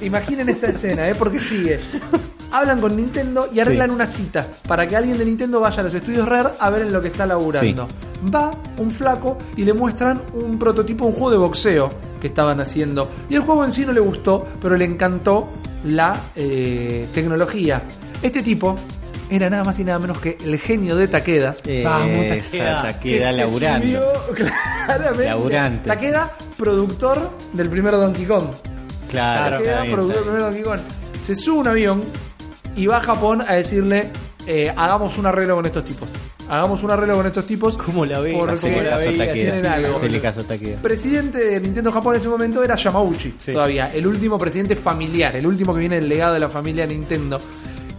Imaginen 0.00 0.48
esta 0.48 0.68
escena, 0.68 1.08
¿eh? 1.08 1.14
porque 1.14 1.38
sigue. 1.38 1.80
Hablan 2.52 2.80
con 2.80 2.94
Nintendo 2.96 3.48
y 3.52 3.60
arreglan 3.60 3.88
Sí. 3.90 3.94
una 3.94 4.06
cita 4.06 4.46
para 4.68 4.86
que 4.86 4.94
alguien 4.96 5.18
de 5.18 5.24
Nintendo 5.24 5.60
vaya 5.60 5.80
a 5.80 5.82
los 5.84 5.94
estudios 5.94 6.28
Rare 6.28 6.50
a 6.58 6.70
ver 6.70 6.82
en 6.82 6.92
lo 6.92 7.00
que 7.00 7.08
está 7.08 7.26
laburando. 7.26 7.88
Va 8.32 8.50
un 8.78 8.90
flaco 8.90 9.38
y 9.56 9.64
le 9.64 9.72
muestran 9.72 10.20
un 10.34 10.58
prototipo, 10.58 11.06
un 11.06 11.12
juego 11.12 11.30
de 11.30 11.36
boxeo 11.38 11.88
que 12.20 12.28
estaban 12.28 12.60
haciendo. 12.60 13.08
Y 13.28 13.34
el 13.34 13.40
juego 13.42 13.64
en 13.64 13.72
sí 13.72 13.84
no 13.84 13.92
le 13.92 14.00
gustó, 14.00 14.46
pero 14.60 14.76
le 14.76 14.84
encantó 14.84 15.48
la 15.84 16.14
eh, 16.36 17.08
tecnología. 17.14 17.82
Este 18.22 18.42
tipo 18.42 18.76
era 19.28 19.48
nada 19.50 19.64
más 19.64 19.78
y 19.78 19.84
nada 19.84 19.98
menos 19.98 20.18
que 20.20 20.36
el 20.44 20.58
genio 20.60 20.94
de 20.94 21.08
Takeda. 21.08 21.56
Vamos, 21.84 22.10
Esa 22.26 22.34
Takeda. 22.44 22.82
Takeda 22.82 23.28
que 23.30 23.34
se 23.34 23.36
laburando. 23.38 23.86
subió 23.86 24.02
claramente. 24.86 25.24
Laburante. 25.24 25.88
Takeda, 25.88 26.36
productor 26.58 27.30
del 27.54 27.68
primer 27.70 27.92
Donkey 27.94 28.26
Kong. 28.26 28.44
Claro, 29.10 29.58
productor 29.90 30.14
del 30.16 30.22
primer 30.24 30.40
Donkey 30.42 30.62
Kong. 30.62 30.80
Se 31.20 31.34
sube 31.34 31.58
un 31.60 31.68
avión 31.68 32.04
y 32.76 32.86
va 32.86 32.96
a 32.98 33.00
Japón 33.00 33.42
a 33.46 33.54
decirle: 33.54 34.10
eh, 34.46 34.72
Hagamos 34.76 35.18
un 35.18 35.26
arreglo 35.26 35.56
con 35.56 35.66
estos 35.66 35.84
tipos. 35.84 36.08
Hagamos 36.48 36.82
un 36.82 36.90
arreglo 36.90 37.16
con 37.16 37.26
estos 37.26 37.46
tipos. 37.46 37.76
¿Cómo 37.76 38.04
la 38.04 38.18
veis? 38.20 38.36
Porque 38.36 38.54
Hacele 38.54 38.76
¿Cómo 38.78 38.88
caso 38.90 39.32
tienen 39.32 39.66
algo. 39.66 39.96
Hacele 39.96 40.20
caso. 40.20 40.44
Presidente 40.82 41.38
de 41.38 41.60
Nintendo 41.60 41.92
Japón 41.92 42.14
en 42.14 42.20
ese 42.20 42.28
momento 42.28 42.62
era 42.62 42.76
Yamauchi, 42.76 43.34
Sí. 43.38 43.52
todavía, 43.52 43.86
el 43.88 44.06
último 44.06 44.36
presidente 44.38 44.76
familiar, 44.76 45.34
el 45.36 45.46
último 45.46 45.72
que 45.72 45.80
viene 45.80 45.94
del 45.96 46.08
legado 46.08 46.34
de 46.34 46.40
la 46.40 46.48
familia 46.48 46.86
Nintendo. 46.86 47.40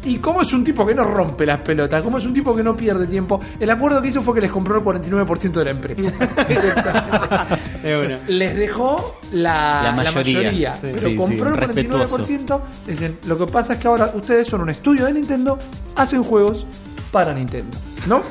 Y 0.05 0.17
como 0.17 0.41
es 0.41 0.51
un 0.51 0.65
tipo 0.65 0.85
que 0.85 0.93
no 0.93 1.05
rompe 1.05 1.45
las 1.45 1.61
pelotas, 1.61 2.01
como 2.01 2.17
es 2.17 2.25
un 2.25 2.33
tipo 2.33 2.53
que 2.53 2.61
no 2.61 2.75
pierde 2.75 3.07
tiempo, 3.07 3.39
el 3.57 3.69
acuerdo 3.69 4.01
que 4.01 4.09
hizo 4.09 4.21
fue 4.21 4.35
que 4.35 4.41
les 4.41 4.51
compró 4.51 4.77
el 4.77 4.83
49% 4.83 5.51
de 5.59 5.65
la 5.65 5.71
empresa. 5.71 6.11
Les 8.27 8.55
dejó 8.55 9.19
la, 9.31 9.93
La 9.95 10.03
la 10.03 10.11
mayoría. 10.11 10.73
Sí, 10.73 10.89
pero 10.93 11.09
sí, 11.09 11.15
compró 11.15 11.49
sí, 11.49 11.53
el 11.61 11.67
respetuoso. 11.67 12.17
49%. 12.19 12.61
Dicen, 12.87 13.17
lo 13.25 13.37
que 13.37 13.47
pasa 13.47 13.73
es 13.73 13.79
que 13.79 13.87
ahora 13.87 14.11
ustedes 14.13 14.47
son 14.47 14.61
un 14.61 14.69
estudio 14.69 15.05
de 15.05 15.13
Nintendo, 15.13 15.59
hacen 15.95 16.23
juegos 16.23 16.65
para 17.11 17.33
Nintendo, 17.33 17.77
¿no? 18.07 18.21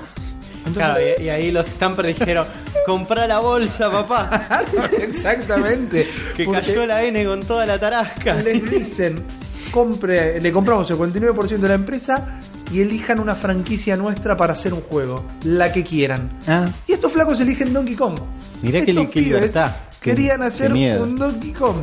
Entonces, 0.65 0.75
Claro, 0.75 1.01
y, 1.19 1.23
y 1.25 1.29
ahí 1.29 1.51
los 1.51 1.67
Stamper 1.67 2.07
dijeron: 2.07 2.47
Comprá 2.87 3.27
la 3.27 3.41
bolsa, 3.41 3.91
papá. 3.91 4.47
exactamente. 5.01 6.09
Que 6.37 6.47
cayó 6.47 6.87
la 6.87 7.03
N 7.05 7.25
con 7.25 7.41
toda 7.43 7.67
la 7.67 7.79
tarasca. 7.79 8.35
les 8.35 8.71
dicen, 8.71 9.25
compre, 9.73 10.41
le 10.41 10.53
compramos 10.53 10.89
el 10.91 10.97
49% 10.97 11.59
de 11.59 11.69
la 11.69 11.75
empresa 11.75 12.39
y 12.71 12.81
elijan 12.81 13.19
una 13.19 13.35
franquicia 13.35 13.97
nuestra 13.97 14.37
para 14.37 14.53
hacer 14.53 14.73
un 14.73 14.83
juego, 14.83 15.25
la 15.43 15.73
que 15.73 15.83
quieran. 15.83 16.29
Ah, 16.47 16.69
Y 16.87 16.93
estos 16.93 17.11
flacos 17.11 17.41
eligen 17.41 17.73
Donkey 17.73 17.97
Kong. 17.97 18.21
Mirá 18.63 18.81
qué 18.83 18.93
Estos 18.93 19.05
li- 19.07 19.11
qué 19.11 19.21
pibes 19.23 19.33
libertad. 19.41 19.73
Querían 20.01 20.43
hacer 20.43 20.73
un 20.73 21.17
Donkey 21.17 21.53
Kong. 21.53 21.77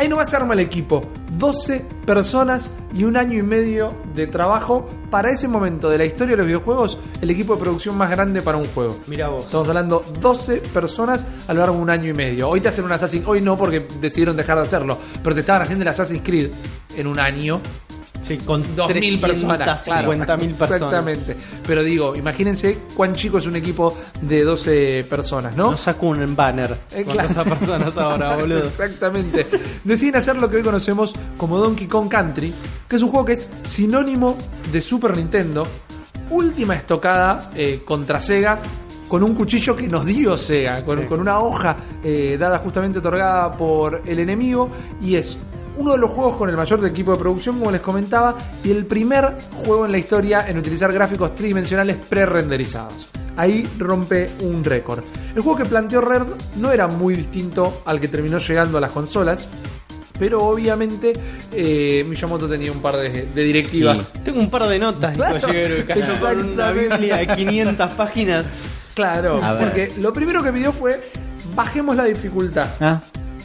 Ahí 0.00 0.08
no 0.08 0.16
va 0.16 0.22
a 0.22 0.26
ser 0.26 0.42
mal 0.46 0.58
equipo. 0.58 1.04
12 1.32 1.84
personas 2.06 2.70
y 2.94 3.04
un 3.04 3.18
año 3.18 3.38
y 3.38 3.42
medio 3.42 3.94
de 4.14 4.26
trabajo. 4.26 4.88
Para 5.10 5.28
ese 5.28 5.46
momento 5.46 5.90
de 5.90 5.98
la 5.98 6.06
historia 6.06 6.32
de 6.32 6.36
los 6.38 6.46
videojuegos, 6.46 6.98
el 7.20 7.28
equipo 7.28 7.54
de 7.54 7.60
producción 7.60 7.98
más 7.98 8.10
grande 8.10 8.40
para 8.40 8.56
un 8.56 8.66
juego. 8.68 8.98
Mira 9.08 9.28
vos. 9.28 9.44
Estamos 9.44 9.68
hablando 9.68 10.02
12 10.22 10.62
personas 10.72 11.26
a 11.46 11.52
lo 11.52 11.60
largo 11.60 11.76
de 11.76 11.82
un 11.82 11.90
año 11.90 12.08
y 12.08 12.14
medio. 12.14 12.48
Hoy 12.48 12.62
te 12.62 12.68
hacen 12.68 12.86
un 12.86 12.92
Assassin's 12.92 13.26
Hoy 13.28 13.42
no 13.42 13.58
porque 13.58 13.86
decidieron 14.00 14.38
dejar 14.38 14.56
de 14.56 14.62
hacerlo. 14.62 14.96
Pero 15.22 15.34
te 15.34 15.40
estaban 15.40 15.60
haciendo 15.60 15.82
el 15.82 15.88
Assassin's 15.88 16.22
Creed 16.24 16.48
en 16.96 17.06
un 17.06 17.20
año. 17.20 17.60
Sí, 18.22 18.36
con 18.38 18.60
2.000 18.62 19.20
personas. 19.20 19.82
claro. 19.82 20.12
50.000 20.12 20.26
personas. 20.54 20.70
Exactamente. 20.70 21.36
Pero 21.66 21.82
digo, 21.82 22.14
imagínense 22.14 22.78
cuán 22.94 23.14
chico 23.14 23.38
es 23.38 23.46
un 23.46 23.56
equipo 23.56 23.96
de 24.20 24.44
12 24.44 25.04
personas, 25.08 25.56
¿no? 25.56 25.70
No 25.72 25.76
saco 25.76 26.06
un 26.08 26.36
banner 26.36 26.76
Eh, 26.92 27.04
con 27.04 27.14
claro. 27.14 27.30
esas 27.30 27.48
personas 27.48 27.96
ahora, 27.96 28.36
boludo. 28.38 28.66
Exactamente. 28.66 29.46
Deciden 29.84 30.16
hacer 30.16 30.36
lo 30.36 30.48
que 30.50 30.58
hoy 30.58 30.62
conocemos 30.62 31.12
como 31.36 31.58
Donkey 31.58 31.86
Kong 31.88 32.08
Country, 32.08 32.52
que 32.88 32.96
es 32.96 33.02
un 33.02 33.10
juego 33.10 33.24
que 33.24 33.32
es 33.32 33.48
sinónimo 33.64 34.36
de 34.70 34.80
Super 34.80 35.16
Nintendo, 35.16 35.66
última 36.30 36.74
estocada 36.76 37.50
eh, 37.54 37.80
contra 37.84 38.20
Sega. 38.20 38.58
Con 39.08 39.24
un 39.24 39.34
cuchillo 39.34 39.74
que 39.74 39.88
nos 39.88 40.04
dio 40.06 40.36
Sega, 40.36 40.84
con, 40.84 41.00
Sí. 41.00 41.06
con 41.06 41.18
una 41.18 41.40
hoja 41.40 41.76
eh, 42.04 42.36
dada 42.38 42.58
justamente 42.58 43.00
otorgada 43.00 43.50
por 43.56 44.02
el 44.06 44.20
enemigo, 44.20 44.70
y 45.02 45.16
es 45.16 45.36
uno 45.80 45.92
de 45.92 45.98
los 45.98 46.10
juegos 46.10 46.36
con 46.36 46.50
el 46.50 46.56
mayor 46.56 46.84
equipo 46.84 47.12
de 47.12 47.18
producción, 47.18 47.58
como 47.58 47.70
les 47.70 47.80
comentaba, 47.80 48.36
y 48.62 48.70
el 48.70 48.84
primer 48.84 49.38
juego 49.64 49.86
en 49.86 49.92
la 49.92 49.98
historia 49.98 50.46
en 50.46 50.58
utilizar 50.58 50.92
gráficos 50.92 51.34
tridimensionales 51.34 51.96
pre-renderizados. 51.96 53.08
Ahí 53.36 53.66
rompe 53.78 54.28
un 54.42 54.62
récord. 54.62 55.02
El 55.34 55.40
juego 55.40 55.56
que 55.56 55.64
planteó 55.64 56.02
Red 56.02 56.24
no 56.56 56.70
era 56.70 56.86
muy 56.86 57.14
distinto 57.16 57.82
al 57.86 57.98
que 57.98 58.08
terminó 58.08 58.36
llegando 58.36 58.76
a 58.76 58.80
las 58.82 58.92
consolas, 58.92 59.48
pero 60.18 60.44
obviamente 60.44 61.14
eh, 61.50 62.04
Miyamoto 62.06 62.46
tenía 62.46 62.70
un 62.70 62.82
par 62.82 62.98
de, 62.98 63.08
de 63.34 63.42
directivas. 63.42 64.10
Tengo 64.22 64.40
un 64.40 64.50
par 64.50 64.68
de 64.68 64.78
notas, 64.78 65.16
Claro, 65.16 65.40
cayó 65.40 66.20
con 66.20 66.50
una 66.50 66.72
biblia 66.72 67.16
de 67.16 67.26
500 67.26 67.92
páginas. 67.94 68.44
Claro, 68.94 69.40
porque 69.58 69.94
lo 69.98 70.12
primero 70.12 70.42
que 70.42 70.52
pidió 70.52 70.72
fue 70.72 71.00
bajemos 71.54 71.96
la 71.96 72.04
dificultad. 72.04 72.68
Ah, 72.80 73.00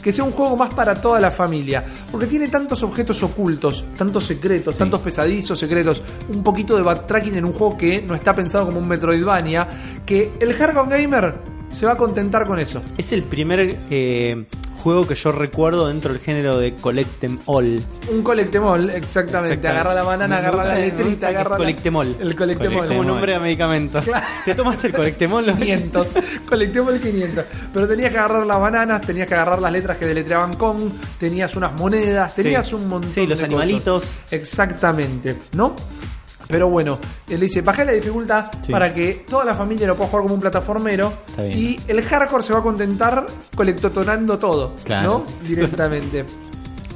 que 0.06 0.12
sea 0.12 0.22
un 0.22 0.30
juego 0.30 0.56
más 0.56 0.72
para 0.72 0.94
toda 0.94 1.18
la 1.18 1.32
familia. 1.32 1.84
Porque 2.12 2.28
tiene 2.28 2.46
tantos 2.46 2.80
objetos 2.84 3.24
ocultos, 3.24 3.84
tantos 3.98 4.24
secretos, 4.24 4.78
tantos 4.78 5.00
pesadizos 5.00 5.58
secretos, 5.58 6.00
un 6.28 6.44
poquito 6.44 6.76
de 6.76 6.82
backtracking 6.82 7.34
en 7.34 7.44
un 7.44 7.52
juego 7.52 7.76
que 7.76 8.00
no 8.02 8.14
está 8.14 8.32
pensado 8.32 8.66
como 8.66 8.78
un 8.78 8.86
Metroidvania, 8.86 10.02
que 10.06 10.30
el 10.38 10.52
hardcore 10.52 11.02
gamer 11.02 11.34
se 11.72 11.86
va 11.86 11.94
a 11.94 11.96
contentar 11.96 12.46
con 12.46 12.60
eso. 12.60 12.80
Es 12.96 13.10
el 13.10 13.24
primer 13.24 13.78
eh, 13.90 14.46
juego 14.76 15.06
que 15.06 15.14
yo 15.14 15.32
recuerdo 15.32 15.88
dentro 15.88 16.12
del 16.12 16.22
género 16.22 16.58
de 16.58 16.74
Collect 16.74 17.24
'em 17.24 17.38
All. 17.46 17.80
Un 18.10 18.22
colectemol, 18.22 18.90
exactamente. 18.90 19.06
Exactamente. 19.54 19.68
Agarra 19.68 19.94
la 19.94 20.02
banana, 20.02 20.38
agarra 20.38 20.64
la 20.64 20.74
letrita, 20.76 21.02
gusta 21.04 21.26
que 21.26 21.32
es 21.32 21.36
agarra 21.36 21.50
la- 21.50 21.56
colectemol. 21.56 22.16
El 22.20 22.36
colectemol. 22.36 22.82
Es 22.84 22.88
como 22.88 23.00
un 23.00 23.06
nombre 23.06 23.32
de 23.32 23.38
medicamento. 23.40 24.00
¿Te 24.44 24.54
tomaste 24.54 24.86
el 24.88 24.92
Colectemol? 24.94 25.44
500. 25.44 26.06
Colectemol 26.48 26.98
500. 27.00 27.44
Pero 27.72 27.88
tenías 27.88 28.12
que 28.12 28.18
agarrar 28.18 28.46
las 28.46 28.60
bananas, 28.60 29.00
tenías 29.00 29.26
que 29.26 29.34
agarrar 29.34 29.60
las 29.60 29.72
letras 29.72 29.96
que 29.96 30.06
deletreaban 30.06 30.54
con, 30.56 30.92
tenías 31.18 31.54
unas 31.56 31.72
monedas, 31.74 32.32
Sí. 32.34 32.42
tenías 32.42 32.72
un 32.72 32.88
montón 32.88 33.10
Sí, 33.10 33.26
los 33.26 33.38
de 33.38 33.44
animalitos. 33.44 34.02
cosas. 34.04 34.20
Exactamente, 34.32 35.36
¿no? 35.52 35.74
Pero 36.48 36.68
bueno, 36.68 36.98
él 37.28 37.40
dice, 37.40 37.60
bajé 37.60 37.84
la 37.84 37.92
dificultad 37.92 38.50
Sí. 38.64 38.70
para 38.72 38.92
que 38.94 39.24
toda 39.28 39.44
la 39.44 39.54
familia 39.54 39.86
lo 39.86 39.96
pueda 39.96 40.10
jugar 40.10 40.22
como 40.24 40.34
un 40.34 40.40
plataformero 40.40 41.12
y 41.38 41.78
el 41.88 42.02
hardcore 42.02 42.42
se 42.42 42.52
va 42.52 42.60
a 42.60 42.62
contentar 42.62 43.26
colectotonando 43.54 44.38
todo, 44.38 44.74
Claro. 44.84 45.24
¿no? 45.26 45.26
Directamente. 45.48 46.24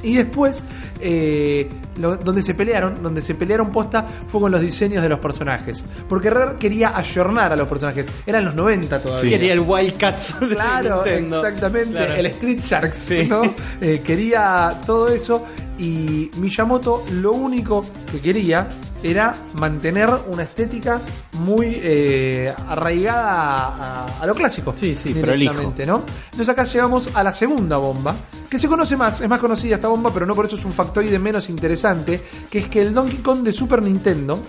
Y 0.03 0.15
después, 0.15 0.63
eh, 0.99 1.69
lo- 1.97 2.17
donde 2.17 2.41
se 2.41 2.55
pelearon, 2.55 3.03
donde 3.03 3.21
se 3.21 3.35
pelearon 3.35 3.71
posta 3.71 4.07
fue 4.27 4.41
con 4.41 4.51
los 4.51 4.59
diseños 4.61 5.03
de 5.03 5.09
los 5.09 5.19
personajes. 5.19 5.83
Porque 6.09 6.29
Rare 6.31 6.57
quería 6.57 6.97
ayornar 6.97 7.51
a 7.53 7.55
los 7.55 7.67
personajes. 7.67 8.07
Eran 8.25 8.45
los 8.45 8.55
90 8.55 8.99
todavía. 8.99 9.29
Quería 9.29 9.53
el 9.53 9.59
Wildcats 9.59 10.35
Claro, 10.49 11.05
exactamente. 11.05 11.91
Claro. 11.97 12.15
El 12.15 12.25
Street 12.27 12.59
Sharks, 12.61 12.97
Sí. 12.97 13.27
¿no? 13.27 13.41
Eh, 13.79 14.01
quería 14.03 14.81
todo 14.87 15.09
eso. 15.09 15.45
Y 15.77 16.31
Miyamoto 16.37 17.03
lo 17.13 17.33
único 17.33 17.83
que 18.11 18.19
quería 18.19 18.67
era 19.03 19.33
mantener 19.55 20.09
una 20.31 20.43
estética 20.43 20.99
muy 21.33 21.79
eh, 21.81 22.53
arraigada 22.67 23.31
a, 23.31 24.05
a- 24.21 24.25
lo 24.25 24.33
clásico. 24.35 24.73
Sí, 24.77 24.95
sí, 24.95 25.13
directamente, 25.13 25.85
¿no? 25.85 26.03
Entonces 26.25 26.49
acá 26.49 26.63
llegamos 26.65 27.09
a 27.15 27.23
la 27.23 27.33
segunda 27.33 27.77
bomba, 27.77 28.15
que 28.49 28.59
se 28.59 28.67
conoce 28.67 28.95
más, 28.97 29.21
es 29.21 29.29
más 29.29 29.39
conocida 29.39 29.75
esta 29.75 29.87
bomba, 29.87 30.11
pero 30.13 30.25
no 30.25 30.35
por 30.35 30.45
eso 30.45 30.55
es 30.55 30.65
un 30.65 30.73
factoide 30.73 31.17
menos 31.19 31.49
interesante, 31.49 32.21
que 32.49 32.59
es 32.59 32.69
que 32.69 32.81
el 32.81 32.93
Donkey 32.93 33.19
Kong 33.19 33.39
de 33.43 33.53
Super 33.53 33.81
Nintendo 33.81 34.39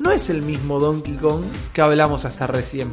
no 0.00 0.10
es 0.12 0.30
el 0.30 0.42
mismo 0.42 0.78
Donkey 0.78 1.14
Kong 1.16 1.42
que 1.72 1.80
hablamos 1.82 2.24
hasta 2.24 2.46
recién. 2.46 2.88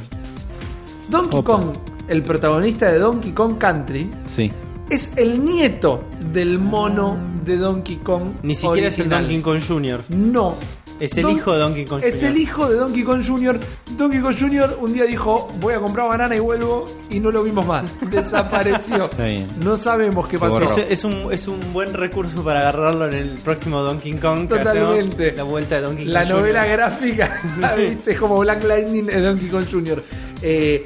Donkey 1.10 1.40
Opa. 1.40 1.53
Kong, 1.53 1.65
el 2.07 2.23
protagonista 2.23 2.91
de 2.91 2.99
Donkey 2.99 3.32
Kong 3.32 3.57
Country, 3.57 4.10
sí. 4.26 4.52
Es 4.89 5.11
el 5.15 5.43
nieto 5.43 6.03
del 6.31 6.59
mono 6.59 7.17
de 7.43 7.57
Donkey 7.57 7.97
Kong. 7.97 8.29
Ni 8.43 8.55
siquiera 8.55 8.87
es 8.87 8.99
el. 8.99 9.09
Donkey 9.09 9.41
Kong 9.41 9.61
Jr. 9.65 10.03
No. 10.09 10.55
Es 10.99 11.17
el 11.17 11.29
hijo 11.29 11.51
de 11.51 11.59
Donkey 11.59 11.83
Kong 11.83 12.01
Es 12.03 12.21
Jr.. 12.21 12.29
el 12.31 12.37
hijo 12.37 12.69
de 12.69 12.75
Donkey 12.77 13.03
Kong 13.03 13.21
Jr. 13.25 13.59
Donkey 13.97 14.21
Kong 14.21 14.35
Jr. 14.39 14.77
un 14.79 14.93
día 14.93 15.03
dijo, 15.03 15.51
voy 15.59 15.73
a 15.73 15.79
comprar 15.79 16.07
banana 16.07 16.37
y 16.37 16.39
vuelvo, 16.39 16.85
y 17.09 17.19
no 17.19 17.31
lo 17.31 17.43
vimos 17.43 17.65
más. 17.65 17.85
Desapareció. 18.09 19.05
Está 19.05 19.25
bien. 19.25 19.45
No 19.61 19.75
sabemos 19.75 20.27
qué 20.27 20.39
pasó. 20.39 20.61
Es, 20.61 20.89
es 20.89 21.03
un, 21.03 21.33
es 21.33 21.49
un 21.49 21.59
buen 21.73 21.93
recurso 21.93 22.41
para 22.43 22.61
agarrarlo 22.61 23.07
en 23.09 23.13
el 23.13 23.29
próximo 23.39 23.81
Donkey 23.81 24.13
Kong. 24.13 24.47
Totalmente. 24.47 25.33
La 25.33 25.43
vuelta 25.43 25.75
de 25.75 25.81
Donkey 25.81 26.05
Kong. 26.05 26.13
La 26.13 26.23
novela 26.23 26.61
Jr. 26.61 26.71
gráfica, 26.77 27.41
¿viste? 27.77 28.11
Es 28.11 28.17
como 28.17 28.39
Black 28.39 28.63
Lightning 28.63 29.07
de 29.07 29.19
Donkey 29.19 29.49
Kong 29.49 29.65
Jr. 29.69 30.01
Eh, 30.41 30.85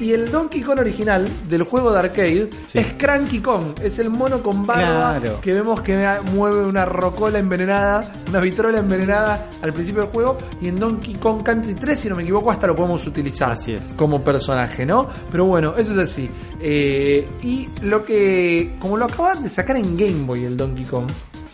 y 0.00 0.12
el 0.12 0.30
Donkey 0.32 0.62
Kong 0.62 0.78
original 0.80 1.28
del 1.48 1.62
juego 1.62 1.92
de 1.92 1.98
arcade 2.00 2.50
Sí. 2.66 2.78
es 2.78 2.86
Cranky 2.96 3.40
Kong. 3.40 3.74
Es 3.82 3.98
el 3.98 4.10
mono 4.10 4.42
con 4.42 4.66
barba 4.66 5.18
Claro. 5.20 5.40
que 5.40 5.52
vemos 5.52 5.80
que 5.82 6.04
mueve 6.34 6.62
una 6.66 6.84
rocola 6.86 7.38
envenenada, 7.38 8.12
una 8.28 8.40
vitrola 8.40 8.78
envenenada 8.78 9.46
al 9.62 9.72
principio 9.72 10.02
del 10.02 10.10
juego. 10.10 10.38
Y 10.60 10.68
en 10.68 10.80
Donkey 10.80 11.14
Kong 11.14 11.42
Country 11.42 11.74
3, 11.74 11.98
si 11.98 12.08
no 12.08 12.16
me 12.16 12.22
equivoco, 12.22 12.50
hasta 12.50 12.66
lo 12.66 12.74
podemos 12.74 13.06
utilizar 13.06 13.52
Así 13.52 13.72
es. 13.74 13.84
como 13.96 14.24
personaje, 14.24 14.84
¿no? 14.86 15.06
Pero 15.30 15.44
bueno, 15.44 15.74
eso 15.76 15.92
es 15.92 15.98
así. 16.10 16.30
Eh, 16.60 17.28
y 17.42 17.68
lo 17.82 18.04
que, 18.04 18.76
como 18.80 18.96
lo 18.96 19.04
acaban 19.04 19.42
de 19.42 19.48
sacar 19.50 19.76
en 19.76 19.96
Game 19.96 20.24
Boy 20.24 20.44
el 20.44 20.56
Donkey 20.56 20.84
Kong, 20.84 21.06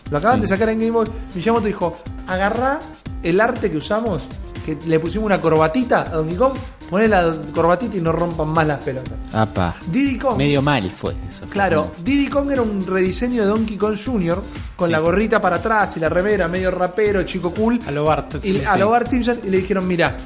lo 0.09 0.17
acaban 0.17 0.37
Sí. 0.37 0.41
de 0.43 0.47
sacar 0.47 0.69
en 0.69 0.79
Game 0.79 0.91
Boy, 0.91 1.07
Miyamoto 1.35 1.65
dijo, 1.67 1.97
agarrá 2.27 2.79
el 3.23 3.41
arte 3.41 3.69
que 3.69 3.77
usamos, 3.77 4.23
que 4.65 4.77
le 4.87 4.99
pusimos 4.99 5.25
una 5.25 5.41
corbatita 5.41 6.01
a 6.03 6.09
Donkey 6.11 6.37
Kong, 6.37 6.53
poné 6.89 7.07
la 7.07 7.33
corbatita 7.53 7.97
y 7.97 8.01
no 8.01 8.11
rompan 8.11 8.47
más 8.49 8.65
las 8.67 8.83
pelotas. 8.83 9.13
Apa. 9.33 9.75
Diddy 9.91 10.17
Kong. 10.17 10.37
Medio 10.37 10.61
mal 10.61 10.89
fue 10.89 11.15
eso. 11.27 11.45
Claro, 11.49 11.91
Diddy 12.03 12.27
Kong 12.27 12.51
era 12.51 12.61
un 12.61 12.85
rediseño 12.85 13.41
de 13.43 13.47
Donkey 13.49 13.77
Kong 13.77 13.97
Jr. 14.03 14.41
con 14.75 14.87
Sí. 14.87 14.91
la 14.91 14.99
gorrita 14.99 15.41
para 15.41 15.57
atrás 15.57 15.97
y 15.97 15.99
la 15.99 16.09
remera, 16.09 16.47
medio 16.47 16.71
rapero, 16.71 17.23
chico 17.23 17.53
cool. 17.53 17.79
A 17.87 17.91
lo 17.91 18.05
Bart. 18.05 18.35
Y 18.43 18.51
sí, 18.53 18.61
a 18.65 18.73
sí. 18.73 18.79
lo 18.79 18.89
Bart 18.89 19.07
Simpson 19.07 19.39
y 19.43 19.49
le 19.49 19.57
dijeron, 19.57 19.87
mira, 19.87 20.17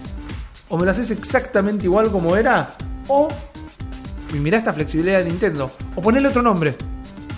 o 0.70 0.78
me 0.78 0.86
lo 0.86 0.92
haces 0.92 1.12
exactamente 1.12 1.86
igual 1.86 2.12
como 2.12 2.36
era, 2.36 2.76
o 3.08 3.28
y 4.34 4.38
mirá 4.40 4.58
esta 4.60 4.72
flexibilidad 4.74 5.20
de 5.20 5.26
Nintendo, 5.26 5.72
o 5.96 6.02
ponele 6.02 6.28
otro 6.30 6.42
nombre. 6.42 6.76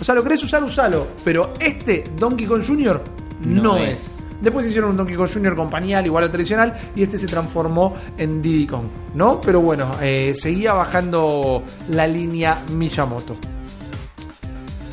O 0.00 0.04
sea, 0.04 0.14
lo 0.14 0.22
querés 0.22 0.42
usar, 0.44 0.62
usalo, 0.62 1.06
pero 1.24 1.54
este 1.60 2.04
Donkey 2.18 2.46
Kong 2.46 2.62
Jr. 2.66 3.02
no, 3.44 3.62
No 3.62 3.76
es. 3.78 4.06
es. 4.18 4.23
Después 4.44 4.66
hicieron 4.66 4.90
un 4.90 4.96
Donkey 4.98 5.16
Kong 5.16 5.30
Jr. 5.32 5.56
con 5.56 5.70
pañal 5.70 6.04
igual 6.04 6.24
al 6.24 6.30
tradicional 6.30 6.74
y 6.94 7.02
este 7.02 7.16
se 7.16 7.26
transformó 7.26 7.96
en 8.18 8.42
Diddy 8.42 8.66
Kong, 8.66 8.84
¿no? 9.14 9.40
Pero 9.40 9.62
bueno, 9.62 9.96
eh, 10.02 10.34
seguía 10.36 10.74
bajando 10.74 11.62
la 11.88 12.06
línea 12.06 12.62
Miyamoto. 12.70 13.36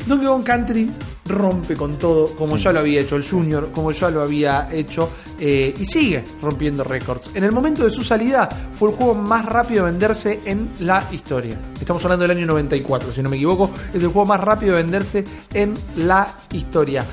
Donkey 0.06 0.26
Kong 0.26 0.42
Country 0.42 0.90
rompe 1.26 1.76
con 1.76 1.98
todo, 1.98 2.34
como 2.34 2.56
ya 2.56 2.72
lo 2.72 2.80
había 2.80 3.00
hecho 3.00 3.16
el 3.16 3.28
Junior, 3.28 3.70
como 3.72 3.92
ya 3.92 4.10
lo 4.10 4.22
había 4.22 4.68
hecho, 4.72 5.10
eh, 5.38 5.74
y 5.78 5.84
sigue 5.84 6.24
rompiendo 6.40 6.82
récords. 6.82 7.30
En 7.34 7.44
el 7.44 7.52
momento 7.52 7.84
de 7.84 7.90
su 7.90 8.02
salida, 8.02 8.48
fue 8.72 8.90
el 8.90 8.96
juego 8.96 9.14
más 9.14 9.44
rápido 9.44 9.84
de 9.84 9.92
venderse 9.92 10.40
en 10.44 10.70
la 10.80 11.04
historia. 11.12 11.58
Estamos 11.78 12.02
hablando 12.04 12.26
del 12.26 12.36
año 12.36 12.46
94, 12.46 13.12
si 13.12 13.22
no 13.22 13.28
me 13.28 13.36
equivoco, 13.36 13.70
es 13.92 14.02
el 14.02 14.08
juego 14.08 14.26
más 14.26 14.40
rápido 14.40 14.76
de 14.76 14.82
venderse 14.82 15.24
en 15.52 15.74
la 15.96 16.26
historia. 16.52 17.04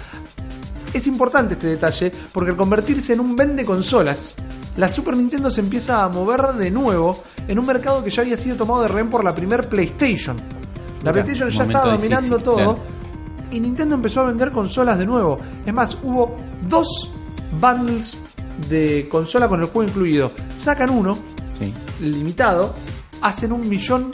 Es 0.93 1.07
importante 1.07 1.53
este 1.53 1.67
detalle 1.67 2.11
porque 2.31 2.51
al 2.51 2.57
convertirse 2.57 3.13
en 3.13 3.19
un 3.19 3.35
vende 3.35 3.63
consolas, 3.65 4.33
la 4.77 4.89
Super 4.89 5.15
Nintendo 5.15 5.51
se 5.51 5.61
empieza 5.61 6.03
a 6.03 6.09
mover 6.09 6.53
de 6.53 6.71
nuevo 6.71 7.21
en 7.47 7.59
un 7.59 7.65
mercado 7.65 8.03
que 8.03 8.09
ya 8.09 8.21
había 8.21 8.37
sido 8.37 8.55
tomado 8.55 8.81
de 8.83 8.87
rehén 8.87 9.09
por 9.09 9.23
la 9.23 9.33
primer 9.35 9.67
PlayStation. 9.67 10.37
La 11.03 11.11
PlayStation 11.11 11.49
ya 11.49 11.63
estaba 11.63 11.91
dominando 11.91 12.21
difícil, 12.37 12.43
todo 12.43 12.55
claro. 12.55 12.79
y 13.51 13.59
Nintendo 13.59 13.95
empezó 13.95 14.21
a 14.21 14.25
vender 14.25 14.51
consolas 14.51 14.97
de 14.97 15.05
nuevo. 15.05 15.37
Es 15.65 15.73
más, 15.73 15.97
hubo 16.03 16.35
dos 16.67 17.11
bundles 17.59 18.17
de 18.69 19.07
consola 19.09 19.47
con 19.47 19.61
el 19.61 19.67
juego 19.67 19.87
incluido. 19.89 20.31
Sacan 20.55 20.89
uno, 20.89 21.17
Sí. 21.57 21.73
limitado, 22.01 22.73
hacen 23.21 23.51
un 23.51 23.67
millón 23.67 24.11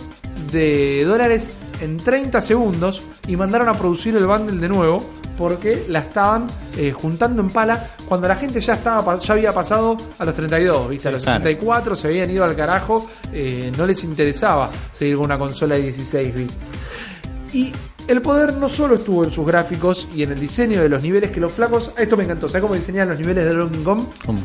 de 0.51 1.03
dólares 1.05 1.49
en 1.81 1.97
30 1.97 2.41
segundos 2.41 3.01
y 3.27 3.35
mandaron 3.35 3.69
a 3.69 3.73
producir 3.73 4.15
el 4.15 4.25
bundle 4.25 4.57
de 4.59 4.69
nuevo 4.69 5.03
porque 5.37 5.85
la 5.89 5.99
estaban 5.99 6.47
eh, 6.77 6.91
juntando 6.91 7.41
en 7.41 7.49
pala 7.49 7.89
cuando 8.07 8.27
la 8.27 8.35
gente 8.35 8.59
ya 8.61 8.73
estaba 8.73 9.17
ya 9.19 9.33
había 9.33 9.51
pasado 9.53 9.97
a 10.17 10.25
los 10.25 10.33
32, 10.33 10.89
¿viste? 10.89 11.07
a 11.09 11.11
los 11.11 11.23
claro. 11.23 11.39
64 11.39 11.95
se 11.95 12.07
habían 12.07 12.29
ido 12.31 12.43
al 12.43 12.55
carajo, 12.55 13.07
eh, 13.33 13.71
no 13.77 13.85
les 13.85 14.03
interesaba 14.03 14.69
seguir 14.97 15.15
con 15.17 15.25
una 15.25 15.37
consola 15.37 15.75
de 15.75 15.83
16 15.83 16.35
bits. 16.35 16.53
Y 17.53 17.71
el 18.07 18.21
poder 18.21 18.53
no 18.53 18.69
solo 18.69 18.95
estuvo 18.95 19.23
en 19.23 19.31
sus 19.31 19.45
gráficos 19.45 20.07
y 20.13 20.23
en 20.23 20.31
el 20.33 20.39
diseño 20.39 20.81
de 20.81 20.89
los 20.89 21.01
niveles 21.01 21.31
que 21.31 21.39
los 21.39 21.51
flacos, 21.51 21.91
esto 21.97 22.15
me 22.17 22.23
encantó, 22.23 22.47
¿sabes 22.47 22.61
cómo 22.63 22.75
diseñaban 22.75 23.09
los 23.09 23.19
niveles 23.19 23.45
de 23.45 23.53
Donkey 23.53 23.81
Kong? 23.83 24.01
¿Cómo? 24.25 24.39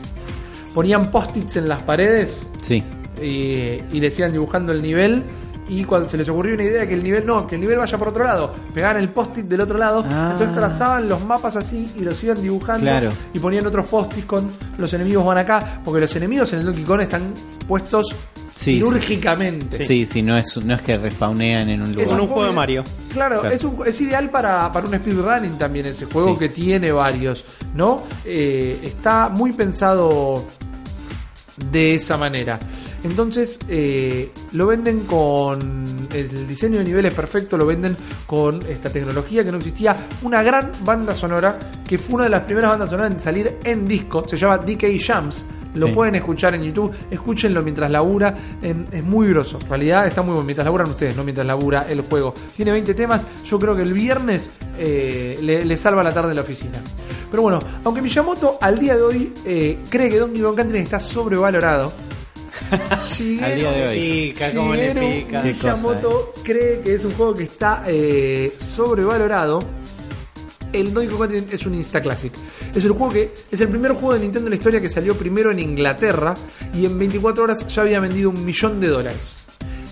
Ponían 0.74 1.10
post-its 1.10 1.56
en 1.56 1.68
las 1.68 1.82
paredes 1.82 2.46
Sí. 2.62 2.82
y, 3.20 3.26
y 3.26 4.00
les 4.00 4.16
iban 4.18 4.32
dibujando 4.32 4.72
el 4.72 4.80
nivel 4.82 5.22
y 5.70 5.84
cuando 5.84 6.08
se 6.08 6.16
les 6.18 6.28
ocurrió 6.28 6.54
una 6.54 6.64
idea 6.64 6.86
que 6.86 6.94
el 6.94 7.02
nivel 7.02 7.24
no, 7.24 7.46
que 7.46 7.54
el 7.54 7.60
nivel 7.62 7.78
vaya 7.78 7.96
por 7.96 8.08
otro 8.08 8.24
lado, 8.24 8.52
pegaban 8.74 8.98
el 8.98 9.08
post-it 9.08 9.46
del 9.46 9.60
otro 9.62 9.78
lado, 9.78 10.04
Ah. 10.10 10.30
entonces 10.32 10.54
trazaban 10.54 11.08
los 11.08 11.24
mapas 11.24 11.56
así 11.56 11.90
y 11.96 12.00
los 12.00 12.22
iban 12.24 12.42
dibujando 12.42 12.82
Claro. 12.82 13.10
y 13.32 13.38
ponían 13.38 13.66
otros 13.66 13.88
post-its 13.88 14.26
con 14.26 14.50
los 14.76 14.92
enemigos 14.92 15.24
van 15.24 15.38
acá, 15.38 15.80
porque 15.84 16.00
los 16.00 16.14
enemigos 16.16 16.52
en 16.52 16.58
el 16.60 16.64
Donkey 16.66 16.84
Kong 16.84 17.00
están 17.00 17.32
puestos 17.66 18.14
Sí, 18.54 18.74
quirúrgicamente. 18.74 19.86
Sí, 19.86 20.04
sí, 20.04 20.20
no, 20.20 20.36
es, 20.36 20.54
no 20.62 20.74
es 20.74 20.82
que 20.82 20.98
respawnean 20.98 21.70
en 21.70 21.80
un 21.80 21.92
lugar. 21.92 22.04
Es 22.04 22.10
un 22.12 22.26
juego 22.26 22.44
de 22.44 22.52
Mario. 22.52 22.84
Claro, 23.10 23.40
Claro. 23.40 23.54
Es, 23.54 23.64
un- 23.64 23.78
es 23.86 23.98
ideal 24.02 24.28
para, 24.28 24.70
para 24.70 24.86
un 24.86 24.94
speedrunning 24.94 25.56
también 25.56 25.86
ese 25.86 26.04
juego 26.04 26.34
Sí. 26.34 26.40
que 26.40 26.48
tiene 26.50 26.92
varios, 26.92 27.46
¿no? 27.74 28.02
Eh, 28.22 28.78
está 28.82 29.30
muy 29.30 29.54
pensado 29.54 30.44
de 31.70 31.94
esa 31.94 32.16
manera. 32.16 32.58
Entonces, 33.02 33.58
eh, 33.68 34.30
lo 34.52 34.66
venden 34.66 35.00
con 35.00 36.08
el 36.12 36.46
diseño 36.46 36.78
de 36.78 36.84
niveles 36.84 37.14
perfecto, 37.14 37.56
lo 37.56 37.64
venden 37.66 37.96
con 38.26 38.60
esta 38.68 38.90
tecnología 38.90 39.42
que 39.44 39.50
no 39.52 39.58
existía. 39.58 39.96
Una 40.22 40.42
gran 40.42 40.70
banda 40.84 41.14
sonora, 41.14 41.58
que 41.86 41.98
fue 41.98 42.16
una 42.16 42.24
de 42.24 42.30
las 42.30 42.42
primeras 42.42 42.70
bandas 42.72 42.90
sonoras 42.90 43.12
en 43.12 43.20
salir 43.20 43.58
en 43.64 43.88
disco, 43.88 44.28
se 44.28 44.36
llama 44.36 44.58
DK 44.58 44.98
Jams. 45.00 45.46
Lo 45.72 45.86
Sí. 45.86 45.92
pueden 45.92 46.16
escuchar 46.16 46.54
en 46.56 46.64
YouTube, 46.64 46.90
escúchenlo 47.12 47.62
mientras 47.62 47.88
labura, 47.92 48.34
en- 48.60 48.88
es 48.90 49.04
muy 49.04 49.28
grosso. 49.28 49.56
En 49.62 49.68
realidad 49.68 50.04
está 50.04 50.20
muy 50.20 50.32
bueno, 50.32 50.44
mientras 50.44 50.64
laburan 50.64 50.90
ustedes, 50.90 51.16
no 51.16 51.22
mientras 51.22 51.46
labura 51.46 51.86
el 51.88 52.00
juego. 52.02 52.34
Tiene 52.56 52.72
20 52.72 52.92
temas, 52.92 53.22
yo 53.46 53.56
creo 53.58 53.76
que 53.76 53.82
el 53.82 53.92
viernes 53.94 54.50
eh, 54.82 55.38
le, 55.42 55.64
le 55.64 55.76
salva 55.76 56.02
la 56.02 56.12
tarde 56.12 56.30
en 56.30 56.36
la 56.36 56.42
oficina. 56.42 56.78
Pero 57.30 57.42
bueno, 57.42 57.60
aunque 57.84 58.02
Miyamoto 58.02 58.58
al 58.60 58.78
día 58.78 58.96
de 58.96 59.02
hoy 59.02 59.32
eh, 59.44 59.78
cree 59.88 60.08
que 60.08 60.18
Donkey 60.18 60.42
Kong 60.42 60.56
Country 60.56 60.78
está 60.80 60.98
sobrevalorado, 60.98 61.92
Shigeru- 63.00 63.42
Al 63.42 63.56
día 63.56 63.72
de 63.72 63.88
hoy. 63.88 64.32
Pica, 64.32 64.52
cómo 64.54 64.74
le 64.74 64.94
pica. 64.94 65.42
Miyamoto 65.42 66.34
cree 66.44 66.80
que 66.80 66.94
es 66.94 67.04
un 67.04 67.12
juego 67.12 67.34
que 67.34 67.44
está 67.44 67.82
eh, 67.86 68.54
sobrevalorado. 68.56 69.60
El 70.72 70.94
Donkey 70.94 71.10
Kong 71.10 71.28
Country 71.28 71.54
es 71.54 71.66
un 71.66 71.74
Insta 71.74 72.00
Classic. 72.00 72.32
Es 72.74 72.84
el 72.84 72.92
juego 72.92 73.12
que 73.12 73.34
es 73.50 73.60
el 73.60 73.68
primer 73.68 73.92
juego 73.92 74.12
de 74.14 74.20
Nintendo 74.20 74.46
en 74.46 74.50
la 74.50 74.56
historia 74.56 74.80
que 74.80 74.88
salió 74.88 75.16
primero 75.16 75.50
en 75.50 75.58
Inglaterra 75.58 76.34
y 76.72 76.86
en 76.86 76.96
24 76.96 77.42
horas 77.42 77.66
ya 77.66 77.82
había 77.82 77.98
vendido 77.98 78.30
un 78.30 78.44
millón 78.44 78.80
de 78.80 78.86
dólares. 78.86 79.34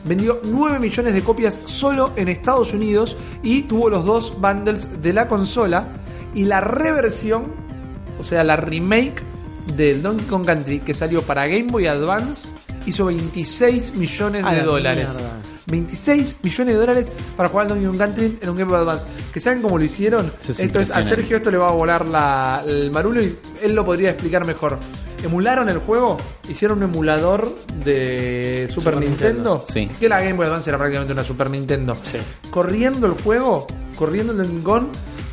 Vendió 0.05 0.41
9 0.45 0.79
millones 0.79 1.15
de 1.15 1.23
copias 1.23 1.61
solo 1.67 2.13
en 2.15 2.29
Estados 2.29 2.73
Unidos 2.73 3.17
y 3.43 3.63
tuvo 3.63 3.91
los 3.91 4.05
dos 4.05 4.41
bundles 4.41 5.03
de 5.03 5.13
la 5.13 5.27
consola 5.27 5.89
y 6.33 6.45
la 6.45 6.61
reversión, 6.61 7.53
o 8.21 8.23
sea, 8.23 8.45
la 8.45 8.55
remake 8.57 9.23
del 9.77 10.01
Donkey 10.01 10.27
Kong 10.27 10.47
Country 10.47 10.79
que 10.79 10.95
salió 10.95 11.23
para 11.23 11.49
Game 11.49 11.65
Boy 11.73 11.89
Advance 11.89 12.49
hizo 12.89 13.05
26 13.07 13.95
millones 13.95 14.45
A 14.45 14.51
de 14.51 14.57
la 14.59 14.65
dólares. 14.65 15.05
mierda. 15.13 15.39
26 15.67 16.37
millones 16.43 16.75
de 16.75 16.81
dólares 16.81 17.13
para 17.37 17.49
jugar 17.51 17.65
al 17.65 17.69
Donkey 17.69 17.87
Kong 17.87 17.99
Country 17.99 18.39
en 18.41 18.49
un 18.49 18.57
Game 18.57 18.71
Boy 18.71 18.81
Advance. 18.81 19.07
Que 19.33 19.41
saben 19.41 19.61
cómo 19.63 19.77
lo 19.79 19.85
hicieron. 19.85 20.33
Es 20.49 20.59
esto 20.61 20.81
es, 20.81 20.91
a. 20.95 21.05
Sergio 21.05 21.37
esto 21.37 21.51
le 21.51 21.59
va 21.59 21.69
a 21.69 21.73
volar 21.73 22.07
la- 22.07 22.63
el 22.67 22.91
marulo 22.91 23.23
y 23.23 23.37
él 23.63 23.75
lo 23.75 23.85
podría 23.85 24.11
explicar 24.11 24.47
mejor. 24.47 24.79
Emularon 25.23 25.69
el 25.69 25.79
juego, 25.79 26.17
hicieron 26.49 26.79
un 26.79 26.85
emulador 26.85 27.53
de 27.85 28.67
Super, 28.71 28.95
Super 28.95 29.09
Nintendo, 29.09 29.65
Nintendo. 29.67 29.67
Sí. 29.73 29.91
que 29.99 30.09
la 30.09 30.21
Game 30.21 30.35
Boy 30.35 30.47
Advance 30.47 30.71
era 30.71 30.79
prácticamente 30.79 31.13
una 31.13 31.25
Super 31.25 31.51
Nintendo. 31.51 31.95
Sí. 32.05 32.19
Corriendo 32.51 33.07
el 33.07 33.15
juego, 33.15 33.67
corriendo 33.97 34.33
el 34.33 34.39
Donkey 34.39 34.63
Kong 34.63 34.85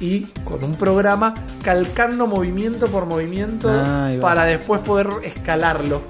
y 0.02 0.22
con 0.44 0.64
un 0.64 0.76
programa 0.76 1.34
calcando 1.64 2.27
movimiento 2.27 2.88
por 2.88 3.06
movimiento 3.06 3.69
va. 3.69 4.10
para 4.19 4.44
después 4.45 4.82
poder 4.82 5.07
escalarlo 5.23 6.02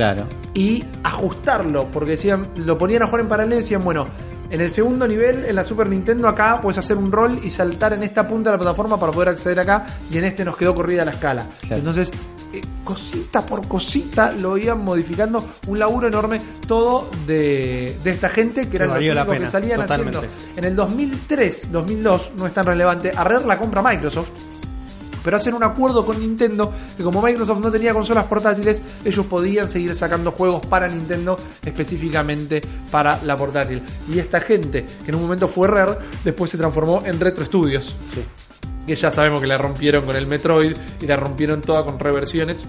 Claro. 0.00 0.24
y 0.54 0.82
ajustarlo, 1.04 1.88
porque 1.92 2.12
decían, 2.12 2.48
lo 2.56 2.78
ponían 2.78 3.02
a 3.02 3.06
jugar 3.06 3.20
en 3.20 3.28
paralelo 3.28 3.56
y 3.56 3.58
decían, 3.58 3.84
bueno, 3.84 4.06
en 4.48 4.62
el 4.62 4.70
segundo 4.70 5.06
nivel, 5.06 5.44
en 5.44 5.54
la 5.54 5.62
Super 5.62 5.88
Nintendo, 5.88 6.26
acá 6.26 6.58
puedes 6.60 6.78
hacer 6.78 6.96
un 6.96 7.12
rol 7.12 7.38
y 7.42 7.50
saltar 7.50 7.92
en 7.92 8.02
esta 8.02 8.26
punta 8.26 8.50
de 8.50 8.56
la 8.56 8.62
plataforma 8.62 8.98
para 8.98 9.12
poder 9.12 9.28
acceder 9.28 9.60
acá, 9.60 9.86
y 10.10 10.16
en 10.16 10.24
este 10.24 10.42
nos 10.42 10.56
quedó 10.56 10.74
corrida 10.74 11.04
la 11.04 11.10
escala. 11.10 11.46
Claro. 11.60 11.76
Entonces, 11.76 12.10
eh, 12.52 12.62
cosita 12.82 13.44
por 13.44 13.68
cosita 13.68 14.32
lo 14.32 14.56
iban 14.56 14.82
modificando, 14.82 15.44
un 15.66 15.78
laburo 15.78 16.08
enorme, 16.08 16.40
todo 16.66 17.10
de, 17.26 17.96
de 18.02 18.10
esta 18.10 18.30
gente 18.30 18.70
que 18.70 18.76
eran 18.76 18.88
los 18.88 18.98
únicos 18.98 19.36
que 19.36 19.48
salían 19.48 19.82
totalmente. 19.82 20.16
haciendo. 20.16 20.38
En 20.56 20.64
el 20.64 20.74
2003, 20.74 21.70
2002, 21.70 22.32
no 22.38 22.46
es 22.46 22.54
tan 22.54 22.64
relevante, 22.64 23.12
a 23.14 23.22
Rare 23.22 23.46
la 23.46 23.58
compra 23.58 23.82
Microsoft, 23.82 24.30
pero 25.22 25.36
hacen 25.36 25.54
un 25.54 25.62
acuerdo 25.62 26.04
con 26.04 26.18
Nintendo 26.20 26.72
que 26.96 27.02
como 27.02 27.22
Microsoft 27.22 27.60
no 27.60 27.70
tenía 27.70 27.92
consolas 27.92 28.24
portátiles, 28.24 28.82
ellos 29.04 29.26
podían 29.26 29.68
seguir 29.68 29.94
sacando 29.94 30.32
juegos 30.32 30.64
para 30.66 30.88
Nintendo 30.88 31.36
específicamente 31.64 32.60
para 32.90 33.22
la 33.22 33.36
portátil. 33.36 33.82
Y 34.12 34.18
esta 34.18 34.40
gente, 34.40 34.84
que 35.04 35.10
en 35.10 35.16
un 35.16 35.22
momento 35.22 35.48
fue 35.48 35.68
Rare, 35.68 35.96
después 36.24 36.50
se 36.50 36.58
transformó 36.58 37.02
en 37.04 37.20
Retro 37.20 37.44
Studios. 37.44 37.94
Que 38.86 38.96
ya 38.96 39.10
sabemos 39.10 39.40
que 39.40 39.46
la 39.46 39.58
rompieron 39.58 40.04
con 40.04 40.16
el 40.16 40.26
Metroid 40.26 40.74
y 41.00 41.06
la 41.06 41.16
rompieron 41.16 41.62
toda 41.62 41.84
con 41.84 41.98
reversiones 41.98 42.66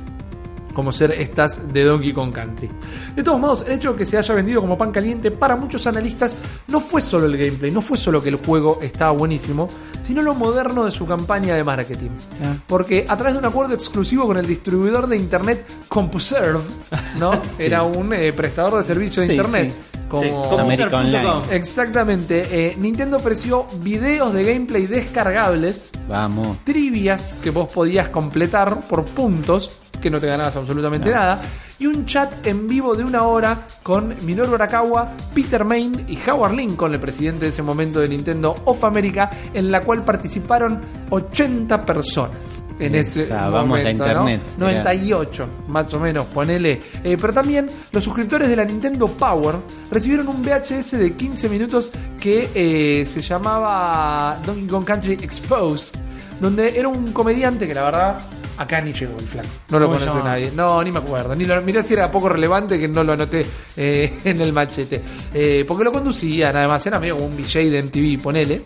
como 0.74 0.92
ser 0.92 1.12
estas 1.12 1.72
de 1.74 1.84
Donkey 1.84 2.14
Kong 2.14 2.32
Country. 2.34 2.70
De 3.16 3.24
todos 3.24 3.40
modos, 3.40 3.64
el 3.68 3.74
hecho 3.74 3.92
de 3.94 3.98
que 4.00 4.06
se 4.06 4.18
haya 4.18 4.34
vendido 4.34 4.62
como 4.62 4.78
pan 4.78 4.92
caliente 4.92 5.32
para 5.32 5.56
muchos 5.56 5.86
analistas 5.88 6.36
no 6.68 6.80
fue 6.80 7.02
solo 7.02 7.26
el 7.26 7.38
gameplay, 7.38 7.72
no 7.72 7.82
fue 7.82 7.98
solo 7.98 8.22
que 8.22 8.30
el 8.30 8.36
juego 8.38 8.80
estaba 8.82 9.12
buenísimo, 9.12 9.68
sino 10.08 10.22
lo 10.22 10.34
moderno 10.36 10.86
de 10.86 10.92
su 10.92 11.06
campaña 11.06 11.56
de 11.56 11.64
marketing. 11.64 12.10
Ah. 12.44 12.56
Porque 12.68 13.06
a 13.08 13.16
través 13.18 13.34
de 13.34 13.40
un 13.40 13.46
acuerdo 13.46 13.74
exclusivo 13.74 14.26
con 14.28 14.38
el 14.38 14.48
distribuidor 14.48 15.08
de 15.08 15.18
internet 15.18 15.66
CompuServe, 15.88 16.60
¿no? 17.20 17.42
Era 17.60 17.84
un 17.84 18.14
eh, 18.14 18.34
prestador 18.34 18.78
de 18.80 18.84
servicio 18.84 19.22
de 19.22 19.28
Sí, 19.28 19.34
internet. 19.36 19.70
sí. 19.72 19.91
Como, 20.12 20.24
Sí, 20.24 20.30
como 20.50 20.60
América 20.60 21.00
user.com. 21.00 21.32
Online. 21.38 21.56
Exactamente. 21.56 22.68
eh, 22.68 22.76
Nintendo 22.78 23.16
ofreció 23.18 23.66
videos 23.82 24.34
de 24.34 24.44
gameplay 24.44 24.86
descargables 24.88 25.90
Vamos. 26.10 26.58
trivias 26.66 27.34
que 27.42 27.50
vos 27.50 27.72
podías 27.72 28.10
completar 28.10 28.82
por 28.90 29.06
puntos, 29.06 29.72
que 30.02 30.10
no 30.10 30.20
te 30.20 30.28
ganabas 30.28 30.56
absolutamente 30.58 31.10
No. 31.10 31.16
nada, 31.16 31.42
y 31.82 31.88
un 31.88 32.06
chat 32.06 32.46
en 32.46 32.68
vivo 32.68 32.96
de 32.96 33.04
una 33.04 33.24
hora 33.24 33.66
con 33.82 34.16
Minoru 34.24 34.54
Arakawa, 34.54 35.18
Peter 35.34 35.66
Main 35.66 36.06
y 36.08 36.18
Howard 36.30 36.54
Lincoln, 36.54 36.94
el 36.94 37.00
presidente 37.00 37.46
de 37.46 37.50
ese 37.50 37.64
momento 37.64 38.00
de 38.00 38.08
Nintendo 38.08 38.56
of 38.66 38.84
America, 38.84 39.32
en 39.52 39.72
la 39.72 39.84
cual 39.84 40.06
participaron 40.06 40.80
80 41.10 41.84
personas. 41.84 42.64
En 42.78 42.94
ese 42.94 43.24
Esa, 43.24 43.50
vamos, 43.50 43.70
momento, 43.70 44.04
internet. 44.04 44.42
¿no? 44.60 44.66
98, 44.68 45.48
más 45.70 45.92
o 45.96 46.00
menos, 46.00 46.28
ponele. 46.28 46.80
Eh, 47.04 47.18
pero 47.20 47.34
también 47.34 47.68
los 47.92 48.04
suscriptores 48.04 48.48
de 48.48 48.56
la 48.56 48.66
Nintendo 48.66 49.08
Power 49.08 49.56
recibieron 49.90 50.28
un 50.28 50.44
VHS 50.44 50.92
de 50.92 51.14
15 51.14 51.50
minutos 51.50 51.92
que 52.20 52.50
eh, 52.54 53.08
se 53.08 53.22
llamaba 53.22 54.40
Donkey 54.46 54.68
Kong 54.68 54.86
Country 54.86 55.14
Exposed, 55.14 55.98
donde 56.40 56.78
era 56.78 56.88
un 56.88 57.12
comediante 57.12 57.66
que 57.66 57.74
la 57.74 57.84
verdad 57.84 58.18
acá 58.62 58.82
ni 58.82 58.94
llegó 58.94 59.18
el 59.18 59.26
flaco. 59.26 59.50
No 59.70 59.80
lo 59.80 59.88
¿Cómo 59.88 60.00
conoce 60.00 60.24
nadie. 60.24 60.52
No, 60.56 60.84
ni 60.84 60.92
me 60.92 61.00
acuerdo. 61.00 61.36
Ni 61.36 61.46
lo, 61.46 61.62
mirá 61.62 61.84
si 61.84 61.94
era 61.94 62.10
poco 62.10 62.30
relevante 62.30 62.80
que 62.80 62.88
no 62.88 63.04
lo 63.04 63.14
anoté 63.14 63.46
eh, 63.78 64.20
en 64.24 64.42
el 64.42 64.54
machete. 64.54 65.02
Eh, 65.34 65.66
porque 65.68 65.84
lo 65.84 65.92
conducía, 65.92 66.52
nada 66.52 66.68
más, 66.68 66.86
era 66.86 67.00
medio 67.00 67.16
como 67.18 67.28
un 67.28 67.38
VJ 67.38 67.70
de 67.70 67.84
MTV, 67.84 68.22
ponele 68.22 68.62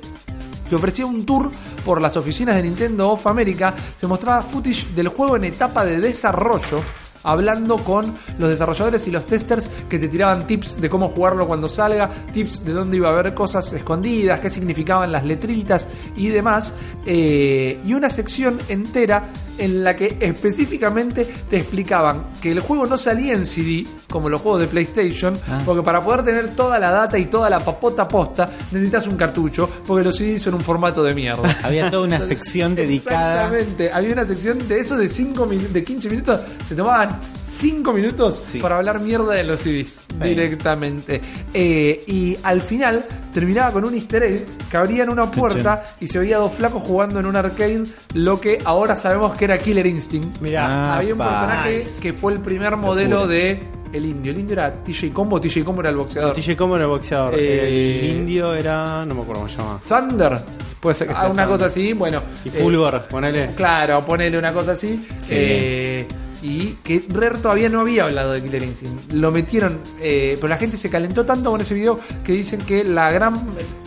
que 0.70 0.76
ofrecía 0.76 1.06
un 1.06 1.26
tour 1.26 1.52
por 1.84 2.02
las 2.02 2.18
oficinas 2.18 2.56
de 2.56 2.64
Nintendo 2.64 3.12
of 3.12 3.28
America. 3.28 3.74
Se 3.96 4.08
mostraba 4.08 4.42
footage 4.42 4.88
del 4.96 5.10
juego 5.10 5.38
en 5.38 5.46
etapa 5.46 5.86
de 5.86 6.00
desarrollo, 6.00 6.82
hablando 7.26 7.78
con 7.78 8.14
los 8.40 8.50
desarrolladores 8.50 9.06
y 9.08 9.12
los 9.12 9.26
testers 9.26 9.68
que 9.90 10.00
te 10.00 10.08
tiraban 10.08 10.48
tips 10.48 10.80
de 10.80 10.90
cómo 10.90 11.10
jugarlo 11.10 11.48
cuando 11.48 11.68
salga, 11.68 12.10
tips 12.34 12.64
de 12.64 12.72
dónde 12.74 12.98
iba 12.98 13.10
a 13.10 13.12
haber 13.12 13.34
cosas 13.34 13.72
escondidas, 13.74 14.40
qué 14.40 14.50
significaban 14.50 15.12
las 15.12 15.26
letritas 15.26 15.88
y 16.16 16.28
demás. 16.30 16.74
Eh, 17.06 17.80
y 17.86 17.94
una 17.94 18.10
sección 18.10 18.60
entera 18.70 19.30
en 19.58 19.84
la 19.86 19.96
que 19.96 20.18
específicamente 20.20 21.26
te 21.50 21.58
explicaban 21.58 22.26
que 22.42 22.52
el 22.52 22.60
juego 22.60 22.86
no 22.86 22.98
salía 22.98 23.34
en 23.34 23.46
CD, 23.46 23.86
como 24.10 24.28
los 24.30 24.42
juegos 24.42 24.62
de 24.62 24.68
PlayStation, 24.68 25.38
Ah. 25.50 25.62
porque 25.66 25.82
para 25.82 26.04
poder 26.04 26.24
tener 26.24 26.56
toda 26.56 26.78
la 26.80 26.92
data 26.92 27.18
y 27.18 27.26
toda 27.26 27.50
la 27.50 27.60
papota 27.60 28.08
posta 28.08 28.50
necesitas 28.72 29.08
un 29.08 29.16
cartucho, 29.16 29.70
porque 29.88 30.04
los 30.04 30.16
CDs 30.18 30.42
son 30.44 30.56
un 30.56 30.62
formato 30.62 31.04
de 31.04 31.14
mierda. 31.14 31.58
Había 31.64 31.90
toda 31.90 32.06
una 32.06 32.20
sección 32.22 32.76
dedicada. 32.76 33.46
Exactamente, 33.46 33.92
había 33.94 34.14
una 34.14 34.26
sección 34.26 34.68
de 34.68 34.80
eso 34.80 34.98
de 34.98 35.08
5 35.10 35.46
de 35.72 35.84
15 35.84 36.10
minutos, 36.10 36.42
se 36.68 36.76
tomaban 36.76 37.15
daban 37.16 37.36
5 37.48 37.94
minutos 37.94 38.44
Sí. 38.52 38.60
para 38.60 38.78
hablar 38.78 39.00
mierda 39.00 39.34
de 39.34 39.44
los 39.44 39.60
CDs 39.62 40.02
directamente. 40.22 41.22
Eh, 41.54 42.04
y 42.08 42.38
al 42.44 42.62
final 42.62 43.06
terminaba 43.34 43.72
con 43.72 43.86
un 43.86 43.94
easter 43.94 44.24
egg 44.24 44.46
que 44.70 44.78
abrían 44.78 45.10
una 45.10 45.30
puerta 45.32 45.84
y 46.00 46.08
se 46.08 46.20
veía 46.20 46.38
dos 46.38 46.54
flacos 46.54 46.82
jugando 46.84 47.20
en 47.20 47.26
un 47.26 47.36
arcade, 47.36 47.84
lo 48.14 48.40
que 48.42 48.60
ahora 48.66 48.96
sabemos 48.96 49.36
que 49.38 49.46
era 49.46 49.58
Killer 49.58 49.86
Instinct. 49.88 50.42
Mirá, 50.42 50.66
Ah, 50.66 50.98
Había 50.98 51.14
un 51.14 51.20
personaje 51.20 51.78
Nice. 51.80 52.02
que 52.02 52.14
fue 52.14 52.34
el 52.34 52.40
primer 52.42 52.76
modelo 52.78 53.28
de 53.28 53.62
el 53.94 54.06
indio. 54.06 54.32
El 54.34 54.40
indio 54.40 54.54
era 54.54 54.84
TJ 54.84 55.14
Combo, 55.14 55.40
TJ 55.40 55.64
Combo 55.64 55.82
era 55.82 55.90
el 55.92 55.96
boxeador. 55.96 56.34
TJ 56.34 56.56
Como 56.58 56.76
era 56.76 56.84
el 56.86 56.90
boxeador. 56.92 57.34
Eh, 57.36 58.00
El 58.10 58.18
indio 58.18 58.54
era. 58.54 59.06
No 59.06 59.16
me 59.16 59.22
acuerdo 59.22 59.44
cómo 59.44 59.50
se 59.54 59.58
llama. 59.58 59.80
Thunder. 59.88 60.38
Puede 60.82 60.96
ser 60.96 61.08
que 61.08 61.14
Ah, 61.14 61.22
sea 61.22 61.30
una 61.30 61.44
Thunder. 61.44 61.48
cosa 61.48 61.66
así, 61.68 61.94
bueno. 61.94 62.22
Y 62.44 62.50
eh, 62.50 62.52
Fulgor, 62.62 63.04
ponele. 63.10 63.52
Claro, 63.56 64.04
ponele 64.04 64.38
una 64.38 64.52
cosa 64.52 64.72
así. 64.72 65.08
eh, 65.30 66.06
y 66.42 66.78
que 66.84 67.06
Rare 67.10 67.40
todavía 67.40 67.70
no 67.70 67.82
había 67.82 68.04
hablado 68.04 68.34
de 68.34 68.42
Killer 68.42 68.64
Instinct. 68.64 69.12
Lo 69.14 69.32
metieron, 69.32 69.80
eh, 70.02 70.34
pero 70.36 70.48
la 70.48 70.58
gente 70.58 70.78
se 70.78 70.90
calentó 70.90 71.26
tanto 71.26 71.52
con 71.52 71.62
ese 71.62 71.74
video 71.74 72.00
que 72.24 72.34
dicen 72.34 72.62
que 72.62 72.84
la 72.84 73.12
gran 73.12 73.36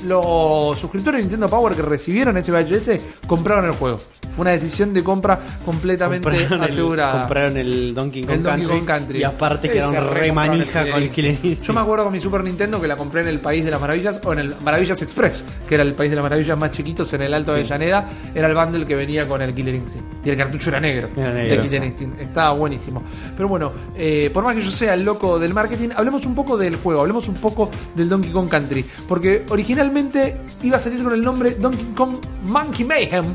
los 0.06 0.78
suscriptores 0.78 1.18
de 1.18 1.22
Nintendo 1.22 1.48
Power 1.48 1.74
que 1.74 1.82
recibieron 1.82 2.36
ese 2.36 2.52
VHS 2.52 3.00
compraron 3.26 3.66
el 3.66 3.72
juego. 3.72 3.98
Fue 4.38 4.42
una 4.42 4.52
decisión 4.52 4.94
de 4.94 5.02
compra 5.02 5.38
completamente 5.64 6.22
Compraron 6.22 6.62
el, 6.62 6.70
asegurada. 6.70 7.20
compraron 7.20 7.56
el 7.56 7.92
Donkey 7.94 8.22
Kong, 8.22 8.30
El 8.36 8.42
Donkey 8.42 8.66
Country, 8.66 8.78
Kong 8.78 8.86
Country. 8.86 9.18
Y 9.18 9.24
aparte 9.24 9.68
que 9.68 9.78
era 9.78 9.88
Ese 9.88 9.98
un 9.98 10.14
re 10.14 10.26
el 10.26 10.32
manija 10.32 10.90
con 10.90 11.02
el 11.02 11.10
Killer 11.10 11.32
Instinct. 11.32 11.62
Yo 11.62 11.72
me 11.72 11.80
acuerdo 11.80 12.04
con 12.04 12.12
mi 12.12 12.20
Super 12.20 12.44
Nintendo 12.44 12.80
que 12.80 12.86
la 12.86 12.96
compré 12.96 13.22
en 13.22 13.28
el 13.28 13.40
País 13.40 13.64
de 13.64 13.70
las 13.72 13.80
Maravillas 13.80 14.20
o 14.24 14.32
en 14.32 14.38
el 14.38 14.54
Maravillas 14.62 15.02
Express, 15.02 15.44
que 15.68 15.74
era 15.74 15.82
el 15.82 15.94
País 15.94 16.10
de 16.10 16.16
las 16.16 16.22
Maravillas 16.22 16.56
más 16.56 16.70
chiquitos 16.70 17.12
en 17.14 17.22
el 17.22 17.34
Alto 17.34 17.52
de 17.52 17.60
Avellaneda. 17.60 18.08
Era 18.34 18.46
el 18.46 18.54
bundle 18.54 18.86
que 18.86 18.94
venía 18.94 19.26
con 19.26 19.42
el 19.42 19.52
Killer 19.54 19.74
Instinct. 19.74 20.24
Y 20.24 20.30
el 20.30 20.36
cartucho 20.36 20.70
era 20.70 20.80
negro. 20.80 21.08
Era 21.16 21.32
de 21.32 21.42
negro, 21.42 21.62
Killer 21.64 21.80
sí. 21.80 21.86
Instinct. 21.88 22.20
Estaba 22.38 22.56
buenísimo. 22.56 23.02
Pero 23.36 23.48
bueno, 23.48 23.72
eh, 23.96 24.30
por 24.32 24.44
más 24.44 24.54
que 24.54 24.62
yo 24.62 24.70
sea 24.70 24.94
el 24.94 25.04
loco 25.04 25.40
del 25.40 25.52
marketing, 25.52 25.88
hablemos 25.96 26.24
un 26.24 26.36
poco 26.36 26.56
del 26.56 26.76
juego, 26.76 27.00
hablemos 27.00 27.26
un 27.28 27.34
poco 27.34 27.68
del 27.96 28.08
Donkey 28.08 28.30
Kong 28.30 28.48
Country. 28.48 28.84
Porque 29.08 29.44
originalmente 29.48 30.40
iba 30.62 30.76
a 30.76 30.78
salir 30.78 31.02
con 31.02 31.12
el 31.12 31.20
nombre 31.20 31.56
Donkey 31.56 31.86
Kong 31.96 32.18
Monkey 32.44 32.84
Mayhem. 32.84 33.34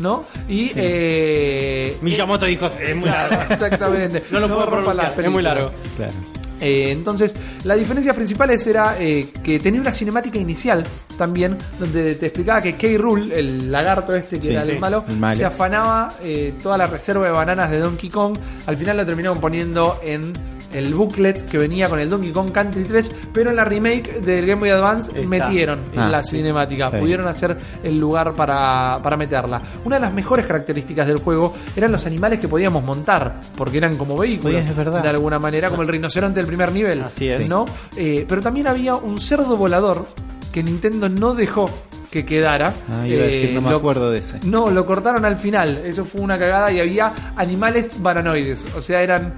¿No? 0.00 0.24
Y 0.48 0.72
eh, 0.74 1.96
Miyamoto 2.00 2.46
dijo, 2.46 2.66
es 2.66 2.96
muy 2.96 3.08
largo. 3.08 3.40
Exactamente. 3.50 4.24
No 4.32 4.40
lo 4.40 4.48
puedo 4.48 4.70
pronunciar, 4.70 5.14
es 5.20 5.30
muy 5.30 5.42
largo. 5.42 5.70
Claro. 5.96 6.12
Eh, 6.60 6.90
entonces, 6.92 7.34
la 7.64 7.74
diferencia 7.74 8.12
principal 8.14 8.50
es- 8.50 8.66
era 8.66 8.96
eh, 8.98 9.28
que 9.42 9.58
tenía 9.58 9.80
una 9.80 9.92
cinemática 9.92 10.38
inicial 10.38 10.84
también, 11.16 11.56
donde 11.78 12.14
te 12.14 12.26
explicaba 12.26 12.60
que 12.62 12.76
K. 12.76 12.86
Rool, 12.98 13.32
el 13.32 13.70
lagarto 13.72 14.14
este 14.14 14.36
que 14.38 14.46
Sí, 14.46 14.50
era 14.52 14.62
sí, 14.62 14.70
el, 14.72 14.78
malo, 14.78 15.04
el 15.08 15.16
malo. 15.16 15.36
se 15.36 15.44
afanaba 15.44 16.14
eh, 16.22 16.54
toda 16.62 16.76
la 16.78 16.86
reserva 16.86 17.24
de 17.26 17.32
bananas 17.32 17.70
de 17.70 17.78
Donkey 17.78 18.10
Kong. 18.10 18.36
Al 18.66 18.76
final 18.76 18.96
lo 18.98 19.06
terminaron 19.06 19.40
poniendo 19.40 19.98
en 20.02 20.32
el 20.72 20.94
booklet 20.94 21.48
que 21.48 21.58
venía 21.58 21.88
con 21.88 21.98
el 22.00 22.08
Donkey 22.08 22.30
Kong 22.30 22.52
Country 22.52 22.84
3, 22.84 23.12
pero 23.32 23.50
en 23.50 23.56
la 23.56 23.64
remake 23.64 24.20
del 24.20 24.46
Game 24.46 24.60
Boy 24.60 24.70
Advance 24.70 25.12
Está. 25.12 25.26
metieron 25.28 25.80
Ah, 25.96 26.08
la 26.08 26.22
sí. 26.22 26.36
cinemática, 26.36 26.90
pudieron 26.90 27.26
hacer 27.26 27.58
el 27.82 27.98
lugar 27.98 28.34
para, 28.34 29.00
para 29.02 29.16
meterla. 29.16 29.60
Una 29.84 29.96
de 29.96 30.02
las 30.02 30.12
mejores 30.12 30.46
características 30.46 31.06
del 31.06 31.18
juego 31.18 31.54
eran 31.74 31.90
los 31.92 32.06
animales 32.06 32.38
que 32.38 32.48
podíamos 32.48 32.84
montar, 32.84 33.40
porque 33.56 33.78
eran 33.78 33.96
como 33.96 34.16
vehículos, 34.16 34.62
es 34.62 34.76
verdad. 34.76 35.02
de 35.02 35.08
alguna 35.08 35.38
manera, 35.38 35.70
como 35.70 35.82
el 35.82 35.88
rinoceronte 35.88 36.40
del 36.40 36.46
primer 36.46 36.72
nivel. 36.72 37.02
Así 37.02 37.28
es. 37.28 37.48
¿no? 37.48 37.64
Eh, 37.96 38.24
pero 38.28 38.40
también 38.40 38.66
había 38.66 38.94
un 38.94 39.20
cerdo 39.20 39.56
volador 39.56 40.06
que 40.52 40.62
Nintendo 40.62 41.08
no 41.08 41.34
dejó 41.34 41.70
que 42.10 42.24
quedara. 42.24 42.72
Ah, 42.90 43.06
iba 43.06 43.22
a 43.22 43.26
decir, 43.26 43.50
Eh, 43.50 43.54
no 43.54 43.60
me 43.60 43.70
lo- 43.70 43.76
acuerdo 43.76 44.10
de 44.10 44.18
ese. 44.18 44.40
No, 44.44 44.68
lo 44.70 44.84
cortaron 44.84 45.24
al 45.24 45.36
final. 45.36 45.80
Eso 45.84 46.04
fue 46.04 46.20
una 46.20 46.38
cagada 46.40 46.72
y 46.72 46.80
había 46.80 47.12
animales 47.36 48.02
bananoides. 48.02 48.64
O 48.76 48.82
sea, 48.82 49.00
eran 49.02 49.34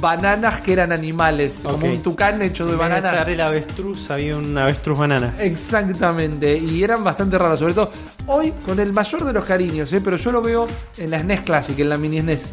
bananas 0.00 0.60
que 0.60 0.72
eran 0.72 0.92
animales. 0.92 1.54
Como 1.62 1.86
un 1.86 2.02
tucán 2.02 2.40
hecho 2.42 2.66
de 2.66 2.76
bananas. 2.76 3.12
estar 3.14 3.30
el 3.30 3.40
avestruz, 3.40 4.10
había 4.10 4.36
un 4.36 4.56
avestruz 4.56 4.98
banana. 4.98 5.34
Exactamente, 5.38 6.56
y 6.56 6.82
eran 6.82 7.02
bastante 7.04 7.36
raros, 7.38 7.58
sobre 7.58 7.74
todo 7.74 7.90
hoy 8.26 8.52
con 8.64 8.78
el 8.78 8.92
mayor 8.92 9.24
de 9.24 9.32
los 9.32 9.44
cariños, 9.44 9.92
¿eh? 9.92 10.00
pero 10.02 10.16
yo 10.16 10.30
lo 10.32 10.40
veo 10.42 10.66
en 10.98 11.10
la 11.10 11.20
SNES 11.20 11.40
Classic, 11.42 11.78
en 11.78 11.88
la 11.88 11.96
mini 11.98 12.20
SNES. 12.20 12.46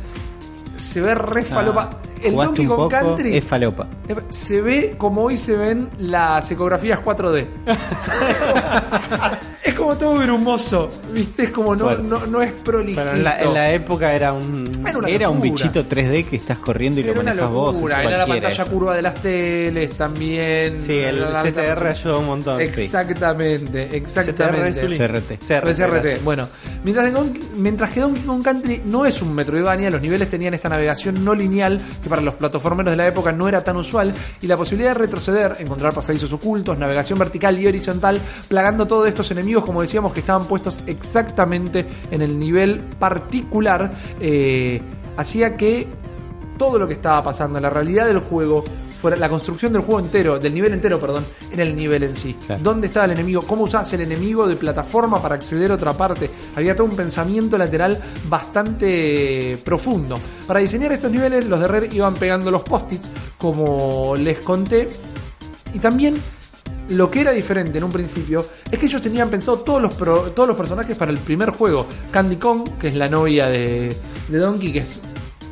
Se 0.76 1.02
ve 1.02 1.14
re 1.14 1.44
falopa. 1.44 1.90
el 2.24 2.40
Ah, 2.40 2.46
Donkey 2.46 2.66
Kong 2.66 2.78
poco, 2.78 2.90
Country 2.90 3.36
es 3.38 3.44
falopa. 3.44 3.88
se 4.30 4.62
ve 4.62 4.96
como 4.98 5.24
hoy 5.24 5.38
se 5.38 5.56
ven 5.58 5.90
las 5.98 6.50
ecografías 6.52 7.00
4D. 7.00 7.48
es 9.64 9.74
como 9.74 9.96
todo 9.98 10.16
brumoso, 10.16 10.90
¿viste? 11.14 11.44
Es 11.44 11.50
como 11.50 11.76
no, 11.76 11.86
Bueno. 11.86 12.04
no, 12.04 12.26
no 12.28 12.42
es 12.42 12.52
prolijito. 12.52 13.02
Pero 13.04 13.18
en 13.18 13.24
la, 13.24 13.40
en 13.42 13.54
la 13.54 13.72
época 13.74 14.14
era 14.14 14.34
un. 14.34 14.70
Era 14.88 14.98
una 14.98 15.08
Era 15.10 15.30
un 15.30 15.36
locura. 15.38 15.52
bichito 15.52 15.86
3D 15.86 16.26
que 16.26 16.36
estás 16.38 16.60
corriendo 16.60 17.00
y 17.02 17.04
Era 17.04 17.14
lo 17.16 17.22
una 17.22 17.30
manejas 17.32 17.52
vos. 17.52 17.74
locura, 17.76 18.04
era 18.04 18.18
la 18.18 18.26
pantalla 18.26 18.64
eso. 18.64 18.72
curva 18.72 18.96
de 18.96 19.02
las 19.02 19.14
teles 19.16 19.90
también. 19.98 20.80
Sí, 20.80 20.94
el 20.98 21.20
La- 21.22 21.30
la- 21.30 21.44
CTR 21.44 21.88
ayudó 21.88 22.20
un 22.20 22.26
montón. 22.26 22.62
Exactamente, 22.62 23.88
CTR 23.88 23.96
exactamente. 23.96 24.74
Zully. 24.82 24.98
CRT. 24.98 25.38
CRT, 25.40 25.78
gracias. 25.80 26.24
Bueno, 26.24 26.48
mientras, 26.84 27.08
en 27.08 27.40
mientras 27.58 27.90
que 27.92 28.00
Donkey 28.00 28.24
Kong 28.24 28.44
Country 28.44 28.82
no 28.86 29.06
es 29.06 29.22
un 29.22 29.34
Metroidvania, 29.34 29.90
los 29.90 30.02
niveles 30.02 30.30
tenían 30.30 30.54
esta 30.54 30.70
navegación 30.70 31.24
no 31.24 31.34
lineal 31.36 31.80
que 32.02 32.10
para 32.10 32.22
los 32.22 32.36
plataformeros 32.36 32.92
de 32.94 32.98
la 32.98 33.08
época 33.08 33.32
no 33.32 33.48
era 33.48 33.64
tan 33.64 33.78
usual 33.78 34.14
y 34.42 34.48
la 34.48 34.58
posibilidad 34.58 34.92
de 34.94 35.00
retroceder, 35.00 35.56
encontrar 35.60 35.94
pasadizos 35.94 36.32
ocultos, 36.34 36.78
navegación 36.78 37.20
vertical 37.20 37.58
y 37.60 37.68
horizontal, 37.68 38.20
plagando 38.48 38.86
todos 38.88 39.08
estos 39.08 39.30
enemigos, 39.32 39.59
como 39.64 39.82
decíamos, 39.82 40.14
que 40.14 40.20
estaban 40.20 40.46
puestos 40.46 40.80
exactamente 40.88 41.86
en 42.12 42.22
el 42.22 42.38
nivel 42.38 42.80
particular, 43.00 43.92
eh, 44.20 44.82
hacía 45.18 45.56
que 45.58 45.88
todo 46.58 46.78
lo 46.78 46.88
que 46.88 46.94
estaba 46.94 47.24
pasando, 47.24 47.60
la 47.60 47.70
realidad 47.70 48.06
del 48.06 48.20
juego, 48.20 48.64
fuera 49.00 49.16
la 49.16 49.30
construcción 49.30 49.72
del 49.72 49.82
juego 49.82 50.02
entero, 50.02 50.38
del 50.40 50.54
nivel 50.54 50.74
entero, 50.74 51.00
perdón, 51.00 51.26
era 51.52 51.64
el 51.64 51.76
nivel 51.76 52.04
en 52.04 52.16
sí. 52.16 52.36
Claro. 52.46 52.62
¿Dónde 52.62 52.88
estaba 52.88 53.06
el 53.06 53.14
enemigo? 53.14 53.42
¿Cómo 53.44 53.64
usabas 53.64 53.92
el 53.94 54.02
enemigo 54.02 54.46
de 54.46 54.58
plataforma 54.58 55.22
para 55.22 55.36
acceder 55.36 55.72
a 55.72 55.76
otra 55.76 55.94
parte? 55.94 56.30
Había 56.56 56.76
todo 56.76 56.86
un 56.86 56.96
pensamiento 56.96 57.58
lateral 57.58 57.98
bastante 58.28 59.58
profundo. 59.64 60.20
Para 60.46 60.60
diseñar 60.60 60.92
estos 60.92 61.10
niveles, 61.10 61.46
los 61.46 61.62
de 61.62 61.68
Rare 61.68 61.90
iban 61.92 62.16
pegando 62.16 62.52
los 62.52 62.64
post-its, 62.64 63.10
como 63.38 64.16
les 64.18 64.40
conté, 64.40 64.90
y 65.74 65.80
también 65.80 66.16
lo 66.90 67.10
que 67.10 67.22
era 67.22 67.32
diferente 67.32 67.78
en 67.78 67.84
un 67.84 67.92
principio 67.92 68.46
es 68.72 68.78
que 68.80 68.86
ellos 68.86 69.02
tenían 69.02 69.30
pensado 69.30 69.60
todos 69.60 69.82
los, 69.82 69.94
pro- 69.94 70.32
todos 70.32 70.48
los 70.50 70.58
personajes 70.58 70.98
para 70.98 71.12
el 71.12 71.18
primer 71.20 71.52
juego. 71.52 71.86
Candy 72.12 72.36
Kong, 72.38 72.78
que 72.80 72.88
es 72.90 72.96
la 72.96 73.08
novia 73.08 73.48
de, 73.48 73.96
de 74.28 74.38
Donkey, 74.38 74.72
que 74.74 74.80
es 74.80 75.00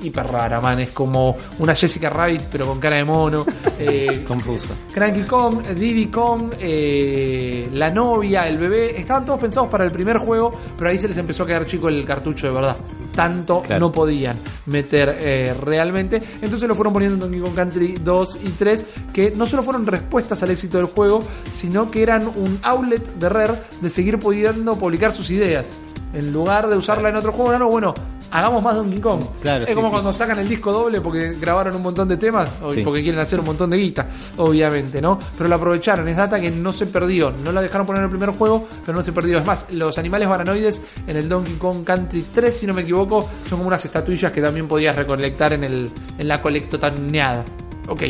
hiper 0.01 0.25
rara, 0.27 0.59
man. 0.61 0.79
Es 0.79 0.89
como 0.91 1.35
una 1.59 1.75
Jessica 1.75 2.09
Rabbit, 2.09 2.43
pero 2.51 2.65
con 2.67 2.79
cara 2.79 2.95
de 2.97 3.03
mono. 3.03 3.45
Eh, 3.79 4.23
Confuso. 4.27 4.73
Cranky 4.91 5.21
Kong, 5.21 5.61
Diddy 5.61 6.07
Kong, 6.07 6.51
eh, 6.59 7.69
la 7.73 7.91
novia, 7.91 8.47
el 8.47 8.57
bebé, 8.57 8.99
estaban 8.99 9.23
todos 9.23 9.39
pensados 9.39 9.69
para 9.69 9.85
el 9.85 9.91
primer 9.91 10.17
juego, 10.17 10.51
pero 10.75 10.89
ahí 10.89 10.97
se 10.97 11.07
les 11.07 11.15
empezó 11.17 11.43
a 11.43 11.45
quedar 11.45 11.67
chico 11.67 11.87
el 11.87 12.03
cartucho 12.03 12.47
de 12.47 12.53
verdad. 12.53 12.75
Tanto 13.15 13.61
Claro. 13.61 13.79
no 13.81 13.91
podían 13.91 14.39
meter 14.65 15.15
eh, 15.19 15.53
realmente. 15.61 16.19
Entonces 16.41 16.67
lo 16.67 16.73
fueron 16.73 16.91
poniendo 16.91 17.15
en 17.27 17.31
Donkey 17.31 17.39
Kong 17.39 17.53
Country 17.55 17.99
2 18.03 18.39
y 18.45 18.49
3, 18.49 18.85
que 19.13 19.31
no 19.35 19.45
solo 19.45 19.61
fueron 19.61 19.85
respuestas 19.85 20.41
al 20.41 20.49
éxito 20.49 20.77
del 20.77 20.87
juego, 20.87 21.21
sino 21.53 21.91
que 21.91 22.01
eran 22.01 22.25
un 22.27 22.59
outlet 22.63 23.05
de 23.13 23.29
Rare 23.29 23.53
de 23.79 23.89
seguir 23.91 24.17
pudiendo 24.17 24.75
publicar 24.75 25.11
sus 25.11 25.29
ideas. 25.29 25.67
En 26.13 26.33
lugar 26.33 26.67
de 26.67 26.77
usarla 26.77 27.09
en 27.09 27.15
otro 27.17 27.31
juego, 27.31 27.51
no, 27.51 27.59
no, 27.59 27.69
bueno, 27.69 27.93
hagamos 28.31 28.61
más 28.63 28.75
Donkey 28.75 28.99
Kong. 28.99 29.21
Claro, 29.41 29.63
es 29.63 29.69
sí, 29.69 29.75
como 29.75 29.87
sí. 29.87 29.91
cuando 29.93 30.13
sacan 30.13 30.39
el 30.39 30.47
disco 30.47 30.71
doble 30.71 31.01
porque 31.01 31.33
grabaron 31.39 31.75
un 31.75 31.81
montón 31.81 32.07
de 32.07 32.17
temas, 32.17 32.49
o 32.61 32.71
Sí. 32.73 32.81
porque 32.81 33.01
quieren 33.03 33.19
hacer 33.21 33.39
un 33.39 33.45
montón 33.45 33.69
de 33.69 33.77
guita, 33.77 34.07
obviamente, 34.37 35.01
¿no? 35.01 35.17
Pero 35.37 35.49
lo 35.49 35.55
aprovecharon, 35.55 36.07
es 36.07 36.17
data 36.17 36.39
que 36.39 36.51
no 36.51 36.73
se 36.73 36.85
perdió, 36.87 37.31
no 37.31 37.51
la 37.51 37.61
dejaron 37.61 37.85
poner 37.87 38.01
en 38.01 38.05
el 38.05 38.09
primer 38.11 38.35
juego, 38.37 38.67
pero 38.85 38.97
no 38.97 39.03
se 39.03 39.11
perdió. 39.11 39.37
Es 39.37 39.45
más, 39.45 39.67
los 39.73 39.97
animales 39.97 40.27
baranoides 40.27 40.81
en 41.07 41.17
el 41.17 41.27
Donkey 41.29 41.55
Kong 41.55 41.83
Country 41.83 42.25
3, 42.33 42.57
si 42.57 42.67
no 42.67 42.73
me 42.73 42.81
equivoco, 42.81 43.21
son 43.49 43.57
como 43.59 43.67
unas 43.67 43.83
estatuillas 43.85 44.31
que 44.31 44.41
también 44.41 44.67
podías 44.67 44.95
recolectar 44.95 45.53
en, 45.53 45.63
el, 45.63 45.91
en 46.17 46.27
la 46.27 46.41
colectotaneada. 46.41 47.45
Ok. 47.87 48.03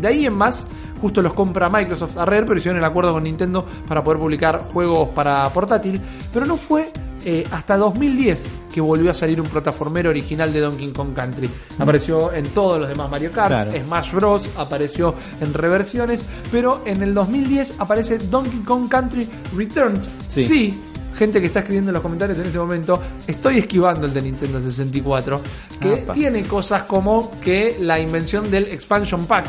De 0.00 0.08
ahí 0.08 0.26
en 0.26 0.34
más, 0.34 0.66
justo 1.00 1.22
los 1.22 1.32
compra 1.32 1.68
Microsoft 1.70 2.18
a 2.18 2.24
Rare, 2.26 2.44
pero 2.46 2.58
hicieron 2.58 2.78
el 2.78 2.84
acuerdo 2.84 3.12
con 3.12 3.22
Nintendo 3.24 3.64
para 3.88 4.04
poder 4.04 4.18
publicar 4.20 4.62
juegos 4.72 5.08
para 5.10 5.48
portátil. 5.50 6.00
Pero 6.32 6.44
no 6.46 6.56
fue 6.56 6.92
eh, 7.26 7.44
hasta 7.50 7.76
2010 7.76 8.46
que 8.72 8.80
volvió 8.80 9.10
a 9.10 9.14
salir 9.14 9.40
un 9.40 9.48
plataformero 9.48 10.10
original 10.10 10.52
de 10.52 10.60
Donkey 10.60 10.92
Kong 10.92 11.12
Country. 11.12 11.50
Apareció 11.78 12.32
en 12.32 12.46
todos 12.50 12.78
los 12.78 12.88
demás 12.88 13.10
Mario 13.10 13.32
Kart, 13.32 13.48
Claro. 13.48 13.72
Smash 13.84 14.12
Bros. 14.12 14.48
apareció 14.56 15.14
en 15.40 15.52
reversiones, 15.52 16.24
pero 16.52 16.82
en 16.86 17.02
el 17.02 17.12
2010 17.12 17.74
aparece 17.80 18.18
Donkey 18.18 18.60
Kong 18.60 18.88
Country 18.88 19.28
Returns. 19.56 20.08
Sí. 20.28 20.44
sí 20.44 20.80
gente 21.16 21.40
que 21.40 21.46
está 21.46 21.60
escribiendo 21.60 21.90
en 21.90 21.94
los 21.94 22.02
comentarios 22.02 22.38
en 22.38 22.46
este 22.46 22.58
momento, 22.58 23.00
estoy 23.26 23.58
esquivando 23.58 24.06
el 24.06 24.12
de 24.12 24.22
Nintendo 24.22 24.60
64, 24.60 25.40
que 25.80 26.04
tiene 26.12 26.44
cosas 26.44 26.82
como 26.82 27.40
que 27.40 27.78
la 27.80 27.98
invención 27.98 28.50
del 28.50 28.64
expansion 28.64 29.26
pack, 29.26 29.46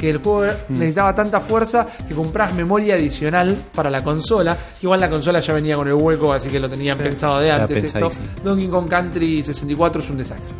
que 0.00 0.10
el 0.10 0.18
juego 0.18 0.40
Mm. 0.68 0.72
necesitaba 0.78 1.14
tanta 1.14 1.40
fuerza 1.40 1.86
que 2.08 2.14
compras 2.14 2.54
memoria 2.54 2.94
adicional 2.94 3.56
para 3.74 3.90
la 3.90 4.02
consola. 4.02 4.56
Igual 4.82 5.00
la 5.00 5.10
consola 5.10 5.40
ya 5.40 5.52
venía 5.52 5.76
con 5.76 5.86
el 5.86 5.94
hueco, 5.94 6.32
así 6.32 6.48
que 6.48 6.58
lo 6.58 6.68
tenían 6.70 6.96
pensado 6.96 7.38
de 7.38 7.50
antes. 7.50 7.84
Esto. 7.84 8.10
Donkey 8.42 8.68
Kong 8.68 8.88
Country 8.88 9.42
64 9.44 10.00
es 10.02 10.10
un 10.10 10.16
desastre. 10.16 10.52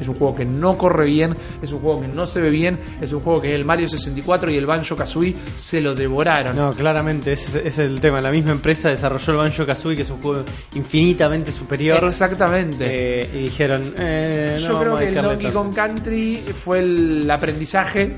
es 0.00 0.06
un 0.06 0.14
juego 0.14 0.32
que 0.32 0.44
no 0.44 0.78
corre 0.78 1.06
bien, 1.06 1.34
es 1.60 1.72
un 1.72 1.80
juego 1.80 2.00
que 2.02 2.06
no 2.06 2.24
se 2.24 2.40
ve 2.40 2.50
bien, 2.50 2.78
es 3.00 3.12
un 3.12 3.18
juego 3.18 3.40
que 3.42 3.52
el 3.52 3.64
Mario 3.64 3.88
64 3.88 4.48
y 4.48 4.54
el 4.56 4.64
Banjo 4.64 4.94
Kazooie 4.94 5.34
se 5.56 5.80
lo 5.80 5.92
devoraron. 5.96 6.54
No, 6.56 6.72
claramente, 6.72 7.32
ese, 7.32 7.66
es 7.66 7.80
el 7.80 8.00
tema. 8.00 8.20
La 8.20 8.30
misma 8.30 8.52
empresa 8.52 8.90
desarrolló 8.90 9.32
el 9.32 9.38
Banjo 9.38 9.66
Kazooie, 9.66 9.96
que 9.96 10.02
es 10.02 10.10
un 10.10 10.22
juego 10.22 10.44
infinitamente 10.76 11.50
superior. 11.50 11.98
Exactamente. 12.04 13.22
Eh, 13.22 13.28
y 13.34 13.38
dijeron, 13.44 13.92
eh, 13.98 14.56
no, 14.60 14.68
Yo 14.68 14.78
creo 14.80 14.98
que 14.98 15.08
el 15.08 15.14
Donkey. 15.16 15.50
Kong 15.50 15.74
Country 15.74 16.44
fue 16.54 16.78
el 16.78 17.28
aprendizaje 17.28 18.16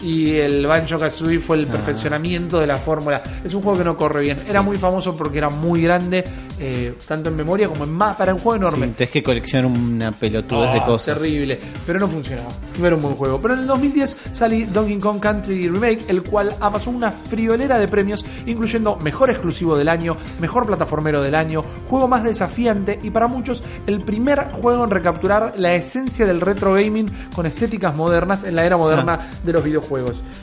y 0.00 0.36
el 0.36 0.66
Banjo 0.66 0.98
Kazooie 0.98 1.38
fue 1.38 1.56
Ah. 1.56 1.60
el 1.60 1.66
perfeccionamiento 1.66 2.60
de 2.60 2.66
la 2.66 2.76
fórmula. 2.76 3.22
Es 3.44 3.54
un 3.54 3.62
juego 3.62 3.78
que 3.78 3.84
no 3.84 3.96
corre 3.96 4.20
bien. 4.22 4.38
Era 4.46 4.60
muy 4.62 4.76
famoso 4.76 5.16
porque 5.16 5.38
era 5.38 5.48
muy 5.48 5.80
grande, 5.82 6.22
eh, 6.60 6.94
tanto 7.08 7.30
en 7.30 7.36
memoria 7.36 7.68
como 7.68 7.84
en 7.84 7.92
mapa. 7.92 8.24
Era 8.24 8.34
un 8.34 8.40
juego 8.40 8.56
enorme. 8.56 8.86
Sí, 8.88 8.92
tenés 8.92 9.10
que 9.10 9.22
coleccionar 9.22 9.70
una 9.70 10.12
pelotudez 10.12 10.72
de 10.74 10.80
Oh, 10.80 10.86
cosas. 10.86 11.14
Terrible, 11.16 11.58
pero 11.86 11.98
no 11.98 12.08
funcionaba. 12.08 12.48
No 12.78 12.86
era 12.86 12.96
un 12.96 13.02
buen 13.02 13.14
juego. 13.14 13.40
Pero 13.40 13.54
en 13.54 13.60
el 13.60 13.66
2010 13.66 14.16
salió 14.32 14.66
Donkey 14.72 14.98
Kong 14.98 15.18
Country 15.20 15.68
Remake, 15.68 16.04
el 16.08 16.22
cual 16.22 16.54
amasó 16.60 16.90
una 16.90 17.10
friolera 17.10 17.78
de 17.78 17.88
premios, 17.88 18.24
incluyendo 18.46 18.96
mejor 18.96 19.30
exclusivo 19.30 19.76
del 19.78 19.88
año, 19.88 20.16
mejor 20.40 20.66
plataformero 20.66 21.22
del 21.22 21.34
año, 21.34 21.64
juego 21.88 22.06
más 22.06 22.22
desafiante 22.22 22.98
y 23.02 23.10
para 23.10 23.28
muchos 23.28 23.62
el 23.86 24.00
primer 24.02 24.50
juego 24.52 24.84
en 24.84 24.90
recapturar 24.90 25.54
la 25.56 25.74
esencia 25.74 26.26
del 26.26 26.40
retro 26.40 26.74
gaming 26.74 27.10
con 27.34 27.46
estéticas 27.46 27.94
modernas 27.96 28.44
en 28.44 28.56
la 28.56 28.64
era 28.66 28.76
moderna 28.76 29.30
de 29.42 29.52
los 29.52 29.64
videojuegos. 29.64 29.85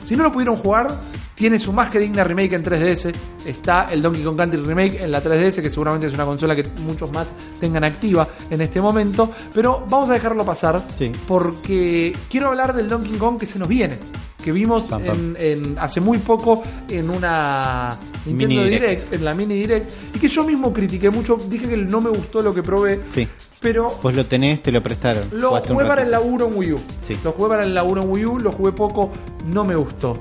Si 0.05 0.15
no 0.15 0.23
lo 0.23 0.31
pudieron 0.31 0.55
jugar, 0.55 0.87
tiene 1.35 1.59
su 1.59 1.73
más 1.73 1.89
que 1.89 1.99
digna 1.99 2.23
remake 2.23 2.53
en 2.53 2.63
3DS. 2.63 3.13
Está 3.45 3.91
el 3.91 4.01
Donkey 4.01 4.23
Kong 4.23 4.37
Country 4.37 4.61
Remake 4.61 5.03
en 5.03 5.11
la 5.11 5.21
3DS, 5.21 5.61
que 5.61 5.69
seguramente 5.69 6.07
es 6.07 6.13
una 6.13 6.25
consola 6.25 6.55
que 6.55 6.63
muchos 6.85 7.11
más 7.11 7.27
tengan 7.59 7.83
activa 7.83 8.27
en 8.49 8.61
este 8.61 8.81
momento. 8.81 9.31
Pero 9.53 9.85
vamos 9.89 10.09
a 10.09 10.13
dejarlo 10.13 10.45
pasar 10.45 10.81
Sí. 10.97 11.11
porque 11.27 12.15
quiero 12.29 12.47
hablar 12.49 12.73
del 12.73 12.87
Donkey 12.89 13.17
Kong 13.17 13.37
que 13.39 13.45
se 13.45 13.59
nos 13.59 13.67
viene. 13.67 13.97
Que 14.43 14.51
vimos 14.51 14.83
Pam, 14.83 15.01
pam. 15.03 15.35
En, 15.39 15.63
en- 15.65 15.79
hace 15.79 16.01
muy 16.01 16.17
poco 16.17 16.61
en 16.89 17.09
una 17.09 17.97
Nintendo 18.25 18.47
Mini 18.55 18.63
Direct. 18.69 18.81
Direct. 18.83 19.13
en 19.13 19.25
la 19.25 19.33
Mini 19.33 19.53
Direct, 19.55 19.91
y 20.15 20.19
que 20.19 20.27
yo 20.27 20.43
mismo 20.43 20.71
critiqué 20.73 21.09
mucho. 21.09 21.37
Dije 21.49 21.67
que 21.67 21.77
no 21.77 22.01
me 22.01 22.09
gustó 22.09 22.41
lo 22.41 22.53
que 22.53 22.61
probé, 22.63 23.01
Sí. 23.09 23.27
pero 23.59 23.99
Vos 24.03 24.13
lo 24.13 24.25
tenés, 24.25 24.61
te 24.61 24.71
lo 24.71 24.81
prestaron. 24.83 25.23
lo 25.31 25.51
jugué 25.61 25.85
para 25.85 26.01
el 26.03 26.11
laburo 26.11 26.47
en 26.47 26.57
Wii 26.57 26.73
U. 26.73 26.79
Sí. 27.07 27.17
Lo 27.23 27.31
jugué 27.31 27.49
para 27.49 27.63
el 27.63 27.73
laburo 27.73 28.01
en 28.03 28.09
Wii 28.11 28.25
U, 28.25 28.39
lo 28.39 28.51
jugué 28.51 28.71
poco, 28.73 29.09
no 29.47 29.63
me 29.63 29.75
gustó. 29.75 30.19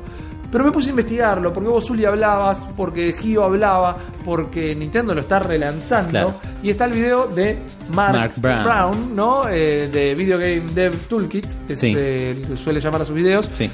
Pero 0.50 0.64
me 0.64 0.70
puse 0.70 0.88
a 0.88 0.90
investigarlo, 0.90 1.50
porque 1.50 1.70
vos, 1.70 1.86
Zuli, 1.86 2.04
hablabas, 2.04 2.68
porque 2.76 3.14
Gio 3.18 3.42
hablaba, 3.42 3.96
porque 4.22 4.74
Nintendo 4.74 5.14
lo 5.14 5.22
está 5.22 5.38
relanzando. 5.38 6.10
Claro. 6.10 6.34
Y 6.62 6.68
está 6.68 6.84
el 6.84 6.92
video 6.92 7.26
de 7.26 7.58
Mark, 7.90 8.12
Mark 8.18 8.32
Brown, 8.36 8.64
Brown. 8.64 9.16
¿no? 9.16 9.48
Eh, 9.48 9.88
de 9.90 10.14
Video 10.14 10.36
Game 10.36 10.64
Dev 10.74 10.94
Toolkit, 11.08 11.46
que 11.66 11.74
Sí. 11.74 11.94
que 11.94 12.36
suele 12.56 12.80
llamar 12.80 13.00
a 13.00 13.04
sus 13.06 13.14
videos, 13.14 13.48
Sí. 13.56 13.70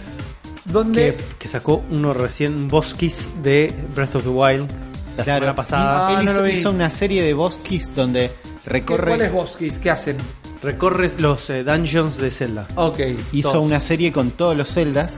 Donde... 0.72 1.14
que, 1.14 1.24
que 1.38 1.48
sacó 1.48 1.82
uno 1.90 2.14
recién, 2.14 2.68
Boskis 2.68 3.28
de 3.42 3.74
Breath 3.94 4.16
of 4.16 4.22
the 4.24 4.28
Wild 4.28 4.68
la 5.16 5.24
Claro. 5.24 5.40
semana 5.40 5.56
pasada. 5.56 6.08
Ah, 6.08 6.20
Él 6.20 6.26
no 6.26 6.46
hizo, 6.48 6.70
una 6.70 6.90
serie 6.90 7.22
de 7.22 7.34
bosques 7.34 7.92
donde 7.94 8.30
recorre. 8.64 9.08
¿Cuáles 9.08 9.32
Boskis? 9.32 9.78
¿Qué 9.78 9.90
hacen? 9.90 10.16
Recorre 10.62 11.12
los 11.18 11.50
eh, 11.50 11.64
dungeons 11.64 12.16
de 12.18 12.30
Zelda. 12.30 12.66
Ok. 12.76 13.00
hizo 13.32 13.52
todo. 13.52 13.62
una 13.62 13.80
serie 13.80 14.12
con 14.12 14.30
todos 14.32 14.56
los 14.56 14.68
celdas 14.68 15.14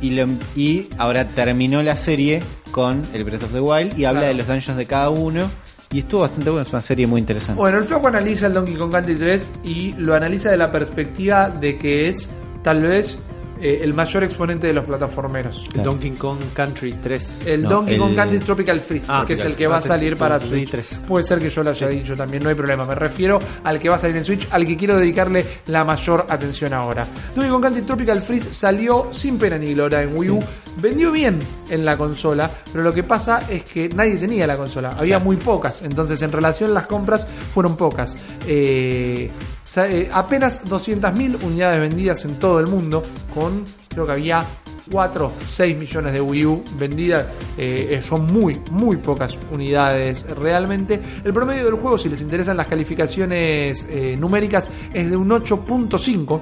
y, 0.00 0.10
lo- 0.10 0.26
y 0.56 0.88
ahora 0.98 1.26
terminó 1.28 1.82
la 1.82 1.96
serie 1.96 2.42
con 2.70 3.06
el 3.12 3.24
Breath 3.24 3.42
of 3.44 3.52
the 3.52 3.60
Wild 3.60 3.98
y 3.98 4.04
habla 4.04 4.20
Claro. 4.20 4.34
de 4.34 4.38
los 4.38 4.46
dungeons 4.46 4.76
de 4.78 4.86
cada 4.86 5.10
uno 5.10 5.50
y 5.92 5.98
estuvo 6.00 6.20
bastante 6.20 6.50
bueno, 6.50 6.62
es 6.66 6.72
una 6.72 6.80
serie 6.82 7.06
muy 7.06 7.20
interesante. 7.20 7.58
Bueno, 7.60 7.78
el 7.78 7.84
Flaco 7.84 8.06
analiza 8.08 8.46
el 8.46 8.54
Donkey 8.54 8.76
Kong 8.76 8.92
Country 8.92 9.16
3 9.16 9.52
y 9.64 9.92
lo 9.94 10.14
analiza 10.14 10.50
de 10.50 10.56
la 10.56 10.70
perspectiva 10.70 11.48
de 11.50 11.78
que 11.78 12.08
es 12.08 12.28
tal 12.62 12.82
vez 12.82 13.18
eh, 13.60 13.80
el 13.82 13.94
mayor 13.94 14.24
exponente 14.24 14.66
de 14.66 14.72
los 14.72 14.84
plataformeros. 14.84 15.62
El 15.66 15.72
Claro. 15.72 15.90
Donkey 15.92 16.10
Kong 16.12 16.38
Country 16.54 16.92
3. 16.94 17.36
El 17.46 17.62
No, 17.62 17.70
Donkey 17.70 17.98
Kong 17.98 18.14
Country 18.14 18.38
Tropical 18.40 18.80
Freeze, 18.80 19.06
Ah, 19.10 19.24
que 19.26 19.34
es 19.34 19.44
el 19.44 19.54
que 19.54 19.66
va 19.66 19.76
a 19.78 19.82
salir 19.82 20.16
para 20.16 20.38
Switch. 20.40 20.70
tres. 20.70 21.00
Puede 21.06 21.24
ser 21.24 21.38
que 21.38 21.50
yo 21.50 21.62
lo 21.62 21.70
haya 21.70 21.88
dicho 21.88 22.14
también, 22.16 22.42
no 22.42 22.48
hay 22.48 22.54
problema. 22.54 22.84
Me 22.86 22.94
refiero 22.94 23.38
al 23.64 23.78
que 23.78 23.88
va 23.88 23.96
a 23.96 23.98
salir 23.98 24.16
en 24.16 24.24
Switch, 24.24 24.46
al 24.50 24.64
que 24.64 24.76
quiero 24.76 24.96
dedicarle 24.96 25.44
la 25.66 25.84
mayor 25.84 26.26
atención 26.28 26.72
ahora. 26.72 27.06
Donkey 27.34 27.50
Kong 27.50 27.62
Country 27.62 27.82
Tropical 27.82 28.20
Freeze 28.22 28.52
salió 28.52 29.08
sin 29.12 29.38
pena 29.38 29.58
ni 29.58 29.74
gloria 29.74 30.02
en 30.02 30.16
Wii 30.16 30.30
U. 30.30 30.42
Vendió 30.76 31.10
bien 31.12 31.38
en 31.68 31.84
la 31.84 31.96
consola, 31.96 32.50
pero 32.72 32.82
lo 32.84 32.94
que 32.94 33.02
pasa 33.02 33.42
es 33.48 33.64
que 33.64 33.88
nadie 33.88 34.16
tenía 34.16 34.46
la 34.46 34.56
consola. 34.56 34.90
Había 34.90 35.16
Claro. 35.16 35.24
muy 35.24 35.36
pocas. 35.36 35.82
Entonces, 35.82 36.22
en 36.22 36.30
relación 36.32 36.72
las 36.72 36.86
compras 36.86 37.26
fueron 37.52 37.76
pocas. 37.76 38.16
Eh, 38.46 39.30
eh, 39.76 40.10
apenas 40.12 40.64
200.000 40.64 41.44
unidades 41.44 41.80
vendidas 41.80 42.24
en 42.24 42.38
todo 42.38 42.58
el 42.58 42.66
mundo, 42.66 43.02
con 43.32 43.62
creo 43.88 44.04
que 44.04 44.12
había 44.12 44.44
4, 44.90 45.32
6 45.48 45.76
millones 45.78 46.12
de 46.12 46.20
Wii 46.20 46.46
U 46.46 46.64
vendidas. 46.76 47.26
Eh, 47.56 47.88
eh, 47.90 48.02
son 48.02 48.26
muy, 48.32 48.60
muy 48.72 48.96
pocas 48.96 49.38
unidades 49.52 50.28
realmente. 50.30 51.00
El 51.24 51.32
promedio 51.32 51.64
del 51.64 51.74
juego, 51.74 51.98
si 51.98 52.08
les 52.08 52.20
interesan 52.20 52.56
las 52.56 52.66
calificaciones 52.66 53.86
numéricas, 54.18 54.68
es 54.92 55.08
de 55.08 55.16
un 55.16 55.28
8.5 55.28 56.40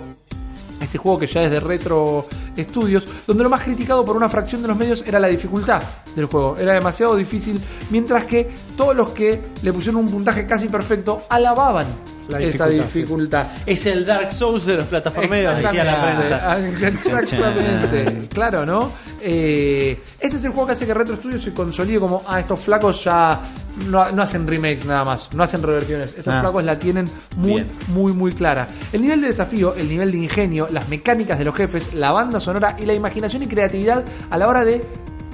este 0.81 0.97
juego 0.97 1.19
que 1.19 1.27
ya 1.27 1.43
es 1.43 1.51
de 1.51 1.59
Retro 1.59 2.29
Studios, 2.57 3.07
donde 3.27 3.43
lo 3.43 3.51
más 3.51 3.63
criticado 3.63 4.05
por 4.05 4.17
una 4.17 4.31
fracción 4.31 4.63
de 4.63 4.69
los 4.69 4.77
medios 4.77 5.05
era 5.07 5.19
la 5.19 5.29
dificultad 5.29 5.83
del 6.15 6.27
juego. 6.27 6.57
Era 6.57 6.73
demasiado 6.73 7.17
difícil, 7.17 7.61
mientras 7.91 8.25
que 8.25 8.49
todos 8.77 8.97
los 8.97 9.11
que 9.11 9.41
le 9.61 9.73
pusieron 9.73 10.03
un 10.03 10.11
puntaje 10.11 10.47
casi 10.47 10.69
perfecto 10.69 11.25
alababan 11.29 11.87
La 12.29 12.41
esa 12.41 12.69
dificultad. 12.69 13.47
Es 13.65 13.87
el 13.87 14.05
Dark 14.05 14.31
Souls 14.33 14.67
de 14.67 14.77
los 14.77 14.85
plataformeros, 14.87 15.57
decía 15.57 15.85
la 15.85 16.13
Exactamente. 16.21 16.77
prensa. 16.79 17.11
Ah, 17.13 17.19
Exactamente, 17.23 18.29
claro, 18.29 18.67
¿no? 18.67 18.91
Eh, 19.21 20.01
este 20.21 20.37
es 20.37 20.45
el 20.45 20.51
juego 20.53 20.67
que 20.67 20.73
hace 20.75 20.87
que 20.87 20.95
Retro 20.95 21.17
Studios 21.17 21.43
se 21.43 21.53
consolide 21.53 21.99
como, 21.99 22.23
ah, 22.27 22.39
estos 22.41 22.61
flacos 22.61 23.03
ya 23.03 23.41
no, 23.89 24.11
no 24.13 24.23
hacen 24.23 24.47
remakes 24.47 24.85
nada 24.85 25.05
más, 25.05 25.29
no 25.33 25.43
hacen 25.43 25.63
reversiones. 25.63 26.11
Estos 26.17 26.33
Ah. 26.35 26.41
flacos 26.41 26.63
la 26.65 26.79
tienen 26.79 27.09
muy, 27.37 27.53
Bien. 27.55 27.71
muy, 27.89 28.13
muy 28.13 28.33
clara. 28.33 28.69
El 28.93 29.03
nivel 29.03 29.21
de 29.21 29.29
desafío, 29.29 29.75
el 29.75 29.89
nivel 29.89 30.13
de 30.13 30.19
ingenio, 30.19 30.69
las 30.71 30.89
mecánicas 30.89 31.39
de 31.39 31.45
los 31.45 31.55
jefes, 31.55 31.95
la 31.95 32.13
banda 32.13 32.39
sonora 32.41 32.77
y 32.79 32.87
la 32.87 32.95
imaginación 32.95 33.43
y 33.43 33.47
creatividad 33.47 34.05
a 34.31 34.39
la 34.39 34.47
hora 34.49 34.65
de 34.65 34.85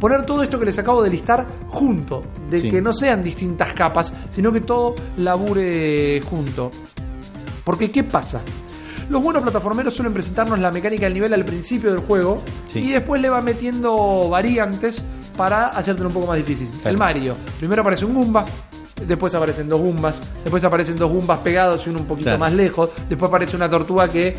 poner 0.04 0.26
todo 0.26 0.42
esto 0.42 0.58
que 0.58 0.66
les 0.66 0.78
acabo 0.78 1.02
de 1.02 1.08
listar 1.08 1.46
junto, 1.68 2.22
de 2.50 2.58
Sí. 2.58 2.70
que 2.70 2.82
no 2.82 2.92
sean 2.92 3.24
distintas 3.24 3.72
capas, 3.72 4.12
sino 4.28 4.52
que 4.52 4.60
todo 4.60 4.94
labure 5.16 6.20
junto. 6.28 6.70
Porque, 7.64 7.90
¿qué 7.90 8.04
pasa? 8.04 8.42
Los 9.08 9.22
buenos 9.22 9.42
plataformeros 9.42 9.94
suelen 9.94 10.12
presentarnos 10.12 10.58
la 10.58 10.70
mecánica 10.70 11.06
del 11.06 11.14
nivel 11.14 11.32
al 11.32 11.46
principio 11.46 11.90
del 11.90 12.00
juego 12.00 12.42
Sí. 12.66 12.80
y 12.80 12.92
después 12.92 13.22
le 13.22 13.30
va 13.30 13.40
metiendo 13.40 14.28
variantes 14.28 15.02
para 15.38 15.68
hacértelo 15.68 16.08
un 16.08 16.14
poco 16.14 16.26
más 16.26 16.36
difícil. 16.36 16.68
Claro. 16.68 16.90
El 16.90 16.98
Mario, 16.98 17.36
primero 17.58 17.80
aparece 17.80 18.04
un 18.04 18.12
Goomba, 18.12 18.44
después 19.06 19.34
aparecen 19.34 19.70
dos 19.70 19.80
Goombas, 19.80 20.16
después 20.42 20.62
aparecen 20.64 20.98
dos 20.98 21.10
Goombas 21.10 21.38
pegados 21.38 21.86
y 21.86 21.88
uno 21.88 22.00
un 22.00 22.06
poquito 22.06 22.26
Claro. 22.26 22.40
más 22.40 22.52
lejos, 22.52 22.90
después 23.08 23.26
aparece 23.30 23.56
una 23.56 23.70
tortuga 23.70 24.06
que 24.08 24.36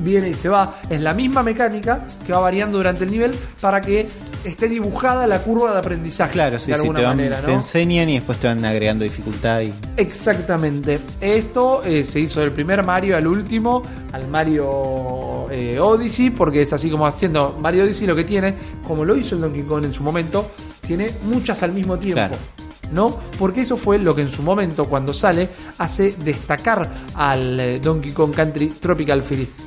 viene 0.00 0.30
y 0.30 0.34
se 0.34 0.48
va. 0.48 0.80
Es 0.88 1.00
la 1.00 1.14
misma 1.14 1.42
mecánica 1.42 2.04
que 2.26 2.32
va 2.32 2.40
variando 2.40 2.78
durante 2.78 3.04
el 3.04 3.10
nivel 3.10 3.34
para 3.60 3.80
que 3.80 4.06
esté 4.44 4.68
dibujada 4.68 5.26
la 5.26 5.40
curva 5.42 5.72
de 5.72 5.78
aprendizaje 5.78 6.32
Claro, 6.32 6.58
sí, 6.58 6.70
de 6.70 6.76
sí, 6.76 6.80
alguna 6.80 6.98
te, 7.00 7.04
van- 7.04 7.16
manera, 7.16 7.40
¿no? 7.40 7.46
te 7.46 7.52
enseñan 7.52 8.08
y 8.08 8.14
después 8.14 8.38
te 8.38 8.46
van 8.48 8.64
agregando 8.64 9.04
dificultad 9.04 9.60
y 9.60 9.72
Exactamente. 9.96 10.98
Esto 11.20 11.82
eh, 11.84 12.04
se 12.04 12.20
hizo 12.20 12.40
del 12.40 12.52
primer 12.52 12.82
Mario 12.84 13.16
al 13.16 13.26
último, 13.26 13.82
al 14.12 14.26
Mario 14.28 15.50
eh, 15.50 15.78
Odyssey, 15.80 16.30
porque 16.30 16.62
es 16.62 16.72
así 16.72 16.90
como 16.90 17.06
haciendo 17.06 17.56
Mario 17.60 17.84
Odyssey 17.84 18.06
lo 18.06 18.14
que 18.16 18.24
tiene, 18.24 18.54
como 18.86 19.04
lo 19.04 19.16
hizo 19.16 19.34
el 19.34 19.40
Donkey 19.42 19.62
Kong 19.62 19.84
en 19.84 19.92
su 19.94 20.02
momento, 20.02 20.50
tiene 20.86 21.10
muchas 21.24 21.62
al 21.62 21.72
mismo 21.72 21.98
tiempo. 21.98 22.16
Claro. 22.16 22.36
¿No? 22.92 23.16
Porque 23.38 23.60
eso 23.60 23.76
fue 23.76 23.98
lo 23.98 24.14
que 24.16 24.22
en 24.22 24.30
su 24.30 24.42
momento, 24.42 24.84
cuando 24.86 25.12
sale, 25.14 25.48
hace 25.78 26.12
destacar 26.24 26.88
al 27.14 27.60
eh, 27.60 27.78
Donkey 27.80 28.10
Kong 28.12 28.34
Country 28.34 28.66
Tropical 28.80 29.22
Freeze. 29.22 29.62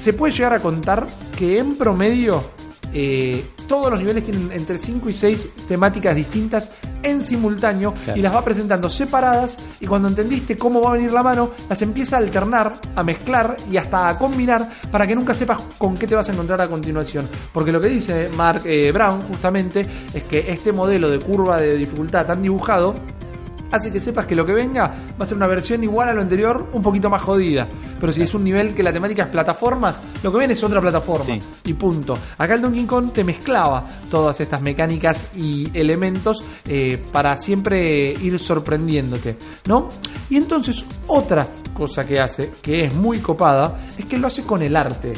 Se 0.00 0.14
puede 0.14 0.32
llegar 0.32 0.54
a 0.54 0.60
contar 0.60 1.06
que 1.36 1.58
en 1.58 1.76
promedio 1.76 2.42
eh, 2.94 3.44
todos 3.68 3.90
los 3.90 4.00
niveles 4.00 4.24
tienen 4.24 4.50
entre 4.50 4.78
5 4.78 5.10
y 5.10 5.12
6 5.12 5.48
temáticas 5.68 6.16
distintas 6.16 6.70
en 7.02 7.22
simultáneo 7.22 7.92
Claro. 7.92 8.18
y 8.18 8.22
las 8.22 8.34
va 8.34 8.42
presentando 8.42 8.88
separadas 8.88 9.58
y 9.78 9.86
cuando 9.86 10.08
entendiste 10.08 10.56
cómo 10.56 10.80
va 10.80 10.90
a 10.90 10.92
venir 10.94 11.12
la 11.12 11.22
mano, 11.22 11.50
las 11.68 11.82
empieza 11.82 12.16
a 12.16 12.20
alternar, 12.20 12.80
a 12.96 13.02
mezclar 13.02 13.56
y 13.70 13.76
hasta 13.76 14.08
a 14.08 14.16
combinar 14.18 14.66
para 14.90 15.06
que 15.06 15.14
nunca 15.14 15.34
sepas 15.34 15.58
con 15.76 15.98
qué 15.98 16.06
te 16.06 16.14
vas 16.14 16.30
a 16.30 16.32
encontrar 16.32 16.62
a 16.62 16.68
continuación. 16.68 17.28
Porque 17.52 17.70
lo 17.70 17.80
que 17.80 17.88
dice 17.88 18.30
Mark 18.34 18.62
eh, 18.64 18.90
Brown 18.92 19.20
justamente 19.28 19.86
es 20.14 20.24
que 20.24 20.50
este 20.50 20.72
modelo 20.72 21.10
de 21.10 21.18
curva 21.20 21.60
de 21.60 21.74
dificultad 21.76 22.24
tan 22.26 22.42
dibujado 22.42 22.94
hace 23.70 23.92
que 23.92 24.00
sepas 24.00 24.26
que 24.26 24.34
lo 24.34 24.44
que 24.44 24.52
venga 24.52 24.94
va 25.18 25.24
a 25.24 25.26
ser 25.26 25.36
una 25.36 25.46
versión 25.46 25.82
igual 25.82 26.08
a 26.08 26.12
lo 26.12 26.20
anterior, 26.20 26.68
un 26.72 26.82
poquito 26.82 27.10
más 27.10 27.22
jodida. 27.22 27.68
Pero 27.98 28.12
si 28.12 28.22
es 28.22 28.34
un 28.34 28.44
nivel 28.44 28.74
que 28.74 28.82
la 28.82 28.92
temática 28.92 29.24
es 29.24 29.28
plataformas, 29.28 30.00
lo 30.22 30.32
que 30.32 30.38
viene 30.38 30.52
es 30.54 30.62
otra 30.62 30.80
plataforma. 30.80 31.24
Sí. 31.24 31.40
Y 31.64 31.74
punto. 31.74 32.14
Acá 32.38 32.54
el 32.54 32.62
Donkey 32.62 32.84
Kong 32.84 33.12
te 33.12 33.24
mezclaba 33.24 33.86
todas 34.10 34.40
estas 34.40 34.60
mecánicas 34.60 35.28
y 35.36 35.70
elementos 35.74 36.42
eh, 36.66 37.02
para 37.12 37.36
siempre 37.36 38.12
ir 38.12 38.38
sorprendiéndote, 38.38 39.36
¿no? 39.66 39.88
Y 40.28 40.36
entonces 40.36 40.84
otra 41.06 41.46
cosa 41.74 42.06
que 42.06 42.20
hace, 42.20 42.52
que 42.62 42.84
es 42.84 42.94
muy 42.94 43.18
copada, 43.18 43.78
es 43.96 44.04
que 44.06 44.18
lo 44.18 44.26
hace 44.26 44.42
con 44.42 44.62
el 44.62 44.76
arte. 44.76 45.12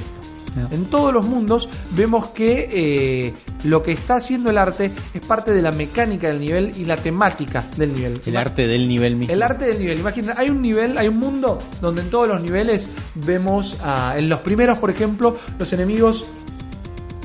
En 0.71 0.85
todos 0.87 1.13
los 1.15 1.25
mundos 1.25 1.69
vemos 1.93 2.27
que 2.27 2.69
eh, 2.71 3.35
lo 3.65 3.83
que 3.83 3.93
está 3.93 4.17
haciendo 4.17 4.51
el 4.51 4.59
arte 4.59 4.93
es 5.15 5.21
parte 5.21 5.53
de 5.53 5.63
la 5.63 5.73
mecánica 5.73 6.29
del 6.29 6.41
nivel 6.41 6.73
y 6.77 6.85
la 6.85 6.97
temática 6.97 7.65
del 7.77 7.95
nivel. 7.95 8.21
El 8.27 8.37
arte 8.37 8.67
del 8.67 8.89
nivel 8.89 9.17
mismo. 9.17 9.33
El 9.33 9.43
arte 9.43 9.67
del 9.67 9.79
nivel. 9.79 9.99
Imagina, 10.01 10.35
hay 10.37 10.51
un 10.51 10.61
nivel, 10.61 10.99
hay 10.99 11.09
un 11.09 11.19
mundo 11.19 11.59
donde 11.81 12.03
en 12.03 12.11
todos 12.11 12.29
los 12.29 12.41
niveles 12.41 12.89
vemos, 13.15 13.79
en 14.17 14.29
los 14.29 14.41
primeros, 14.41 14.79
por 14.79 14.91
ejemplo, 14.91 15.37
los 15.59 15.73
enemigos, 15.73 16.25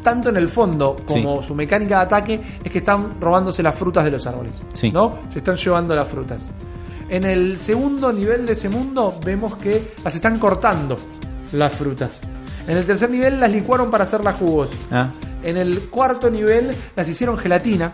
tanto 0.03 0.30
en 0.30 0.38
el 0.38 0.47
fondo 0.47 0.97
como 1.07 1.41
su 1.41 1.55
mecánica 1.55 1.97
de 1.97 2.03
ataque, 2.03 2.41
es 2.64 2.72
que 2.72 2.77
están 2.80 3.19
robándose 3.19 3.64
las 3.64 3.76
frutas 3.76 4.03
de 4.03 4.11
los 4.11 4.26
árboles. 4.27 4.61
Sí. 4.73 4.91
¿No? 4.91 5.19
Se 5.30 5.39
están 5.39 5.55
llevando 5.55 5.95
las 5.95 6.07
frutas. 6.07 6.51
En 7.09 7.23
el 7.23 7.57
segundo 7.57 8.11
nivel 8.11 8.45
de 8.45 8.53
ese 8.53 8.68
mundo 8.68 9.18
vemos 9.23 9.55
que 9.55 9.93
las 10.03 10.14
están 10.14 10.38
cortando 10.39 10.97
las 11.53 11.73
frutas. 11.73 12.22
En 12.68 12.77
el 12.77 12.85
tercer 12.85 13.10
nivel 13.10 13.39
las 13.39 13.52
licuaron 13.52 13.89
para 13.89 14.03
hacerlas 14.03 14.35
jugos. 14.35 14.69
Ah, 14.91 15.10
En 15.44 15.56
el 15.57 15.80
cuarto 15.89 16.30
nivel 16.30 16.76
las 16.95 17.07
hicieron 17.07 17.38
gelatina. 17.38 17.94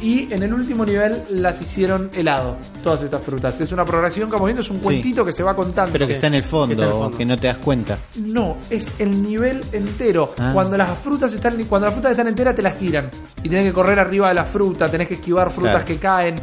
Y 0.00 0.32
en 0.32 0.42
el 0.42 0.52
último 0.52 0.84
nivel 0.84 1.22
las 1.30 1.60
hicieron 1.62 2.10
helado. 2.12 2.56
Todas 2.82 3.02
estas 3.02 3.22
frutas. 3.22 3.60
Es 3.60 3.70
una 3.70 3.84
progresión, 3.84 4.28
como 4.28 4.46
viendo, 4.46 4.60
es 4.60 4.68
un 4.70 4.78
Sí. 4.78 4.82
cuentito 4.82 5.24
que 5.24 5.32
se 5.32 5.44
va 5.44 5.54
contando. 5.54 5.92
pero 5.92 6.08
que 6.08 6.14
está 6.14 6.26
en 6.26 6.34
el 6.34 6.42
fondo, 6.42 6.66
Que 6.68 6.72
está 6.74 6.84
en 6.86 6.90
el 6.92 6.98
fondo. 6.98 7.16
que 7.18 7.24
no 7.24 7.38
te 7.38 7.46
das 7.46 7.58
cuenta. 7.58 7.98
No, 8.16 8.56
es 8.68 8.88
el 8.98 9.22
nivel 9.22 9.62
entero. 9.70 10.34
Ah. 10.38 10.50
Cuando 10.52 10.76
las 10.76 10.98
frutas 10.98 11.32
están, 11.32 11.62
cuando 11.64 11.86
las 11.86 11.94
frutas 11.94 12.10
están 12.12 12.26
enteras 12.26 12.54
te 12.56 12.62
las 12.62 12.76
tiran 12.76 13.08
y 13.44 13.48
tenés 13.48 13.64
que 13.66 13.72
correr 13.72 13.98
arriba 14.00 14.26
de 14.28 14.34
la 14.34 14.44
fruta, 14.44 14.90
tenés 14.90 15.06
que 15.06 15.14
esquivar 15.14 15.50
frutas 15.52 15.70
Claro. 15.72 15.86
que 15.86 15.96
caen. 15.98 16.34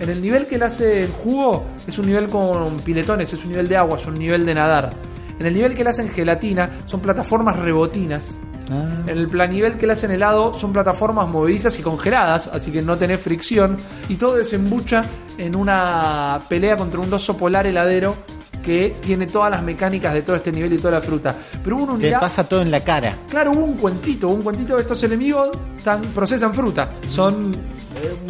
En 0.00 0.08
el 0.10 0.22
nivel 0.22 0.46
que 0.46 0.56
le 0.56 0.66
hace 0.66 1.02
el 1.02 1.10
jugo 1.10 1.66
es 1.88 1.98
un 1.98 2.06
nivel 2.06 2.28
con 2.28 2.76
piletones, 2.78 3.32
es 3.32 3.42
un 3.42 3.48
nivel 3.50 3.66
de 3.68 3.76
agua, 3.76 3.98
es 3.98 4.06
un 4.06 4.14
nivel 4.14 4.46
de 4.46 4.54
nadar. 4.54 4.92
En 5.38 5.46
el 5.46 5.54
nivel 5.54 5.74
que 5.74 5.84
le 5.84 5.90
hacen 5.90 6.08
gelatina 6.08 6.70
son 6.86 7.00
plataformas 7.00 7.56
rebotinas. 7.56 8.32
Ah, 8.70 8.84
En 9.06 9.16
el 9.16 9.28
plan 9.28 9.48
nivel 9.50 9.78
que 9.78 9.86
le 9.86 9.94
hacen 9.94 10.10
helado 10.10 10.52
son 10.54 10.72
plataformas 10.72 11.28
movedizas 11.28 11.78
y 11.78 11.82
congeladas, 11.82 12.48
así 12.48 12.70
que 12.70 12.82
no 12.82 12.96
tenés 12.98 13.20
fricción. 13.20 13.76
Y 14.08 14.16
todo 14.16 14.36
desembucha 14.36 15.02
en 15.38 15.56
una 15.56 16.40
pelea 16.48 16.76
contra 16.76 17.00
un 17.00 17.12
oso 17.12 17.36
polar 17.36 17.66
heladero 17.66 18.14
que 18.62 18.96
tiene 19.00 19.26
todas 19.26 19.50
las 19.50 19.62
mecánicas 19.62 20.12
de 20.12 20.20
todo 20.20 20.36
este 20.36 20.52
nivel 20.52 20.72
y 20.74 20.76
toda 20.78 20.90
la 20.94 21.00
fruta. 21.00 21.34
Pero 21.64 21.76
hubo 21.76 21.84
una 21.84 21.92
te 21.92 21.98
unidad. 22.06 22.20
pasa 22.20 22.44
todo 22.46 22.60
en 22.60 22.70
la 22.70 22.80
cara. 22.84 23.16
Claro, 23.30 23.52
hubo 23.52 23.64
un 23.64 23.74
cuentito, 23.78 24.28
un 24.28 24.42
cuentito 24.42 24.74
de 24.76 24.82
estos 24.82 25.02
enemigos 25.04 25.50
tan, 25.82 26.02
procesan 26.02 26.52
fruta. 26.52 26.90
Son 27.08 27.52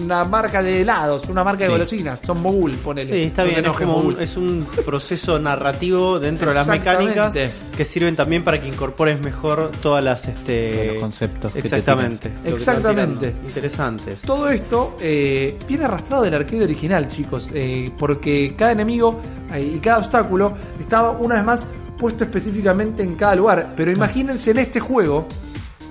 una 0.03 0.25
marca 0.25 0.63
de 0.63 0.81
helados, 0.83 1.25
una 1.29 1.45
marca 1.45 1.61
de 1.65 1.67
Sí. 1.67 1.73
golosinas. 1.73 2.21
Son 2.25 2.41
mogul, 2.41 2.73
ponele. 2.77 3.13
Sí, 3.13 3.23
está 3.25 3.43
No 3.43 3.49
bien. 3.51 3.55
te 3.57 3.61
Es, 3.61 3.65
enojes, 3.67 3.87
como 3.87 3.99
un, 3.99 4.21
es 4.21 4.37
un 4.37 4.67
proceso 4.85 5.39
narrativo 5.39 6.19
dentro 6.21 6.49
de 6.49 6.55
las 6.55 6.69
Exactamente. 6.69 7.15
mecánicas 7.15 7.55
que 7.77 7.85
sirven 7.85 8.17
también 8.17 8.43
para 8.45 8.61
que 8.61 8.69
incorpores 8.69 9.21
mejor 9.21 9.71
todas 9.83 10.03
las 10.03 10.27
este 10.29 10.93
Los 10.93 11.01
conceptos 11.03 11.53
que 11.53 11.63
te 11.63 11.67
Exactamente. 11.69 12.29
lo 12.29 12.35
que 12.35 12.41
te 12.41 12.49
van 12.51 12.55
Exactamente. 12.59 13.27
tirando. 13.29 13.47
Interesantes. 13.49 14.19
Todo 14.23 14.49
esto 14.49 14.97
eh, 15.01 15.57
viene 15.69 15.85
arrastrado 15.85 16.23
del 16.25 16.35
arcade 16.35 16.65
original, 16.65 17.09
chicos, 17.09 17.49
eh, 17.53 17.91
porque 17.99 18.55
cada 18.57 18.73
enemigo 18.73 19.21
eh, 19.53 19.73
y 19.77 19.79
cada 19.79 19.99
obstáculo 19.99 20.55
estaba 20.81 21.11
una 21.13 21.35
vez 21.37 21.45
más 21.45 21.67
puesto 21.99 22.25
específicamente 22.25 23.03
en 23.03 23.17
cada 23.17 23.35
lugar. 23.35 23.73
Pero 23.77 23.91
imagínense 23.91 24.53
en 24.53 24.59
este 24.59 24.79
juego 24.81 25.27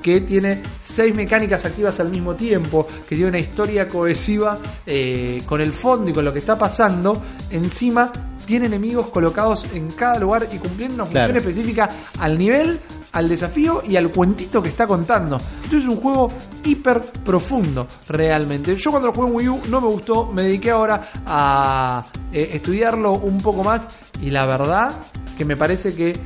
que 0.01 0.21
tiene 0.21 0.61
seis 0.83 1.13
mecánicas 1.13 1.65
activas 1.65 1.99
al 1.99 2.09
mismo 2.09 2.35
tiempo, 2.35 2.87
que 3.07 3.15
tiene 3.15 3.29
una 3.29 3.39
historia 3.39 3.87
cohesiva 3.87 4.57
eh, 4.85 5.41
con 5.45 5.61
el 5.61 5.71
fondo 5.71 6.09
y 6.09 6.13
con 6.13 6.23
lo 6.25 6.31
que 6.33 6.39
está 6.39 6.57
pasando, 6.57 7.21
encima 7.49 8.11
tiene 8.45 8.67
enemigos 8.67 9.09
colocados 9.09 9.67
en 9.73 9.89
cada 9.89 10.17
lugar 10.19 10.47
y 10.51 10.57
cumpliendo 10.57 10.95
una 10.95 11.05
función 11.05 11.25
Claro. 11.25 11.39
específica 11.39 11.89
al 12.17 12.37
nivel, 12.37 12.79
al 13.11 13.27
desafío 13.27 13.81
y 13.85 13.97
al 13.97 14.09
cuentito 14.09 14.61
que 14.61 14.69
está 14.69 14.87
contando. 14.87 15.37
Entonces 15.63 15.83
es 15.83 15.89
un 15.89 15.97
juego 15.97 16.31
hiper 16.63 17.01
profundo 17.25 17.85
realmente. 18.07 18.73
Yo 18.77 18.91
cuando 18.91 19.07
lo 19.07 19.13
jugué 19.13 19.27
en 19.27 19.35
Wii 19.35 19.49
U 19.49 19.61
no 19.69 19.81
me 19.81 19.87
gustó, 19.87 20.27
me 20.31 20.43
dediqué 20.43 20.71
ahora 20.71 21.09
a 21.25 22.05
eh, 22.31 22.51
estudiarlo 22.53 23.11
un 23.13 23.39
poco 23.39 23.63
más 23.65 23.85
y 24.21 24.29
la 24.29 24.45
verdad 24.45 24.91
que 25.37 25.43
me 25.43 25.57
parece 25.57 25.93
que 25.93 26.17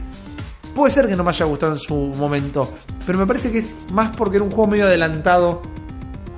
puede 0.75 0.91
ser 0.91 1.07
que 1.07 1.15
no 1.15 1.23
me 1.23 1.29
haya 1.29 1.45
gustado 1.45 1.73
en 1.73 1.79
su 1.79 1.95
momento, 1.95 2.69
pero 3.05 3.17
me 3.19 3.27
parece 3.27 3.51
que 3.51 3.59
es 3.59 3.77
más 3.91 4.15
porque 4.15 4.37
era 4.37 4.43
un 4.45 4.51
juego 4.51 4.67
medio 4.71 4.85
adelantado 4.85 5.61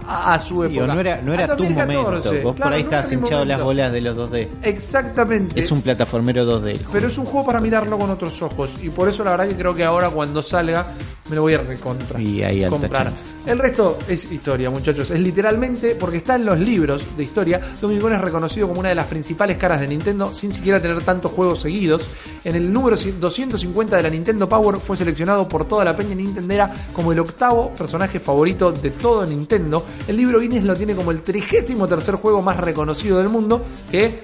a, 0.07 0.34
a 0.34 0.39
su 0.39 0.61
Sí, 0.68 0.76
época. 0.77 0.93
no 0.93 0.99
era, 0.99 1.22
no 1.22 1.34
era 1.34 1.47
tu 1.55 1.64
2014, 1.64 2.03
momento. 2.03 2.43
Vos 2.43 2.55
claro, 2.55 2.69
por 2.69 2.73
ahí 2.73 2.84
no 2.84 2.89
estabas 2.89 3.11
hinchado 3.14 3.45
las 3.45 3.61
bolas 3.64 3.91
de 3.93 4.01
los 4.01 4.18
2D. 4.18 4.47
Exactamente. 4.64 5.60
Es 5.60 5.72
un 5.72 5.81
plataformero 5.81 6.43
2D. 6.45 6.68
el 6.72 6.77
juego. 6.80 6.91
Pero 6.93 7.07
es 7.07 7.18
un 7.18 7.26
juego 7.26 7.45
para 7.45 7.61
mirarlo 7.61 7.97
con 7.97 8.10
otros 8.10 8.41
ojos. 8.41 8.72
Y 8.81 8.89
por 8.89 9.07
eso 9.07 9.23
la 9.23 9.31
verdad 9.31 9.47
que 9.47 9.55
creo 9.55 9.73
que 9.73 9.85
ahora 9.85 10.10
cuando 10.10 10.41
salga 10.43 10.88
me 11.30 11.36
lo 11.36 11.41
voy 11.44 11.54
a 11.54 11.60
recontra. 11.60 12.22
Y 12.22 12.44
alta 12.44 12.70
comprar. 12.70 13.14
El 13.45 13.58
resto 13.60 13.98
es 14.08 14.32
historia, 14.32 14.70
muchachos. 14.70 15.10
Es 15.12 15.20
literalmente, 15.20 15.95
porque 15.95 16.18
está 16.18 16.36
en 16.36 16.45
los 16.45 16.60
libros 16.60 17.04
de 17.16 17.24
historia, 17.24 17.62
Donkey 17.82 18.00
Kong 18.00 18.14
es 18.14 18.22
reconocido 18.22 18.68
como 18.68 18.80
una 18.80 18.90
de 18.90 18.95
las 18.95 19.08
principales 19.08 19.58
caras 19.58 19.80
de 19.80 19.88
Nintendo 19.88 20.34
sin 20.34 20.52
siquiera 20.52 20.82
tener 20.82 21.02
tantos 21.04 21.32
juegos 21.32 21.60
seguidos. 21.60 22.08
En 22.44 22.56
el 22.56 22.72
número 22.72 22.95
250 22.98 23.95
de 23.98 24.04
la 24.04 24.10
Nintendo 24.10 24.48
Power 24.50 24.78
fue 24.78 24.98
seleccionado 24.98 25.48
por 25.48 25.66
toda 25.66 25.86
la 25.86 25.95
peña 25.95 26.16
nintendera 26.16 26.74
como 26.94 27.12
el 27.12 27.20
octavo 27.20 27.72
personaje 27.74 28.20
favorito 28.20 28.72
de 28.72 28.91
todo 28.91 29.26
Nintendo. 29.26 29.86
El 30.08 30.18
libro 30.18 30.40
Guinness 30.40 30.64
lo 30.64 30.76
tiene 30.76 30.95
como 30.95 31.12
el 31.12 31.22
33 31.22 31.74
tercer 31.88 32.16
juego 32.16 32.41
más 32.41 32.58
reconocido 32.58 33.18
del 33.20 33.30
mundo, 33.30 33.64
que 33.91 34.22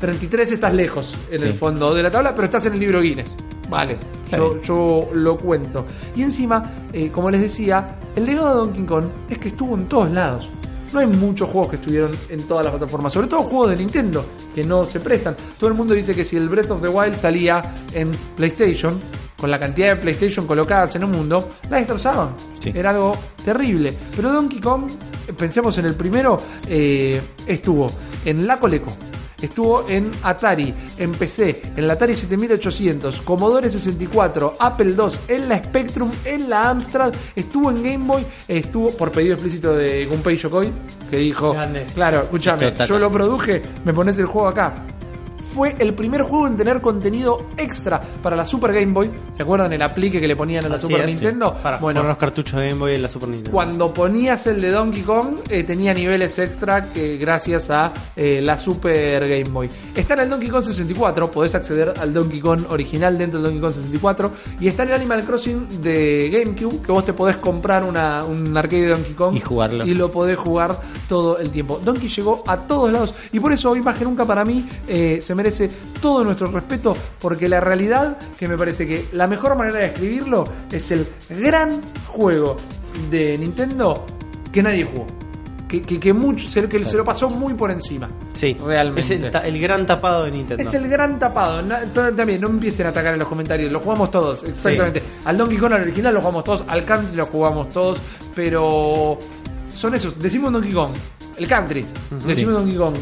33 0.00 0.52
estás 0.52 0.74
lejos 0.74 1.14
en 1.30 1.40
Sí. 1.40 1.46
el 1.46 1.54
fondo 1.54 1.94
de 1.94 2.02
la 2.02 2.10
tabla, 2.10 2.34
pero 2.34 2.46
estás 2.46 2.66
en 2.66 2.74
el 2.74 2.80
libro 2.80 3.00
Guinness. 3.00 3.28
Vale, 3.68 3.98
yo, 4.30 4.60
yo 4.62 5.08
lo 5.12 5.36
cuento. 5.36 5.86
Y 6.14 6.22
encima, 6.22 6.88
eh, 6.92 7.10
como 7.10 7.30
les 7.30 7.40
decía, 7.40 7.98
el 8.14 8.24
legado 8.24 8.48
de 8.48 8.54
Donkey 8.54 8.84
Kong 8.84 9.04
es 9.28 9.38
que 9.38 9.48
estuvo 9.48 9.74
en 9.74 9.86
todos 9.86 10.10
lados. 10.10 10.48
No 10.92 11.00
hay 11.00 11.06
muchos 11.06 11.50
juegos 11.50 11.70
que 11.70 11.76
estuvieron 11.76 12.12
en 12.28 12.42
todas 12.46 12.64
las 12.64 12.72
plataformas, 12.72 13.12
sobre 13.12 13.26
todo 13.26 13.42
juegos 13.42 13.70
de 13.70 13.76
Nintendo, 13.76 14.24
que 14.54 14.64
no 14.64 14.84
se 14.84 15.00
prestan. 15.00 15.36
Todo 15.58 15.68
el 15.68 15.76
mundo 15.76 15.94
dice 15.94 16.14
que 16.14 16.24
si 16.24 16.36
el 16.36 16.48
Breath 16.48 16.70
of 16.70 16.80
the 16.80 16.88
Wild 16.88 17.16
salía 17.16 17.74
en 17.92 18.12
PlayStation, 18.36 19.00
con 19.36 19.50
la 19.50 19.58
cantidad 19.58 19.94
de 19.94 19.96
PlayStation 19.96 20.46
colocadas 20.46 20.94
en 20.96 21.04
un 21.04 21.10
mundo, 21.10 21.50
la 21.68 21.78
destrozaban. 21.78 22.30
Sí. 22.60 22.72
Era 22.74 22.90
algo 22.90 23.16
terrible. 23.44 23.92
Pero 24.14 24.32
Donkey 24.32 24.60
Kong, 24.60 24.88
eh, 25.26 25.32
pensemos 25.32 25.76
en 25.78 25.86
el 25.86 25.94
primero, 25.94 26.40
eh, 26.66 27.20
estuvo 27.46 27.90
en 28.24 28.46
la 28.46 28.58
Coleco. 28.58 28.92
Estuvo 29.40 29.88
en 29.88 30.10
Atari, 30.22 30.74
en 30.96 31.12
PC, 31.12 31.62
en 31.76 31.86
la 31.86 31.92
Atari 31.94 32.16
7800, 32.16 33.20
Commodore 33.22 33.68
64, 33.68 34.56
Apple 34.58 34.94
II, 34.96 35.18
en 35.28 35.48
la 35.48 35.58
Spectrum, 35.58 36.10
en 36.24 36.48
la 36.48 36.70
Amstrad, 36.70 37.12
estuvo 37.34 37.70
en 37.70 37.82
Game 37.82 38.06
Boy, 38.06 38.26
estuvo 38.48 38.90
por 38.96 39.12
pedido 39.12 39.34
explícito 39.34 39.74
de 39.74 40.06
Gunpei 40.06 40.36
Yokoi, 40.36 40.72
que 41.10 41.18
dijo, 41.18 41.52
Grande. 41.52 41.86
claro, 41.94 42.22
escúchame, 42.22 42.72
yo 42.86 42.98
lo 42.98 43.10
produje, 43.10 43.62
me 43.84 43.92
pones 43.92 44.18
el 44.18 44.26
juego 44.26 44.48
acá. 44.48 44.86
Fue 45.56 45.74
el 45.78 45.94
primer 45.94 46.20
juego 46.20 46.46
en 46.48 46.54
tener 46.54 46.82
contenido 46.82 47.46
extra 47.56 47.98
para 48.22 48.36
la 48.36 48.44
Super 48.44 48.74
Game 48.74 48.92
Boy. 48.92 49.10
¿Se 49.32 49.42
acuerdan 49.42 49.72
el 49.72 49.80
aplique 49.80 50.20
que 50.20 50.28
le 50.28 50.36
ponían 50.36 50.66
a 50.66 50.68
la 50.68 50.76
Así 50.76 50.82
Super 50.82 51.00
es, 51.00 51.06
Nintendo? 51.06 51.54
sí. 51.56 51.62
Para 51.62 51.78
bueno, 51.78 52.00
poner 52.00 52.10
los 52.10 52.18
cartuchos 52.18 52.60
de 52.60 52.68
Game 52.68 52.78
Boy 52.78 52.94
en 52.96 53.00
la 53.00 53.08
Super 53.08 53.30
Nintendo. 53.30 53.52
cuando 53.52 53.94
ponías 53.94 54.46
el 54.48 54.60
de 54.60 54.70
Donkey 54.70 55.00
Kong, 55.00 55.36
eh, 55.48 55.64
tenía 55.64 55.94
niveles 55.94 56.38
extra 56.38 56.92
que 56.92 57.16
gracias 57.16 57.70
a 57.70 57.90
eh, 58.14 58.42
la 58.42 58.58
Super 58.58 59.26
Game 59.26 59.48
Boy. 59.48 59.70
Está 59.94 60.12
en 60.12 60.20
el 60.20 60.28
Donkey 60.28 60.50
Kong 60.50 60.62
64, 60.62 61.30
podés 61.30 61.54
acceder 61.54 61.94
al 61.98 62.12
Donkey 62.12 62.38
Kong 62.38 62.66
original 62.68 63.16
dentro 63.16 63.40
del 63.40 63.44
Donkey 63.44 63.62
Kong 63.62 63.72
64. 63.72 64.32
Y 64.60 64.68
está 64.68 64.82
en 64.82 64.90
el 64.90 64.94
Animal 64.96 65.24
Crossing 65.24 65.80
de 65.80 66.28
GameCube, 66.34 66.82
que 66.82 66.92
vos 66.92 67.06
te 67.06 67.14
podés 67.14 67.38
comprar 67.38 67.82
una, 67.82 68.24
un 68.24 68.54
arcade 68.54 68.82
de 68.82 68.88
Donkey 68.88 69.14
Kong 69.14 69.34
Y 69.34 69.40
jugarlo. 69.40 69.86
Y 69.86 69.94
lo 69.94 70.10
podés 70.10 70.36
jugar 70.36 70.78
todo 71.08 71.38
el 71.38 71.48
tiempo. 71.48 71.80
Donkey 71.82 72.10
llegó 72.10 72.44
a 72.46 72.58
todos 72.58 72.92
lados. 72.92 73.14
Y 73.32 73.40
por 73.40 73.54
eso 73.54 73.70
hoy 73.70 73.80
más 73.80 73.96
que 73.96 74.04
nunca 74.04 74.26
para 74.26 74.44
mí 74.44 74.68
eh, 74.86 75.22
se 75.22 75.34
merece 75.34 75.45
todo 76.00 76.24
nuestro 76.24 76.48
respeto. 76.50 76.96
Porque 77.20 77.48
la 77.48 77.60
realidad 77.60 78.18
que 78.38 78.48
me 78.48 78.56
parece 78.56 78.86
que 78.86 79.06
la 79.12 79.26
mejor 79.26 79.56
manera 79.56 79.78
de 79.78 79.86
escribirlo 79.86 80.44
es 80.70 80.90
el 80.90 81.06
gran 81.30 81.80
juego 82.06 82.56
de 83.10 83.36
Nintendo 83.38 84.04
que 84.52 84.62
nadie 84.62 84.84
jugó. 84.84 85.06
Que, 85.68 85.82
que, 85.82 85.98
que 85.98 86.12
mucho, 86.12 86.48
se, 86.48 86.68
que 86.68 86.84
se 86.84 86.96
lo 86.96 87.04
pasó 87.04 87.28
muy 87.28 87.54
por 87.54 87.72
encima. 87.72 88.08
Sí, 88.34 88.56
realmente. 88.64 89.00
Es 89.14 89.20
el, 89.24 89.30
ta- 89.32 89.40
el 89.44 89.60
gran 89.60 89.84
tapado 89.84 90.24
de 90.24 90.30
Nintendo. 90.30 90.62
Es 90.62 90.72
el 90.74 90.86
gran 90.88 91.18
tapado. 91.18 91.60
To- 91.92 92.12
también, 92.14 92.40
no 92.40 92.46
empiecen 92.48 92.86
a 92.86 92.90
atacar 92.90 93.14
en 93.14 93.18
los 93.18 93.26
comentarios. 93.26 93.72
Lo 93.72 93.80
jugamos 93.80 94.12
todos, 94.12 94.44
exactamente. 94.44 95.02
Al 95.24 95.36
Donkey 95.36 95.58
Kong 95.58 95.72
al 95.72 95.82
original 95.82 96.14
lo 96.14 96.20
jugamos 96.20 96.44
todos. 96.44 96.64
Al 96.68 96.84
Country 96.84 97.16
lo 97.16 97.26
jugamos 97.26 97.68
todos. 97.70 97.98
Pero 98.36 99.18
son 99.74 99.94
esos. 99.94 100.16
Decimos 100.20 100.52
Donkey 100.52 100.72
Kong. 100.72 100.90
El 101.36 101.48
Country. 101.48 101.84
Decimos 102.24 102.36
Sí. 102.36 102.44
Donkey 102.44 102.76
Kong. 102.76 102.94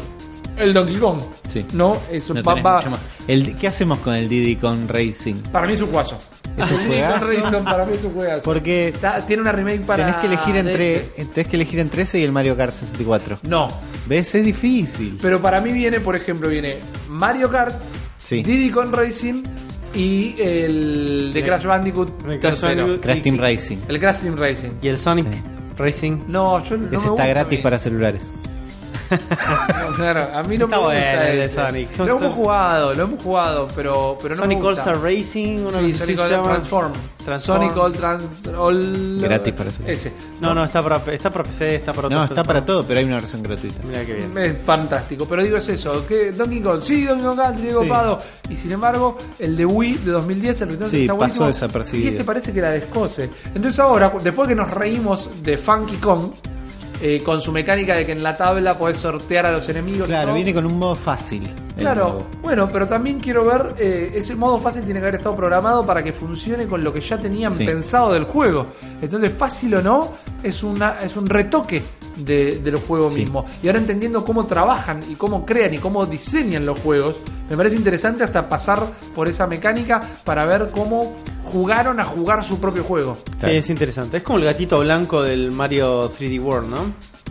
El 0.57 0.73
Donkey 0.73 0.95
Kong. 0.97 1.19
Sí. 1.49 1.65
No, 1.73 1.97
eso 2.11 2.33
No 2.33 2.43
va- 2.43 2.53
tenés 2.53 2.65
va- 2.65 2.75
mucho 2.77 2.89
más. 2.91 2.99
El, 3.27 3.55
¿Qué 3.55 3.67
hacemos 3.67 3.99
con 3.99 4.13
el 4.15 4.29
Diddy 4.29 4.55
Kong 4.57 4.87
Racing? 4.87 5.35
Para 5.51 5.67
mí 5.67 5.73
es 5.73 5.81
un 5.81 5.87
juegazo. 5.89 6.17
¿Es 6.17 6.51
un 6.53 6.61
El 6.61 6.67
Diddy 6.67 6.77
Kong 6.77 6.87
juegazo? 6.87 7.27
Racing 7.51 7.63
para 7.65 7.85
mí 7.85 7.93
es 7.97 8.03
un 8.05 8.13
juegazo. 8.13 8.41
Porque 8.43 8.87
Está- 8.89 9.25
tiene 9.25 9.41
una 9.41 9.51
remake 9.51 9.81
para. 9.81 10.05
tenés 10.05 10.21
que 10.21 10.27
elegir 10.27 10.55
entre 10.57 10.99
DS. 11.17 11.25
tenés 11.33 11.47
que 11.49 11.55
elegir 11.55 11.79
entre 11.79 12.01
ese 12.03 12.19
y 12.19 12.23
el 12.23 12.31
Mario 12.31 12.55
Kart 12.55 12.73
64. 12.73 13.39
No. 13.43 13.67
¿Ves? 14.07 14.35
Es 14.35 14.45
difícil. 14.45 15.17
Pero 15.21 15.41
para 15.41 15.59
mí 15.61 15.71
viene, 15.73 15.99
por 15.99 16.15
ejemplo, 16.15 16.47
viene 16.49 16.77
Mario 17.09 17.49
Kart, 17.49 17.75
Sí. 18.23 18.41
Diddy 18.43 18.69
Kong 18.69 18.93
Racing 18.93 19.43
y 19.93 20.35
el 20.39 21.31
de 21.33 21.43
Crash 21.43 21.65
Bandicoot 21.65 22.09
el 22.29 22.39
Crash 22.39 22.41
tercero. 22.41 22.75
Bandicoot. 22.83 23.01
Crash 23.03 23.21
Team 23.21 23.37
Racing. 23.37 23.77
El 23.87 23.99
Crash 23.99 24.17
Team 24.19 24.35
Racing. 24.37 24.69
Y 24.81 24.87
el 24.87 24.97
Sonic 24.97 25.31
Sí. 25.33 25.41
Racing. 25.77 26.17
No, 26.27 26.63
yo 26.63 26.77
no 26.77 26.83
me 26.83 26.95
Ese 26.95 27.07
gusta 27.07 27.11
está 27.11 27.23
a 27.23 27.27
gratis 27.27 27.57
mí. 27.57 27.63
para 27.63 27.77
celulares. 27.77 28.21
Claro, 29.95 30.27
a 30.33 30.43
mí 30.43 30.57
no 30.57 30.65
Está 30.65 30.77
me 30.77 30.83
gusta 30.83 30.95
bueno 30.99 31.21
el 31.21 31.37
de 31.37 31.43
ese. 31.43 31.55
Sonic. 31.55 31.97
Lo 31.99 32.17
hemos 32.17 32.33
jugado, 32.33 32.93
lo 32.93 33.03
hemos 33.03 33.21
jugado, 33.23 33.67
pero, 33.75 34.17
pero 34.21 34.35
no 34.35 34.41
Sonic 34.41 34.59
me 34.59 34.65
All 34.67 34.75
gusta. 34.75 34.91
Star 34.91 35.01
Racing, 35.03 35.59
uno 35.59 35.71
Sí, 35.71 35.93
Sonic 35.93 36.15
se 36.17 36.21
All 36.21 36.29
llama. 36.31 36.49
Transform. 36.53 36.91
Transform. 37.23 37.59
Sonic 37.61 37.77
All 37.77 37.93
Trans 37.93 38.23
All 38.57 39.17
Gratis 39.21 39.53
para 39.53 39.71
celular. 39.71 39.93
ese. 39.95 40.13
No, 40.41 40.53
no, 40.53 40.65
está 40.65 40.83
para, 40.83 40.97
está 41.13 41.29
para 41.29 41.43
PC, 41.43 41.75
está 41.75 41.93
para 41.93 42.09
No, 42.09 42.15
otras 42.17 42.29
está 42.31 42.43
para 42.43 42.59
plataformas. 42.59 42.65
todo, 42.65 42.87
pero 42.87 42.99
hay 42.99 43.05
una 43.05 43.15
versión 43.15 43.41
gratuita. 43.43 43.79
Mira 43.87 44.05
qué 44.05 44.13
bien. 44.13 44.37
Es 44.37 44.61
fantástico, 44.63 45.25
pero 45.27 45.41
digo 45.43 45.57
es 45.57 45.69
eso, 45.69 46.05
que 46.05 46.31
Donkey 46.31 46.61
Kong, 46.61 46.81
sí, 46.83 47.05
Donkey 47.05 47.25
Kong 47.25 47.37
Country, 47.37 47.69
Sí. 47.69 47.73
copado, 47.73 48.17
y 48.49 48.55
sin 48.55 48.71
embargo, 48.73 49.17
el 49.39 49.55
de 49.55 49.65
Wii 49.65 49.97
de 49.97 50.11
2010, 50.11 50.61
el 50.61 50.69
Return 50.69 50.89
Sí, 50.91 51.01
está 51.01 51.13
pasó 51.13 51.17
buenísimo, 51.17 51.47
desapercibido. 51.47 52.05
y 52.05 52.11
este 52.11 52.23
parece 52.23 52.53
que 52.53 52.61
la 52.61 52.71
descose. 52.71 53.29
Entonces 53.53 53.79
ahora, 53.79 54.11
después 54.23 54.47
que 54.47 54.55
nos 54.55 54.69
reímos 54.69 55.29
de 55.41 55.57
Funky 55.57 55.95
Kong, 55.97 56.31
eh, 57.01 57.21
con 57.23 57.41
su 57.41 57.51
mecánica 57.51 57.95
de 57.95 58.05
que 58.05 58.11
en 58.13 58.23
la 58.23 58.35
tabla 58.37 58.77
podés 58.77 58.97
sortear 58.97 59.45
a 59.45 59.51
los 59.51 59.67
enemigos. 59.69 60.07
Claro, 60.07 60.33
viene 60.33 60.53
con 60.53 60.65
un 60.65 60.77
modo 60.79 60.95
fácil. 60.95 61.49
Claro, 61.77 62.27
bueno, 62.41 62.69
pero 62.71 62.87
también 62.87 63.19
quiero 63.19 63.43
ver, 63.43 63.75
eh, 63.77 64.11
ese 64.15 64.33
modo 64.35 64.59
fácil 64.59 64.83
tiene 64.83 64.99
que 65.01 65.05
haber 65.07 65.15
estado 65.15 65.35
programado 65.35 65.85
para 65.85 66.01
que 66.03 66.13
funcione 66.13 66.67
con 66.67 66.83
lo 66.83 66.93
que 66.93 67.01
ya 67.01 67.17
tenían 67.17 67.53
Sí. 67.53 67.65
pensado 67.65 68.13
del 68.13 68.23
juego. 68.23 68.65
Entonces, 69.01 69.33
fácil 69.37 69.75
o 69.75 69.81
no, 69.81 70.13
es, 70.41 70.63
una, 70.63 71.01
es 71.03 71.17
un 71.17 71.27
retoque 71.27 71.81
de, 72.15 72.59
del 72.59 72.75
juego 72.77 73.11
Sí. 73.11 73.19
mismo. 73.21 73.45
Y 73.63 73.67
ahora 73.67 73.79
entendiendo 73.79 74.23
cómo 74.25 74.45
trabajan 74.45 74.99
y 75.09 75.15
cómo 75.15 75.45
crean 75.45 75.73
y 75.73 75.77
cómo 75.77 76.05
diseñan 76.05 76.65
los 76.65 76.79
juegos, 76.79 77.15
me 77.49 77.57
parece 77.57 77.75
interesante 77.75 78.23
hasta 78.23 78.47
pasar 78.49 78.85
por 79.13 79.27
esa 79.27 79.47
mecánica 79.47 79.99
para 80.23 80.45
ver 80.45 80.71
cómo 80.71 81.15
jugaron 81.43 81.99
a 81.99 82.05
jugar 82.05 82.43
su 82.43 82.59
propio 82.59 82.83
juego. 82.83 83.17
Sí, 83.39 83.49
es 83.51 83.69
interesante. 83.69 84.17
Es 84.17 84.23
como 84.23 84.39
el 84.39 84.45
gatito 84.45 84.79
blanco 84.79 85.21
del 85.21 85.51
Mario 85.51 86.09
3D 86.09 86.41
World, 86.41 86.69
¿no? 86.69 86.77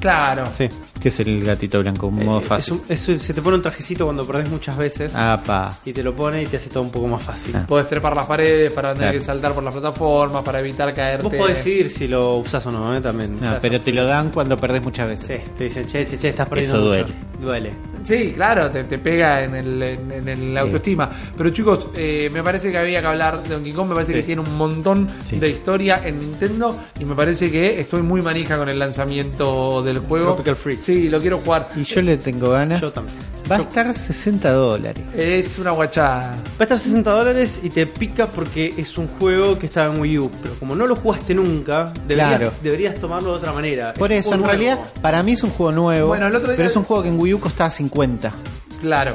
Claro. 0.01 0.45
Sí. 0.57 0.69
¿Qué 1.05 1.09
es 1.11 1.21
el 1.21 1.45
gatito 1.45 1.81
blanco? 1.83 2.07
Un 2.07 2.25
modo 2.25 2.39
Eh, 2.39 2.43
fácil. 2.43 2.81
es 2.89 3.07
un- 3.11 3.15
es- 3.17 3.23
se 3.23 3.35
te 3.35 3.43
pone 3.43 3.57
un 3.57 3.61
trajecito 3.63 4.07
cuando 4.07 4.27
perdés 4.27 4.49
muchas 4.49 4.79
veces 4.79 5.13
Ah, 5.15 5.39
pa. 5.45 5.77
y 5.85 5.93
te 5.93 6.03
lo 6.03 6.15
pone 6.17 6.43
y 6.43 6.47
te 6.47 6.57
hace 6.57 6.71
todo 6.71 6.83
un 6.83 6.91
poco 6.91 7.07
más 7.09 7.23
fácil. 7.23 7.55
Ah. 7.55 7.67
Podés 7.69 7.87
trepar 7.89 8.17
las 8.17 8.25
paredes 8.25 8.73
para 8.73 8.95
tener 8.95 9.09
Claro. 9.11 9.19
que 9.19 9.23
saltar 9.27 9.53
por 9.53 9.63
las 9.63 9.75
plataformas, 9.75 10.43
para 10.43 10.61
evitar 10.61 10.95
caerte. 10.95 11.25
Vos 11.25 11.35
podés 11.35 11.57
decidir 11.59 11.91
si 11.91 12.09
lo 12.09 12.37
usás 12.37 12.65
o 12.65 12.71
no, 12.71 12.97
¿eh? 12.97 13.03
También. 13.03 13.39
Pero 13.61 13.79
te 13.83 13.93
lo 13.93 14.07
dan 14.07 14.31
cuando 14.31 14.57
perdés 14.57 14.83
muchas 14.83 15.07
veces. 15.09 15.27
Sí, 15.45 15.51
te 15.59 15.65
dicen, 15.65 15.85
che, 15.85 16.07
che, 16.07 16.17
che, 16.19 16.29
estás 16.31 16.49
perdiendo 16.49 16.77
Eso 16.77 16.85
mucho. 16.89 17.13
duele. 17.39 17.69
Duele. 17.69 17.95
Sí, 18.03 18.33
claro, 18.35 18.71
te, 18.71 18.85
te 18.85 18.99
pega 18.99 19.45
en 19.45 19.55
el, 19.57 19.83
en, 19.83 20.11
en 20.13 20.29
el 20.29 20.57
autoestima. 20.59 21.11
Pero 21.37 21.51
chicos, 21.51 21.89
eh, 21.97 22.31
me 22.33 22.43
parece 22.43 22.71
que 22.71 22.79
había 22.79 23.01
que 23.03 23.07
hablar 23.07 23.43
de 23.43 23.49
Donkey 23.51 23.73
Kong. 23.73 23.89
Me 23.89 23.95
parece 23.95 24.13
Sí. 24.13 24.19
que 24.21 24.23
tiene 24.25 24.41
un 24.43 24.57
montón 24.57 25.09
Sí. 25.29 25.39
de 25.39 25.51
historia 25.51 26.01
en 26.03 26.19
Nintendo. 26.19 26.75
Y 26.99 27.05
me 27.05 27.15
parece 27.15 27.51
que 27.51 27.79
estoy 27.81 28.01
muy 28.01 28.23
manija 28.23 28.57
con 28.57 28.71
el 28.71 28.79
lanzamiento 28.79 29.83
del 29.83 29.99
juego. 29.99 30.27
Tropical 30.35 30.57
Freeze. 30.57 30.94
Sí, 30.95 31.09
lo 31.09 31.21
quiero 31.21 31.39
jugar. 31.39 31.69
Y 31.77 31.83
yo 31.85 32.03
le 32.03 32.17
tengo 32.17 32.51
ganas. 32.51 32.81
Yo 32.81 32.93
también. 32.93 33.17
Va 33.51 33.57
a 33.57 33.61
estar 33.61 33.93
60 33.95 34.53
dólares. 34.53 35.05
Es 35.15 35.59
una 35.59 35.73
guachada. 35.73 36.31
Va 36.31 36.61
a 36.61 36.63
estar 36.63 36.79
60 36.79 37.11
dólares 37.11 37.61
y 37.63 37.69
te 37.69 37.85
pica 37.87 38.27
porque 38.27 38.73
es 38.79 38.97
un 38.97 39.07
juego 39.07 39.59
que 39.59 39.67
está 39.67 39.85
en 39.85 40.01
Wii 40.01 40.19
U. 40.19 40.31
Pero 40.43 40.55
como 40.55 40.75
no 40.75 40.87
lo 40.87 40.97
jugaste 40.97 41.35
nunca, 41.35 41.93
deberías, 42.09 42.39
Claro. 42.39 42.53
deberías 42.63 42.95
tomarlo 42.95 43.33
de 43.33 43.37
otra 43.37 43.53
manera. 43.53 43.93
Por 43.93 44.13
Es 44.13 44.25
eso, 44.25 44.35
en 44.37 44.45
realidad, 44.45 44.79
para 45.03 45.23
mí 45.23 45.33
es 45.33 45.43
un 45.43 45.51
juego 45.51 45.73
nuevo. 45.73 46.09
Bueno, 46.09 46.27
el 46.29 46.35
otro 46.37 46.49
día- 46.49 46.57
Pero 46.57 46.69
es 46.71 46.77
un 46.77 46.85
juego 46.85 47.03
que 47.03 47.09
en 47.11 47.21
Wii 47.21 47.35
U 47.35 47.41
costaba 47.41 47.69
50. 47.71 48.33
Claro. 48.81 49.15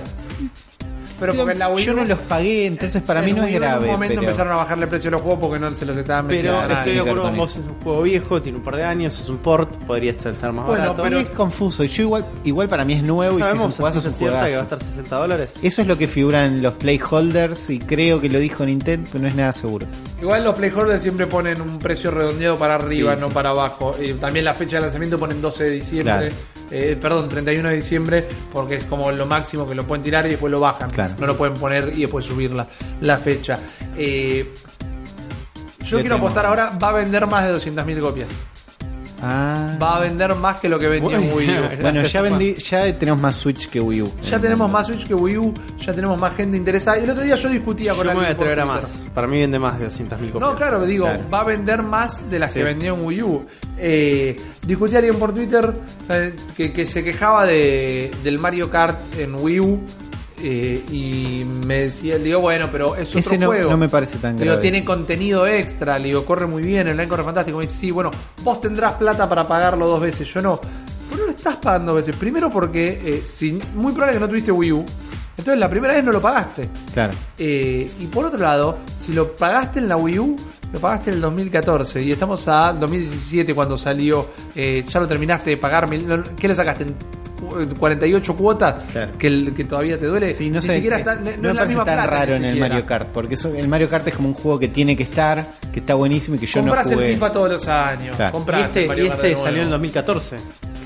Pero 1.20 1.34
porque 1.34 1.52
en 1.54 1.60
la 1.60 1.68
Wii 1.70 1.86
yo 1.86 1.94
no 1.94 2.06
los 2.06 2.18
pagué, 2.20 2.66
entonces 2.66 3.02
para 3.02 3.20
en 3.20 3.26
mí 3.26 3.34
no 3.34 3.42
Wii 3.44 3.50
es 3.56 3.60
U 3.60 3.64
En 3.64 3.70
grave. 3.70 3.86
un 3.86 3.92
momento 3.92 4.12
pero- 4.16 4.22
empezaron 4.24 4.54
a 4.54 4.56
bajarle 4.58 4.84
el 4.86 4.90
precio 4.90 5.08
a 5.10 5.12
los 5.12 5.22
juegos 5.22 5.40
porque 5.42 5.60
no 5.60 5.74
se 5.74 5.86
los 5.86 5.98
estaban 5.98 6.28
Pero 6.28 6.36
vendiendo 6.38 6.62
nadie. 6.62 6.74
estoy 6.78 6.94
de 6.94 7.00
acuerdo 7.00 7.24
con 7.24 7.38
vos, 7.38 7.50
eso. 7.52 7.60
es 7.60 7.66
un 7.68 7.74
juego 7.84 8.02
viejo, 8.04 8.42
tiene 8.42 8.58
un 8.58 8.64
par 8.64 8.76
de 8.78 8.84
años, 8.84 9.20
es 9.20 9.30
un 9.30 9.38
port, 9.38 9.76
podría 9.86 10.12
estar 10.12 10.32
estar 10.34 10.52
más 10.54 10.66
Bueno, 10.66 10.82
barato. 10.82 11.04
Pero 11.04 11.20
es 11.20 11.28
confuso. 11.28 11.84
Y 11.84 11.88
yo 11.90 12.04
igual, 12.04 12.26
igual 12.46 12.70
para 12.70 12.86
mí 12.86 12.94
es 12.94 13.04
nuevo 13.04 13.38
y 13.38 13.42
si 13.42 13.48
es 13.48 13.52
un 13.52 13.58
Sabemos 13.58 13.76
juegazo, 13.76 14.02
si 14.02 14.08
es 14.08 14.14
un 14.14 14.18
cierta 14.20 14.48
que 14.48 14.54
va 14.54 14.60
a 14.60 14.64
estar 14.64 14.80
60 14.84 15.16
dólares. 15.18 15.54
Eso 15.62 15.82
es 15.82 15.88
lo 15.88 15.98
que 15.98 16.08
figura 16.08 16.46
en 16.46 16.62
los 16.62 16.74
playholders 16.74 17.70
y 17.70 17.80
creo 17.80 18.22
que 18.22 18.30
lo 18.30 18.40
dijo 18.40 18.66
Nintendo, 18.66 19.10
pero 19.12 19.22
no 19.24 19.28
es 19.28 19.36
nada 19.36 19.52
seguro. 19.52 19.86
Igual 20.22 20.44
los 20.44 20.54
playholders 20.56 21.02
siempre 21.02 21.28
ponen 21.28 21.62
un 21.62 21.80
precio 21.80 22.12
redondeado 22.12 22.58
para 22.58 22.76
arriba, 22.76 23.16
Sí, 23.16 23.22
no 23.22 23.28
sí. 23.30 23.34
para 23.34 23.50
abajo. 23.52 23.96
Y 24.02 24.14
también 24.14 24.44
la 24.46 24.54
fecha 24.54 24.76
de 24.78 24.82
lanzamiento 24.84 25.18
ponen 25.18 25.42
12 25.42 25.64
de 25.64 25.70
diciembre. 25.72 26.14
Claro. 26.30 26.36
eh, 26.72 26.98
perdón, 27.00 27.30
31 27.30 27.70
de 27.70 27.76
diciembre, 27.76 28.28
porque 28.52 28.76
es 28.76 28.84
como 28.84 29.12
lo 29.12 29.26
máximo 29.26 29.68
que 29.68 29.76
lo 29.76 29.86
pueden 29.86 30.04
tirar 30.04 30.26
y 30.26 30.32
después 30.32 30.52
lo 30.52 30.60
bajan. 30.60 30.90
Claro. 30.90 31.16
No 31.20 31.26
lo 31.28 31.38
pueden 31.38 31.54
poner 31.56 31.94
y 31.96 32.02
después 32.02 32.26
subir 32.26 32.52
la, 32.52 32.68
la 33.02 33.18
fecha. 33.18 33.58
Eh, 33.98 34.54
yo 35.86 36.00
quiero 36.00 36.16
tengo. 36.16 36.28
apostar 36.28 36.46
ahora, 36.46 36.72
va 36.82 36.90
a 36.90 36.94
vender 36.94 37.26
más 37.26 37.46
de 37.46 37.54
200.000 37.56 38.02
copias. 38.02 38.28
Ah. 39.22 39.78
Va 39.82 39.98
a 39.98 40.00
vender 40.00 40.34
más 40.36 40.58
que 40.60 40.70
lo 40.70 40.80
que 40.80 40.88
vendió 40.88 41.18
en 41.18 41.30
Bueno, 41.30 41.36
Wii 41.36 41.50
U. 41.78 41.82
Bueno, 41.82 42.04
ya 42.04 42.22
vendí, 42.22 42.54
ya 42.56 42.98
tenemos 42.98 43.22
más 43.22 43.36
Switch 43.36 43.68
que 43.70 43.80
Wii 43.82 44.02
U. 44.04 44.12
Ya 44.24 44.40
tenemos 44.40 44.72
más 44.72 44.88
Switch 44.88 45.06
que 45.08 45.14
Wii 45.14 45.38
U, 45.38 45.54
ya 45.80 45.94
tenemos 45.94 46.18
más 46.18 46.34
gente 46.36 46.58
interesada. 46.58 46.98
Y 47.00 47.04
el 47.04 47.10
otro 47.10 47.24
día 47.24 47.36
yo 47.36 47.50
discutía 47.50 47.92
Yo 47.92 47.98
con 47.98 48.08
me 48.08 48.14
voy 48.14 48.24
a 48.24 48.28
alguien 48.30 48.36
atrever 48.38 48.60
a 48.62 48.66
más. 48.66 49.06
Para 49.14 49.28
mí 49.28 49.40
vende 49.40 49.60
más 49.60 49.78
de 49.80 49.86
200.000 49.88 50.32
copias. 50.32 50.34
No, 50.52 50.56
claro, 50.56 50.86
digo, 50.86 51.06
Claro. 51.06 51.30
va 51.30 51.42
a 51.42 51.44
vender 51.46 51.84
más 51.84 52.30
de 52.30 52.40
las 52.40 52.54
Sí. 52.54 52.60
que 52.60 52.66
vendió 52.66 52.96
en 52.96 53.06
Wii 53.06 53.22
U. 53.24 53.46
Eh, 53.78 54.36
discutí 54.66 54.96
a 54.96 55.00
alguien 55.00 55.16
por 55.18 55.34
Twitter 55.34 55.74
eh, 56.10 56.34
que, 56.56 56.72
que 56.74 56.86
se 56.86 57.04
quejaba 57.04 57.46
de, 57.46 58.12
del 58.24 58.40
Mario 58.40 58.70
Kart 58.70 58.98
en 59.18 59.36
Wii 59.36 59.60
U. 59.60 59.82
eh, 60.42 60.84
y 60.92 61.44
me 61.46 61.82
decía, 61.82 62.18
le 62.18 62.24
digo, 62.26 62.40
bueno, 62.42 62.70
pero 62.72 62.96
es 62.96 63.10
otro 63.10 63.20
Ese 63.20 63.38
no, 63.38 63.48
juego. 63.48 63.72
no 63.72 63.78
me 63.78 63.90
parece 63.90 64.18
tan 64.18 64.34
Le 64.36 64.42
digo, 64.44 64.54
grave. 64.54 64.62
tiene 64.62 64.86
contenido 64.86 65.46
extra, 65.48 65.98
le 66.00 66.08
digo, 66.08 66.26
corre 66.26 66.48
muy 66.48 66.64
bien, 66.64 66.88
el 66.88 66.94
online 66.94 67.08
corre 67.10 67.24
fantástico. 67.24 67.58
Me 67.58 67.64
dice, 67.66 67.78
sí, 67.78 67.92
bueno, 67.92 68.12
vos 68.44 68.60
tendrás 68.62 68.94
plata 68.94 69.28
para 69.30 69.48
pagarlo 69.48 69.88
dos 69.88 70.02
veces. 70.02 70.28
Yo 70.34 70.42
no. 70.42 70.60
¿Por 70.60 70.70
qué 71.12 71.18
no 71.18 71.26
lo 71.26 71.32
estás 71.32 71.56
pagando 71.58 71.94
dos 71.94 72.02
veces? 72.04 72.16
Primero 72.20 72.50
porque 72.52 73.00
eh, 73.04 73.22
si, 73.26 73.60
muy 73.76 73.92
probable 73.94 74.14
que 74.16 74.20
no 74.20 74.30
tuviste 74.30 74.52
Wii 74.52 74.72
U. 74.72 74.86
Entonces 75.38 75.60
la 75.60 75.70
primera 75.70 75.94
vez 75.94 76.04
no 76.04 76.12
lo 76.12 76.22
pagaste. 76.22 76.68
Claro. 76.94 77.14
Eh, 77.38 77.90
y 78.00 78.06
por 78.08 78.26
otro 78.26 78.40
lado, 78.40 78.78
si 79.00 79.14
lo 79.14 79.36
pagaste 79.36 79.80
en 79.80 79.88
la 79.88 79.96
Wii 79.96 80.20
U, 80.20 80.36
lo 80.74 80.80
pagaste 80.80 81.10
en 81.12 81.16
el 81.16 81.22
2014 81.22 82.02
y 82.04 82.12
estamos 82.12 82.48
a 82.48 82.74
2017 82.74 83.56
cuando 83.56 83.76
salió, 83.78 84.28
eh, 84.54 84.84
ya 84.88 85.00
lo 85.00 85.08
terminaste 85.08 85.52
de 85.52 85.58
pagar, 85.58 85.90
¿qué 86.36 86.48
le 86.48 86.54
sacaste? 86.56 86.84
¿En 86.84 86.94
cu- 86.94 87.06
48 87.78 88.36
cuotas? 88.36 88.84
Claro. 88.92 89.12
Que, 89.18 89.28
el- 89.28 89.54
que 89.54 89.64
todavía 89.66 89.98
te 90.00 90.06
duele. 90.06 90.34
Sí, 90.34 90.50
no 90.50 90.60
Ni 90.60 90.66
sé, 90.68 90.76
siquiera 90.76 90.98
eh, 90.98 91.00
está, 91.00 91.16
no, 91.16 91.22
no 91.24 91.30
es 91.32 91.38
me 91.40 91.54
la 91.54 91.66
misma 91.66 91.84
tan 91.84 91.96
plata, 91.96 92.10
raro 92.12 92.36
en 92.36 92.46
el. 92.46 92.60
Mario 92.60 92.86
Kart, 92.86 93.08
porque 93.10 93.36
eso- 93.36 93.54
el 93.56 93.68
Mario 93.68 93.90
Kart 93.90 94.08
es 94.08 94.14
como 94.16 94.28
un 94.30 94.34
juego 94.34 94.60
que 94.60 94.68
tiene 94.70 94.96
que 94.96 95.04
estar, 95.04 95.46
que 95.72 95.80
está 95.80 95.96
buenísimo 95.96 96.36
y 96.36 96.40
que 96.40 96.46
yo 96.46 96.62
Compras 96.62 96.88
no 96.90 96.94
jugué. 96.96 97.08
el 97.08 97.14
FIFA 97.14 97.32
todos 97.32 97.52
los 97.52 97.68
años. 97.68 98.16
Claro. 98.16 98.30
Y 98.30 98.32
Compras 98.34 98.68
este, 98.68 98.82
el 98.84 98.88
Mario 98.88 99.06
y 99.06 99.08
Kart 99.10 99.20
este 99.20 99.30
nuevo. 99.32 99.44
salió 99.44 99.60
en 99.62 99.66
el 99.66 99.72
2014. 99.72 100.36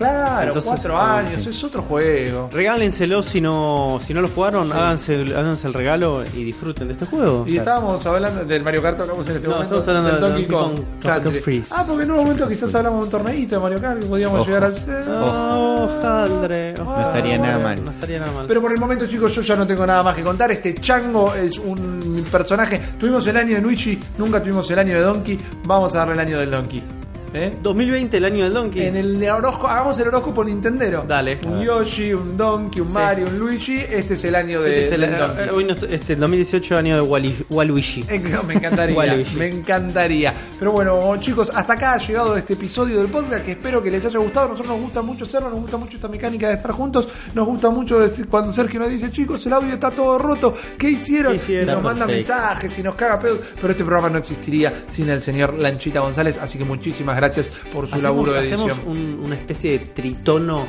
Claro, 0.04 0.48
Entonces, 0.48 0.70
cuatro 0.70 0.98
ah, 0.98 1.18
años, 1.20 1.44
sí. 1.44 1.50
es 1.50 1.64
otro 1.64 1.82
juego. 1.84 2.50
Regálenselo 2.52 3.24
si 3.24 3.40
no, 3.40 4.00
si 4.06 4.14
no 4.14 4.22
lo 4.22 4.28
jugaron, 4.28 4.72
háganse, 4.74 5.22
háganse 5.36 5.68
el 5.68 5.74
regalo 5.74 6.24
y 6.36 6.44
disfruten 6.44 6.88
de 6.88 6.94
este 6.94 7.06
juego. 7.06 7.46
Y 7.48 7.58
estábamos 7.58 8.06
hablando 8.06 8.44
del 8.44 8.64
Mario 8.64 8.82
Kart, 8.82 9.00
hablamos 9.00 9.28
en 9.30 9.36
este 9.38 9.48
No, 9.48 9.54
momento 9.56 9.80
estamos 9.80 10.06
hablando 10.06 10.28
del 10.28 10.36
de 10.36 10.48
Donkey 10.48 10.76
Kong. 10.76 10.86
Country. 11.02 11.40
Freeze. 11.40 11.74
Ah, 11.76 11.84
porque 11.88 12.04
en 12.04 12.12
un 12.12 12.18
momento 12.18 12.48
quizás 12.50 12.76
hablamos 12.76 13.00
de 13.00 13.06
un 13.06 13.10
torneito 13.12 13.56
de 13.56 13.62
Mario 13.62 13.82
Kart 13.82 14.00
que 14.00 14.06
podíamos 14.06 14.40
Ojo. 14.42 14.48
llegar 14.48 14.64
a 14.66 14.68
hacer. 14.68 15.06
Oh, 15.10 15.90
Jaldre. 16.02 16.74
No 16.74 17.00
estaría 17.00 17.38
nada 17.38 17.60
mal. 17.60 17.86
No 17.86 17.92
estaría 17.92 18.20
nada 18.20 18.32
mal. 18.34 18.46
Pero 18.48 18.62
por 18.62 18.72
el 18.72 18.80
momento, 18.80 19.08
chicos, 19.08 19.34
yo 19.34 19.42
ya 19.42 19.56
no 19.56 19.66
tengo 19.66 19.86
nada 19.86 20.04
más 20.04 20.16
que 20.16 20.24
contar. 20.24 20.52
Este 20.52 20.74
chango 20.76 21.34
es 21.34 21.58
un 21.58 22.26
personaje. 22.32 22.80
Tuvimos 23.00 23.26
el 23.28 23.38
año 23.38 23.56
de 23.56 23.62
Luigi, 23.62 24.00
nunca 24.18 24.42
tuvimos 24.42 24.70
el 24.72 24.80
año 24.80 24.96
de 24.96 25.02
Donkey. 25.02 25.40
Vamos 25.66 25.96
a 25.96 26.00
darle 26.00 26.14
el 26.16 26.20
año 26.20 26.40
del 26.40 26.52
Donkey. 26.52 27.03
¿Eh? 27.34 27.58
2020, 27.62 28.18
el 28.18 28.26
año 28.26 28.44
del 28.44 28.54
Donkey. 28.54 28.86
En 28.86 28.96
el 28.96 29.24
horóscopo, 29.30 29.68
hagamos 29.68 29.98
el 30.00 30.08
horóscopo 30.08 30.44
Nintendero. 30.44 31.04
Dale. 31.08 31.40
Un 31.48 31.64
Yoshi, 31.64 32.14
un 32.14 32.38
Donkey, 32.38 32.82
un 32.82 32.88
Sí. 32.90 32.94
Mario, 32.94 33.28
un 33.28 33.40
Luigi. 33.40 33.80
Este 33.80 34.14
es 34.14 34.24
el 34.26 34.36
año 34.36 34.62
de, 34.62 34.70
Este 34.84 34.86
es 34.86 34.92
el, 34.94 35.02
del 35.02 35.18
Donkey. 35.18 35.46
eh, 35.46 35.50
hoy 35.52 35.64
no 35.64 35.74
este, 35.74 36.14
el 36.14 36.20
2018 36.20 36.78
año 36.78 36.96
de 36.96 37.02
Waluigi. 37.50 38.06
Eh, 38.08 38.22
Me 38.46 38.54
encantaría, 38.54 38.96
Waluigi. 38.98 39.36
me 39.36 39.48
encantaría. 39.48 40.32
Pero 40.60 40.74
bueno, 40.74 41.18
chicos, 41.20 41.52
hasta 41.56 41.74
acá 41.74 41.94
ha 41.94 41.98
llegado 41.98 42.38
este 42.38 42.54
episodio 42.54 43.00
del 43.00 43.08
podcast 43.10 43.44
que 43.44 43.54
espero 43.54 43.82
que 43.82 43.90
les 43.90 44.06
haya 44.06 44.20
gustado. 44.20 44.50
Nosotros 44.50 44.76
nos 44.76 44.82
gusta 44.84 45.02
mucho 45.02 45.26
hacerlo, 45.26 45.50
nos 45.50 45.60
gusta 45.62 45.78
mucho 45.78 45.96
esta 45.96 46.08
mecánica 46.08 46.48
de 46.50 46.54
estar 46.54 46.72
juntos. 46.72 47.08
Nos 47.34 47.48
gusta 47.48 47.72
mucho 47.72 48.00
decir- 48.00 48.28
cuando 48.28 48.54
Sergio 48.54 48.80
nos 48.80 48.90
dice, 48.90 49.12
chicos, 49.12 49.44
el 49.48 49.54
audio 49.54 49.74
está 49.74 49.90
todo 49.90 50.20
roto. 50.20 50.54
¿Qué 50.78 50.92
hicieron? 50.92 51.32
¿Qué 51.34 51.38
hicieron? 51.38 51.70
Y 51.70 51.72
nos 51.74 51.84
manda 51.84 52.06
mensajes 52.06 52.78
y 52.78 52.84
nos 52.84 52.94
caga 52.94 53.18
pedo. 53.18 53.40
Pero 53.56 53.72
este 53.72 53.84
programa 53.84 54.12
no 54.12 54.20
existiría 54.20 54.84
sin 54.88 55.10
el 55.10 55.20
señor 55.20 55.56
Lanchita 55.58 56.00
González. 56.00 56.38
Así 56.38 56.60
que 56.60 56.64
muchísimas 56.64 57.16
gracias 57.16 57.23
por 57.72 57.88
su 57.88 57.96
Hacemos, 57.96 58.04
laburo 58.04 58.32
de 58.34 58.40
edición. 58.40 58.62
hacemos 58.72 58.80
un- 58.88 59.22
una 59.24 59.36
especie 59.36 59.72
de 59.72 59.80
tritono 59.80 60.68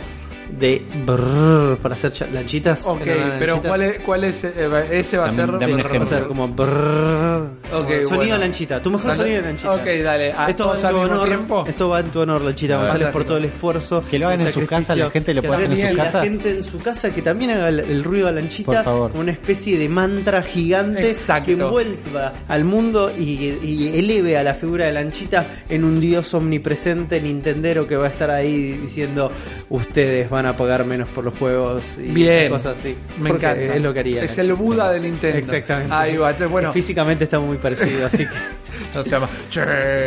de 0.58 0.82
brrr, 1.06 1.78
para 1.78 1.94
hacer 1.94 2.12
lanchitas. 2.32 2.84
Ok, 2.86 3.00
pero 3.38 3.54
lanchita. 3.54 3.68
¿cuál 3.68 3.82
es, 3.82 3.98
cuál 4.00 4.24
es 4.24 4.44
eh, 4.44 4.68
ese 4.92 5.16
va 5.16 5.26
a 5.26 5.30
ser? 5.30 5.50
dame 5.58 5.74
un 5.74 5.80
Va 5.80 5.84
a 5.84 5.88
ser 5.88 5.96
ejemplo. 6.02 6.28
como 6.28 6.48
brrr. 6.48 7.48
Ok, 7.72 7.88
sonido 8.02 8.08
bueno. 8.16 8.38
lanchita, 8.38 8.80
tu 8.82 8.90
mejor 8.90 9.06
Dale. 9.08 9.16
sonido 9.16 9.36
de 9.42 9.48
lanchita. 9.48 9.72
Ok, 9.72 9.84
dale. 10.02 10.32
¿A 10.32 10.50
Esto 10.50 10.68
va, 10.68 10.74
en 10.76 10.80
tu 10.80 10.96
honor, 10.98 11.26
tiempo? 11.28 11.64
esto 11.66 11.88
va 11.88 12.00
en 12.00 12.06
tu 12.10 12.20
honor, 12.20 12.42
Lanchita 12.42 12.76
González, 12.76 13.08
por 13.08 13.24
todo 13.24 13.36
el 13.38 13.44
esfuerzo. 13.46 14.04
Que 14.10 14.18
lo 14.18 14.26
hagan 14.28 14.40
en 14.40 14.46
sacrificio 14.46 14.76
casas, 14.78 14.96
la 14.96 15.10
gente 15.10 15.34
lo 15.34 15.42
puede 15.42 15.54
hacer 15.54 15.70
en 15.72 15.78
sus 15.80 15.90
Y 15.90 15.94
La 15.96 16.22
gente 16.22 16.50
en 16.50 16.64
su 16.64 16.78
casa 16.80 17.10
que 17.14 17.22
también 17.22 17.50
haga 17.52 17.68
el, 17.68 17.80
el 17.80 18.04
ruido 18.04 18.28
a 18.28 18.32
Lanchita, 18.32 18.72
Por 18.72 18.84
favor. 18.84 19.10
una 19.14 19.32
especie 19.32 19.78
de 19.78 19.88
mantra 19.88 20.42
gigante 20.42 21.10
Exacto. 21.10 21.46
que 21.46 21.52
envuelva 21.52 22.32
al 22.48 22.64
mundo 22.64 23.10
y, 23.16 23.22
y 23.62 23.98
eleve 23.98 24.36
a 24.36 24.42
la 24.42 24.54
figura 24.54 24.84
de 24.86 24.92
Lanchita 24.92 25.44
en 25.68 25.84
un 25.84 26.00
dios 26.00 26.32
omnipresente 26.34 27.20
nintendero 27.20 27.86
que 27.86 27.96
va 27.96 28.06
a 28.06 28.10
estar 28.10 28.30
ahí 28.30 28.72
diciendo 28.72 29.30
ustedes 29.70 30.28
van 30.34 30.46
a 30.46 30.56
pagar 30.56 30.84
menos 30.84 31.08
por 31.08 31.24
los 31.24 31.36
juegos 31.38 31.82
y 31.98 32.10
Bien. 32.10 32.50
cosas 32.50 32.76
así. 32.78 32.96
Me 33.20 33.30
Porque 33.30 33.46
encanta. 33.46 33.74
Es 33.76 33.82
lo 33.82 33.94
que 33.94 34.00
haría. 34.00 34.22
Es 34.24 34.36
el 34.38 34.52
Buda 34.54 34.90
de 34.92 35.00
Nintendo. 35.00 35.38
Exactamente. 35.38 35.94
Ahí 35.94 36.16
va. 36.16 36.30
Entonces, 36.30 36.50
bueno, 36.50 36.72
Físicamente 36.72 37.24
está 37.24 37.38
muy 37.38 37.56
parecido, 37.56 38.06
así 38.06 38.24
que. 38.26 38.34
no 38.94 39.02
se 39.02 39.08
llama. 39.08 39.28
Che. 39.48 39.60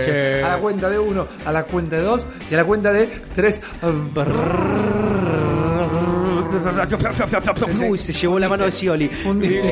Che. 0.04 0.44
A 0.44 0.50
la 0.50 0.58
cuenta 0.58 0.90
de 0.90 1.00
uno, 1.00 1.28
a 1.46 1.52
la 1.52 1.64
cuenta 1.64 1.96
de 1.96 2.02
dos 2.04 2.26
y 2.52 2.54
a 2.54 2.58
la 2.58 2.66
cuenta 2.66 2.92
de 2.92 3.10
tres. 3.34 3.62
Uy, 7.90 7.98
se 7.98 8.14
llevó 8.14 8.40
la 8.40 8.50
mano 8.50 8.66
de 8.66 8.72
Scioli. 8.72 9.10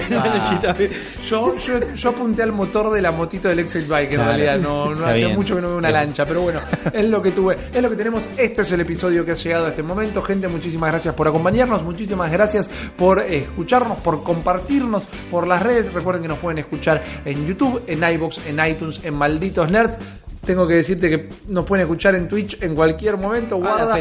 Lanchita. 0.09 0.75
Yo, 1.23 1.55
yo, 1.57 1.93
yo 1.93 2.09
apunté 2.09 2.43
al 2.43 2.51
motor 2.51 2.91
de 2.93 3.01
la 3.01 3.11
motito 3.11 3.47
del 3.49 3.59
Excel 3.59 3.85
Bike, 3.85 4.11
en 4.11 4.15
Claro. 4.15 4.31
realidad 4.31 4.59
no, 4.59 4.93
no 4.95 5.13
bien. 5.13 5.35
mucho 5.35 5.55
que 5.55 5.61
no 5.61 5.67
veo 5.69 5.77
una 5.77 5.89
Bien. 5.89 6.01
lancha, 6.01 6.25
pero 6.25 6.41
bueno, 6.41 6.59
es 6.93 7.05
lo 7.05 7.21
que 7.21 7.31
tuve, 7.31 7.55
es 7.73 7.81
lo 7.81 7.89
que 7.89 7.95
tenemos. 7.95 8.29
Este 8.37 8.61
es 8.61 8.71
el 8.71 8.81
episodio 8.81 9.25
que 9.25 9.31
ha 9.31 9.35
llegado 9.35 9.65
a 9.65 9.69
este 9.69 9.83
momento. 9.83 10.21
Gente, 10.21 10.47
muchísimas 10.47 10.91
gracias 10.91 11.13
por 11.15 11.27
acompañarnos, 11.27 11.83
muchísimas 11.83 12.31
gracias 12.31 12.69
por 12.97 13.21
escucharnos, 13.21 13.97
por 13.99 14.23
compartirnos 14.23 15.03
por 15.31 15.47
las 15.47 15.61
redes. 15.61 15.91
Recuerden 15.93 16.21
que 16.21 16.27
nos 16.29 16.39
pueden 16.39 16.59
escuchar 16.59 17.03
en 17.25 17.45
YouTube, 17.47 17.81
en 17.87 18.03
iBox, 18.03 18.39
en 18.47 18.65
iTunes, 18.67 19.01
en 19.03 19.13
Malditos 19.15 19.69
Nerds. 19.69 19.97
Tengo 20.45 20.67
que 20.67 20.75
decirte 20.75 21.09
que 21.09 21.29
nos 21.47 21.65
pueden 21.65 21.83
escuchar 21.85 22.15
en 22.15 22.27
Twitch 22.27 22.57
en 22.61 22.75
cualquier 22.75 23.17
momento. 23.17 23.57
Guarda, 23.57 23.95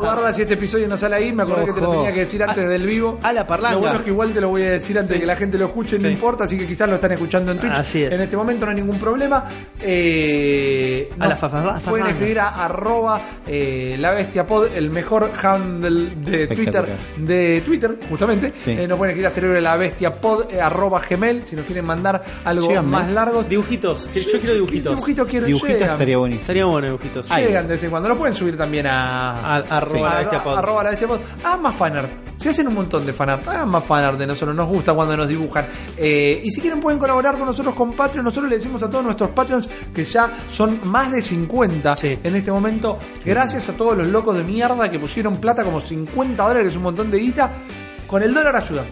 guarda 0.00 0.32
si 0.32 0.42
este 0.42 0.54
episodio 0.54 0.88
no 0.88 0.96
sale 0.96 1.16
ahí. 1.16 1.32
Me 1.32 1.42
acordé 1.44 1.66
que 1.66 1.72
te 1.72 1.80
lo 1.80 1.90
tenía 1.92 2.12
que 2.12 2.20
decir 2.20 2.42
antes 2.42 2.68
del 2.68 2.86
vivo. 2.86 3.18
a 3.22 3.32
la 3.32 3.46
parlanga. 3.46 3.74
Lo 3.74 3.80
bueno 3.80 3.96
es 3.96 4.02
que 4.02 4.10
igual 4.10 4.32
te 4.32 4.40
lo 4.40 4.48
voy 4.48 4.62
a 4.62 4.70
decir 4.72 4.98
antes 4.98 5.10
de 5.14 5.20
que 5.20 5.26
la 5.26 5.36
gente 5.36 5.56
lo 5.58 5.66
escuche, 5.66 5.98
no 5.98 6.08
importa, 6.10 6.44
así 6.44 6.58
que 6.58 6.66
quizás 6.66 6.88
lo 6.88 6.96
están 6.96 7.12
escuchando 7.12 7.52
en 7.52 7.58
Twitch. 7.60 7.72
Así 7.72 8.02
es. 8.02 8.12
En 8.12 8.20
este 8.20 8.36
momento 8.36 8.64
no 8.66 8.70
hay 8.70 8.76
ningún 8.76 8.98
problema. 8.98 9.44
Eh, 9.80 11.10
A 11.18 11.28
la 11.28 11.36
fa- 11.36 11.48
fa- 11.48 11.80
fa- 11.80 11.90
pueden 11.90 12.06
escribir 12.08 12.38
a 12.40 12.64
arroba 12.64 13.20
eh, 13.46 13.96
la 13.98 14.12
bestia 14.12 14.46
pod, 14.46 14.66
el 14.74 14.90
mejor 14.90 15.30
handle 15.42 16.10
de 16.16 16.46
Twitter, 16.48 16.96
de 17.16 17.62
Twitter, 17.64 17.98
justamente. 18.08 18.52
Sí. 18.64 18.72
Eh, 18.72 18.86
nos 18.88 18.98
pueden 18.98 19.10
escribir 19.12 19.26
a 19.26 19.30
cerebro 19.30 19.56
de 19.56 19.62
la 19.62 19.76
bestia 19.76 20.14
pod, 20.20 20.46
eh, 20.50 20.60
arroba 20.60 21.00
gmail, 21.08 21.44
si 21.44 21.56
nos 21.56 21.64
quieren 21.64 21.84
mandar 21.84 22.22
algo 22.44 22.82
más 22.82 23.10
largo. 23.12 23.42
Dibujitos. 23.44 24.08
Yo 24.14 24.38
quiero 24.40 24.54
dibujitos. 24.54 24.90
¿Qué 24.92 24.96
dibujitos 24.96 25.28
quiero? 25.28 25.46
Dibujitos 25.46 25.83
Llegan. 25.84 25.94
estaría 25.96 26.18
buenísimo. 26.18 26.40
Estaría 26.40 26.64
bueno 26.64 26.86
dibujitos. 26.88 27.26
Ay. 27.30 27.46
Llegan 27.46 27.66
de 27.68 27.74
vez 27.74 27.84
en 27.84 27.90
cuando. 27.90 28.08
Lo 28.08 28.16
pueden 28.18 28.34
subir 28.34 28.56
también 28.56 28.86
a. 28.86 29.56
A- 29.56 29.56
arroba 29.76 30.10
la 30.10 30.18
bestia 30.20 30.42
pod. 30.42 30.58
arroba. 30.58 30.84
Ah, 31.44 31.56
más 31.56 31.74
fanart. 31.74 32.10
Se 32.36 32.50
hacen 32.50 32.66
un 32.68 32.74
montón 32.74 33.06
de 33.06 33.12
fanart. 33.12 33.46
Ah, 33.48 33.64
más 33.64 33.84
fanart 33.84 34.18
de 34.18 34.26
nosotros. 34.26 34.54
Nos 34.56 34.68
gusta 34.68 34.92
cuando 34.92 35.16
nos 35.16 35.28
dibujan. 35.28 35.66
Eh, 35.96 36.40
y 36.42 36.50
si 36.50 36.60
quieren, 36.60 36.80
pueden 36.80 36.98
colaborar 36.98 37.36
con 37.38 37.46
nosotros 37.46 37.74
con 37.74 37.92
Patreon. 37.92 38.24
Nosotros 38.24 38.50
le 38.50 38.56
decimos 38.56 38.82
a 38.82 38.90
todos 38.90 39.04
nuestros 39.04 39.30
Patreons 39.30 39.68
que 39.94 40.04
ya 40.04 40.32
son 40.50 40.80
más 40.84 41.12
de 41.12 41.22
50 41.22 41.94
Sí. 41.96 42.18
en 42.22 42.36
este 42.36 42.50
momento. 42.50 42.98
Gracias 43.24 43.68
a 43.68 43.72
todos 43.76 43.96
los 43.96 44.08
locos 44.08 44.36
de 44.36 44.44
mierda 44.44 44.90
que 44.90 44.98
pusieron 44.98 45.36
plata 45.38 45.62
como 45.64 45.80
50 45.80 46.42
dólares, 46.42 46.64
que 46.64 46.70
es 46.70 46.76
un 46.76 46.82
montón 46.82 47.10
de 47.10 47.18
guita. 47.18 47.50
Con 48.06 48.22
el 48.22 48.34
dólar 48.34 48.54
ayuda. 48.56 48.84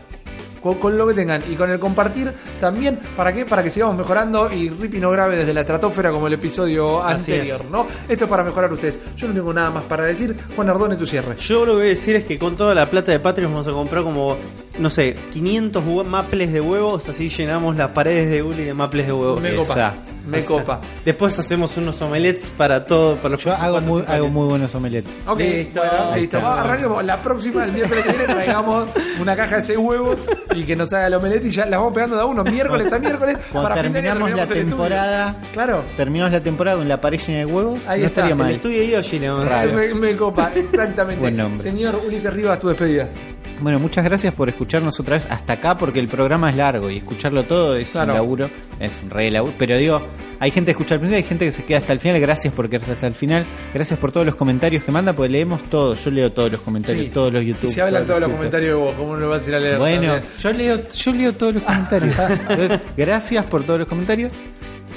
Con, 0.62 0.76
con 0.76 0.96
lo 0.96 1.06
que 1.08 1.14
tengan 1.14 1.42
y 1.50 1.54
con 1.56 1.70
el 1.70 1.78
compartir 1.80 2.32
también, 2.60 2.98
¿para 3.16 3.32
qué? 3.32 3.44
Para 3.44 3.62
que 3.62 3.70
sigamos 3.70 3.96
mejorando 3.96 4.52
y 4.52 4.68
Rippy 4.70 5.00
no 5.00 5.10
grabe 5.10 5.36
desde 5.36 5.52
la 5.52 5.60
estratosfera 5.62 6.10
como 6.12 6.28
el 6.28 6.34
episodio 6.34 7.02
Así 7.02 7.32
anterior, 7.32 7.64
¿no? 7.70 7.86
Esto 8.08 8.24
es 8.24 8.30
para 8.30 8.44
mejorar 8.44 8.72
ustedes. 8.72 8.98
Yo 9.16 9.26
no 9.28 9.34
tengo 9.34 9.52
nada 9.52 9.70
más 9.70 9.84
para 9.84 10.04
decir. 10.04 10.36
Juan 10.54 10.68
Ardone, 10.70 10.96
tu 10.96 11.04
cierre. 11.06 11.36
Yo 11.36 11.60
lo 11.66 11.72
que 11.72 11.76
voy 11.78 11.86
a 11.86 11.88
decir 11.90 12.14
es 12.16 12.24
que 12.24 12.38
con 12.38 12.56
toda 12.56 12.74
la 12.74 12.86
plata 12.86 13.10
de 13.10 13.18
Patreon 13.18 13.50
vamos 13.52 13.66
a 13.68 13.72
comprar 13.72 14.04
como, 14.04 14.36
no 14.78 14.88
sé, 14.88 15.16
500 15.32 15.82
hue- 15.84 16.04
maples 16.04 16.52
de 16.52 16.60
huevos, 16.60 17.08
así 17.08 17.28
llenamos 17.28 17.76
las 17.76 17.90
paredes 17.90 18.30
de 18.30 18.42
Uli 18.42 18.62
de 18.64 18.74
maples 18.74 19.06
de 19.06 19.12
huevos. 19.12 19.42
Me 19.42 19.54
copa. 19.56 19.94
Me 20.26 20.44
copa. 20.44 20.80
Después 21.04 21.38
hacemos 21.38 21.76
unos 21.76 22.00
omelets 22.02 22.50
para 22.56 22.84
todo, 22.84 23.16
para 23.16 23.30
los 23.30 23.42
Yo 23.44 23.52
hago 23.52 23.80
muy, 23.80 24.02
hago 24.06 24.28
muy 24.28 24.46
buenos 24.48 24.74
omelettes. 24.74 25.10
Ok, 25.26 25.38
Listo. 25.40 25.80
bueno, 25.80 26.16
listo. 26.16 26.40
Vamos, 26.40 26.58
arranquemos. 26.58 27.04
La 27.04 27.20
próxima, 27.20 27.64
el 27.64 27.72
miércoles 27.72 28.04
que 28.04 28.10
viene, 28.12 28.24
traigamos 28.32 28.88
una 29.20 29.34
caja 29.36 29.56
de 29.56 29.60
ese 29.62 29.76
huevo 29.76 30.14
y 30.54 30.64
que 30.64 30.76
nos 30.76 30.92
haga 30.92 31.08
el 31.08 31.14
omelette 31.14 31.46
y 31.46 31.50
ya 31.50 31.66
la 31.66 31.78
vamos 31.78 31.92
pegando 31.92 32.16
de 32.16 32.22
a 32.22 32.24
uno, 32.24 32.44
miércoles 32.44 32.92
a 32.92 32.98
miércoles. 32.98 33.36
Cuando 33.50 33.68
para 33.70 33.82
fin 33.82 33.92
de 33.92 33.98
año 33.98 34.08
terminamos 34.10 34.36
la 34.36 34.42
estudio. 34.44 34.68
temporada, 34.68 35.40
Claro. 35.52 35.84
terminamos 35.96 36.32
la 36.32 36.42
temporada 36.42 36.76
con 36.78 36.88
la 36.88 37.00
pared 37.00 37.18
llena 37.20 37.38
de 37.40 37.46
huevos, 37.46 37.80
Ahí 37.86 38.00
no 38.00 38.06
está, 38.06 38.20
estaría 38.20 38.36
mal. 38.36 38.48
El 38.48 38.54
estudio 38.56 38.78
de 38.78 38.88
Yoshi. 38.90 39.18
Me, 39.72 39.94
me 39.94 40.16
copa, 40.16 40.52
exactamente. 40.54 41.20
Buen 41.20 41.36
nombre. 41.36 41.58
Señor 41.60 42.00
Ulises 42.06 42.32
Rivas, 42.32 42.58
tu 42.60 42.68
despedida. 42.68 43.08
Bueno, 43.62 43.78
muchas 43.78 44.04
gracias 44.04 44.34
por 44.34 44.48
escucharnos 44.48 44.98
otra 44.98 45.14
vez 45.16 45.26
hasta 45.30 45.52
acá 45.54 45.78
porque 45.78 46.00
el 46.00 46.08
programa 46.08 46.50
es 46.50 46.56
largo 46.56 46.90
y 46.90 46.96
escucharlo 46.98 47.44
todo 47.44 47.76
es 47.76 47.90
Claro. 47.90 48.12
un 48.12 48.16
laburo, 48.18 48.50
es 48.80 49.00
un 49.04 49.10
re 49.10 49.30
laburo. 49.30 49.54
Pero 49.56 49.78
digo, 49.78 50.02
hay 50.40 50.50
gente 50.50 50.66
que 50.66 50.70
escucha 50.72 50.94
al 50.94 51.00
principio, 51.00 51.16
hay 51.18 51.28
gente 51.28 51.44
que 51.46 51.52
se 51.52 51.64
queda 51.64 51.78
hasta 51.78 51.92
el 51.92 52.00
final. 52.00 52.20
Gracias 52.20 52.52
por 52.52 52.68
quedarse 52.68 52.92
hasta 52.92 53.06
el 53.06 53.14
final. 53.14 53.46
Gracias 53.72 53.98
por 53.98 54.10
todos 54.10 54.26
los 54.26 54.34
comentarios 54.34 54.82
que 54.82 54.90
manda, 54.92 55.12
porque 55.12 55.30
leemos 55.30 55.62
todos. 55.70 56.04
Yo 56.04 56.10
leo 56.10 56.32
todos 56.32 56.50
los 56.50 56.60
comentarios, 56.60 57.04
Sí. 57.06 57.10
todos 57.12 57.32
los 57.32 57.44
YouTube. 57.44 57.70
Se 57.70 57.80
hablan 57.82 58.06
todos 58.06 58.20
los 58.20 58.30
comentarios 58.30 58.70
de 58.70 58.74
vos, 58.84 58.94
¿cómo 58.96 59.14
no 59.14 59.20
lo 59.20 59.28
vas 59.30 59.46
a 59.46 59.48
ir 59.50 59.54
a 59.54 59.60
leer? 59.60 59.78
Bueno, 59.78 60.12
también? 60.14 60.32
yo 60.42 60.52
leo, 60.52 60.88
yo 60.92 61.12
leo 61.12 61.32
todos 61.32 61.54
los 61.54 61.62
comentarios. 61.62 62.14
Gracias 62.96 63.44
por 63.46 63.62
todos 63.62 63.78
los 63.78 63.88
comentarios 63.88 64.32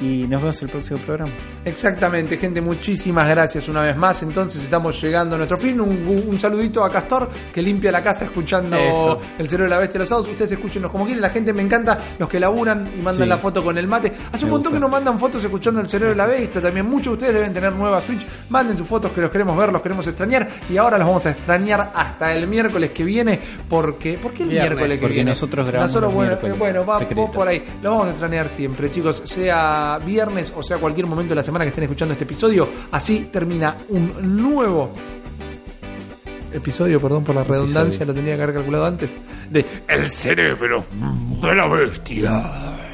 y 0.01 0.25
nos 0.27 0.41
vemos 0.41 0.61
en 0.61 0.67
el 0.67 0.71
próximo 0.71 0.99
programa. 0.99 1.31
Exactamente, 1.63 2.37
gente, 2.37 2.61
muchísimas 2.61 3.27
gracias 3.27 3.67
una 3.67 3.81
vez 3.81 3.97
más. 3.97 4.21
Entonces 4.23 4.63
estamos 4.63 4.99
llegando 5.01 5.35
a 5.35 5.37
nuestro 5.37 5.57
fin. 5.57 5.79
Un, 5.81 6.23
un 6.27 6.39
saludito 6.39 6.83
a 6.83 6.91
Castor 6.91 7.29
que 7.53 7.61
limpia 7.61 7.91
la 7.91 8.01
casa 8.03 8.25
escuchando 8.25 8.75
Eso. 8.77 9.19
el 9.37 9.47
cerebro 9.47 9.65
de 9.65 9.69
la 9.75 9.79
bestia 9.79 9.93
de 9.93 9.99
los 9.99 10.09
sábados. 10.09 10.29
Ustedes 10.29 10.51
escúchenos 10.53 10.91
como 10.91 11.05
quieren. 11.05 11.21
La 11.21 11.29
gente 11.29 11.53
me 11.53 11.61
encanta, 11.61 11.97
los 12.19 12.29
que 12.29 12.39
laburan 12.39 12.87
y 12.97 13.01
mandan 13.01 13.23
Sí. 13.23 13.29
la 13.29 13.37
foto 13.37 13.63
con 13.63 13.77
el 13.77 13.87
mate. 13.87 14.11
Hace 14.31 14.45
un 14.45 14.51
montón 14.51 14.71
gusta. 14.73 14.77
que 14.77 14.79
nos 14.81 14.91
mandan 14.91 15.19
fotos 15.19 15.43
escuchando 15.43 15.81
el 15.81 15.89
cerebro 15.89 16.11
de 16.13 16.17
la 16.17 16.25
bestia. 16.27 16.61
También 16.61 16.85
muchos 16.85 17.05
de 17.07 17.11
ustedes 17.13 17.33
deben 17.33 17.53
tener 17.53 17.73
nueva 17.73 17.99
Switch. 18.01 18.25
Manden 18.49 18.77
sus 18.77 18.87
fotos 18.87 19.11
que 19.11 19.21
los 19.21 19.29
queremos 19.31 19.57
ver, 19.57 19.71
los 19.71 19.81
queremos 19.81 20.05
extrañar. 20.07 20.47
Y 20.69 20.77
ahora 20.77 20.97
los 20.97 21.07
vamos 21.07 21.25
a 21.25 21.31
extrañar 21.31 21.91
hasta 21.95 22.33
el 22.33 22.47
miércoles 22.47 22.91
que 22.91 23.03
viene. 23.03 23.39
Porque, 23.69 24.17
¿Por 24.17 24.31
qué 24.33 24.43
el 24.43 24.49
Viernes, 24.49 24.69
miércoles 24.71 24.97
que 24.99 25.01
porque 25.01 25.15
viene? 25.15 25.31
nosotros 25.31 25.65
grabamos 25.67 25.91
Nosotros, 25.93 26.13
los 26.13 26.41
bueno, 26.41 26.57
bueno, 26.57 26.85
va, 26.85 26.99
por 27.31 27.47
ahí. 27.47 27.63
Lo 27.81 27.91
vamos 27.91 28.07
a 28.07 28.09
extrañar 28.11 28.47
siempre, 28.49 28.91
chicos. 28.91 29.21
Sea 29.25 29.84
viernes 30.03 30.51
o 30.55 30.61
sea 30.63 30.77
cualquier 30.77 31.07
momento 31.07 31.29
de 31.29 31.35
la 31.35 31.43
semana 31.43 31.65
que 31.65 31.69
estén 31.69 31.83
escuchando 31.85 32.13
este 32.13 32.25
episodio. 32.25 32.67
Así 32.91 33.29
termina 33.31 33.75
un 33.89 34.41
nuevo 34.41 34.91
episodio, 36.53 36.99
perdón 36.99 37.23
por 37.23 37.35
la 37.35 37.43
redundancia, 37.43 38.05
lo 38.05 38.13
tenía 38.13 38.35
que 38.35 38.43
haber 38.43 38.55
calculado 38.55 38.85
antes. 38.85 39.09
De 39.49 39.65
El 39.87 40.09
cerebro 40.09 40.85
de 41.41 41.55
la 41.55 41.67
bestia. 41.67 42.84